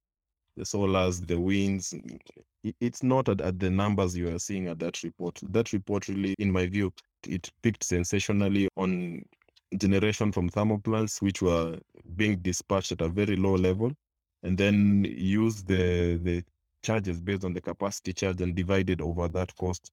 the 0.55 0.63
solars, 0.63 1.25
the 1.25 1.39
winds, 1.39 1.93
it's 2.79 3.03
not 3.03 3.29
at, 3.29 3.41
at 3.41 3.59
the 3.59 3.69
numbers 3.69 4.15
you 4.15 4.33
are 4.33 4.39
seeing 4.39 4.67
at 4.67 4.79
that 4.79 5.03
report. 5.03 5.39
That 5.43 5.73
report 5.73 6.07
really, 6.07 6.35
in 6.39 6.51
my 6.51 6.65
view, 6.67 6.93
it 7.27 7.51
picked 7.61 7.83
sensationally 7.83 8.69
on 8.77 9.23
generation 9.77 10.31
from 10.31 10.49
thermal 10.49 10.79
plants, 10.79 11.21
which 11.21 11.41
were 11.41 11.77
being 12.15 12.37
dispatched 12.37 12.91
at 12.91 13.01
a 13.01 13.09
very 13.09 13.35
low 13.35 13.55
level, 13.55 13.91
and 14.43 14.57
then 14.57 15.05
use 15.05 15.63
the 15.63 16.19
the 16.23 16.43
charges 16.83 17.19
based 17.19 17.43
on 17.43 17.53
the 17.53 17.61
capacity 17.61 18.13
charge 18.13 18.41
and 18.41 18.55
divided 18.55 19.01
over 19.01 19.27
that 19.27 19.55
cost. 19.57 19.91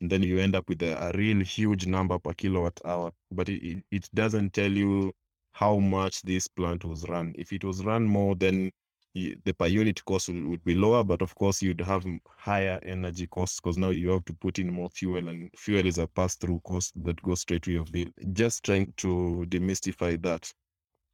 And 0.00 0.10
then 0.10 0.22
you 0.22 0.38
end 0.38 0.56
up 0.56 0.68
with 0.68 0.82
a, 0.82 1.00
a 1.00 1.12
real 1.16 1.40
huge 1.40 1.86
number 1.86 2.18
per 2.18 2.32
kilowatt 2.32 2.80
hour. 2.84 3.12
But 3.30 3.48
it, 3.48 3.84
it 3.92 4.08
doesn't 4.12 4.52
tell 4.52 4.70
you 4.70 5.12
how 5.52 5.78
much 5.78 6.22
this 6.22 6.48
plant 6.48 6.84
was 6.84 7.08
run. 7.08 7.32
If 7.38 7.52
it 7.52 7.62
was 7.62 7.84
run 7.84 8.04
more, 8.04 8.34
then 8.34 8.72
the 9.14 9.52
per 9.52 9.66
unit 9.66 10.04
cost 10.04 10.28
would 10.28 10.64
be 10.64 10.74
lower, 10.74 11.04
but 11.04 11.22
of 11.22 11.34
course 11.34 11.62
you'd 11.62 11.80
have 11.80 12.04
higher 12.26 12.80
energy 12.82 13.26
costs 13.26 13.60
because 13.60 13.76
now 13.76 13.90
you 13.90 14.10
have 14.10 14.24
to 14.24 14.32
put 14.34 14.58
in 14.58 14.72
more 14.72 14.88
fuel, 14.90 15.28
and 15.28 15.50
fuel 15.56 15.86
is 15.86 15.98
a 15.98 16.06
pass-through 16.06 16.60
cost 16.64 16.92
that 17.04 17.20
goes 17.22 17.40
straight 17.42 17.62
to 17.62 17.72
your 17.72 17.84
bill. 17.84 18.08
Just 18.32 18.64
trying 18.64 18.92
to 18.98 19.44
demystify 19.48 20.20
that. 20.22 20.50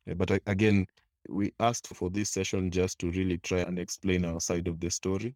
Eh, 0.06 0.14
but 0.14 0.30
again, 0.46 0.86
we 1.28 1.52
asked 1.60 1.88
for 1.88 2.10
this 2.10 2.30
session 2.30 2.70
just 2.70 2.98
to 3.00 3.10
really 3.10 3.38
try 3.38 3.58
and 3.58 3.78
explain 3.78 4.24
our 4.24 4.40
side 4.40 4.68
of 4.68 4.80
the 4.80 4.90
story. 4.90 5.34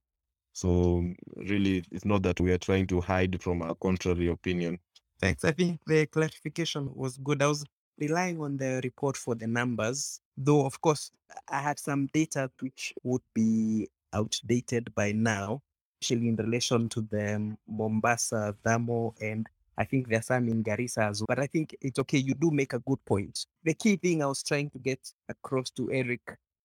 So 0.52 0.68
mm, 0.68 1.14
really, 1.36 1.84
it's 1.90 2.04
not 2.04 2.22
that 2.22 2.40
we 2.40 2.52
are 2.52 2.58
trying 2.58 2.86
to 2.88 3.00
hide 3.00 3.40
from 3.42 3.62
our 3.62 3.74
contrary 3.74 4.28
opinion. 4.28 4.78
Thanks. 5.20 5.44
I 5.44 5.52
think 5.52 5.80
the 5.86 6.06
clarification 6.06 6.90
was 6.94 7.16
good. 7.18 7.42
I 7.42 7.46
was 7.46 7.64
relying 8.02 8.40
on 8.40 8.56
the 8.56 8.80
report 8.82 9.16
for 9.16 9.34
the 9.34 9.46
numbers, 9.46 10.20
though, 10.36 10.66
of 10.66 10.80
course, 10.80 11.10
I 11.48 11.60
had 11.60 11.78
some 11.78 12.08
data 12.12 12.50
which 12.60 12.92
would 13.04 13.22
be 13.34 13.88
outdated 14.12 14.94
by 14.94 15.12
now, 15.12 15.62
especially 16.00 16.28
in 16.28 16.36
relation 16.36 16.88
to 16.90 17.00
the 17.00 17.56
Mombasa 17.68 18.56
thermal 18.64 19.14
and 19.20 19.46
I 19.78 19.84
think 19.84 20.08
there's 20.08 20.26
some 20.26 20.48
in 20.48 20.62
Garissa 20.62 21.08
as 21.08 21.20
well. 21.20 21.26
But 21.28 21.38
I 21.38 21.46
think 21.46 21.74
it's 21.80 21.98
okay. 21.98 22.18
You 22.18 22.34
do 22.34 22.50
make 22.50 22.74
a 22.74 22.78
good 22.80 23.02
point. 23.06 23.46
The 23.64 23.72
key 23.72 23.96
thing 23.96 24.22
I 24.22 24.26
was 24.26 24.42
trying 24.42 24.68
to 24.70 24.78
get 24.78 25.00
across 25.30 25.70
to 25.70 25.90
Eric 25.90 26.20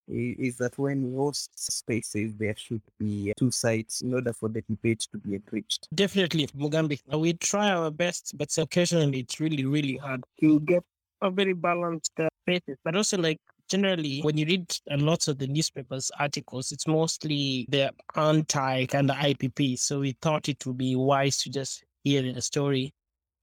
is 0.09 0.57
that 0.57 0.77
when 0.77 1.11
we 1.11 1.17
host 1.17 1.51
spaces, 1.55 2.33
there 2.35 2.55
should 2.57 2.81
be 2.99 3.33
two 3.37 3.51
sides 3.51 4.01
in 4.01 4.13
order 4.13 4.33
for 4.33 4.49
the 4.49 4.61
debate 4.61 5.07
to 5.11 5.17
be 5.17 5.35
enriched. 5.35 5.87
Definitely, 5.95 6.47
Mugambi. 6.47 6.99
We 7.17 7.33
try 7.33 7.71
our 7.71 7.91
best, 7.91 8.37
but 8.37 8.55
occasionally 8.57 9.19
it's 9.19 9.39
really, 9.39 9.65
really 9.65 9.97
hard 9.97 10.23
to 10.41 10.59
get 10.61 10.83
a 11.21 11.29
very 11.29 11.53
balanced 11.53 12.13
uh, 12.19 12.27
basis. 12.45 12.77
But 12.83 12.95
also, 12.95 13.17
like 13.17 13.39
generally, 13.69 14.21
when 14.21 14.37
you 14.37 14.45
read 14.45 14.75
a 14.89 14.97
lot 14.97 15.27
of 15.27 15.37
the 15.37 15.47
newspapers 15.47 16.11
articles, 16.19 16.71
it's 16.71 16.87
mostly 16.87 17.65
the 17.69 17.91
anti 18.15 18.85
kind 18.85 19.11
of 19.11 19.17
IPP. 19.17 19.79
So 19.79 19.99
we 19.99 20.17
thought 20.21 20.49
it 20.49 20.65
would 20.65 20.77
be 20.77 20.95
wise 20.95 21.37
to 21.39 21.49
just 21.49 21.83
hear 22.03 22.25
a 22.25 22.41
story 22.41 22.93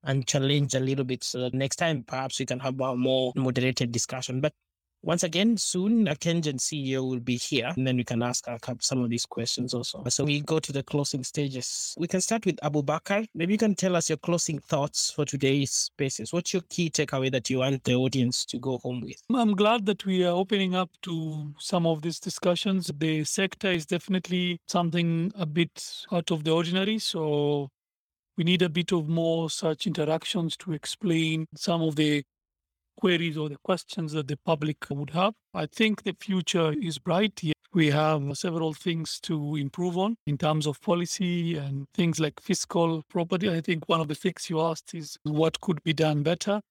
and 0.05 0.27
challenge 0.27 0.75
a 0.75 0.81
little 0.81 1.05
bit 1.05 1.25
so 1.25 1.41
that 1.41 1.55
next 1.55 1.77
time 1.77 2.03
perhaps 2.03 2.39
we 2.39 2.47
can 2.47 2.61
have 2.61 2.79
a 2.81 2.97
more 2.97 3.33
moderated 3.37 3.91
discussion. 3.91 4.41
But 4.41 4.53
once 5.05 5.23
again, 5.23 5.57
soon 5.57 6.09
a 6.09 6.15
KenGen 6.15 6.59
CEO 6.59 7.09
will 7.09 7.21
be 7.21 7.37
here 7.37 7.73
and 7.77 7.87
then 7.87 7.97
we 7.97 8.05
can 8.05 8.23
ask 8.23 8.49
uh, 8.49 8.59
some 8.81 9.03
of 9.03 9.11
these 9.11 9.27
questions 9.27 9.75
also. 9.75 10.03
So 10.09 10.25
we 10.25 10.41
go 10.41 10.59
to 10.59 10.73
the 10.73 10.83
closing 10.83 11.23
stages. 11.23 11.95
We 11.99 12.09
can 12.09 12.23
start 12.23 12.47
with 12.47 12.57
Abubakar. 12.57 13.27
Maybe 13.35 13.53
you 13.53 13.59
can 13.59 13.75
tell 13.75 13.97
us 13.97 14.09
your 14.09 14.17
closing 14.19 14.59
thoughts 14.59 15.11
for 15.11 15.25
today's 15.25 15.71
spaces. 15.71 16.33
What's 16.33 16.55
your 16.55 16.63
key 16.71 16.89
takeaway 16.89 17.31
that 17.33 17.51
you 17.51 17.59
want 17.59 17.85
the 17.85 17.95
audience 17.95 18.47
to 18.47 18.59
go 18.59 18.79
home 18.79 19.03
with? 19.03 19.23
I'm 19.35 19.55
glad 19.55 19.85
that 19.87 20.07
we 20.07 20.25
are 20.25 20.35
opening 20.35 20.75
up 20.75 20.91
to 21.03 21.53
some 21.59 21.87
of 21.87 22.01
these 22.01 22.19
discussions. 22.19 22.91
The 22.97 23.25
sector 23.25 23.71
is 23.71 23.85
definitely 23.85 24.59
something 24.69 25.33
a 25.37 25.45
bit 25.45 26.07
out 26.13 26.31
of 26.31 26.45
the 26.45 26.53
ordinary. 26.53 26.99
So 26.99 27.69
we 28.37 28.45
need 28.45 28.63
a 28.63 28.69
bit 28.69 28.93
of 28.93 29.09
more 29.09 29.51
such 29.51 29.87
interactions 29.87 30.57
to 30.59 30.73
explain 30.73 31.47
some 31.55 31.83
of 31.83 31.97
the 31.97 32.25
queries 33.05 33.37
or 33.37 33.51
the 33.51 33.59
questions 33.63 34.13
that 34.13 34.29
the 34.29 34.37
public 34.47 34.79
would 34.89 35.11
have. 35.11 35.35
I 35.53 35.67
think 35.67 36.05
the 36.05 36.17
future 36.19 36.73
is 36.73 36.99
bright. 36.99 37.39
We 37.75 37.91
have 37.91 38.23
several 38.33 38.73
things 38.73 39.21
to 39.25 39.57
improve 39.57 39.99
on 39.99 40.17
in 40.27 40.39
terms 40.39 40.67
of 40.67 40.81
policy 40.81 41.55
and 41.59 41.87
things 41.93 42.19
like 42.19 42.41
fiscal 42.41 43.03
property. 43.11 43.51
I 43.51 43.61
think 43.61 43.91
one 43.91 44.01
of 44.01 44.09
the 44.09 44.15
things 44.15 44.49
you 44.49 44.59
asked 44.59 44.95
is 44.95 45.19
what 45.25 45.61
could 45.61 45.83
be 45.83 45.93
done 45.93 46.23
better. 46.23 46.63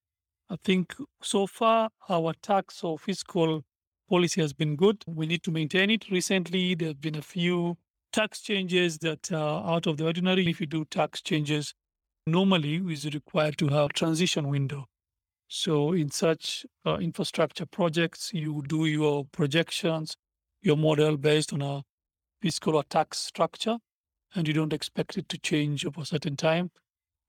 I 0.50 0.56
think 0.64 0.96
so 1.22 1.46
far 1.46 1.90
our 2.08 2.34
tax 2.42 2.82
or 2.82 2.98
fiscal 2.98 3.62
policy 4.10 4.40
has 4.40 4.52
been 4.52 4.74
good. 4.74 5.04
We 5.06 5.26
need 5.26 5.44
to 5.44 5.52
maintain 5.52 5.88
it. 5.88 6.10
Recently, 6.10 6.74
there 6.74 6.88
have 6.88 7.00
been 7.00 7.14
a 7.14 7.22
few 7.22 7.76
tax 8.12 8.40
changes 8.40 8.98
that 8.98 9.30
are 9.30 9.72
out 9.72 9.86
of 9.86 9.98
the 9.98 10.06
ordinary. 10.06 10.48
If 10.48 10.60
you 10.60 10.66
do 10.66 10.84
tax 10.86 11.22
changes, 11.22 11.74
normally 12.26 12.82
is 12.92 13.04
required 13.04 13.56
to 13.58 13.68
have 13.68 13.92
transition 13.92 14.48
window. 14.48 14.86
So 15.48 15.92
in 15.92 16.10
such 16.10 16.66
uh, 16.86 16.96
infrastructure 16.96 17.66
projects, 17.66 18.32
you 18.32 18.62
do 18.66 18.86
your 18.86 19.24
projections, 19.26 20.16
your 20.62 20.76
model 20.76 21.16
based 21.16 21.52
on 21.52 21.62
a 21.62 21.82
fiscal 22.40 22.76
or 22.76 22.84
tax 22.84 23.18
structure, 23.18 23.78
and 24.34 24.48
you 24.48 24.54
don't 24.54 24.72
expect 24.72 25.16
it 25.16 25.28
to 25.28 25.38
change 25.38 25.86
over 25.86 26.00
a 26.00 26.06
certain 26.06 26.36
time. 26.36 26.70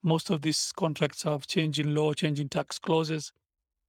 Most 0.02 0.30
of 0.30 0.42
these 0.42 0.72
contracts 0.76 1.22
have 1.22 1.46
change 1.46 1.78
in 1.78 1.94
law, 1.94 2.12
change 2.12 2.40
in 2.40 2.48
tax 2.48 2.78
clauses, 2.78 3.32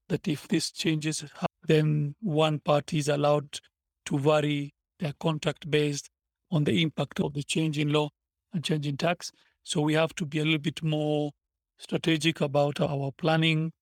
that 0.09 0.27
if 0.27 0.47
this 0.47 0.71
changes, 0.71 1.25
then 1.67 2.15
one 2.21 2.59
party 2.59 2.97
is 2.97 3.07
allowed 3.07 3.59
to 4.05 4.17
vary 4.17 4.73
their 4.99 5.13
contract 5.19 5.69
based 5.69 6.09
on 6.51 6.63
the 6.63 6.81
impact 6.81 7.19
of 7.19 7.33
the 7.33 7.43
change 7.43 7.77
in 7.77 7.91
law 7.91 8.09
and 8.53 8.63
change 8.63 8.87
in 8.87 8.97
tax. 8.97 9.31
So 9.63 9.81
we 9.81 9.93
have 9.95 10.15
to 10.15 10.25
be 10.25 10.39
a 10.39 10.45
little 10.45 10.59
bit 10.59 10.81
more 10.81 11.31
strategic 11.77 12.41
about 12.41 12.79
our 12.79 13.11
planning 13.17 13.73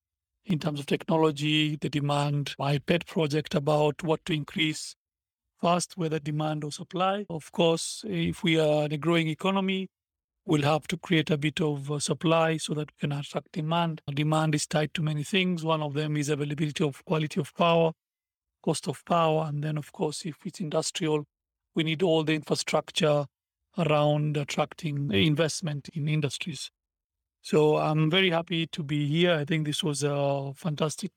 in 0.45 0.59
terms 0.59 0.79
of 0.79 0.85
technology, 0.85 1.75
the 1.75 1.89
demand, 1.89 2.55
my 2.59 2.77
pet 2.77 3.05
project 3.05 3.55
about 3.55 4.03
what 4.03 4.23
to 4.25 4.33
increase 4.33 4.95
first, 5.59 5.97
whether 5.97 6.19
demand 6.19 6.63
or 6.63 6.71
supply. 6.71 7.25
Of 7.29 7.51
course, 7.51 8.03
if 8.07 8.43
we 8.43 8.59
are 8.59 8.85
in 8.85 8.91
a 8.91 8.97
growing 8.97 9.27
economy, 9.27 9.89
we'll 10.45 10.61
have 10.61 10.87
to 10.87 10.97
create 10.97 11.31
a 11.31 11.37
bit 11.37 11.59
of 11.59 11.91
uh, 11.91 11.99
supply 11.99 12.57
so 12.57 12.73
that 12.75 12.89
we 12.91 13.07
can 13.07 13.11
attract 13.11 13.53
demand. 13.53 14.01
Demand 14.13 14.53
is 14.53 14.67
tied 14.67 14.93
to 14.93 15.01
many 15.01 15.23
things. 15.23 15.63
One 15.63 15.81
of 15.81 15.93
them 15.93 16.15
is 16.15 16.29
availability 16.29 16.83
of 16.83 17.03
quality 17.05 17.39
of 17.39 17.55
power, 17.55 17.93
cost 18.63 18.87
of 18.87 19.03
power, 19.05 19.45
and 19.47 19.63
then, 19.63 19.77
of 19.77 19.91
course, 19.91 20.25
if 20.25 20.35
it's 20.45 20.59
industrial, 20.59 21.25
we 21.73 21.83
need 21.83 22.03
all 22.03 22.23
the 22.23 22.33
infrastructure 22.33 23.25
around 23.77 24.37
attracting 24.37 25.11
investment 25.11 25.89
in 25.93 26.07
industries. 26.07 26.69
So 27.45 27.77
I'm 27.77 28.09
very 28.09 28.31
happy 28.31 28.65
to 28.65 28.81
be 28.81 29.07
here. 29.07 29.35
I 29.35 29.45
think 29.45 29.67
this 29.67 29.83
was 29.83 30.01
a 30.01 30.51
fantastic 30.55 31.11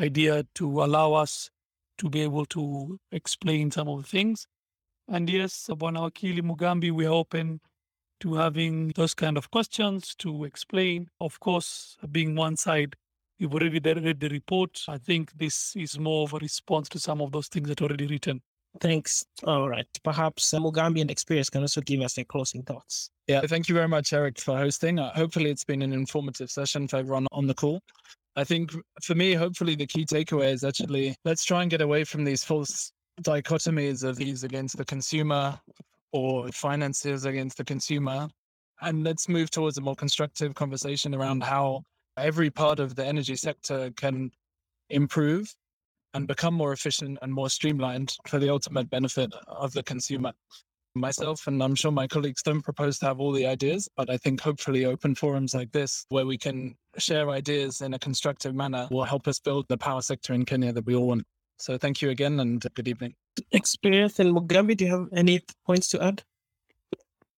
idea 0.00 0.42
to 0.56 0.82
allow 0.82 1.12
us 1.12 1.50
to 1.98 2.10
be 2.10 2.22
able 2.22 2.46
to 2.46 2.98
explain 3.12 3.70
some 3.70 3.86
of 3.86 4.02
the 4.02 4.08
things. 4.08 4.48
And 5.06 5.30
yes, 5.30 5.70
Bwana 5.70 6.00
Wakili 6.00 6.40
Mugambi, 6.40 6.90
we 6.90 7.06
are 7.06 7.12
open 7.12 7.60
to 8.18 8.34
having 8.34 8.88
those 8.96 9.14
kind 9.14 9.38
of 9.38 9.52
questions 9.52 10.16
to 10.16 10.42
explain. 10.42 11.10
Of 11.20 11.38
course, 11.38 11.96
being 12.10 12.34
one 12.34 12.56
side, 12.56 12.96
you've 13.38 13.54
already 13.54 13.78
read 13.78 14.18
the 14.18 14.28
report. 14.30 14.82
I 14.88 14.98
think 14.98 15.30
this 15.38 15.76
is 15.76 15.96
more 15.96 16.24
of 16.24 16.32
a 16.32 16.38
response 16.38 16.88
to 16.88 16.98
some 16.98 17.20
of 17.20 17.30
those 17.30 17.46
things 17.46 17.68
that 17.68 17.80
are 17.82 17.84
already 17.84 18.08
written. 18.08 18.42
Thanks. 18.80 19.24
All 19.44 19.68
right. 19.68 19.86
Perhaps 20.04 20.54
uh, 20.54 20.58
Mugambi 20.58 21.00
and 21.00 21.10
Experience 21.10 21.50
can 21.50 21.62
also 21.62 21.80
give 21.80 22.00
us 22.00 22.14
their 22.14 22.24
closing 22.24 22.62
thoughts. 22.62 23.10
Yeah, 23.26 23.40
thank 23.42 23.68
you 23.68 23.74
very 23.74 23.88
much, 23.88 24.12
Eric, 24.12 24.40
for 24.40 24.56
hosting. 24.56 24.98
Uh, 24.98 25.12
hopefully, 25.14 25.50
it's 25.50 25.64
been 25.64 25.82
an 25.82 25.92
informative 25.92 26.50
session 26.50 26.88
for 26.88 26.96
everyone 26.98 27.26
on 27.32 27.46
the 27.46 27.54
call. 27.54 27.80
I 28.36 28.44
think 28.44 28.72
for 29.02 29.14
me, 29.14 29.34
hopefully, 29.34 29.74
the 29.74 29.86
key 29.86 30.04
takeaway 30.04 30.52
is 30.52 30.64
actually 30.64 31.16
let's 31.24 31.44
try 31.44 31.62
and 31.62 31.70
get 31.70 31.80
away 31.80 32.04
from 32.04 32.24
these 32.24 32.44
false 32.44 32.92
dichotomies 33.22 34.04
of 34.04 34.16
these 34.16 34.44
against 34.44 34.76
the 34.76 34.84
consumer 34.84 35.58
or 36.12 36.48
finances 36.52 37.24
against 37.24 37.58
the 37.58 37.64
consumer. 37.64 38.28
And 38.80 39.02
let's 39.02 39.28
move 39.28 39.50
towards 39.50 39.76
a 39.76 39.80
more 39.80 39.96
constructive 39.96 40.54
conversation 40.54 41.14
around 41.14 41.42
how 41.42 41.82
every 42.16 42.48
part 42.48 42.78
of 42.78 42.94
the 42.94 43.04
energy 43.04 43.34
sector 43.34 43.90
can 43.96 44.30
improve 44.88 45.52
and 46.14 46.26
become 46.26 46.54
more 46.54 46.72
efficient 46.72 47.18
and 47.22 47.32
more 47.32 47.50
streamlined 47.50 48.16
for 48.26 48.38
the 48.38 48.50
ultimate 48.50 48.88
benefit 48.90 49.32
of 49.46 49.72
the 49.72 49.82
consumer. 49.82 50.32
Myself 50.94 51.46
and 51.46 51.62
I'm 51.62 51.74
sure 51.74 51.92
my 51.92 52.08
colleagues 52.08 52.42
don't 52.42 52.62
propose 52.62 52.98
to 52.98 53.06
have 53.06 53.20
all 53.20 53.32
the 53.32 53.46
ideas, 53.46 53.88
but 53.96 54.10
I 54.10 54.16
think 54.16 54.40
hopefully 54.40 54.84
open 54.84 55.14
forums 55.14 55.54
like 55.54 55.70
this, 55.70 56.06
where 56.08 56.26
we 56.26 56.38
can 56.38 56.74
share 56.96 57.30
ideas 57.30 57.82
in 57.82 57.94
a 57.94 57.98
constructive 57.98 58.54
manner, 58.54 58.88
will 58.90 59.04
help 59.04 59.28
us 59.28 59.38
build 59.38 59.66
the 59.68 59.78
power 59.78 60.00
sector 60.00 60.32
in 60.32 60.44
Kenya 60.44 60.72
that 60.72 60.86
we 60.86 60.94
all 60.94 61.06
want. 61.06 61.24
So 61.58 61.76
thank 61.76 62.02
you 62.02 62.10
again 62.10 62.40
and 62.40 62.64
good 62.74 62.88
evening. 62.88 63.14
Experience 63.52 64.18
and 64.18 64.34
Mugambi, 64.34 64.76
do 64.76 64.86
you 64.86 64.90
have 64.90 65.08
any 65.12 65.40
points 65.66 65.88
to 65.88 66.02
add? 66.02 66.22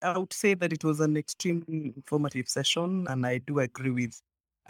I 0.03 0.17
would 0.17 0.33
say 0.33 0.55
that 0.55 0.73
it 0.73 0.83
was 0.83 1.01
an 1.01 1.17
extremely 1.17 1.93
informative 1.95 2.49
session, 2.49 3.07
and 3.11 3.27
I 3.27 3.39
do 3.39 3.59
agree 3.59 3.91
with 3.91 4.19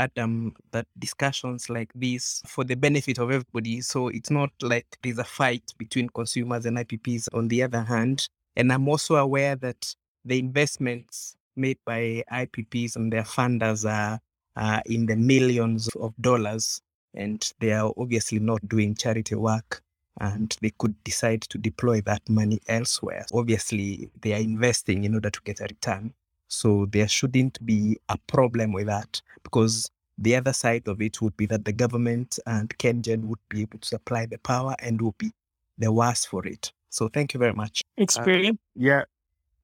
Adam 0.01 0.47
um, 0.47 0.55
that 0.72 0.86
discussions 0.98 1.68
like 1.68 1.93
this 1.94 2.43
for 2.47 2.64
the 2.64 2.74
benefit 2.74 3.18
of 3.18 3.31
everybody. 3.31 3.82
So 3.82 4.09
it's 4.09 4.31
not 4.31 4.51
like 4.62 4.86
there's 5.02 5.18
a 5.18 5.24
fight 5.24 5.74
between 5.77 6.09
consumers 6.09 6.64
and 6.64 6.78
IPPs 6.78 7.28
on 7.35 7.48
the 7.48 7.62
other 7.62 7.82
hand. 7.82 8.27
And 8.56 8.72
I'm 8.72 8.89
also 8.89 9.16
aware 9.16 9.56
that 9.56 9.94
the 10.24 10.39
investments 10.39 11.36
made 11.55 11.78
by 11.85 12.24
IPPs 12.32 12.97
and 12.97 13.12
their 13.12 13.24
funders 13.24 13.89
are, 13.89 14.20
are 14.56 14.82
in 14.86 15.05
the 15.05 15.16
millions 15.16 15.89
of 16.01 16.14
dollars, 16.20 16.81
and 17.14 17.52
they 17.59 17.72
are 17.72 17.93
obviously 17.98 18.39
not 18.39 18.66
doing 18.68 18.94
charity 18.94 19.35
work. 19.35 19.82
And 20.18 20.55
they 20.60 20.72
could 20.78 21.02
decide 21.05 21.43
to 21.43 21.59
deploy 21.59 22.01
that 22.02 22.28
money 22.28 22.60
elsewhere. 22.68 23.27
Obviously, 23.32 24.10
they 24.20 24.32
are 24.32 24.40
investing 24.40 25.05
in 25.05 25.14
order 25.14 25.31
to 25.31 25.40
get 25.44 25.60
a 25.60 25.64
return. 25.64 26.14
So 26.51 26.86
there 26.90 27.09
shouldn't 27.09 27.64
be 27.64 27.98
a 28.09 28.18
problem 28.27 28.72
with 28.72 28.86
that 28.89 29.22
because 29.44 29.90
the 30.18 30.36
other 30.36 30.52
side 30.52 30.86
of 30.89 31.01
it 31.01 31.22
would 31.22 31.36
be 31.36 31.47
that 31.47 31.64
the 31.64 31.72
government 31.72 32.39
and 32.47 32.77
KenGen 32.77 33.24
would 33.24 33.39
be 33.48 33.62
able 33.62 33.78
to 33.78 33.89
supply 33.89 34.27
the 34.27 34.39
power 34.39 34.74
and 34.81 35.01
will 35.01 35.14
be 35.16 35.32
the 35.78 35.93
worse 35.93 36.24
for 36.24 36.44
it. 36.47 36.72
So 36.90 37.09
thank 37.09 37.32
you 37.32 37.39
very 37.39 37.55
much. 37.55 37.82
Experience. 37.97 38.59
Uh, 38.59 38.82
yeah. 38.82 39.02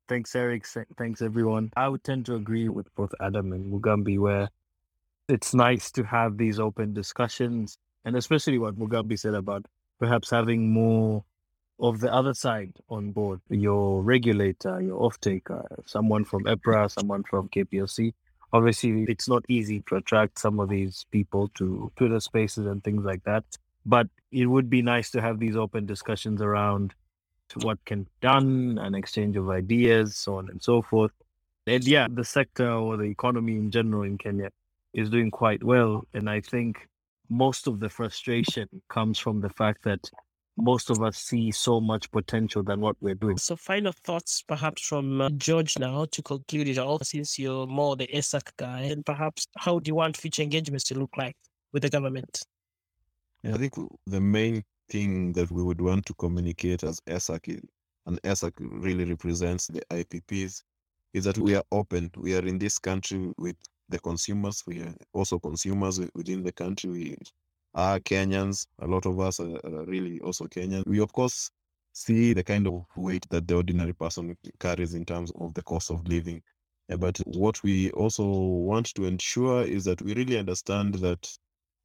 Thanks, 0.08 0.34
Eric. 0.36 0.64
Thanks, 0.96 1.20
everyone. 1.20 1.72
I 1.76 1.88
would 1.88 2.04
tend 2.04 2.26
to 2.26 2.36
agree 2.36 2.68
with 2.68 2.94
both 2.94 3.12
Adam 3.20 3.52
and 3.52 3.72
Mugambi, 3.72 4.18
where 4.18 4.48
it's 5.28 5.52
nice 5.52 5.90
to 5.92 6.04
have 6.04 6.38
these 6.38 6.60
open 6.60 6.94
discussions, 6.94 7.76
and 8.04 8.14
especially 8.16 8.58
what 8.58 8.78
Mugambi 8.78 9.18
said 9.18 9.34
about 9.34 9.66
perhaps 9.98 10.30
having 10.30 10.72
more 10.72 11.24
of 11.78 12.00
the 12.00 12.12
other 12.12 12.34
side 12.34 12.72
on 12.88 13.12
board 13.12 13.40
your 13.50 14.02
regulator, 14.02 14.80
your 14.80 15.02
off 15.02 15.20
taker, 15.20 15.64
someone 15.84 16.24
from 16.24 16.44
EPRA, 16.44 16.90
someone 16.90 17.22
from 17.24 17.48
KPLC. 17.48 18.14
Obviously, 18.52 19.04
it's 19.08 19.28
not 19.28 19.44
easy 19.48 19.82
to 19.88 19.96
attract 19.96 20.38
some 20.38 20.60
of 20.60 20.68
these 20.68 21.04
people 21.10 21.48
to 21.56 21.90
Twitter 21.96 22.20
spaces 22.20 22.66
and 22.66 22.82
things 22.82 23.04
like 23.04 23.22
that. 23.24 23.44
But 23.84 24.08
it 24.32 24.46
would 24.46 24.70
be 24.70 24.82
nice 24.82 25.10
to 25.10 25.20
have 25.20 25.38
these 25.38 25.56
open 25.56 25.86
discussions 25.86 26.40
around 26.40 26.94
what 27.62 27.84
can 27.84 28.04
be 28.04 28.10
done, 28.20 28.78
an 28.80 28.94
exchange 28.94 29.36
of 29.36 29.50
ideas, 29.50 30.16
so 30.16 30.36
on 30.36 30.48
and 30.50 30.62
so 30.62 30.82
forth. 30.82 31.12
And 31.66 31.84
yeah, 31.86 32.06
the 32.10 32.24
sector 32.24 32.70
or 32.70 32.96
the 32.96 33.04
economy 33.04 33.56
in 33.56 33.70
general 33.70 34.02
in 34.02 34.18
Kenya 34.18 34.50
is 34.92 35.10
doing 35.10 35.30
quite 35.30 35.62
well. 35.62 36.06
And 36.14 36.28
I 36.30 36.40
think 36.40 36.88
most 37.28 37.66
of 37.66 37.80
the 37.80 37.88
frustration 37.88 38.68
comes 38.88 39.18
from 39.18 39.40
the 39.40 39.50
fact 39.50 39.84
that 39.84 40.10
most 40.56 40.90
of 40.90 41.02
us 41.02 41.18
see 41.18 41.50
so 41.50 41.80
much 41.80 42.10
potential 42.10 42.62
than 42.62 42.80
what 42.80 42.96
we're 43.00 43.14
doing. 43.14 43.36
So, 43.36 43.56
final 43.56 43.92
thoughts 43.92 44.42
perhaps 44.42 44.82
from 44.82 45.20
uh, 45.20 45.30
George 45.30 45.78
now 45.78 46.06
to 46.06 46.22
conclude 46.22 46.68
it 46.68 46.78
all, 46.78 46.98
since 47.00 47.38
you're 47.38 47.66
more 47.66 47.96
the 47.96 48.06
ESAK 48.08 48.56
guy, 48.56 48.80
and 48.82 49.04
perhaps 49.04 49.46
how 49.58 49.78
do 49.78 49.88
you 49.88 49.94
want 49.94 50.16
future 50.16 50.42
engagements 50.42 50.84
to 50.84 50.98
look 50.98 51.16
like 51.16 51.36
with 51.72 51.82
the 51.82 51.90
government? 51.90 52.42
Yeah, 53.42 53.54
I 53.54 53.58
think 53.58 53.74
the 54.06 54.20
main 54.20 54.64
thing 54.88 55.32
that 55.32 55.50
we 55.50 55.62
would 55.62 55.80
want 55.80 56.06
to 56.06 56.14
communicate 56.14 56.84
as 56.84 57.00
ESAK, 57.06 57.60
and 58.06 58.22
ESAK 58.22 58.52
really 58.58 59.04
represents 59.04 59.66
the 59.66 59.82
IPPs, 59.90 60.62
is 61.12 61.24
that 61.24 61.38
we 61.38 61.54
are 61.54 61.64
open. 61.72 62.10
We 62.16 62.36
are 62.36 62.46
in 62.46 62.58
this 62.58 62.78
country 62.78 63.32
with 63.36 63.56
the 63.88 63.98
consumers. 63.98 64.62
We 64.66 64.80
are 64.80 64.94
also 65.12 65.38
consumers 65.38 66.00
within 66.14 66.42
the 66.42 66.52
country. 66.52 66.90
We 66.90 67.16
are 67.76 68.00
Kenyans. 68.00 68.66
A 68.80 68.86
lot 68.86 69.06
of 69.06 69.20
us 69.20 69.38
are, 69.38 69.60
really 69.86 70.18
also 70.20 70.46
Kenyan. 70.46 70.82
We, 70.86 71.00
of 71.00 71.12
course, 71.12 71.50
see 71.92 72.32
the 72.32 72.42
kind 72.42 72.66
of 72.66 72.84
weight 72.96 73.26
that 73.30 73.46
the 73.46 73.56
ordinary 73.56 73.92
person 73.92 74.36
carries 74.58 74.94
in 74.94 75.04
terms 75.04 75.30
of 75.38 75.54
the 75.54 75.62
cost 75.62 75.90
of 75.90 76.06
living. 76.08 76.42
Eh, 76.88 76.96
but 76.96 77.18
what 77.26 77.62
we 77.62 77.90
also 77.92 78.24
want 78.24 78.94
to 78.94 79.04
ensure 79.04 79.62
is 79.62 79.84
that 79.84 80.00
we 80.02 80.14
really 80.14 80.38
understand 80.38 80.94
that 80.96 81.28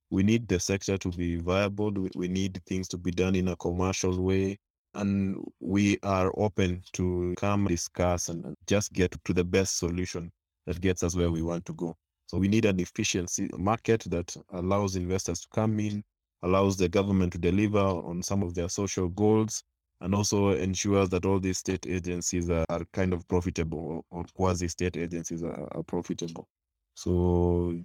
we 0.09 0.23
need 0.23 0.47
the 0.47 0.59
sector 0.59 0.97
to 0.97 1.09
be 1.09 1.37
viable. 1.37 1.91
We, 2.15 2.27
need 2.27 2.61
things 2.67 2.87
to 2.89 2.97
be 2.97 3.11
done 3.11 3.35
in 3.35 3.49
a 3.49 3.55
commercial 3.57 4.21
way. 4.21 4.59
And 4.93 5.37
we 5.61 5.97
are 6.03 6.33
open 6.37 6.83
to 6.93 7.33
come 7.37 7.67
discuss 7.67 8.27
and 8.27 8.55
just 8.67 8.91
get 8.91 9.15
to 9.23 9.33
the 9.33 9.45
best 9.45 9.77
solution 9.77 10.31
that 10.65 10.81
gets 10.81 11.03
us 11.03 11.15
where 11.15 11.31
we 11.31 11.41
want 11.41 11.65
to 11.65 11.73
go. 11.73 11.95
So 12.31 12.37
we 12.37 12.47
need 12.47 12.63
an 12.63 12.79
efficiency 12.79 13.49
market 13.57 14.05
that 14.07 14.33
allows 14.53 14.95
investors 14.95 15.41
to 15.41 15.47
come 15.53 15.81
in, 15.81 16.01
allows 16.43 16.77
the 16.77 16.87
government 16.87 17.33
to 17.33 17.37
deliver 17.37 17.77
on 17.77 18.23
some 18.23 18.41
of 18.41 18.53
their 18.53 18.69
social 18.69 19.09
goals, 19.09 19.61
and 19.99 20.15
also 20.15 20.51
ensures 20.51 21.09
that 21.09 21.25
all 21.25 21.41
these 21.41 21.57
state 21.57 21.85
agencies 21.87 22.49
are, 22.49 22.65
are 22.69 22.85
kind 22.93 23.11
of 23.11 23.27
profitable 23.27 24.05
or, 24.09 24.23
quasi 24.33 24.69
state 24.69 24.95
agencies 24.95 25.43
are, 25.43 25.67
are 25.73 25.83
profitable. 25.83 26.47
So 26.93 27.77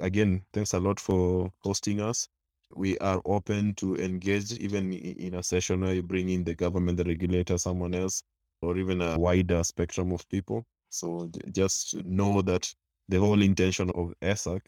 again, 0.00 0.44
thanks 0.52 0.74
a 0.74 0.78
lot 0.78 1.00
for 1.00 1.50
hosting 1.64 2.00
us. 2.00 2.28
We 2.76 2.96
are 2.98 3.20
open 3.24 3.74
to 3.78 3.96
engage 3.96 4.52
even 4.60 4.92
in 4.92 5.34
a 5.34 5.42
session 5.42 5.80
where 5.80 5.94
you 5.94 6.04
bring 6.04 6.28
in 6.28 6.44
the 6.44 6.54
government, 6.54 6.98
the 6.98 7.04
regulator, 7.04 7.58
someone 7.58 7.96
else, 7.96 8.22
or 8.62 8.78
even 8.78 9.02
a 9.02 9.18
wider 9.18 9.64
spectrum 9.64 10.12
of 10.12 10.28
people. 10.28 10.64
So 10.88 11.28
just 11.50 11.96
know 12.04 12.42
that 12.42 12.72
the 13.08 13.18
whole 13.18 13.42
intention 13.42 13.90
of 13.90 14.12
ESAK 14.22 14.60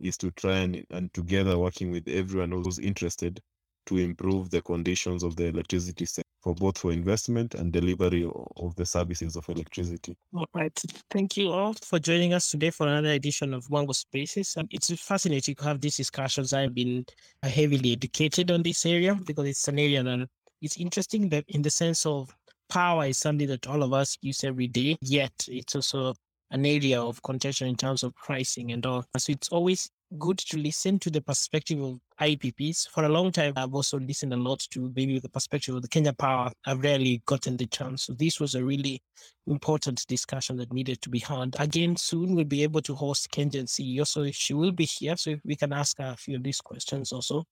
is 0.00 0.16
to 0.18 0.30
try 0.32 0.58
and, 0.58 0.84
and 0.90 1.12
together 1.14 1.58
working 1.58 1.90
with 1.90 2.08
everyone 2.08 2.50
who's 2.50 2.78
interested 2.78 3.40
to 3.86 3.98
improve 3.98 4.50
the 4.50 4.62
conditions 4.62 5.22
of 5.22 5.36
the 5.36 5.46
electricity 5.46 6.04
sector 6.04 6.28
for 6.40 6.54
both 6.54 6.78
for 6.78 6.92
investment 6.92 7.54
and 7.54 7.72
delivery 7.72 8.28
of 8.56 8.74
the 8.76 8.84
services 8.84 9.36
of 9.36 9.48
electricity. 9.48 10.16
All 10.34 10.46
right. 10.54 10.76
Thank 11.10 11.36
you 11.36 11.50
all 11.50 11.74
for 11.84 11.98
joining 11.98 12.34
us 12.34 12.50
today 12.50 12.70
for 12.70 12.86
another 12.86 13.10
edition 13.10 13.54
of 13.54 13.64
Mwango 13.68 13.94
Spaces. 13.94 14.56
Um, 14.56 14.66
it's 14.70 14.90
fascinating 15.00 15.54
to 15.56 15.64
have 15.64 15.80
these 15.80 15.96
discussions. 15.96 16.52
I've 16.52 16.74
been 16.74 17.04
heavily 17.42 17.92
educated 17.92 18.50
on 18.50 18.62
this 18.62 18.84
area 18.86 19.14
because 19.14 19.46
it's 19.46 19.68
an 19.68 19.78
area 19.78 20.02
that 20.02 20.28
it's 20.60 20.76
interesting 20.78 21.28
that 21.30 21.44
in 21.48 21.62
the 21.62 21.70
sense 21.70 22.06
of 22.06 22.34
power 22.68 23.06
is 23.06 23.18
something 23.18 23.48
that 23.48 23.66
all 23.66 23.82
of 23.82 23.92
us 23.92 24.16
use 24.20 24.42
every 24.44 24.66
day, 24.66 24.96
yet 25.00 25.32
it's 25.48 25.76
also 25.76 26.14
an 26.52 26.66
area 26.66 27.00
of 27.00 27.22
contention 27.22 27.66
in 27.66 27.74
terms 27.74 28.02
of 28.02 28.14
pricing 28.14 28.72
and 28.72 28.84
all. 28.86 29.04
So 29.16 29.32
it's 29.32 29.48
always 29.48 29.90
good 30.18 30.36
to 30.36 30.58
listen 30.58 30.98
to 30.98 31.10
the 31.10 31.22
perspective 31.22 31.82
of 31.82 31.98
IPPs. 32.20 32.88
For 32.90 33.04
a 33.04 33.08
long 33.08 33.32
time, 33.32 33.54
I've 33.56 33.74
also 33.74 33.98
listened 33.98 34.34
a 34.34 34.36
lot 34.36 34.60
to 34.70 34.92
maybe 34.94 35.18
the 35.18 35.30
perspective 35.30 35.74
of 35.74 35.82
the 35.82 35.88
Kenya 35.88 36.12
Power. 36.12 36.52
I've 36.66 36.82
rarely 36.82 37.22
gotten 37.24 37.56
the 37.56 37.66
chance. 37.66 38.04
So 38.04 38.12
this 38.12 38.38
was 38.38 38.54
a 38.54 38.62
really 38.62 39.02
important 39.46 40.06
discussion 40.06 40.56
that 40.58 40.72
needed 40.72 41.00
to 41.02 41.08
be 41.08 41.20
had. 41.20 41.56
Again, 41.58 41.96
soon 41.96 42.34
we'll 42.34 42.44
be 42.44 42.62
able 42.62 42.82
to 42.82 42.94
host 42.94 43.30
KenGen 43.30 43.64
CEO, 43.64 44.06
so 44.06 44.30
she 44.30 44.52
will 44.52 44.72
be 44.72 44.84
here, 44.84 45.16
so 45.16 45.36
we 45.44 45.56
can 45.56 45.72
ask 45.72 45.98
her 45.98 46.12
a 46.12 46.16
few 46.16 46.36
of 46.36 46.42
these 46.42 46.60
questions 46.60 47.12
also. 47.12 47.44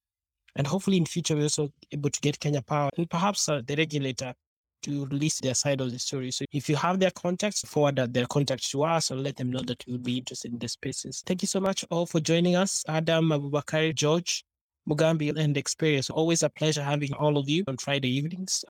And 0.56 0.66
hopefully 0.66 0.98
in 0.98 1.06
future 1.06 1.36
we're 1.36 1.44
also 1.44 1.70
able 1.92 2.10
to 2.10 2.20
get 2.20 2.38
Kenya 2.38 2.60
Power 2.60 2.90
and 2.96 3.08
perhaps 3.08 3.48
uh, 3.48 3.62
the 3.64 3.76
regulator 3.76 4.34
to 4.82 5.06
release 5.06 5.40
their 5.40 5.54
side 5.54 5.80
of 5.80 5.90
the 5.90 5.98
story. 5.98 6.30
So 6.30 6.44
if 6.52 6.68
you 6.68 6.76
have 6.76 6.98
their 6.98 7.10
contacts, 7.10 7.62
forward 7.62 7.96
their 7.96 8.26
contacts 8.26 8.70
to 8.70 8.84
us 8.84 9.10
or 9.10 9.16
let 9.16 9.36
them 9.36 9.50
know 9.50 9.62
that 9.66 9.84
you'll 9.86 9.98
be 9.98 10.18
interested 10.18 10.52
in 10.52 10.58
the 10.58 10.68
spaces. 10.68 11.22
Thank 11.26 11.42
you 11.42 11.48
so 11.48 11.60
much 11.60 11.84
all 11.90 12.06
for 12.06 12.20
joining 12.20 12.56
us. 12.56 12.84
Adam, 12.88 13.28
Abubakar, 13.28 13.94
George, 13.94 14.44
Mugambi, 14.88 15.36
and 15.36 15.56
Experience. 15.56 16.10
Always 16.10 16.42
a 16.42 16.48
pleasure 16.48 16.82
having 16.82 17.12
all 17.14 17.38
of 17.38 17.48
you 17.48 17.64
on 17.68 17.76
Friday 17.76 18.10
evenings. 18.10 18.58